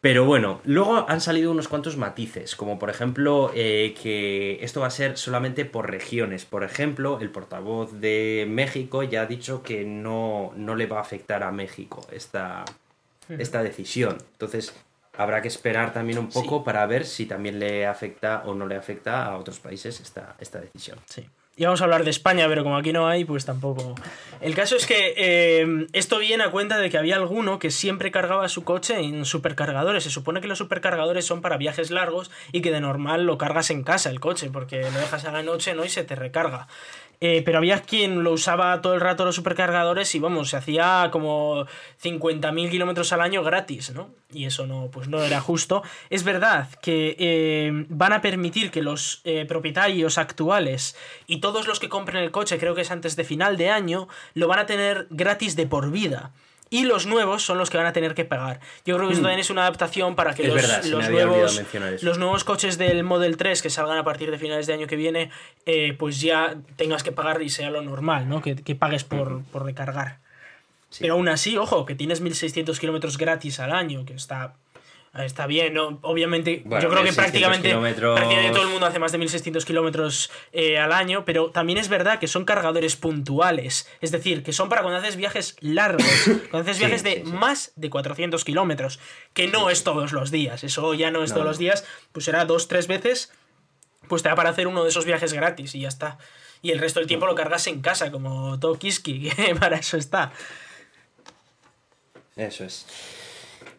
Pero 0.00 0.24
bueno, 0.24 0.60
luego 0.64 1.04
han 1.08 1.20
salido 1.20 1.50
unos 1.50 1.66
cuantos 1.66 1.96
matices, 1.96 2.54
como 2.54 2.78
por 2.78 2.90
ejemplo 2.90 3.50
eh, 3.52 3.94
que 4.00 4.58
esto 4.62 4.80
va 4.82 4.86
a 4.86 4.90
ser 4.90 5.18
solamente 5.18 5.64
por 5.64 5.90
regiones. 5.90 6.44
Por 6.44 6.62
ejemplo, 6.62 7.18
el 7.20 7.30
portavoz 7.30 7.98
de 8.00 8.46
México 8.48 9.02
ya 9.02 9.22
ha 9.22 9.26
dicho 9.26 9.64
que 9.64 9.84
no, 9.84 10.52
no 10.56 10.76
le 10.76 10.86
va 10.86 10.98
a 10.98 11.00
afectar 11.00 11.42
a 11.42 11.50
México 11.50 12.06
esta, 12.12 12.64
esta 13.28 13.62
decisión. 13.62 14.18
Entonces, 14.32 14.74
habrá 15.16 15.42
que 15.42 15.48
esperar 15.48 15.92
también 15.92 16.18
un 16.18 16.28
poco 16.28 16.58
Sí. 16.58 16.62
para 16.64 16.84
ver 16.86 17.06
si 17.06 17.26
también 17.26 17.58
le 17.58 17.86
afecta 17.86 18.42
o 18.46 18.54
no 18.54 18.66
le 18.66 18.76
afecta 18.76 19.24
a 19.26 19.36
otros 19.38 19.58
países 19.60 20.00
esta, 20.00 20.36
esta 20.40 20.60
decisión. 20.60 20.98
Sí. 21.06 21.26
Y 21.58 21.64
vamos 21.64 21.80
a 21.80 21.84
hablar 21.84 22.04
de 22.04 22.10
España, 22.10 22.46
pero 22.48 22.62
como 22.64 22.76
aquí 22.76 22.92
no 22.92 23.08
hay, 23.08 23.24
pues 23.24 23.46
tampoco. 23.46 23.94
El 24.42 24.54
caso 24.54 24.76
es 24.76 24.84
que 24.84 25.14
eh, 25.16 25.86
esto 25.94 26.18
viene 26.18 26.44
a 26.44 26.50
cuenta 26.50 26.76
de 26.76 26.90
que 26.90 26.98
había 26.98 27.16
alguno 27.16 27.58
que 27.58 27.70
siempre 27.70 28.10
cargaba 28.10 28.46
su 28.50 28.62
coche 28.62 29.00
en 29.00 29.24
supercargadores. 29.24 30.04
Se 30.04 30.10
supone 30.10 30.42
que 30.42 30.48
los 30.48 30.58
supercargadores 30.58 31.24
son 31.24 31.40
para 31.40 31.56
viajes 31.56 31.90
largos 31.90 32.30
y 32.52 32.60
que 32.60 32.70
de 32.72 32.82
normal 32.82 33.24
lo 33.24 33.38
cargas 33.38 33.70
en 33.70 33.84
casa 33.84 34.10
el 34.10 34.20
coche, 34.20 34.50
porque 34.52 34.82
lo 34.82 34.98
dejas 35.00 35.24
a 35.24 35.32
la 35.32 35.42
noche 35.42 35.72
¿no? 35.74 35.86
y 35.86 35.88
se 35.88 36.04
te 36.04 36.14
recarga. 36.14 36.68
Eh, 37.20 37.42
pero 37.44 37.58
había 37.58 37.80
quien 37.80 38.22
lo 38.22 38.32
usaba 38.32 38.80
todo 38.82 38.94
el 38.94 39.00
rato 39.00 39.24
los 39.24 39.36
supercargadores 39.36 40.14
y 40.14 40.18
vamos, 40.18 40.50
se 40.50 40.56
hacía 40.56 41.08
como 41.10 41.66
50.000 42.02 42.70
kilómetros 42.70 43.12
al 43.12 43.22
año 43.22 43.42
gratis, 43.42 43.92
¿no? 43.94 44.10
Y 44.32 44.44
eso 44.44 44.66
no, 44.66 44.90
pues 44.90 45.08
no 45.08 45.22
era 45.22 45.40
justo. 45.40 45.82
Es 46.10 46.24
verdad 46.24 46.68
que 46.82 47.16
eh, 47.18 47.86
van 47.88 48.12
a 48.12 48.20
permitir 48.20 48.70
que 48.70 48.82
los 48.82 49.20
eh, 49.24 49.46
propietarios 49.46 50.18
actuales 50.18 50.96
y 51.26 51.40
todos 51.40 51.66
los 51.66 51.80
que 51.80 51.88
compren 51.88 52.22
el 52.22 52.30
coche, 52.30 52.58
creo 52.58 52.74
que 52.74 52.82
es 52.82 52.90
antes 52.90 53.16
de 53.16 53.24
final 53.24 53.56
de 53.56 53.70
año, 53.70 54.08
lo 54.34 54.48
van 54.48 54.58
a 54.58 54.66
tener 54.66 55.06
gratis 55.10 55.56
de 55.56 55.66
por 55.66 55.90
vida. 55.90 56.32
Y 56.68 56.84
los 56.84 57.06
nuevos 57.06 57.44
son 57.44 57.58
los 57.58 57.70
que 57.70 57.76
van 57.76 57.86
a 57.86 57.92
tener 57.92 58.14
que 58.14 58.24
pagar. 58.24 58.60
Yo 58.84 58.96
creo 58.96 59.08
que 59.08 59.14
eso 59.14 59.22
también 59.22 59.38
es 59.38 59.50
una 59.50 59.62
adaptación 59.62 60.16
para 60.16 60.34
que 60.34 60.46
Hmm. 60.46 60.48
Los, 60.48 60.54
verdad, 60.54 60.84
nuevos, 61.26 61.62
los 62.02 62.18
nuevos 62.18 62.44
coches 62.44 62.78
del 62.78 63.04
Model 63.04 63.36
3 63.36 63.62
que 63.62 63.70
salgan 63.70 63.98
a 63.98 64.04
partir 64.04 64.30
de 64.30 64.38
finales 64.38 64.66
de 64.66 64.74
año 64.74 64.86
que 64.86 64.96
viene, 64.96 65.30
eh, 65.64 65.94
pues 65.98 66.20
ya 66.20 66.56
tengas 66.76 67.02
que 67.02 67.12
pagar 67.12 67.42
y 67.42 67.50
sea 67.50 67.70
lo 67.70 67.82
normal, 67.82 68.28
¿no? 68.28 68.42
Que, 68.42 68.56
que 68.56 68.74
pagues 68.74 69.04
por, 69.04 69.42
por 69.44 69.64
recargar. 69.64 70.18
Sí. 70.90 71.02
Pero 71.02 71.14
aún 71.14 71.28
así, 71.28 71.56
ojo, 71.56 71.84
que 71.84 71.94
tienes 71.94 72.20
1600 72.20 72.78
kilómetros 72.78 73.18
gratis 73.18 73.60
al 73.60 73.72
año, 73.72 74.04
que 74.04 74.14
está, 74.14 74.54
está 75.24 75.46
bien, 75.46 75.74
¿no? 75.74 75.98
Obviamente, 76.02 76.62
Bueno, 76.64 76.82
yo 76.82 76.88
creo 76.90 77.02
que 77.02 77.10
1600 77.10 77.16
prácticamente, 77.16 77.68
kilómetros- 77.72 78.14
prácticamente 78.16 78.52
todo 78.54 78.62
el 78.64 78.68
mundo 78.70 78.86
hace 78.86 78.98
más 78.98 79.12
de 79.12 79.18
1600 79.18 79.64
kilómetros 79.64 80.30
eh, 80.52 80.78
al 80.78 80.92
año, 80.92 81.24
pero 81.24 81.50
también 81.50 81.78
es 81.78 81.88
verdad 81.88 82.18
que 82.18 82.28
son 82.28 82.44
cargadores 82.44 82.96
puntuales. 82.96 83.88
Es 84.00 84.10
decir, 84.10 84.42
que 84.42 84.52
son 84.52 84.68
para 84.68 84.82
cuando 84.82 84.98
haces 85.00 85.16
viajes 85.16 85.56
largos, 85.60 86.04
cuando 86.50 86.58
haces 86.70 86.76
Sí, 86.76 86.84
viajes 86.84 87.02
de 87.02 87.14
sí, 87.14 87.22
sí. 87.24 87.32
más 87.32 87.72
de 87.76 87.88
400 87.90 88.44
kilómetros, 88.44 89.00
que 89.32 89.46
no 89.48 89.70
es 89.70 89.84
todos 89.84 90.12
los 90.12 90.30
días. 90.30 90.64
Eso 90.64 90.92
ya 90.94 91.10
no 91.10 91.22
es 91.22 91.30
No, 91.30 91.34
todos 91.36 91.46
los 91.46 91.58
días, 91.58 91.84
pues 92.12 92.24
será 92.24 92.44
dos, 92.44 92.68
tres 92.68 92.86
veces 92.86 93.32
pues 94.08 94.22
te 94.22 94.28
da 94.28 94.36
para 94.36 94.50
hacer 94.50 94.68
uno 94.68 94.84
de 94.84 94.90
esos 94.90 95.04
viajes 95.04 95.32
gratis 95.32 95.74
y 95.74 95.80
ya 95.80 95.88
está. 95.88 96.18
Y 96.62 96.70
el 96.70 96.78
resto 96.78 97.00
del 97.00 97.06
tiempo 97.08 97.26
lo 97.26 97.34
cargas 97.34 97.66
en 97.66 97.80
casa, 97.80 98.10
como 98.12 98.58
todo 98.60 98.78
Kiski, 98.78 99.30
que 99.36 99.54
para 99.56 99.76
eso 99.78 99.96
está. 99.96 100.32
Eso 102.36 102.64
es. 102.64 102.86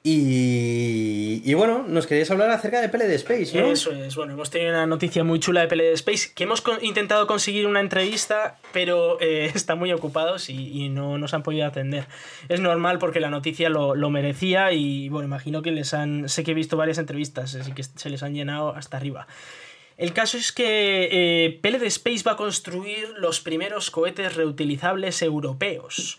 Y, 0.10 1.42
y 1.44 1.54
bueno, 1.54 1.84
nos 1.86 2.08
queríais 2.08 2.32
hablar 2.32 2.50
acerca 2.50 2.80
de 2.80 2.88
PLD 2.88 3.12
Space, 3.16 3.60
¿no? 3.60 3.70
Eso 3.70 3.92
es, 3.92 4.16
bueno, 4.16 4.32
hemos 4.32 4.50
tenido 4.50 4.72
una 4.72 4.86
noticia 4.86 5.26
muy 5.26 5.42
chula 5.42 5.60
de 5.60 5.68
PLD 5.68 5.92
Space, 5.96 6.32
que 6.34 6.46
hemos 6.46 6.64
intentado 6.82 7.28
conseguir 7.28 7.68
una 7.68 7.82
entrevista, 7.82 8.58
pero 8.72 9.20
eh, 9.20 9.52
están 9.54 9.78
muy 9.78 9.92
ocupados 9.92 10.50
y, 10.50 10.88
no 10.88 11.18
nos 11.18 11.34
han 11.34 11.44
podido 11.44 11.66
atender. 11.66 12.06
Es 12.48 12.62
normal 12.62 13.00
porque 13.00 13.20
la 13.20 13.30
noticia 13.30 13.68
lo, 13.68 13.96
lo 13.96 14.10
merecía 14.10 14.72
y 14.72 15.10
bueno, 15.10 15.28
imagino 15.28 15.62
que 15.62 15.72
les 15.72 15.94
han, 15.94 16.30
sé 16.30 16.46
que 16.46 16.52
he 16.52 16.54
visto 16.54 16.78
varias 16.78 17.00
entrevistas, 17.00 17.54
así 17.56 17.74
que 17.74 17.84
se 17.84 18.10
les 18.10 18.24
han 18.24 18.34
llenado 18.34 18.70
hasta 18.70 18.96
arriba. 18.96 19.28
El 19.98 20.14
caso 20.14 20.38
es 20.38 20.54
que 20.54 21.10
eh, 21.12 21.60
PLD 21.62 21.84
Space 21.88 22.24
va 22.26 22.34
a 22.34 22.38
construir 22.38 23.10
los 23.18 23.42
primeros 23.42 23.92
cohetes 23.92 24.36
reutilizables 24.36 25.22
europeos. 25.22 26.18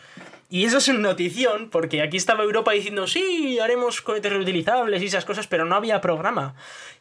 Y 0.50 0.64
eso 0.64 0.78
es 0.78 0.88
una 0.88 1.00
notición, 1.00 1.68
porque 1.68 2.00
aquí 2.00 2.16
estaba 2.16 2.42
Europa 2.42 2.72
diciendo, 2.72 3.06
sí, 3.06 3.58
haremos 3.58 4.00
cohetes 4.00 4.32
reutilizables 4.32 5.02
y 5.02 5.06
esas 5.06 5.26
cosas, 5.26 5.46
pero 5.46 5.66
no 5.66 5.74
había 5.74 6.00
programa. 6.00 6.54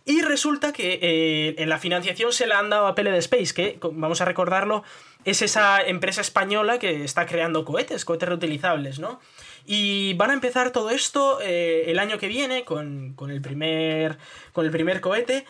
Y 0.04 0.22
resulta 0.22 0.74
que 0.74 1.00
eh, 1.02 1.56
en 1.58 1.70
la 1.70 1.80
financiación 1.80 2.34
se 2.34 2.46
la 2.46 2.60
han 2.60 2.70
dado 2.70 2.88
a 2.88 2.96
PLD 2.96 3.16
Space, 3.20 3.54
que, 3.54 3.80
vamos 3.94 4.20
a 4.20 4.26
recordarlo, 4.26 4.84
es 5.24 5.42
esa 5.42 5.82
empresa 5.82 6.20
española 6.20 6.78
que 6.78 7.06
está 7.06 7.26
creando 7.26 7.64
cohetes, 7.64 8.04
cohetes 8.04 8.28
reutilizables, 8.28 9.00
¿no? 9.00 9.22
Y 9.66 10.14
van 10.16 10.32
a 10.32 10.34
empezar 10.34 10.72
todo 10.72 10.90
esto 10.90 11.40
eh, 11.42 11.86
el 11.88 12.00
año 12.00 12.18
que 12.18 12.28
viene 12.28 12.66
con, 12.66 13.14
con 13.16 13.32
el, 13.32 13.42
primer, 13.42 14.18
con 14.52 14.66
el 14.66 14.72
primer 14.72 15.00
cohete 15.00 15.46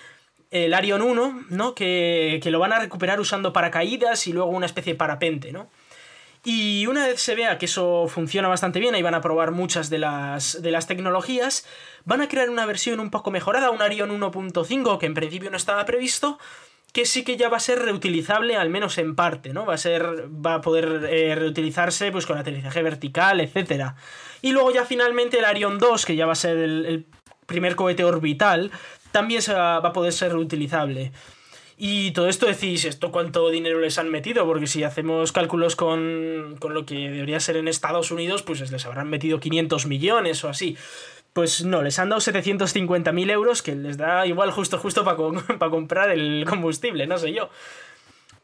el 0.50 0.74
Arion 0.74 1.02
1, 1.02 1.45
¿no? 1.50 1.76
Que, 1.76 2.39
que 2.41 2.52
lo 2.52 2.60
van 2.60 2.74
a 2.74 2.80
recuperar 2.80 3.20
usando 3.20 3.52
paracaídas 3.54 4.28
y 4.28 4.34
luego 4.34 4.52
una 4.52 4.66
especie 4.66 4.93
de 4.93 4.98
parapente, 4.98 5.52
¿no? 5.52 5.70
Y 6.50 6.88
una 6.88 7.06
vez 7.06 7.20
se 7.20 7.36
vea 7.36 7.58
que 7.58 7.66
eso 7.66 8.08
funciona 8.08 8.48
bastante 8.48 8.80
bien, 8.80 8.95
ahí 8.95 9.02
van 9.02 9.16
a 9.16 9.20
probar 9.20 9.52
muchas 9.52 9.89
de 9.89 9.98
las, 9.98 10.62
de 10.62 10.72
las 10.72 10.88
tecnologías, 10.88 11.68
van 12.06 12.22
a 12.22 12.30
crear 12.30 12.50
una 12.50 12.66
versión 12.66 13.02
un 13.02 13.10
poco 13.10 13.32
mejorada, 13.32 13.70
un 13.70 13.82
Arion 13.82 14.18
1.5, 14.18 14.98
que 14.98 15.08
en 15.08 15.14
principio 15.14 15.52
no 15.52 15.58
estaba 15.58 15.84
previsto, 15.84 16.39
que 16.93 17.06
sí 17.06 17.26
que 17.26 17.36
ya 17.36 17.50
va 17.50 17.58
a 17.58 17.60
ser 17.60 17.80
reutilizable, 17.80 18.56
al 18.56 18.70
menos 18.70 18.98
en 18.98 19.14
parte, 19.14 19.52
¿no? 19.52 19.66
Va 19.66 19.74
a 19.74 19.78
ser. 19.78 20.30
Va 20.34 20.54
a 20.54 20.62
poder 20.62 21.10
eh, 21.10 21.36
reutilizarse 21.36 22.14
pues 22.14 22.26
con 22.26 22.38
aterrizaje 22.38 22.82
vertical, 22.82 23.41
etc. 23.41 23.91
Y 24.41 24.54
luego 24.54 24.72
ya 24.72 24.86
finalmente 24.86 25.39
el 25.39 25.43
Arion 25.43 25.80
2, 25.80 26.06
que 26.06 26.16
ya 26.16 26.28
va 26.28 26.32
a 26.32 26.36
ser 26.36 26.56
el, 26.56 27.08
primer 27.45 27.76
cohete 27.76 28.06
orbital, 28.06 28.72
también 29.12 29.41
va 29.50 29.76
a 29.76 29.91
poder 29.91 30.14
ser 30.14 30.32
reutilizable. 30.32 31.12
Y 31.80 32.10
todo 32.12 32.28
esto 32.28 32.48
decís, 32.48 32.86
¿esto 32.86 33.12
cuánto 33.12 33.50
dinero 33.50 33.80
les 33.80 34.00
han 34.00 34.10
metido? 34.10 34.46
Porque 34.48 34.66
si 34.66 34.84
hacemos 34.84 35.32
cálculos 35.32 35.76
con, 35.76 36.56
con 36.60 36.74
lo 36.74 36.88
que 36.88 36.96
debería 36.96 37.40
ser 37.40 37.56
en 37.58 37.68
Estados 37.68 38.10
Unidos, 38.10 38.42
pues 38.42 38.72
les 38.72 38.86
habrán 38.88 39.12
metido 39.12 39.40
500 39.40 39.86
millones 39.86 40.44
o 40.44 40.50
así. 40.50 40.76
Pues 41.34 41.64
no, 41.64 41.84
les 41.84 42.00
han 42.00 42.10
dado 42.10 42.20
750.000 42.20 43.30
euros, 43.30 43.62
que 43.62 43.76
les 43.76 43.96
da 43.96 44.26
igual 44.26 44.50
justo 44.50 44.80
justo 44.80 45.04
para 45.04 45.18
comprar 45.70 46.10
el 46.10 46.46
combustible, 46.50 47.06
no 47.06 47.20
sé 47.20 47.32
yo. 47.32 47.52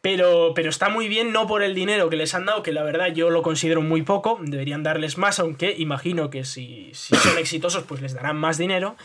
Pero, 0.03 0.51
pero 0.53 0.69
está 0.69 0.89
muy 0.89 1.07
bien, 1.07 1.31
no 1.31 1.47
por 1.47 1.63
el 1.63 1.73
dinero 1.73 2.09
que 2.09 2.17
les 2.17 2.35
han 2.35 2.45
dado, 2.45 2.61
que 2.61 2.73
la 2.73 2.83
verdad 2.83 3.13
yo 3.13 3.29
lo 3.29 3.41
considero 3.41 3.81
muy 3.81 4.01
poco, 4.01 4.37
deberían 4.41 4.83
darles 4.83 5.17
más, 5.17 5.39
aunque 5.39 5.73
imagino 5.77 6.29
que 6.29 6.43
si, 6.43 6.89
si 6.93 7.15
son 7.15 7.37
exitosos 7.39 7.85
pues 7.85 8.01
les 8.01 8.13
darán 8.13 8.35
más 8.35 8.57
dinero, 8.57 8.97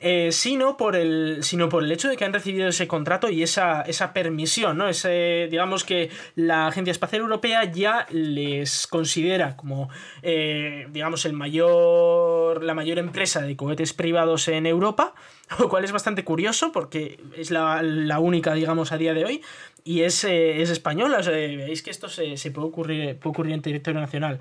eh, 0.00 0.30
sino, 0.30 0.76
por 0.76 0.94
el, 0.94 1.38
sino 1.42 1.68
por 1.68 1.82
el 1.82 1.90
hecho 1.90 2.08
de 2.08 2.16
que 2.16 2.24
han 2.24 2.32
recibido 2.32 2.68
ese 2.68 2.86
contrato 2.86 3.28
y 3.30 3.42
esa, 3.42 3.82
esa 3.82 4.12
permisión, 4.12 4.78
¿no? 4.78 4.88
Ese, 4.88 5.48
digamos 5.50 5.82
que 5.82 6.08
la 6.36 6.68
Agencia 6.68 6.92
Espacial 6.92 7.22
Europea 7.22 7.64
ya 7.64 8.06
les 8.10 8.86
considera 8.86 9.56
como, 9.56 9.88
eh, 10.22 10.86
digamos, 10.92 11.24
el 11.24 11.32
mayor, 11.32 12.62
la 12.62 12.74
mayor 12.74 13.00
empresa 13.00 13.42
de 13.42 13.56
cohetes 13.56 13.92
privados 13.92 14.46
en 14.46 14.66
Europa, 14.66 15.14
lo 15.58 15.68
cual 15.68 15.84
es 15.84 15.90
bastante 15.90 16.22
curioso 16.22 16.70
porque 16.70 17.18
es 17.36 17.50
la, 17.50 17.82
la 17.82 18.20
única, 18.20 18.54
digamos, 18.54 18.92
a 18.92 18.98
día 18.98 19.14
de 19.14 19.24
hoy 19.24 19.42
y 19.84 20.02
es, 20.02 20.24
eh, 20.24 20.62
es 20.62 20.70
española. 20.70 21.20
veis 21.20 21.82
que 21.82 21.90
esto 21.90 22.08
se, 22.08 22.36
se, 22.36 22.50
puede, 22.50 22.68
ocurrir, 22.68 23.18
puede 23.18 23.30
ocurrir 23.30 23.54
en 23.54 23.62
territorio 23.62 24.00
nacional. 24.00 24.40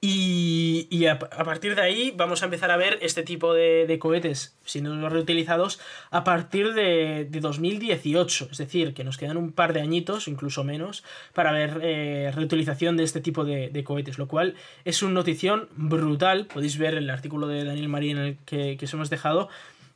Y, 0.00 0.86
y 0.90 1.06
a, 1.06 1.14
a, 1.14 1.44
partir 1.44 1.74
de 1.74 1.82
ahí 1.82 2.14
vamos 2.16 2.42
a 2.42 2.44
empezar 2.44 2.70
a 2.70 2.76
ver 2.76 3.00
este 3.02 3.24
tipo 3.24 3.52
de, 3.52 3.84
de 3.88 3.98
cohetes 3.98 4.56
siendo 4.64 5.08
reutilizados 5.08 5.80
a 6.12 6.22
partir 6.22 6.72
de, 6.74 7.26
de, 7.28 7.40
2018. 7.40 8.48
Es 8.52 8.58
decir, 8.58 8.94
que 8.94 9.02
nos 9.02 9.18
quedan 9.18 9.36
un 9.36 9.50
par 9.50 9.72
de 9.72 9.80
añitos, 9.80 10.28
incluso 10.28 10.62
menos, 10.62 11.02
para 11.34 11.50
ver 11.50 11.80
eh, 11.82 12.30
reutilización 12.32 12.96
de 12.96 13.02
este 13.02 13.20
tipo 13.20 13.44
de, 13.44 13.70
de, 13.70 13.82
cohetes. 13.82 14.18
Lo 14.18 14.28
cual 14.28 14.54
es 14.84 15.02
una 15.02 15.14
notición 15.14 15.68
brutal. 15.74 16.46
Podéis 16.46 16.78
ver 16.78 16.94
el 16.94 17.10
artículo 17.10 17.48
de 17.48 17.64
Daniel 17.64 17.88
Marín 17.88 18.18
en 18.18 18.24
el 18.24 18.36
que, 18.46 18.76
que 18.76 18.84
os 18.84 18.94
hemos 18.94 19.10
dejado. 19.10 19.48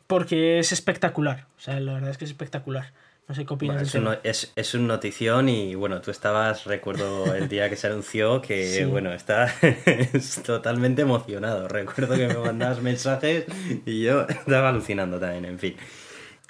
Porque 0.08 0.58
es 0.58 0.72
espectacular. 0.72 1.46
O 1.58 1.60
sea, 1.60 1.78
la 1.78 1.94
verdad 1.94 2.10
es 2.10 2.18
que 2.18 2.24
es 2.24 2.30
espectacular. 2.32 2.92
No 3.28 3.34
sé 3.34 3.46
qué 3.46 3.54
opinas. 3.54 3.92
Bueno, 3.92 4.12
es, 4.12 4.22
un, 4.22 4.30
es, 4.30 4.52
es 4.56 4.74
un 4.74 4.86
notición 4.86 5.48
y 5.48 5.74
bueno, 5.74 6.00
tú 6.00 6.10
estabas, 6.10 6.64
recuerdo 6.64 7.34
el 7.34 7.48
día 7.48 7.70
que 7.70 7.76
se 7.76 7.86
anunció, 7.86 8.42
que 8.42 8.66
sí. 8.78 8.84
bueno, 8.84 9.12
está 9.12 9.54
totalmente 10.44 11.02
emocionado. 11.02 11.68
Recuerdo 11.68 12.16
que 12.16 12.28
me 12.28 12.34
mandabas 12.36 12.82
mensajes 12.82 13.46
y 13.86 14.02
yo 14.02 14.26
estaba 14.28 14.70
alucinando 14.70 15.18
también, 15.18 15.44
en 15.44 15.58
fin. 15.58 15.76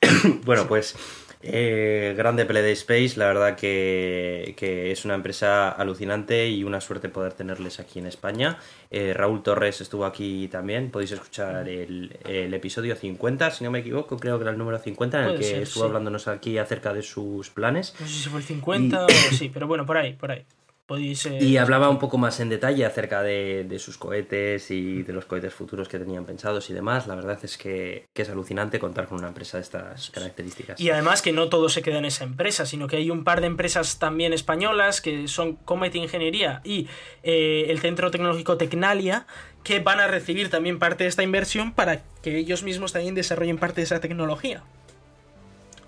bueno, 0.45 0.67
pues 0.67 0.97
eh, 1.43 2.15
grande 2.17 2.45
Play 2.45 2.73
Space, 2.73 3.15
la 3.17 3.27
verdad 3.27 3.57
que, 3.57 4.55
que, 4.57 4.93
es 4.93 5.05
una 5.05 5.15
empresa 5.15 5.71
alucinante 5.71 6.49
y 6.49 6.65
una 6.65 6.81
suerte 6.81 7.09
poder 7.09 7.33
tenerles 7.33 7.81
aquí 7.81 7.99
en 7.99 8.07
España. 8.07 8.59
Eh, 8.91 9.13
Raúl 9.15 9.43
Torres 9.43 9.81
estuvo 9.81 10.05
aquí 10.05 10.49
también, 10.49 10.91
podéis 10.91 11.13
escuchar 11.13 11.69
el, 11.69 12.17
el, 12.25 12.55
episodio 12.55 12.95
50, 12.95 13.51
si 13.51 13.65
no 13.65 13.71
me 13.71 13.81
equivoco, 13.81 14.17
creo 14.17 14.39
que 14.39 14.43
era 14.43 14.53
el 14.53 14.59
número 14.59 14.79
50 14.79 15.19
en 15.19 15.31
el 15.31 15.39
que 15.39 15.45
ser, 15.45 15.63
estuvo 15.63 15.85
sí. 15.85 15.89
hablándonos 15.89 16.29
aquí 16.29 16.59
acerca 16.59 16.95
de 16.95 17.03
sus 17.03 17.51
planes. 17.51 17.95
No 17.99 18.07
sé 18.07 18.15
si 18.15 18.29
fue 18.29 18.41
el 18.41 18.47
50 18.47 19.07
y... 19.09 19.13
o 19.13 19.37
sí, 19.37 19.51
pero 19.53 19.67
bueno, 19.67 19.85
por 19.85 19.97
ahí, 19.97 20.13
por 20.13 20.31
ahí. 20.31 20.45
Podéis, 20.93 21.25
eh... 21.25 21.39
Y 21.41 21.57
hablaba 21.57 21.89
un 21.89 21.99
poco 21.99 22.19
más 22.19 22.39
en 22.41 22.51
detalle 22.51 22.85
acerca 22.85 23.23
de, 23.23 23.65
de, 23.65 23.79
sus 23.79 23.97
cohetes 23.97 24.71
y 24.71 25.03
de 25.03 25.15
los 25.15 25.25
cohetes 25.25 25.55
futuros 25.55 25.89
que 25.89 25.99
tenían 25.99 26.27
pensados 26.27 26.69
y 26.69 26.75
demás. 26.75 27.07
La 27.07 27.15
verdad 27.15 27.39
es 27.43 27.57
que, 27.57 28.09
que, 28.13 28.21
es 28.21 28.29
alucinante 28.29 28.79
contar 28.79 29.07
con 29.07 29.17
una 29.17 29.29
empresa 29.29 29.57
de 29.57 29.63
estas 29.63 30.11
características. 30.11 30.79
Y 30.79 30.91
además 30.91 31.23
que 31.23 31.33
no 31.33 31.49
todo 31.49 31.71
se 31.71 31.81
queda 31.81 31.97
en 31.97 32.05
esa 32.05 32.25
empresa, 32.25 32.67
sino 32.67 32.89
que 32.89 32.97
hay 32.97 33.09
un 33.09 33.25
par 33.25 33.41
de 33.41 33.47
empresas 33.47 33.99
también 33.99 34.35
españolas 34.35 35.01
que 35.01 35.29
son 35.29 35.57
Comet 35.57 35.95
Ingeniería 35.95 36.61
y 36.63 36.89
eh, 37.23 37.69
el 37.71 37.79
Centro 37.79 38.11
Tecnológico 38.11 38.59
Tecnalia 38.59 39.27
que 39.65 39.81
van 39.81 39.99
a 39.99 40.09
recibir 40.09 40.51
también 40.51 40.79
parte 40.79 41.05
de 41.05 41.09
esta 41.09 41.23
inversión 41.23 41.73
para 41.73 42.03
que 42.21 42.37
ellos 42.37 42.65
mismos 42.65 42.93
también 42.93 43.15
desarrollen 43.15 43.57
parte 43.57 43.81
de 43.81 43.85
esa 43.85 44.01
tecnología. 44.01 44.63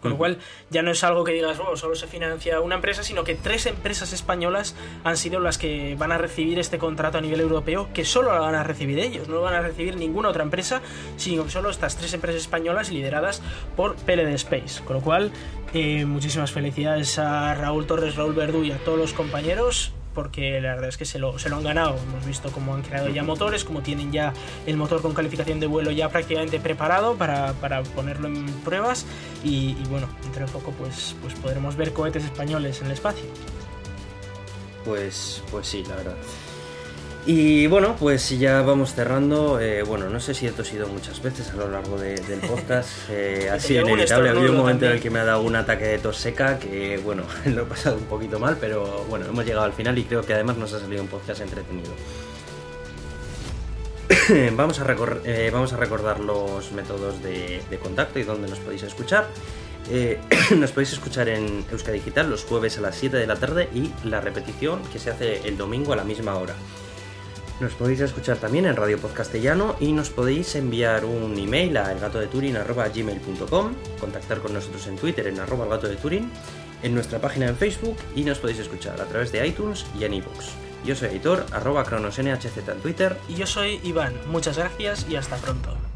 Con 0.05 0.11
lo 0.11 0.19
cual 0.19 0.37
ya 0.69 0.83
no 0.83 0.91
es 0.91 1.03
algo 1.03 1.25
que 1.25 1.33
digas, 1.33 1.59
oh, 1.67 1.79
solo 1.79 1.95
se 1.95 2.07
financia 2.07 2.61
una 2.61 2.75
empresa, 2.75 3.03
sino 3.03 3.25
que 3.25 3.35
tres 3.35 3.65
empresas 3.65 4.13
españolas 4.13 4.77
han 5.03 5.17
sido 5.17 5.41
las 5.41 5.57
que 5.57 5.97
van 5.99 6.13
a 6.13 6.19
recibir 6.19 6.59
este 6.59 6.77
contrato 6.77 7.17
a 7.17 7.23
nivel 7.23 7.41
europeo, 7.41 7.89
que 7.95 8.05
solo 8.05 8.35
lo 8.35 8.43
van 8.43 8.55
a 8.55 8.63
recibir 8.65 8.99
ellos, 8.99 9.29
no 9.29 9.37
lo 9.37 9.41
van 9.41 9.55
a 9.55 9.63
recibir 9.63 9.97
ninguna 9.97 10.29
otra 10.29 10.43
empresa, 10.43 10.83
sino 11.17 11.49
solo 11.49 11.71
estas 11.71 11.97
tres 11.97 12.13
empresas 12.13 12.43
españolas 12.43 12.91
lideradas 12.91 13.41
por 13.77 13.97
PLD 13.97 14.35
Space. 14.35 14.85
Con 14.85 14.97
lo 14.97 15.03
cual, 15.03 15.33
eh, 15.73 16.05
muchísimas 16.05 16.53
felicidades 16.53 17.19
a 17.19 17.55
Raúl 17.55 17.87
Torres, 17.87 18.15
Raúl 18.17 18.35
Verdú 18.35 18.63
y 18.63 18.73
a 18.73 18.77
todos 18.77 18.99
los 18.99 19.15
compañeros 19.15 19.95
porque 20.15 20.61
la 20.61 20.75
verdad 20.75 20.89
es 20.89 20.97
que 20.97 21.05
se 21.05 21.19
lo, 21.19 21.39
se 21.39 21.49
lo 21.49 21.57
han 21.57 21.65
ganado. 21.65 21.97
Hemos 21.97 22.25
visto 22.25 22.51
cómo 22.53 22.75
han 22.75 22.83
creado 22.83 23.09
ya 23.09 23.23
motores, 23.23 23.65
cómo 23.65 23.83
tienen 23.83 24.13
ya 24.13 24.33
el 24.67 24.77
motor 24.77 25.03
con 25.03 25.13
calificación 25.13 25.61
de 25.61 25.67
vuelo 25.67 25.91
ya 25.91 26.09
prácticamente 26.09 26.61
preparado 26.61 27.17
para, 27.17 27.53
para 27.55 27.83
ponerlo 27.83 28.29
en 28.29 28.47
pruebas 28.65 29.07
y, 29.43 29.77
y, 29.81 29.85
bueno, 29.91 30.09
entre 30.25 30.47
poco 30.47 30.73
pues, 30.73 31.17
pues 31.21 31.35
podremos 31.35 31.77
ver 31.77 31.93
cohetes 31.93 32.25
españoles 32.25 32.81
en 32.81 32.87
el 32.87 32.93
espacio. 32.93 33.25
Pues, 34.85 35.43
pues 35.51 35.67
sí, 35.67 35.83
la 35.89 35.97
verdad. 35.97 36.17
Y 37.27 37.67
bueno, 37.69 37.97
pues 37.99 38.29
ya 38.39 38.61
vamos 38.63 38.95
cerrando. 38.95 39.59
Eh, 39.59 39.83
bueno, 39.83 40.11
no 40.11 40.21
sé 40.21 40.35
si 40.35 40.47
esto 40.47 40.63
ha 40.63 40.65
sido 40.65 40.89
muchas 40.89 41.23
veces 41.23 41.51
a 41.51 41.57
lo 41.57 41.71
largo 41.71 41.99
de, 41.99 42.17
del 42.17 42.41
podcast. 42.49 42.91
Eh, 43.11 43.49
ha 43.51 43.59
sido 43.59 43.83
inevitable. 43.83 44.29
Ha 44.29 44.33
habido 44.33 44.51
un 44.51 44.59
momento 44.59 44.85
en 44.87 44.93
el 44.93 45.01
que 45.01 45.11
me 45.11 45.21
ha 45.21 45.25
dado 45.25 45.43
un 45.43 45.57
ataque 45.57 45.85
de 45.85 45.99
tos 45.99 46.19
seca 46.19 46.59
que, 46.59 46.99
bueno, 46.99 47.23
lo 47.47 47.63
he 47.63 47.67
pasado 47.67 47.97
un 47.97 48.05
poquito 48.05 48.39
mal, 48.39 48.59
pero 48.61 49.05
bueno, 49.09 49.27
hemos 49.27 49.45
llegado 49.45 49.65
al 49.65 49.73
final 49.73 49.97
y 49.99 50.05
creo 50.05 50.23
que 50.23 50.35
además 50.35 50.59
nos 50.59 50.73
ha 50.75 50.81
salido 50.81 51.03
un 51.03 51.09
podcast 51.09 51.41
entretenido. 51.41 51.93
vamos, 54.57 54.81
a 54.81 54.97
eh, 55.25 55.51
vamos 55.51 55.73
a 55.73 55.77
recordar 55.77 56.21
los 56.21 56.73
métodos 56.73 57.23
de, 57.23 57.63
de 57.71 57.79
contacto 57.79 58.19
y 58.19 58.25
dónde 58.25 58.49
nos 58.49 58.59
podéis 58.59 58.83
escuchar. 58.83 59.29
Eh, 59.91 60.19
nos 60.57 60.73
podéis 60.73 60.93
escuchar 60.93 61.29
en 61.29 61.65
Euska 61.71 61.93
Digital 61.93 62.31
los 62.31 62.45
jueves 62.45 62.79
a 62.79 62.81
las 62.81 62.97
7 62.97 63.17
de 63.17 63.27
la 63.27 63.37
tarde 63.37 63.69
y 63.75 63.93
la 64.07 64.21
repetición 64.21 64.83
que 64.93 64.99
se 64.99 65.11
hace 65.11 65.47
el 65.47 65.57
domingo 65.57 65.93
a 65.93 65.97
la 65.97 66.05
misma 66.05 66.37
hora. 66.37 66.55
Nos 67.61 67.75
podéis 67.75 68.01
escuchar 68.01 68.39
también 68.39 68.67
en 68.67 68.75
Radio 68.75 68.99
Podcastellano 68.99 69.77
y 69.79 69.93
nos 69.93 70.11
podéis 70.11 70.57
enviar 70.57 71.05
un 71.05 71.39
email 71.39 71.77
a 71.77 71.93
elgatodeturin.gmail.com, 71.93 73.73
contactar 74.01 74.41
con 74.41 74.55
nosotros 74.55 74.87
en 74.89 74.97
Twitter 74.97 75.29
en 75.29 75.39
arroba 75.39 75.65
elgato 75.65 75.87
de 75.87 75.97
Turin, 75.97 76.31
en 76.83 76.95
nuestra 76.95 77.21
página 77.21 77.47
en 77.47 77.57
Facebook 77.57 77.97
y 78.17 78.25
nos 78.25 78.39
podéis 78.39 78.59
escuchar 78.59 79.01
a 79.01 79.05
través 79.05 79.31
de 79.31 79.47
iTunes 79.47 79.87
y 79.99 80.05
en 80.05 80.15
iVoox. 80.15 80.47
Yo 80.85 80.95
soy 80.95 81.09
Editor, 81.09 81.47
arroba 81.53 81.85
cronosnhz 81.85 82.59
en 82.69 82.81
Twitter. 82.83 83.17
Y 83.29 83.35
yo 83.35 83.47
soy 83.47 83.81
Iván. 83.85 84.13
Muchas 84.27 84.59
gracias 84.59 85.07
y 85.09 85.17
hasta 85.17 85.37
pronto. 85.37 85.94